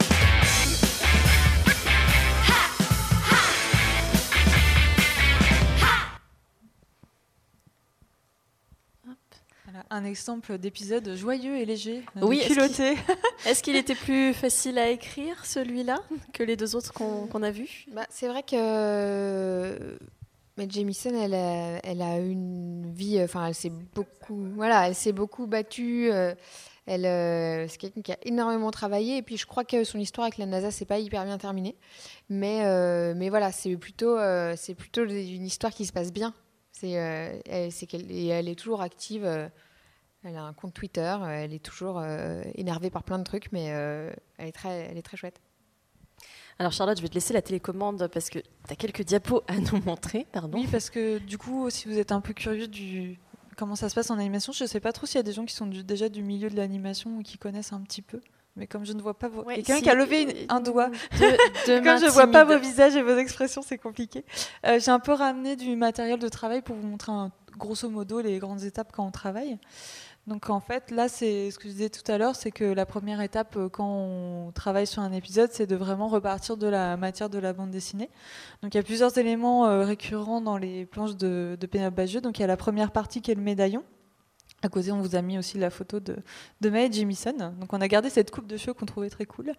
Voilà, 9.67 9.85
un 9.91 10.05
exemple 10.05 10.59
d'épisode 10.59 11.15
joyeux 11.15 11.57
et 11.57 11.65
léger, 11.65 12.03
euh, 12.17 12.27
Oui, 12.27 12.39
est-ce 12.41 12.55
culotté. 12.55 12.97
Est-ce 13.47 13.63
qu'il 13.63 13.77
était 13.77 13.95
plus 13.95 14.35
facile 14.35 14.77
à 14.77 14.91
écrire, 14.91 15.47
celui-là, 15.47 16.01
que 16.33 16.43
les 16.43 16.57
deux 16.57 16.75
autres 16.75 16.93
qu'on 16.93 17.43
a 17.45 17.53
vus? 17.53 17.87
Bah, 17.93 18.07
c'est 18.11 18.27
vrai 18.27 18.43
que 18.43 19.97
mais 20.57 20.69
Jamison, 20.69 21.11
elle 21.21 21.35
a, 21.35 21.79
elle 21.85 22.03
a 22.03 22.19
une 22.19 22.93
vie, 22.93 23.23
enfin, 23.23 23.47
elle 23.47 23.55
s'est 23.55 23.73
beaucoup, 23.95 24.45
voilà, 24.57 24.89
elle 24.89 24.95
s'est 24.97 25.13
beaucoup 25.13 25.47
battue. 25.47 26.11
euh, 26.11 26.35
elle, 26.87 27.07
euh, 27.07 27.67
c'est 27.69 27.79
quelqu'un 27.79 28.03
qui 28.03 28.13
a 28.13 28.19
énormément 28.25 28.71
travaillé. 28.71 29.17
Et 29.17 29.23
puis, 29.23 29.37
je 29.37 29.47
crois 29.47 29.65
que 29.65 29.85
son 29.85 29.99
histoire 29.99 30.27
avec 30.27 30.39
la 30.39 30.47
NASA, 30.47 30.71
c'est 30.71 30.85
pas 30.85 30.99
hyper 30.99 31.25
bien 31.25 31.39
terminé. 31.39 31.77
Mais, 32.29 32.65
euh, 32.65 33.15
mais 33.17 33.31
voilà, 33.31 33.53
c'est 33.53 33.77
plutôt, 33.77 34.19
euh, 34.19 34.55
c'est 34.57 34.75
plutôt 34.75 35.05
une 35.05 35.47
histoire 35.47 35.73
qui 35.73 35.87
se 35.87 35.93
passe 35.93 36.13
bien. 36.13 36.35
C'est, 36.73 36.99
euh, 36.99 37.39
elle, 37.47 37.73
c'est 37.73 37.87
qu'elle, 37.87 38.11
et 38.11 38.27
elle 38.27 38.49
est 38.49 38.59
toujours 38.59 38.83
active. 38.83 39.25
elle 40.25 40.37
a 40.37 40.43
un 40.43 40.53
compte 40.53 40.75
Twitter. 40.75 41.17
Elle 41.29 41.55
est 41.55 41.65
toujours 41.65 41.99
euh, 41.99 42.43
énervée 42.55 42.91
par 42.91 43.03
plein 43.03 43.19
de 43.19 43.25
trucs, 43.25 43.53
mais 43.53 43.69
euh, 43.71 44.11
elle 44.39 44.49
est 44.49 44.53
très, 44.53 44.89
elle 44.91 44.99
est 44.99 45.03
très 45.03 45.17
chouette. 45.17 45.41
Alors 46.59 46.73
Charlotte, 46.73 46.97
je 46.97 47.03
vais 47.03 47.09
te 47.09 47.15
laisser 47.15 47.35
la 47.35 47.43
télécommande 47.43 48.09
parce 48.13 48.31
que 48.31 48.39
tu 48.39 48.73
as 48.73 48.77
quelques 48.77 49.03
diapos 49.03 49.43
à 49.49 49.57
nous 49.59 49.83
montrer. 49.85 50.27
Pardon. 50.33 50.59
Oui, 50.59 50.69
parce 50.71 50.89
que 50.89 51.19
du 51.19 51.37
coup, 51.37 51.69
si 51.71 51.89
vous 51.89 51.99
êtes 51.99 52.13
un 52.13 52.21
peu 52.21 52.33
curieux 52.33 52.69
du 52.69 53.19
comment 53.57 53.77
ça 53.77 53.89
se 53.89 53.95
passe 53.95 54.11
en 54.11 54.19
animation, 54.19 54.53
je 54.53 54.65
ne 54.65 54.69
sais 54.69 54.81
pas 54.81 54.93
trop 54.93 55.07
s'il 55.07 55.17
y 55.17 55.21
a 55.21 55.23
des 55.25 55.33
gens 55.33 55.45
qui 55.45 55.55
sont 55.55 55.67
du- 55.67 55.85
déjà 55.85 56.09
du 56.09 56.23
milieu 56.23 56.49
de 56.51 56.57
l'animation 56.57 57.19
ou 57.19 57.23
qui 57.23 57.39
connaissent 57.39 57.73
un 57.73 57.81
petit 57.81 58.03
peu. 58.03 58.21
Mais 58.57 58.67
comme 58.69 58.85
je 58.87 58.93
ne 58.93 59.03
vois 59.03 59.19
pas 59.19 59.29
vos... 59.29 59.43
Ouais, 59.43 59.57
quelqu'un 59.57 59.77
si- 59.79 59.83
qui 59.83 59.91
a 59.91 59.95
levé 59.97 60.23
une- 60.23 60.47
un 60.49 60.61
doigt. 60.61 60.89
De- 60.89 60.95
de 61.67 61.79
comme 61.85 61.99
je 61.99 62.05
ne 62.05 62.11
vois 62.11 62.29
pas 62.29 62.45
vos 62.45 62.59
visages 62.59 62.95
et 62.95 63.03
vos 63.03 63.17
expressions, 63.17 63.63
c'est 63.63 63.79
compliqué. 63.79 64.25
Euh, 64.67 64.79
J'ai 64.79 64.91
un 64.93 65.01
peu 65.01 65.13
ramené 65.13 65.57
du 65.57 65.75
matériel 65.75 66.19
de 66.21 66.29
travail 66.29 66.63
pour 66.63 66.77
vous 66.77 66.87
montrer 66.87 67.11
un- 67.13 67.33
grosso 67.59 67.89
modo 67.89 68.21
les 68.21 68.39
grandes 68.39 68.63
étapes 68.65 68.91
quand 68.93 69.05
on 69.07 69.11
travaille. 69.11 69.59
Donc 70.27 70.49
en 70.49 70.61
fait, 70.61 70.91
là, 70.91 71.09
c'est 71.09 71.51
ce 71.51 71.59
que 71.59 71.65
je 71.65 71.75
disais 71.75 71.91
tout 71.91 72.11
à 72.11 72.17
l'heure, 72.17 72.35
c'est 72.35 72.51
que 72.51 72.65
la 72.65 72.87
première 72.87 73.21
étape 73.21 73.57
euh, 73.57 73.69
quand 73.69 73.87
on 73.87 74.53
travaille 74.53 74.87
sur 74.87 75.03
un 75.03 75.13
épisode, 75.13 75.51
c'est 75.53 75.67
de 75.67 75.77
vraiment 75.77 76.09
repartir 76.09 76.57
de 76.57 76.67
la 76.67 76.97
matière 76.97 77.29
de 77.29 77.39
la 77.39 77.53
bande 77.53 77.71
dessinée. 77.71 78.09
Donc 78.63 78.75
il 78.75 78.79
y 78.79 78.81
a 78.81 78.83
plusieurs 78.83 79.17
éléments 79.19 79.67
euh, 79.67 79.85
récurrents 79.85 80.41
dans 80.41 80.57
les 80.57 80.87
planches 80.87 81.17
de, 81.17 81.59
de 81.61 81.67
Pénélope 81.67 81.95
Bagieux. 81.95 82.23
Donc 82.23 82.39
il 82.39 82.41
y 82.41 82.45
a 82.45 82.49
la 82.49 82.57
première 82.57 82.91
partie 82.91 83.21
qui 83.21 83.31
est 83.31 83.35
le 83.35 83.43
médaillon. 83.43 83.85
À 84.63 84.71
côté, 84.71 84.93
on 84.93 85.03
vous 85.03 85.15
a 85.15 85.21
mis 85.21 85.37
aussi 85.37 85.59
la 85.59 85.69
photo 85.69 86.01
de, 86.01 86.17
de 86.63 86.71
Mae 86.71 86.91
Jemison. 86.91 87.53
Donc 87.61 87.75
on 87.75 87.81
a 87.83 87.89
gardé 87.89 88.09
cette 88.09 88.31
coupe 88.31 88.47
de 88.47 88.57
cheveux 88.57 88.73
qu'on 88.73 88.87
trouvait 88.87 89.11
très 89.11 89.27
cool. 89.27 89.53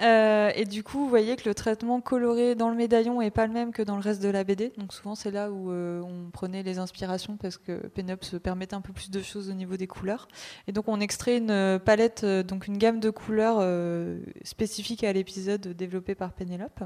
Euh, 0.00 0.52
et 0.54 0.64
du 0.64 0.84
coup, 0.84 0.98
vous 0.98 1.08
voyez 1.08 1.34
que 1.34 1.48
le 1.48 1.54
traitement 1.54 2.00
coloré 2.00 2.54
dans 2.54 2.70
le 2.70 2.76
médaillon 2.76 3.20
est 3.20 3.32
pas 3.32 3.46
le 3.46 3.52
même 3.52 3.72
que 3.72 3.82
dans 3.82 3.96
le 3.96 4.02
reste 4.02 4.22
de 4.22 4.28
la 4.28 4.44
BD. 4.44 4.72
Donc 4.76 4.92
souvent, 4.92 5.16
c'est 5.16 5.32
là 5.32 5.50
où 5.50 5.72
euh, 5.72 6.00
on 6.02 6.30
prenait 6.30 6.62
les 6.62 6.78
inspirations 6.78 7.36
parce 7.36 7.56
que 7.56 7.88
Pénélope 7.88 8.24
se 8.24 8.36
permettait 8.36 8.74
un 8.74 8.80
peu 8.80 8.92
plus 8.92 9.10
de 9.10 9.20
choses 9.22 9.50
au 9.50 9.54
niveau 9.54 9.76
des 9.76 9.88
couleurs. 9.88 10.28
Et 10.68 10.72
donc 10.72 10.86
on 10.86 11.00
extrait 11.00 11.38
une 11.38 11.50
euh, 11.50 11.78
palette, 11.80 12.24
donc 12.24 12.68
une 12.68 12.78
gamme 12.78 13.00
de 13.00 13.10
couleurs 13.10 13.58
euh, 13.60 14.20
spécifique 14.44 15.02
à 15.02 15.12
l'épisode 15.12 15.60
développé 15.68 16.14
par 16.14 16.32
Pénélope. 16.32 16.84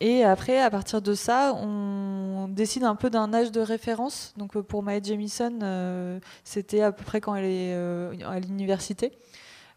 Et 0.00 0.24
après, 0.24 0.60
à 0.60 0.70
partir 0.70 1.00
de 1.00 1.14
ça, 1.14 1.54
on 1.54 2.48
décide 2.48 2.84
un 2.84 2.96
peu 2.96 3.08
d'un 3.08 3.32
âge 3.32 3.50
de 3.50 3.60
référence. 3.60 4.34
Donc 4.36 4.58
pour 4.58 4.82
Mae 4.82 5.02
Jemison, 5.02 5.58
euh, 5.62 6.20
c'était 6.44 6.82
à 6.82 6.92
peu 6.92 7.02
près 7.02 7.20
quand 7.20 7.34
elle 7.34 7.46
est 7.46 7.74
à 7.74 8.40
l'université. 8.40 9.12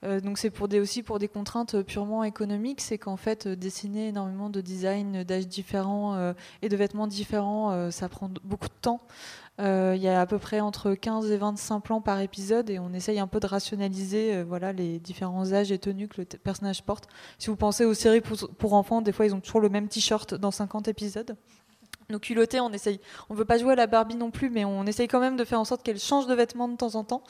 Euh, 0.03 0.21
donc 0.21 0.37
c'est 0.37 0.51
aussi 0.79 1.03
pour 1.03 1.19
des 1.19 1.27
contraintes 1.27 1.81
purement 1.83 2.23
économiques, 2.23 2.81
c'est 2.81 2.97
qu'en 2.97 3.17
fait 3.17 3.47
euh, 3.47 3.55
dessiner 3.55 4.07
énormément 4.07 4.49
de 4.49 4.61
designs 4.61 5.23
d'âges 5.23 5.47
différents 5.47 6.15
euh, 6.15 6.33
et 6.61 6.69
de 6.69 6.77
vêtements 6.77 7.07
différents, 7.07 7.91
ça 7.91 8.09
prend 8.09 8.29
beaucoup 8.43 8.67
de 8.67 8.73
temps. 8.81 9.01
Il 9.59 9.97
y 9.97 10.07
a 10.07 10.21
à 10.21 10.25
peu 10.25 10.39
près 10.39 10.61
entre 10.61 10.93
15 10.93 11.31
et 11.31 11.37
25 11.37 11.81
plans 11.81 12.01
par 12.01 12.21
épisode 12.21 12.69
et 12.69 12.79
on 12.79 12.93
essaye 12.93 13.19
un 13.19 13.27
peu 13.27 13.41
de 13.41 13.47
rationaliser 13.47 14.41
voilà, 14.43 14.71
les 14.71 14.99
différents 14.99 15.51
âges 15.51 15.73
et 15.73 15.77
tenues 15.77 16.07
que 16.07 16.21
le 16.21 16.25
personnage 16.25 16.83
porte. 16.83 17.09
Si 17.39 17.47
vous 17.47 17.57
pensez 17.57 17.83
aux 17.83 17.93
séries 17.93 18.21
pour, 18.21 18.37
pour 18.57 18.73
enfants, 18.73 19.01
des 19.01 19.11
fois 19.11 19.25
ils 19.25 19.35
ont 19.35 19.41
toujours 19.41 19.59
le 19.59 19.67
même 19.67 19.89
t-shirt 19.89 20.33
dans 20.33 20.51
50 20.51 20.87
épisodes. 20.87 21.35
Nos 22.09 22.19
culottés, 22.19 22.59
on 22.59 22.71
essaye. 22.71 22.99
On 23.29 23.35
veut 23.35 23.45
pas 23.45 23.57
jouer 23.57 23.73
à 23.73 23.75
la 23.75 23.85
Barbie 23.85 24.15
non 24.15 24.31
plus, 24.31 24.49
mais 24.49 24.65
on 24.65 24.85
essaye 24.85 25.07
quand 25.07 25.19
même 25.19 25.35
de 25.35 25.43
faire 25.43 25.59
en 25.59 25.65
sorte 25.65 25.83
qu'elle 25.83 25.99
change 25.99 26.25
de 26.25 26.33
vêtements 26.33 26.67
de 26.67 26.75
temps 26.75 26.95
en 26.95 27.03
temps. 27.03 27.21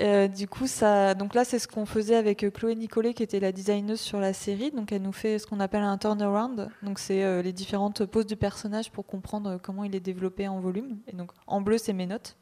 Euh, 0.00 0.28
du 0.28 0.46
coup, 0.46 0.66
ça, 0.68 1.14
donc 1.14 1.34
là, 1.34 1.44
c'est 1.44 1.58
ce 1.58 1.66
qu'on 1.66 1.84
faisait 1.84 2.14
avec 2.14 2.44
euh, 2.44 2.50
Chloé 2.50 2.76
Nicolet, 2.76 3.14
qui 3.14 3.22
était 3.22 3.40
la 3.40 3.50
designeuse 3.50 4.00
sur 4.00 4.20
la 4.20 4.32
série. 4.32 4.70
Donc, 4.70 4.92
elle 4.92 5.02
nous 5.02 5.12
fait 5.12 5.38
ce 5.38 5.46
qu'on 5.46 5.58
appelle 5.58 5.82
un 5.82 5.98
turnaround. 5.98 6.68
Donc, 6.82 6.98
c'est 7.00 7.24
euh, 7.24 7.42
les 7.42 7.52
différentes 7.52 8.04
poses 8.06 8.26
du 8.26 8.36
personnage 8.36 8.92
pour 8.92 9.06
comprendre 9.06 9.50
euh, 9.50 9.58
comment 9.60 9.82
il 9.82 9.94
est 9.96 10.00
développé 10.00 10.46
en 10.46 10.60
volume. 10.60 10.98
Et 11.08 11.16
donc, 11.16 11.32
en 11.46 11.60
bleu, 11.60 11.78
c'est 11.78 11.92
mes 11.92 12.06
notes. 12.06 12.36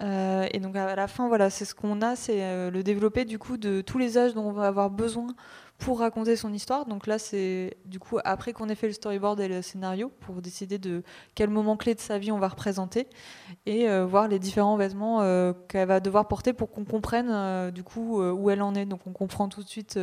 Et 0.00 0.60
donc, 0.60 0.76
à 0.76 0.94
la 0.94 1.08
fin, 1.08 1.26
voilà, 1.26 1.50
c'est 1.50 1.64
ce 1.64 1.74
qu'on 1.74 2.02
a, 2.02 2.14
c'est 2.14 2.70
le 2.70 2.82
développé 2.84 3.24
du 3.24 3.40
coup 3.40 3.56
de 3.56 3.80
tous 3.80 3.98
les 3.98 4.16
âges 4.16 4.32
dont 4.32 4.44
on 4.44 4.52
va 4.52 4.68
avoir 4.68 4.90
besoin 4.90 5.26
pour 5.78 6.00
raconter 6.00 6.34
son 6.34 6.52
histoire. 6.52 6.86
Donc 6.86 7.06
là, 7.06 7.18
c'est 7.20 7.76
du 7.84 8.00
coup 8.00 8.18
après 8.24 8.52
qu'on 8.52 8.68
ait 8.68 8.74
fait 8.74 8.88
le 8.88 8.92
storyboard 8.92 9.38
et 9.40 9.46
le 9.46 9.62
scénario 9.62 10.10
pour 10.20 10.42
décider 10.42 10.76
de 10.78 11.04
quel 11.36 11.50
moment 11.50 11.76
clé 11.76 11.94
de 11.94 12.00
sa 12.00 12.18
vie 12.18 12.32
on 12.32 12.38
va 12.40 12.48
représenter 12.48 13.06
et 13.64 13.88
euh, 13.88 14.04
voir 14.04 14.26
les 14.26 14.40
différents 14.40 14.76
vêtements 14.76 15.22
euh, 15.22 15.52
qu'elle 15.68 15.86
va 15.86 16.00
devoir 16.00 16.26
porter 16.26 16.52
pour 16.52 16.72
qu'on 16.72 16.84
comprenne 16.84 17.28
euh, 17.30 17.70
du 17.70 17.84
coup 17.84 18.20
où 18.20 18.50
elle 18.50 18.60
en 18.60 18.74
est. 18.74 18.86
Donc 18.86 19.06
on 19.06 19.12
comprend 19.12 19.48
tout 19.48 19.62
de 19.62 19.68
suite 19.68 19.98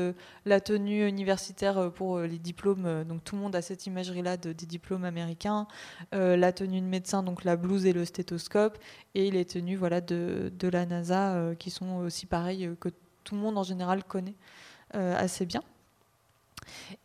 la 0.45 0.61
tenue 0.61 1.05
universitaire 1.07 1.91
pour 1.91 2.19
les 2.19 2.39
diplômes. 2.39 3.03
Donc 3.03 3.23
tout 3.25 3.35
le 3.35 3.41
monde 3.41 3.55
a 3.55 3.61
cette 3.61 3.85
imagerie-là 3.85 4.37
de- 4.37 4.53
des 4.53 4.65
diplômes 4.65 5.03
américains. 5.03 5.67
La 6.13 6.53
tenue 6.53 6.79
de 6.79 6.85
médecin, 6.85 7.21
donc 7.21 7.43
la 7.43 7.57
blouse 7.57 7.85
et 7.85 7.91
le 7.93 8.05
stéthoscope, 8.05 8.77
et 9.13 9.29
les 9.29 9.43
tenues 9.43 9.75
voilà 9.75 9.99
de, 9.99 10.51
de 10.57 10.67
la 10.69 10.85
NASA 10.85 11.53
qui 11.59 11.69
sont 11.69 11.97
aussi 11.97 12.25
pareilles 12.25 12.71
que 12.79 12.89
tout 13.25 13.35
le 13.35 13.41
monde 13.41 13.57
en 13.57 13.63
général 13.63 14.03
connaît 14.03 14.35
assez 14.95 15.45
bien. 15.45 15.61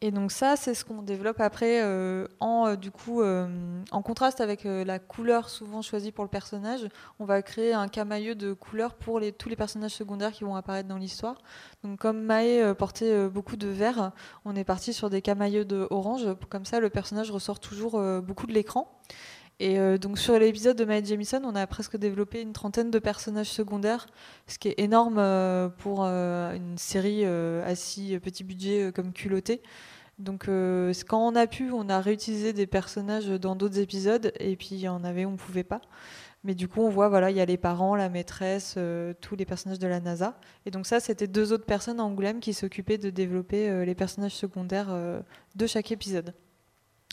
Et 0.01 0.11
donc 0.11 0.32
ça, 0.32 0.57
c'est 0.57 0.74
ce 0.74 0.84
qu'on 0.84 1.03
développe 1.03 1.41
après 1.41 1.82
euh, 1.82 2.26
en 2.41 2.68
euh, 2.68 2.76
du 2.76 2.91
coup 2.91 3.22
euh, 3.22 3.49
en 3.91 4.03
contraste 4.03 4.41
avec 4.41 4.66
euh, 4.66 4.84
la 4.84 4.99
couleur 4.99 5.49
souvent 5.49 5.82
choisie 5.82 6.12
pour 6.12 6.24
le 6.24 6.30
personnage. 6.30 6.88
On 7.18 7.24
va 7.24 7.43
créer 7.43 7.72
un 7.72 7.88
camailleux 7.88 8.34
de 8.34 8.53
couleurs 8.53 8.95
pour 8.95 9.20
les, 9.20 9.32
tous 9.32 9.49
les 9.49 9.57
personnages 9.57 9.93
secondaires 9.93 10.32
qui 10.32 10.45
vont 10.45 10.57
apparaître 10.57 10.88
dans 10.88 10.97
l'histoire. 10.97 11.36
Donc 11.84 11.99
comme 11.99 12.22
Mae 12.22 12.62
euh, 12.62 12.74
portait 12.74 13.12
euh, 13.12 13.28
beaucoup 13.28 13.57
de 13.57 13.68
vert, 13.68 14.12
on 14.45 14.57
est 14.57 14.64
parti 14.64 14.93
sur 14.93 15.11
des 15.11 15.22
camailleux 15.22 15.64
de 15.64 15.86
orange. 15.91 16.26
Comme 16.49 16.64
ça, 16.64 16.80
le 16.80 16.91
personnage 16.91 17.30
ressort 17.30 17.61
toujours 17.61 17.97
euh, 17.97 18.20
beaucoup 18.20 18.47
de 18.47 18.53
l'écran. 18.53 18.91
Et 19.61 19.78
euh, 19.78 19.98
donc 19.98 20.18
sur 20.18 20.38
l'épisode 20.38 20.78
de 20.78 20.86
Mae 20.86 21.04
Jemison, 21.04 21.42
on 21.44 21.54
a 21.54 21.66
presque 21.66 21.98
développé 21.98 22.40
une 22.40 22.54
trentaine 22.54 22.90
de 22.90 22.98
personnages 22.98 23.50
secondaires, 23.50 24.06
ce 24.46 24.58
qui 24.58 24.68
est 24.68 24.80
énorme 24.80 25.18
euh, 25.18 25.68
pour 25.68 26.00
euh, 26.02 26.54
une 26.56 26.78
série 26.78 27.26
à 27.26 27.74
si 27.74 28.18
petit 28.20 28.42
budget 28.42 28.90
comme 28.94 29.12
Culotté. 29.12 29.61
Donc 30.18 30.46
quand 30.46 31.26
on 31.26 31.34
a 31.34 31.46
pu, 31.46 31.70
on 31.72 31.88
a 31.90 32.00
réutilisé 32.00 32.52
des 32.54 32.66
personnages 32.66 33.28
dans 33.28 33.54
d'autres 33.54 33.78
épisodes, 33.78 34.32
et 34.40 34.56
puis 34.56 34.70
il 34.72 34.80
y 34.80 34.88
en 34.88 35.04
avait 35.04 35.24
où 35.26 35.30
on 35.30 35.36
pouvait 35.36 35.64
pas. 35.64 35.80
Mais 36.42 36.54
du 36.54 36.68
coup, 36.68 36.80
on 36.80 36.88
voit, 36.88 37.08
voilà, 37.11 37.30
il 37.30 37.36
y 37.36 37.40
a 37.40 37.44
les 37.44 37.58
parents, 37.58 37.94
la 37.96 38.08
maîtresse, 38.08 38.78
tous 39.20 39.36
les 39.36 39.44
personnages 39.44 39.78
de 39.78 39.86
la 39.86 40.00
NASA. 40.00 40.38
Et 40.66 40.70
donc 40.70 40.86
ça, 40.86 41.00
c'était 41.00 41.26
deux 41.26 41.52
autres 41.52 41.66
personnes 41.66 42.00
à 42.00 42.04
Angoulême 42.04 42.40
qui 42.40 42.54
s'occupaient 42.54 42.98
de 42.98 43.11
développer 43.11 43.84
les 43.84 43.94
personnages 43.94 44.34
secondaires 44.34 44.94
de 45.54 45.66
chaque 45.66 45.92
épisode. 45.92 46.34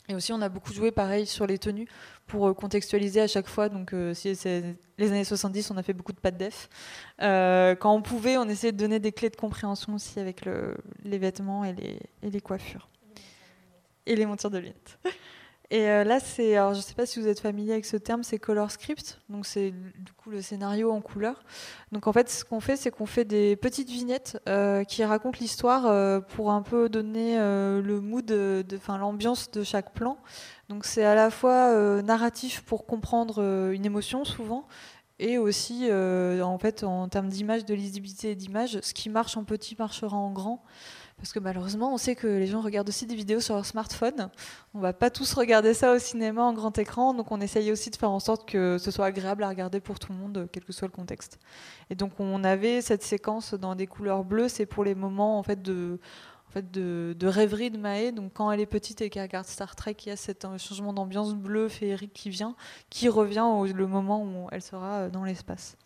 Et 0.08 0.14
aussi, 0.14 0.32
on 0.32 0.40
a 0.40 0.48
beaucoup 0.48 0.72
joué 0.72 0.90
pareil 0.90 1.26
sur 1.26 1.46
les 1.46 1.58
tenues 1.58 1.86
pour 2.26 2.48
euh, 2.48 2.54
contextualiser 2.54 3.20
à 3.20 3.26
chaque 3.26 3.46
fois. 3.46 3.68
Donc, 3.68 3.92
euh, 3.92 4.14
si 4.14 4.34
c'est 4.34 4.76
les 4.96 5.08
années 5.10 5.24
70, 5.24 5.70
on 5.70 5.76
a 5.76 5.82
fait 5.82 5.92
beaucoup 5.92 6.12
de 6.12 6.18
pas 6.20 6.30
de 6.30 6.38
def. 6.38 6.68
Euh, 7.20 7.74
quand 7.74 7.94
on 7.94 8.00
pouvait, 8.00 8.36
on 8.38 8.48
essayait 8.48 8.72
de 8.72 8.78
donner 8.78 9.00
des 9.00 9.12
clés 9.12 9.28
de 9.30 9.36
compréhension 9.36 9.94
aussi 9.94 10.18
avec 10.18 10.44
le- 10.46 10.76
les 11.04 11.18
vêtements 11.18 11.62
et 11.64 11.74
les, 11.74 11.98
et 12.22 12.30
les 12.30 12.40
coiffures. 12.40 12.88
Et 14.06 14.16
les 14.16 14.24
montures 14.24 14.50
de 14.50 14.58
lunettes. 14.58 14.98
Et 15.70 15.86
euh, 15.90 16.02
là, 16.02 16.18
c'est, 16.18 16.56
alors 16.56 16.72
je 16.72 16.78
ne 16.78 16.82
sais 16.82 16.94
pas 16.94 17.04
si 17.04 17.20
vous 17.20 17.28
êtes 17.28 17.40
familier 17.40 17.72
avec 17.72 17.84
ce 17.84 17.98
terme, 17.98 18.22
c'est 18.22 18.38
color 18.38 18.70
script. 18.70 19.20
Donc 19.28 19.44
c'est 19.44 19.70
du 19.70 20.12
coup 20.16 20.30
le 20.30 20.40
scénario 20.40 20.90
en 20.90 21.02
couleur. 21.02 21.44
Donc 21.92 22.06
en 22.06 22.12
fait, 22.12 22.30
ce 22.30 22.42
qu'on 22.42 22.60
fait, 22.60 22.76
c'est 22.76 22.90
qu'on 22.90 23.04
fait 23.04 23.26
des 23.26 23.54
petites 23.54 23.90
vignettes 23.90 24.40
euh, 24.48 24.84
qui 24.84 25.04
racontent 25.04 25.38
l'histoire 25.40 25.84
euh, 25.86 26.20
pour 26.20 26.52
un 26.52 26.62
peu 26.62 26.88
donner 26.88 27.36
le 27.38 28.00
mood, 28.00 28.32
enfin 28.74 28.96
l'ambiance 28.96 29.50
de 29.50 29.62
chaque 29.62 29.92
plan. 29.92 30.16
Donc 30.70 30.86
c'est 30.86 31.04
à 31.04 31.14
la 31.14 31.30
fois 31.30 32.02
narratif 32.02 32.62
pour 32.62 32.86
comprendre 32.86 33.70
une 33.70 33.84
émotion 33.84 34.24
souvent, 34.24 34.66
et 35.18 35.38
aussi 35.38 35.90
en 35.90 36.58
fait 36.58 36.82
en 36.84 37.08
termes 37.08 37.28
d'image, 37.28 37.64
de 37.64 37.74
lisibilité 37.74 38.30
et 38.30 38.34
d'image, 38.34 38.80
ce 38.80 38.94
qui 38.94 39.10
marche 39.10 39.36
en 39.36 39.44
petit 39.44 39.76
marchera 39.78 40.16
en 40.16 40.30
grand. 40.30 40.62
Parce 41.18 41.32
que 41.32 41.40
malheureusement, 41.40 41.92
on 41.92 41.98
sait 41.98 42.14
que 42.14 42.28
les 42.28 42.46
gens 42.46 42.60
regardent 42.60 42.88
aussi 42.88 43.04
des 43.04 43.16
vidéos 43.16 43.40
sur 43.40 43.56
leur 43.56 43.66
smartphone. 43.66 44.30
On 44.72 44.78
va 44.78 44.92
pas 44.92 45.10
tous 45.10 45.34
regarder 45.34 45.74
ça 45.74 45.92
au 45.92 45.98
cinéma 45.98 46.42
en 46.42 46.52
grand 46.52 46.78
écran, 46.78 47.12
donc 47.12 47.32
on 47.32 47.40
essaye 47.40 47.72
aussi 47.72 47.90
de 47.90 47.96
faire 47.96 48.12
en 48.12 48.20
sorte 48.20 48.48
que 48.48 48.78
ce 48.78 48.92
soit 48.92 49.06
agréable 49.06 49.42
à 49.42 49.48
regarder 49.48 49.80
pour 49.80 49.98
tout 49.98 50.12
le 50.12 50.18
monde, 50.18 50.48
quel 50.52 50.64
que 50.64 50.72
soit 50.72 50.86
le 50.86 50.92
contexte. 50.92 51.40
Et 51.90 51.96
donc 51.96 52.12
on 52.20 52.44
avait 52.44 52.80
cette 52.82 53.02
séquence 53.02 53.54
dans 53.54 53.74
des 53.74 53.88
couleurs 53.88 54.22
bleues, 54.22 54.48
c'est 54.48 54.66
pour 54.66 54.84
les 54.84 54.94
moments 54.94 55.40
en 55.40 55.42
fait 55.42 55.60
de, 55.60 55.98
de, 56.54 57.26
rêverie 57.26 57.72
de 57.72 57.78
Maë. 57.78 58.12
Donc 58.12 58.34
quand 58.34 58.52
elle 58.52 58.60
est 58.60 58.66
petite 58.66 59.00
et 59.00 59.10
qu'elle 59.10 59.22
regarde 59.22 59.46
Star 59.46 59.74
Trek, 59.74 59.96
il 60.06 60.10
y 60.10 60.12
a 60.12 60.16
cet 60.16 60.46
changement 60.58 60.92
d'ambiance 60.92 61.34
bleu 61.34 61.68
féerique 61.68 62.12
qui 62.12 62.30
vient, 62.30 62.54
qui 62.90 63.08
revient 63.08 63.40
au 63.40 63.66
moment 63.88 64.22
où 64.22 64.48
elle 64.52 64.62
sera 64.62 65.08
dans 65.08 65.24
l'espace. 65.24 65.76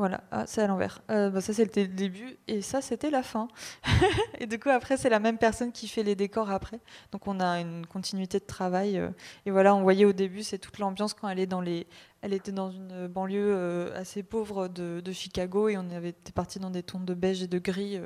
Voilà, 0.00 0.22
ah, 0.30 0.46
c'est 0.46 0.62
à 0.62 0.66
l'envers. 0.66 1.02
Euh, 1.10 1.28
bah, 1.28 1.42
ça, 1.42 1.52
c'était 1.52 1.82
le 1.82 1.88
début, 1.88 2.38
et 2.48 2.62
ça, 2.62 2.80
c'était 2.80 3.10
la 3.10 3.22
fin. 3.22 3.48
et 4.40 4.46
du 4.46 4.58
coup, 4.58 4.70
après, 4.70 4.96
c'est 4.96 5.10
la 5.10 5.20
même 5.20 5.36
personne 5.36 5.72
qui 5.72 5.88
fait 5.88 6.02
les 6.02 6.14
décors 6.14 6.50
après. 6.50 6.80
Donc, 7.12 7.26
on 7.26 7.38
a 7.38 7.60
une 7.60 7.84
continuité 7.84 8.38
de 8.38 8.46
travail. 8.46 8.96
Euh, 8.96 9.10
et 9.44 9.50
voilà, 9.50 9.74
on 9.74 9.82
voyait 9.82 10.06
au 10.06 10.14
début, 10.14 10.42
c'est 10.42 10.56
toute 10.56 10.78
l'ambiance 10.78 11.12
quand 11.12 11.28
elle 11.28 11.38
est 11.38 11.46
dans 11.46 11.60
les. 11.60 11.86
Elle 12.22 12.32
était 12.32 12.50
dans 12.50 12.70
une 12.70 13.08
banlieue 13.08 13.52
euh, 13.54 13.94
assez 13.94 14.22
pauvre 14.22 14.68
de, 14.68 15.12
Chicago, 15.12 15.68
et 15.68 15.76
on 15.76 15.90
avait 15.90 16.08
été 16.08 16.32
parti 16.32 16.58
dans 16.58 16.70
des 16.70 16.82
tons 16.82 17.00
de 17.00 17.12
beige 17.12 17.42
et 17.42 17.46
de 17.46 17.58
gris 17.58 18.00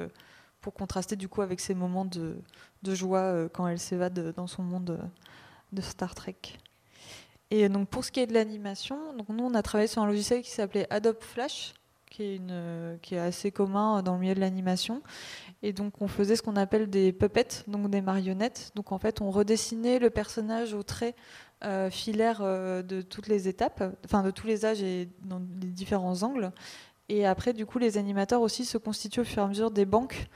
pour 0.61 0.75
contraster 0.75 1.15
du 1.15 1.29
coup 1.29 1.43
avec 1.43 1.61
ces 1.61 1.75
moments 1.75 2.07
de, 2.07 2.39
de 2.83 2.95
joie 2.97 3.49
quand 3.53 3.69
elle 3.69 3.79
s'évade 3.79 4.33
dans 4.35 4.49
son 4.49 4.65
monde 4.65 4.99
de 5.73 5.81
Star 5.81 6.17
Trek. 6.17 6.59
Et 7.51 7.69
donc 7.69 7.89
pour 7.89 8.05
ce 8.05 8.11
qui 8.11 8.19
est 8.19 8.27
de 8.27 8.35
l'animation, 8.35 8.99
nous 9.13 9.45
on 9.45 9.55
a 9.55 9.63
travaillé 9.63 9.87
sur 9.87 10.03
un 10.03 10.07
logiciel 10.07 10.43
qui 10.43 10.51
s'appelait 10.51 10.89
Adobe 10.91 11.21
Flash, 11.21 11.75
qui 12.15 12.23
est, 12.23 12.37
une, 12.37 12.99
qui 13.03 13.17
est 13.17 13.19
assez 13.19 13.51
commun 13.51 14.01
dans 14.03 14.15
le 14.15 14.21
milieu 14.21 14.37
de 14.37 14.41
l'animation. 14.41 15.03
Et 15.63 15.73
donc 15.73 16.01
on 16.01 16.07
faisait 16.07 16.37
ce 16.37 16.43
qu'on 16.43 16.55
appelle 16.55 16.89
des 16.89 17.13
puppets, 17.13 17.65
donc 17.67 17.91
des 17.91 18.03
marionnettes. 18.03 18.71
Donc 18.77 18.93
en 18.93 18.99
fait 18.99 19.21
on 19.21 19.31
redessinait 19.31 19.99
le 19.99 20.11
personnage 20.11 20.75
au 20.75 20.85
trait 20.85 21.17
euh, 21.65 21.91
filaire 21.91 22.39
euh, 22.43 22.83
de 22.83 23.03
toutes 23.03 23.27
les 23.27 23.49
étapes, 23.49 23.83
enfin 24.05 24.23
de 24.23 24.31
tous 24.31 24.47
les 24.47 24.65
âges 24.65 24.81
et 24.81 25.09
dans 25.23 25.43
les 25.61 25.69
différents 25.69 26.23
angles. 26.23 26.53
Et 27.09 27.27
après 27.27 27.53
du 27.53 27.67
coup 27.67 27.81
les 27.81 27.99
animateurs 27.99 28.43
aussi 28.43 28.65
se 28.65 28.79
constituent 28.79 29.21
au 29.21 29.25
fur 29.25 29.43
et 29.43 29.47
à 29.47 29.49
mesure 29.49 29.73
des 29.73 29.85
banques. 29.85 30.29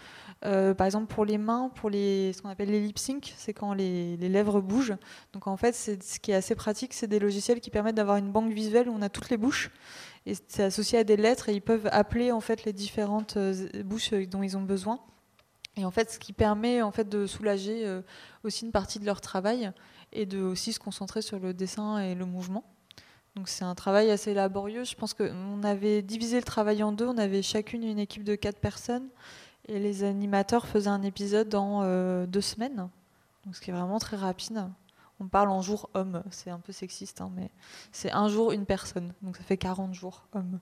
Euh, 0.44 0.74
par 0.74 0.84
exemple 0.86 1.12
pour 1.12 1.24
les 1.24 1.38
mains, 1.38 1.70
pour 1.76 1.90
les, 1.90 2.32
ce 2.32 2.42
qu'on 2.42 2.48
appelle 2.48 2.70
les 2.70 2.80
lip 2.80 2.98
sync, 2.98 3.34
c'est 3.36 3.52
quand 3.52 3.72
les, 3.72 4.16
les, 4.16 4.28
lèvres 4.28 4.60
bougent. 4.60 4.96
Donc 5.32 5.46
en 5.46 5.56
fait, 5.56 5.74
ce 5.74 6.18
qui 6.18 6.32
est 6.32 6.34
assez 6.34 6.56
pratique, 6.56 6.92
c'est 6.92 7.08
des 7.08 7.18
logiciels 7.20 7.60
qui 7.60 7.70
permettent 7.70 7.96
d'avoir 7.96 8.16
une 8.16 8.30
banque 8.32 8.52
visuelle 8.52 8.88
où 8.88 8.92
on 8.92 9.02
a 9.02 9.08
toutes 9.08 9.30
les 9.30 9.36
bouches 9.36 9.70
et 10.26 10.34
c'est 10.48 10.64
associé 10.64 10.98
à 10.98 11.04
des 11.04 11.16
lettres 11.16 11.48
et 11.48 11.54
ils 11.54 11.62
peuvent 11.62 11.88
appeler 11.92 12.32
en 12.32 12.40
fait 12.40 12.64
les 12.64 12.72
différentes 12.72 13.36
euh, 13.36 13.82
bouches 13.82 14.12
euh, 14.12 14.26
dont 14.26 14.42
ils 14.42 14.56
ont 14.56 14.62
besoin. 14.62 15.00
Et 15.76 15.84
en 15.84 15.90
fait, 15.90 16.10
ce 16.10 16.18
qui 16.18 16.32
permet 16.32 16.82
en 16.82 16.90
fait 16.90 17.08
de 17.08 17.26
soulager 17.26 17.86
euh, 17.86 18.02
aussi 18.42 18.64
une 18.64 18.72
partie 18.72 18.98
de 18.98 19.06
leur 19.06 19.20
travail 19.20 19.72
et 20.12 20.26
de 20.26 20.40
aussi 20.40 20.72
se 20.72 20.80
concentrer 20.80 21.22
sur 21.22 21.38
le 21.38 21.54
dessin 21.54 21.98
et 21.98 22.14
le 22.14 22.24
mouvement. 22.24 22.64
Donc 23.36 23.48
c'est 23.48 23.64
un 23.64 23.74
travail 23.74 24.10
assez 24.10 24.34
laborieux. 24.34 24.84
Je 24.84 24.96
pense 24.96 25.14
qu'on 25.14 25.62
avait 25.62 26.02
divisé 26.02 26.36
le 26.36 26.42
travail 26.42 26.82
en 26.82 26.90
deux. 26.92 27.06
On 27.06 27.18
avait 27.18 27.42
chacune 27.42 27.84
une 27.84 28.00
équipe 28.00 28.24
de 28.24 28.34
quatre 28.34 28.58
personnes 28.58 29.08
et 29.68 29.78
les 29.78 30.02
animateurs 30.02 30.66
faisaient 30.66 30.88
un 30.88 31.02
épisode 31.02 31.54
en 31.54 32.26
deux 32.26 32.40
semaines. 32.40 32.88
Donc 33.44 33.54
ce 33.54 33.60
qui 33.60 33.70
est 33.70 33.74
vraiment 33.74 33.98
très 33.98 34.16
rapide 34.16 34.64
on 35.20 35.28
parle 35.28 35.50
en 35.50 35.62
jour 35.62 35.90
homme, 35.94 36.22
c'est 36.30 36.50
un 36.50 36.60
peu 36.60 36.72
sexiste, 36.72 37.20
hein, 37.20 37.30
mais 37.34 37.50
c'est 37.92 38.12
un 38.12 38.28
jour 38.28 38.52
une 38.52 38.66
personne, 38.66 39.14
donc 39.22 39.36
ça 39.36 39.42
fait 39.42 39.56
40 39.56 39.94
jours 39.94 40.26
homme. 40.32 40.60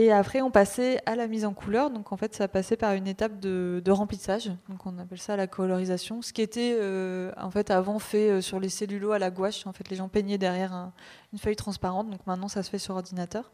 Et 0.00 0.12
après, 0.12 0.42
on 0.42 0.50
passait 0.52 1.00
à 1.06 1.16
la 1.16 1.26
mise 1.26 1.44
en 1.44 1.52
couleur. 1.52 1.90
Donc, 1.90 2.12
en 2.12 2.16
fait, 2.16 2.32
ça 2.32 2.46
passait 2.46 2.76
par 2.76 2.92
une 2.92 3.08
étape 3.08 3.40
de, 3.40 3.90
remplissage. 3.90 4.48
Donc, 4.68 4.86
on 4.86 4.96
appelle 4.96 5.18
ça 5.18 5.34
la 5.34 5.48
colorisation. 5.48 6.22
Ce 6.22 6.32
qui 6.32 6.40
était, 6.40 6.76
euh, 6.78 7.32
en 7.36 7.50
fait, 7.50 7.72
avant 7.72 7.98
fait 7.98 8.30
euh, 8.30 8.40
sur 8.40 8.60
les 8.60 8.68
cellulos 8.68 9.10
à 9.10 9.18
la 9.18 9.32
gouache. 9.32 9.66
En 9.66 9.72
fait, 9.72 9.90
les 9.90 9.96
gens 9.96 10.08
peignaient 10.08 10.38
derrière 10.38 10.92
une 11.32 11.38
feuille 11.40 11.56
transparente. 11.56 12.10
Donc, 12.10 12.24
maintenant, 12.28 12.46
ça 12.46 12.62
se 12.62 12.70
fait 12.70 12.78
sur 12.78 12.94
ordinateur. 12.94 13.50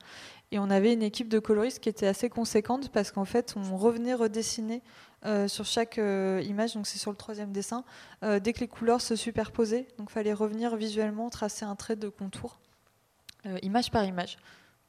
Et 0.53 0.59
on 0.59 0.69
avait 0.69 0.93
une 0.93 1.03
équipe 1.03 1.31
de 1.31 1.39
coloristes 1.39 1.81
qui 1.81 1.89
était 1.89 2.07
assez 2.07 2.29
conséquente 2.29 2.91
parce 2.91 3.11
qu'en 3.11 3.25
fait, 3.25 3.55
on 3.57 3.79
revenait 3.79 4.13
redessiner 4.13 4.83
euh, 5.25 5.49
sur 5.49 5.65
chaque 5.65 5.97
image. 5.97 6.75
Donc, 6.75 6.87
c'est 6.87 6.99
sur 6.99 7.11
le 7.11 7.17
troisième 7.17 7.53
dessin. 7.53 7.85
dès 8.23 8.53
que 8.53 8.61
les 8.61 8.69
couleurs 8.69 9.01
se 9.01 9.17
superposaient, 9.17 9.87
donc, 9.99 10.11
fallait 10.11 10.33
revenir 10.33 10.77
visuellement 10.77 11.31
tracer 11.31 11.65
un 11.65 11.77
trait 11.77 11.97
de 11.97 12.09
contour, 12.09 12.59
image 13.63 13.91
par 13.91 14.05
image. 14.05 14.39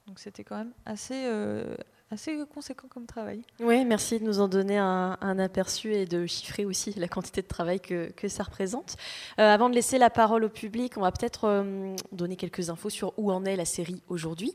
Donc 0.06 0.20
c'était 0.20 0.44
quand 0.44 0.56
même 0.56 0.72
assez, 0.84 1.24
euh, 1.26 1.74
assez 2.12 2.38
conséquent 2.54 2.86
comme 2.88 3.06
travail. 3.06 3.42
Oui, 3.58 3.84
merci 3.84 4.20
de 4.20 4.24
nous 4.24 4.38
en 4.38 4.46
donner 4.46 4.78
un, 4.78 5.38
aperçu 5.38 5.92
et 5.92 6.06
de 6.06 6.26
chiffrer 6.26 6.64
aussi 6.64 6.92
la 6.94 7.08
quantité 7.08 7.42
de 7.42 7.48
travail 7.48 7.80
que, 7.80 8.12
que 8.12 8.28
ça 8.28 8.44
représente. 8.44 8.96
Euh, 9.40 9.52
avant 9.52 9.68
de 9.68 9.74
laisser 9.74 9.98
la 9.98 10.10
parole 10.10 10.44
au 10.44 10.48
public, 10.48 10.96
on 10.96 11.00
va 11.00 11.10
peut-être 11.10 11.44
euh, 11.44 11.96
donner 12.12 12.36
quelques 12.36 12.70
infos 12.70 12.90
sur 12.90 13.12
où 13.18 13.32
en 13.32 13.44
est 13.44 13.56
la 13.56 13.64
série 13.64 14.00
aujourd'hui. 14.08 14.54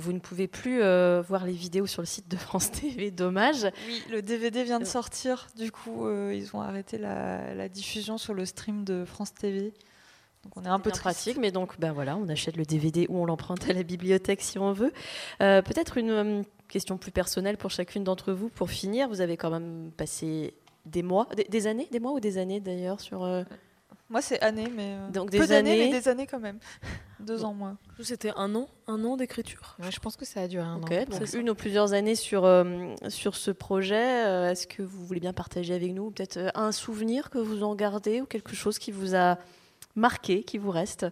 Vous 0.00 0.12
ne 0.12 0.18
pouvez 0.18 0.48
plus 0.48 0.80
voir 0.80 1.44
les 1.44 1.52
vidéos 1.52 1.86
sur 1.86 2.02
le 2.02 2.06
site 2.06 2.28
de 2.28 2.36
France 2.36 2.70
TV, 2.72 3.10
dommage. 3.10 3.66
Oui, 3.86 4.02
le 4.10 4.22
DVD 4.22 4.64
vient 4.64 4.80
de 4.80 4.84
sortir, 4.84 5.48
du 5.56 5.70
coup, 5.70 6.10
ils 6.30 6.50
ont 6.54 6.60
arrêté 6.60 6.98
la, 6.98 7.54
la 7.54 7.68
diffusion 7.68 8.18
sur 8.18 8.34
le 8.34 8.44
stream 8.44 8.84
de 8.84 9.04
France 9.04 9.34
TV. 9.34 9.72
Donc 10.44 10.56
on 10.56 10.64
est 10.64 10.68
un 10.68 10.80
peu 10.80 10.90
pratique, 10.90 11.36
mais 11.36 11.50
donc 11.50 11.78
ben 11.78 11.92
voilà, 11.92 12.16
on 12.16 12.28
achète 12.28 12.56
le 12.56 12.64
DVD 12.64 13.06
ou 13.10 13.18
on 13.18 13.26
l'emprunte 13.26 13.68
à 13.68 13.74
la 13.74 13.82
bibliothèque 13.82 14.40
si 14.40 14.58
on 14.58 14.72
veut. 14.72 14.92
Euh, 15.42 15.60
peut-être 15.60 15.98
une 15.98 16.10
euh, 16.10 16.42
question 16.68 16.96
plus 16.96 17.10
personnelle 17.10 17.58
pour 17.58 17.70
chacune 17.70 18.04
d'entre 18.04 18.32
vous. 18.32 18.48
Pour 18.48 18.70
finir, 18.70 19.08
vous 19.08 19.20
avez 19.20 19.36
quand 19.36 19.50
même 19.50 19.90
passé 19.96 20.54
des 20.86 21.02
mois, 21.02 21.28
des, 21.50 21.66
années, 21.66 21.88
des 21.90 22.00
mois 22.00 22.12
ou 22.12 22.20
des 22.20 22.38
années 22.38 22.60
d'ailleurs 22.60 23.00
sur. 23.00 23.24
Euh, 24.10 24.12
moi, 24.12 24.22
c'est 24.22 24.40
années, 24.42 24.70
mais 24.74 24.96
donc 25.12 25.30
des 25.30 25.52
années, 25.52 25.90
mais 25.90 26.00
des 26.00 26.08
années 26.08 26.26
quand 26.26 26.40
même. 26.40 26.58
Deux 27.20 27.44
ans, 27.44 27.54
moi. 27.54 27.76
C'était 28.02 28.32
un 28.36 28.54
an, 28.54 28.68
un 28.86 29.04
an 29.04 29.16
d'écriture. 29.16 29.76
je 29.78 29.98
pense 29.98 30.16
que 30.16 30.24
ça 30.24 30.42
a 30.42 30.48
duré 30.48 30.64
un 30.64 30.76
an. 30.76 30.80
Donc 30.80 31.34
une 31.34 31.50
ou 31.50 31.54
plusieurs 31.54 31.92
années 31.92 32.14
sur 32.14 32.48
sur 33.08 33.36
ce 33.36 33.50
projet. 33.50 34.50
Est-ce 34.50 34.66
que 34.66 34.82
vous 34.82 35.04
voulez 35.04 35.20
bien 35.20 35.32
partager 35.32 35.74
avec 35.74 35.92
nous 35.92 36.10
peut-être 36.10 36.50
un 36.54 36.72
souvenir 36.72 37.30
que 37.30 37.38
vous 37.38 37.62
en 37.62 37.74
gardez 37.74 38.20
ou 38.20 38.26
quelque 38.26 38.54
chose 38.54 38.78
qui 38.78 38.90
vous 38.90 39.14
a 39.14 39.38
marqué 39.94 40.42
qui 40.42 40.58
vous 40.58 40.70
reste? 40.70 41.06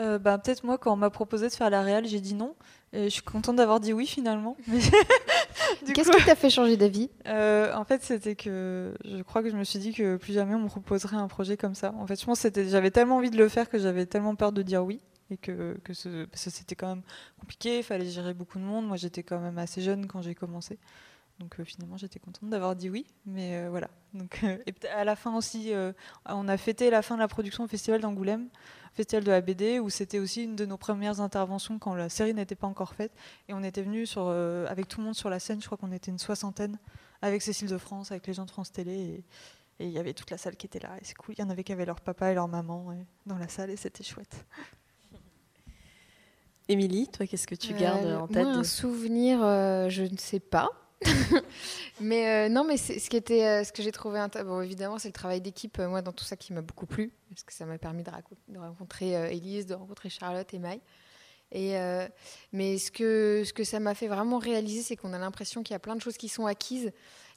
Euh, 0.00 0.18
bah, 0.18 0.38
Peut-être 0.38 0.64
moi, 0.64 0.78
quand 0.78 0.92
on 0.92 0.96
m'a 0.96 1.10
proposé 1.10 1.48
de 1.48 1.52
faire 1.52 1.70
la 1.70 1.82
réal, 1.82 2.06
j'ai 2.06 2.20
dit 2.20 2.34
non. 2.34 2.54
Et 2.94 3.04
je 3.04 3.08
suis 3.08 3.22
contente 3.22 3.56
d'avoir 3.56 3.80
dit 3.80 3.92
oui 3.92 4.06
finalement. 4.06 4.56
Qu'est-ce 4.66 6.10
qui 6.10 6.24
t'a 6.24 6.36
fait 6.36 6.50
changer 6.50 6.76
d'avis 6.76 7.10
euh, 7.26 7.74
En 7.74 7.84
fait, 7.84 8.02
c'était 8.02 8.36
que 8.36 8.94
je 9.04 9.22
crois 9.22 9.42
que 9.42 9.50
je 9.50 9.56
me 9.56 9.64
suis 9.64 9.80
dit 9.80 9.92
que 9.92 10.16
plus 10.16 10.32
jamais 10.32 10.54
on 10.54 10.60
me 10.60 10.68
proposerait 10.68 11.16
un 11.16 11.26
projet 11.26 11.56
comme 11.56 11.74
ça. 11.74 11.92
En 11.98 12.06
fait, 12.06 12.20
je 12.20 12.24
pense 12.24 12.42
que 12.42 12.68
j'avais 12.68 12.90
tellement 12.90 13.16
envie 13.16 13.30
de 13.30 13.36
le 13.36 13.48
faire 13.48 13.68
que 13.68 13.78
j'avais 13.78 14.06
tellement 14.06 14.36
peur 14.36 14.52
de 14.52 14.62
dire 14.62 14.84
oui. 14.84 15.00
Et 15.30 15.38
que, 15.38 15.76
que 15.82 15.94
c'était 15.94 16.74
quand 16.74 16.88
même 16.88 17.02
compliqué, 17.40 17.78
il 17.78 17.82
fallait 17.82 18.04
gérer 18.04 18.34
beaucoup 18.34 18.58
de 18.58 18.64
monde. 18.64 18.86
Moi, 18.86 18.98
j'étais 18.98 19.22
quand 19.22 19.40
même 19.40 19.58
assez 19.58 19.80
jeune 19.80 20.06
quand 20.06 20.22
j'ai 20.22 20.34
commencé. 20.34 20.78
Donc 21.40 21.58
euh, 21.58 21.64
finalement, 21.64 21.96
j'étais 21.96 22.20
contente 22.20 22.48
d'avoir 22.48 22.76
dit 22.76 22.88
oui, 22.88 23.06
mais 23.26 23.56
euh, 23.56 23.70
voilà. 23.70 23.88
Donc, 24.12 24.40
euh, 24.44 24.58
et 24.66 24.88
à 24.88 25.04
la 25.04 25.16
fin 25.16 25.34
aussi, 25.36 25.72
on 26.26 26.48
a 26.48 26.56
fêté 26.56 26.90
la 26.90 27.02
fin 27.02 27.16
de 27.16 27.20
la 27.20 27.28
production 27.28 27.64
au 27.64 27.68
Festival 27.68 28.00
d'Angoulême, 28.00 28.48
Festival 28.94 29.24
de 29.24 29.30
la 29.30 29.40
BD, 29.40 29.80
où 29.80 29.90
c'était 29.90 30.20
aussi 30.20 30.44
une 30.44 30.56
de 30.56 30.64
nos 30.64 30.76
premières 30.76 31.20
interventions 31.20 31.78
quand 31.78 31.94
la 31.94 32.08
série 32.08 32.32
n'était 32.32 32.54
pas 32.54 32.68
encore 32.68 32.94
faite. 32.94 33.12
Et 33.48 33.52
on 33.52 33.62
était 33.62 33.82
venus 33.82 34.10
sur, 34.10 34.28
avec 34.28 34.88
tout 34.88 35.00
le 35.00 35.06
monde 35.06 35.16
sur 35.16 35.28
la 35.28 35.40
scène, 35.40 35.60
je 35.60 35.66
crois 35.66 35.76
qu'on 35.76 35.92
était 35.92 36.10
une 36.10 36.18
soixantaine, 36.18 36.78
avec 37.20 37.42
Cécile 37.42 37.68
de 37.68 37.78
France, 37.78 38.12
avec 38.12 38.26
les 38.26 38.34
gens 38.34 38.44
de 38.44 38.50
France 38.50 38.70
Télé. 38.70 39.24
Et 39.80 39.86
il 39.86 39.90
y 39.90 39.98
avait 39.98 40.14
toute 40.14 40.30
la 40.30 40.38
salle 40.38 40.54
qui 40.56 40.66
était 40.66 40.78
là. 40.78 40.96
Et 41.00 41.04
c'est 41.04 41.16
cool. 41.16 41.34
Il 41.36 41.40
y 41.40 41.44
en 41.44 41.50
avait 41.50 41.64
qui 41.64 41.72
avaient 41.72 41.86
leur 41.86 42.00
papa 42.00 42.30
et 42.30 42.34
leur 42.34 42.46
maman 42.46 42.94
dans 43.26 43.36
la 43.36 43.48
salle, 43.48 43.70
et 43.70 43.76
c'était 43.76 44.04
chouette. 44.04 44.46
Émilie, 46.68 47.08
toi, 47.08 47.26
qu'est-ce 47.26 47.48
que 47.48 47.56
tu 47.56 47.74
gardes 47.74 48.06
en 48.06 48.28
tête 48.28 48.46
Un 48.46 48.64
souvenir, 48.64 49.40
je 49.90 50.02
ne 50.04 50.16
sais 50.16 50.40
pas. 50.40 50.70
mais 52.00 52.46
euh, 52.46 52.48
non, 52.48 52.64
mais 52.64 52.76
ce 52.76 53.08
qui 53.08 53.16
était, 53.16 53.44
euh, 53.44 53.64
ce 53.64 53.72
que 53.72 53.82
j'ai 53.82 53.92
trouvé, 53.92 54.24
bon, 54.44 54.60
évidemment, 54.60 54.98
c'est 54.98 55.08
le 55.08 55.12
travail 55.12 55.40
d'équipe. 55.40 55.78
Euh, 55.78 55.88
moi, 55.88 56.02
dans 56.02 56.12
tout 56.12 56.24
ça, 56.24 56.36
qui 56.36 56.52
m'a 56.52 56.62
beaucoup 56.62 56.86
plu, 56.86 57.12
parce 57.28 57.42
que 57.42 57.52
ça 57.52 57.66
m'a 57.66 57.78
permis 57.78 58.02
de, 58.02 58.58
rencontrer 58.58 59.12
Elise, 59.34 59.66
de 59.66 59.74
rencontrer 59.74 60.08
Charlotte 60.08 60.52
et 60.52 60.58
Maï. 60.58 60.80
Et, 61.52 61.76
mais 62.52 62.78
ce 62.78 62.90
que, 62.90 63.42
ce 63.44 63.52
que 63.52 63.62
ça 63.62 63.78
m'a 63.78 63.94
fait 63.94 64.08
vraiment 64.08 64.38
réaliser, 64.38 64.82
c'est 64.82 64.96
qu'on 64.96 65.12
a 65.12 65.18
l'impression 65.18 65.62
qu'il 65.62 65.74
y 65.74 65.76
a 65.76 65.80
plein 65.80 65.94
de 65.94 66.00
choses 66.00 66.16
qui 66.16 66.28
sont 66.28 66.46
acquises 66.46 66.90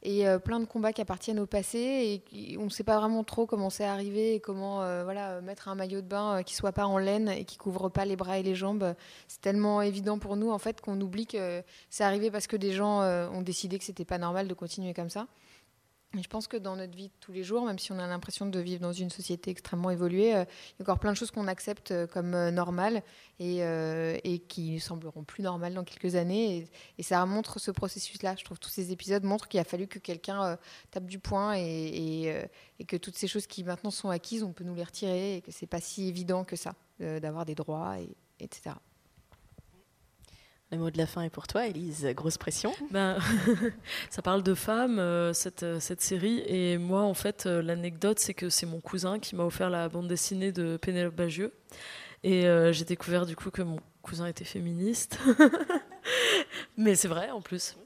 et 0.04 0.26
plein 0.44 0.60
de 0.60 0.66
combats 0.66 0.94
qui 0.94 1.02
appartiennent 1.02 1.40
au 1.40 1.46
passé 1.46 2.22
et 2.34 2.58
on 2.58 2.66
ne 2.66 2.70
sait 2.70 2.84
pas 2.84 2.98
vraiment 2.98 3.24
trop 3.24 3.46
comment 3.46 3.70
c'est 3.70 3.86
arrivé 3.86 4.36
et 4.36 4.40
comment 4.40 4.78
voilà 5.04 5.42
mettre 5.42 5.68
un 5.68 5.76
maillot 5.76 6.02
de 6.02 6.08
bain 6.08 6.44
qui 6.44 6.56
soit 6.56 6.72
pas 6.72 6.86
en 6.86 6.98
laine 6.98 7.30
et 7.30 7.46
qui 7.46 7.58
couvre 7.58 7.90
pas 7.90 8.06
les 8.06 8.16
bras 8.16 8.38
et 8.38 8.44
les 8.44 8.56
jambes 8.56 8.94
c'est 9.28 9.42
tellement 9.42 9.82
évident 9.82 10.20
pour 10.20 10.36
nous 10.36 10.52
en 10.52 10.60
fait 10.60 10.82
qu'on 10.82 11.00
oublie 11.02 11.26
que 11.26 11.64
c'est 11.90 12.04
arrivé 12.04 12.30
parce 12.32 12.48
que 12.48 12.56
des 12.58 12.72
gens 12.72 13.02
ont 13.02 13.42
décidé 13.42 13.80
que 13.80 13.86
c'était 13.86 14.06
pas 14.06 14.18
normal 14.18 14.48
de 14.48 14.54
continuer 14.54 14.94
comme 14.94 15.10
ça 15.10 15.28
je 16.24 16.28
pense 16.28 16.48
que 16.48 16.58
dans 16.58 16.76
notre 16.76 16.96
vie 16.96 17.08
de 17.08 17.14
tous 17.20 17.32
les 17.32 17.44
jours, 17.44 17.66
même 17.66 17.80
si 17.80 17.92
on 17.92 18.00
a 18.00 18.08
l'impression 18.08 18.46
de 18.46 18.60
vivre 18.60 18.82
dans 18.82 18.94
une 18.94 19.10
société 19.10 19.52
extrêmement 19.52 19.90
évoluée, 19.90 20.36
euh, 20.36 20.44
il 20.44 20.80
y 20.80 20.82
a 20.82 20.84
encore 20.84 21.00
plein 21.00 21.12
de 21.12 21.18
choses 21.18 21.32
qu'on 21.32 21.48
accepte 21.48 21.92
euh, 21.92 22.08
comme 22.08 22.34
euh, 22.34 22.52
normales 22.52 23.04
et, 23.40 23.60
et, 24.24 24.40
qui 24.40 24.80
sembleront 24.80 25.24
plus 25.24 25.44
normales 25.44 25.74
dans 25.74 25.84
quelques 25.84 26.16
années. 26.16 26.68
Et, 26.98 27.04
ça 27.04 27.24
montre 27.26 27.60
ce 27.60 27.70
processus-là. 27.70 28.36
Je 28.38 28.44
trouve 28.44 28.58
que 28.58 28.64
tous 28.64 28.72
ces 28.72 28.92
épisodes 28.92 29.24
montrent 29.24 29.48
qu'il 29.48 29.60
a 29.60 29.64
fallu 29.64 29.88
que 29.88 30.00
quelqu'un 30.00 30.58
tape 30.90 31.06
du 31.06 31.20
poing 31.20 31.56
et, 31.56 32.50
et, 32.80 32.86
que 32.86 32.98
toutes 32.98 33.16
ces 33.16 33.28
choses 33.28 33.46
qui 33.46 33.64
maintenant 33.64 33.92
sont 33.92 34.10
acquises, 34.10 34.42
on 34.42 34.54
peut 34.54 34.64
nous 34.64 34.74
les 34.74 34.84
retirer 34.84 35.38
et 35.38 35.42
que 35.42 35.52
c'est 35.52 35.68
pas 35.68 35.80
si 35.80 36.08
évident 36.08 36.44
que 36.44 36.56
ça 36.56 36.74
d'avoir 37.00 37.46
des 37.46 37.54
droits, 37.54 38.00
et, 38.00 38.10
etc. 38.40 38.72
Le 40.72 40.78
mot 40.78 40.92
de 40.92 40.98
la 40.98 41.08
fin 41.08 41.22
est 41.22 41.30
pour 41.30 41.48
toi, 41.48 41.66
Elise. 41.66 42.06
Grosse 42.14 42.38
pression. 42.38 42.74
Ben, 42.92 43.18
ça 44.10 44.22
parle 44.22 44.44
de 44.44 44.54
femmes, 44.54 45.00
euh, 45.00 45.32
cette, 45.32 45.64
euh, 45.64 45.80
cette, 45.80 46.02
série. 46.02 46.44
Et 46.46 46.78
moi, 46.78 47.04
en 47.04 47.14
fait, 47.14 47.46
euh, 47.46 47.62
l'anecdote, 47.62 48.20
c'est 48.20 48.34
que 48.34 48.50
c'est 48.50 48.66
mon 48.66 48.82
cousin 48.82 49.18
qui 49.20 49.38
m'a 49.38 49.46
offert 49.46 49.70
la 49.70 49.88
bande 49.88 50.10
dessinée 50.10 50.52
de 50.52 50.76
Pénélope 50.76 51.16
Bagieux. 51.16 51.54
Et 52.24 52.46
j'ai 52.74 52.84
découvert 52.84 53.26
du 53.26 53.36
coup 53.36 53.52
que 53.52 53.62
mon 53.62 53.80
cousin 54.02 54.26
était 54.26 54.44
féministe. 54.44 55.20
Mais 56.78 56.96
c'est 56.96 57.08
vrai, 57.08 57.30
en 57.30 57.42
plus. 57.42 57.78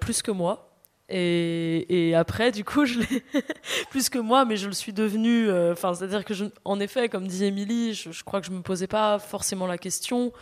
plus 0.00 0.22
que 0.22 0.30
moi. 0.32 0.73
Et, 1.10 2.14
après, 2.16 2.50
du 2.50 2.64
coup, 2.64 2.86
je 2.86 3.00
l'ai 3.00 3.22
plus 3.90 4.08
que 4.08 4.18
moi, 4.18 4.44
mais 4.44 4.56
je 4.56 4.66
le 4.66 4.72
suis 4.72 4.92
devenu. 4.92 5.48
Euh, 5.48 5.72
enfin, 5.72 5.94
c'est-à-dire 5.94 6.24
que, 6.24 6.32
en 6.64 6.80
effet, 6.80 7.08
comme 7.08 7.26
dit 7.26 7.44
Émilie, 7.44 7.94
je, 7.94 8.24
crois 8.24 8.40
que 8.40 8.46
je 8.46 8.52
me 8.52 8.62
posais 8.62 8.86
pas 8.86 9.18
forcément 9.18 9.66
la 9.66 9.76
question. 9.76 10.32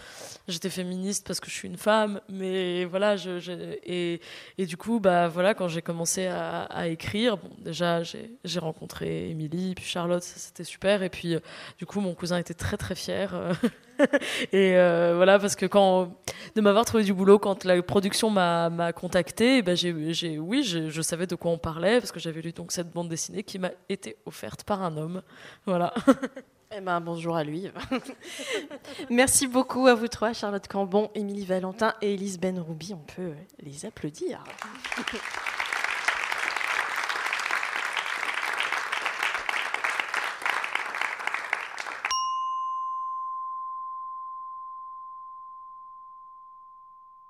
J'étais 0.46 0.70
féministe 0.70 1.26
parce 1.26 1.40
que 1.40 1.48
je 1.48 1.54
suis 1.54 1.68
une 1.68 1.76
femme, 1.76 2.20
mais 2.28 2.84
voilà. 2.84 3.16
Et, 3.84 4.20
du 4.58 4.76
coup, 4.76 5.00
bah 5.00 5.28
voilà, 5.28 5.54
quand 5.54 5.68
j'ai 5.68 5.82
commencé 5.82 6.26
à, 6.26 6.86
écrire, 6.88 7.38
bon, 7.38 7.50
déjà 7.58 8.02
j'ai 8.02 8.58
rencontré 8.58 9.30
Émilie, 9.30 9.74
puis 9.74 9.84
Charlotte, 9.84 10.22
c'était 10.22 10.64
super. 10.64 11.02
Et 11.02 11.10
puis, 11.10 11.34
euh, 11.34 11.40
du 11.78 11.86
coup, 11.86 12.00
mon 12.00 12.14
cousin 12.14 12.38
était 12.38 12.54
très 12.54 12.76
très 12.76 12.94
fier. 12.94 13.34
Euh, 13.34 13.52
et 14.52 14.76
euh, 14.76 15.14
voilà, 15.16 15.38
parce 15.38 15.56
que 15.56 15.66
quand 15.66 16.12
de 16.54 16.60
m'avoir 16.60 16.84
trouvé 16.84 17.04
du 17.04 17.14
boulot 17.14 17.38
quand 17.38 17.64
la 17.64 17.80
production 17.82 18.30
m'a 18.30 18.92
contacté, 18.92 19.58
eh 19.58 19.62
ben 19.62 19.76
j'ai, 19.76 20.38
oui, 20.38 20.62
je 20.62 21.02
savais 21.02 21.26
de 21.26 21.34
quoi 21.34 21.50
on 21.50 21.58
parlait 21.58 21.98
parce 21.98 22.12
que 22.12 22.20
j'avais 22.20 22.42
lu 22.42 22.52
donc 22.52 22.72
cette 22.72 22.90
bande 22.90 23.08
dessinée 23.08 23.42
qui 23.42 23.58
m'a 23.58 23.70
été 23.88 24.16
offerte 24.26 24.64
par 24.64 24.82
un 24.82 24.96
homme. 24.96 25.22
Voilà. 25.66 25.92
Eh 26.74 26.80
ben, 26.80 27.00
bonjour 27.02 27.36
à 27.36 27.44
lui. 27.44 27.70
Merci 29.10 29.46
beaucoup 29.46 29.88
à 29.88 29.94
vous 29.94 30.08
trois, 30.08 30.32
Charlotte 30.32 30.66
Cambon, 30.66 31.10
Émilie 31.14 31.44
Valentin 31.44 31.92
et 32.00 32.14
Elise 32.14 32.40
Benroubi. 32.40 32.94
On 32.94 33.04
peut 33.14 33.32
les 33.60 33.84
applaudir. 33.84 34.42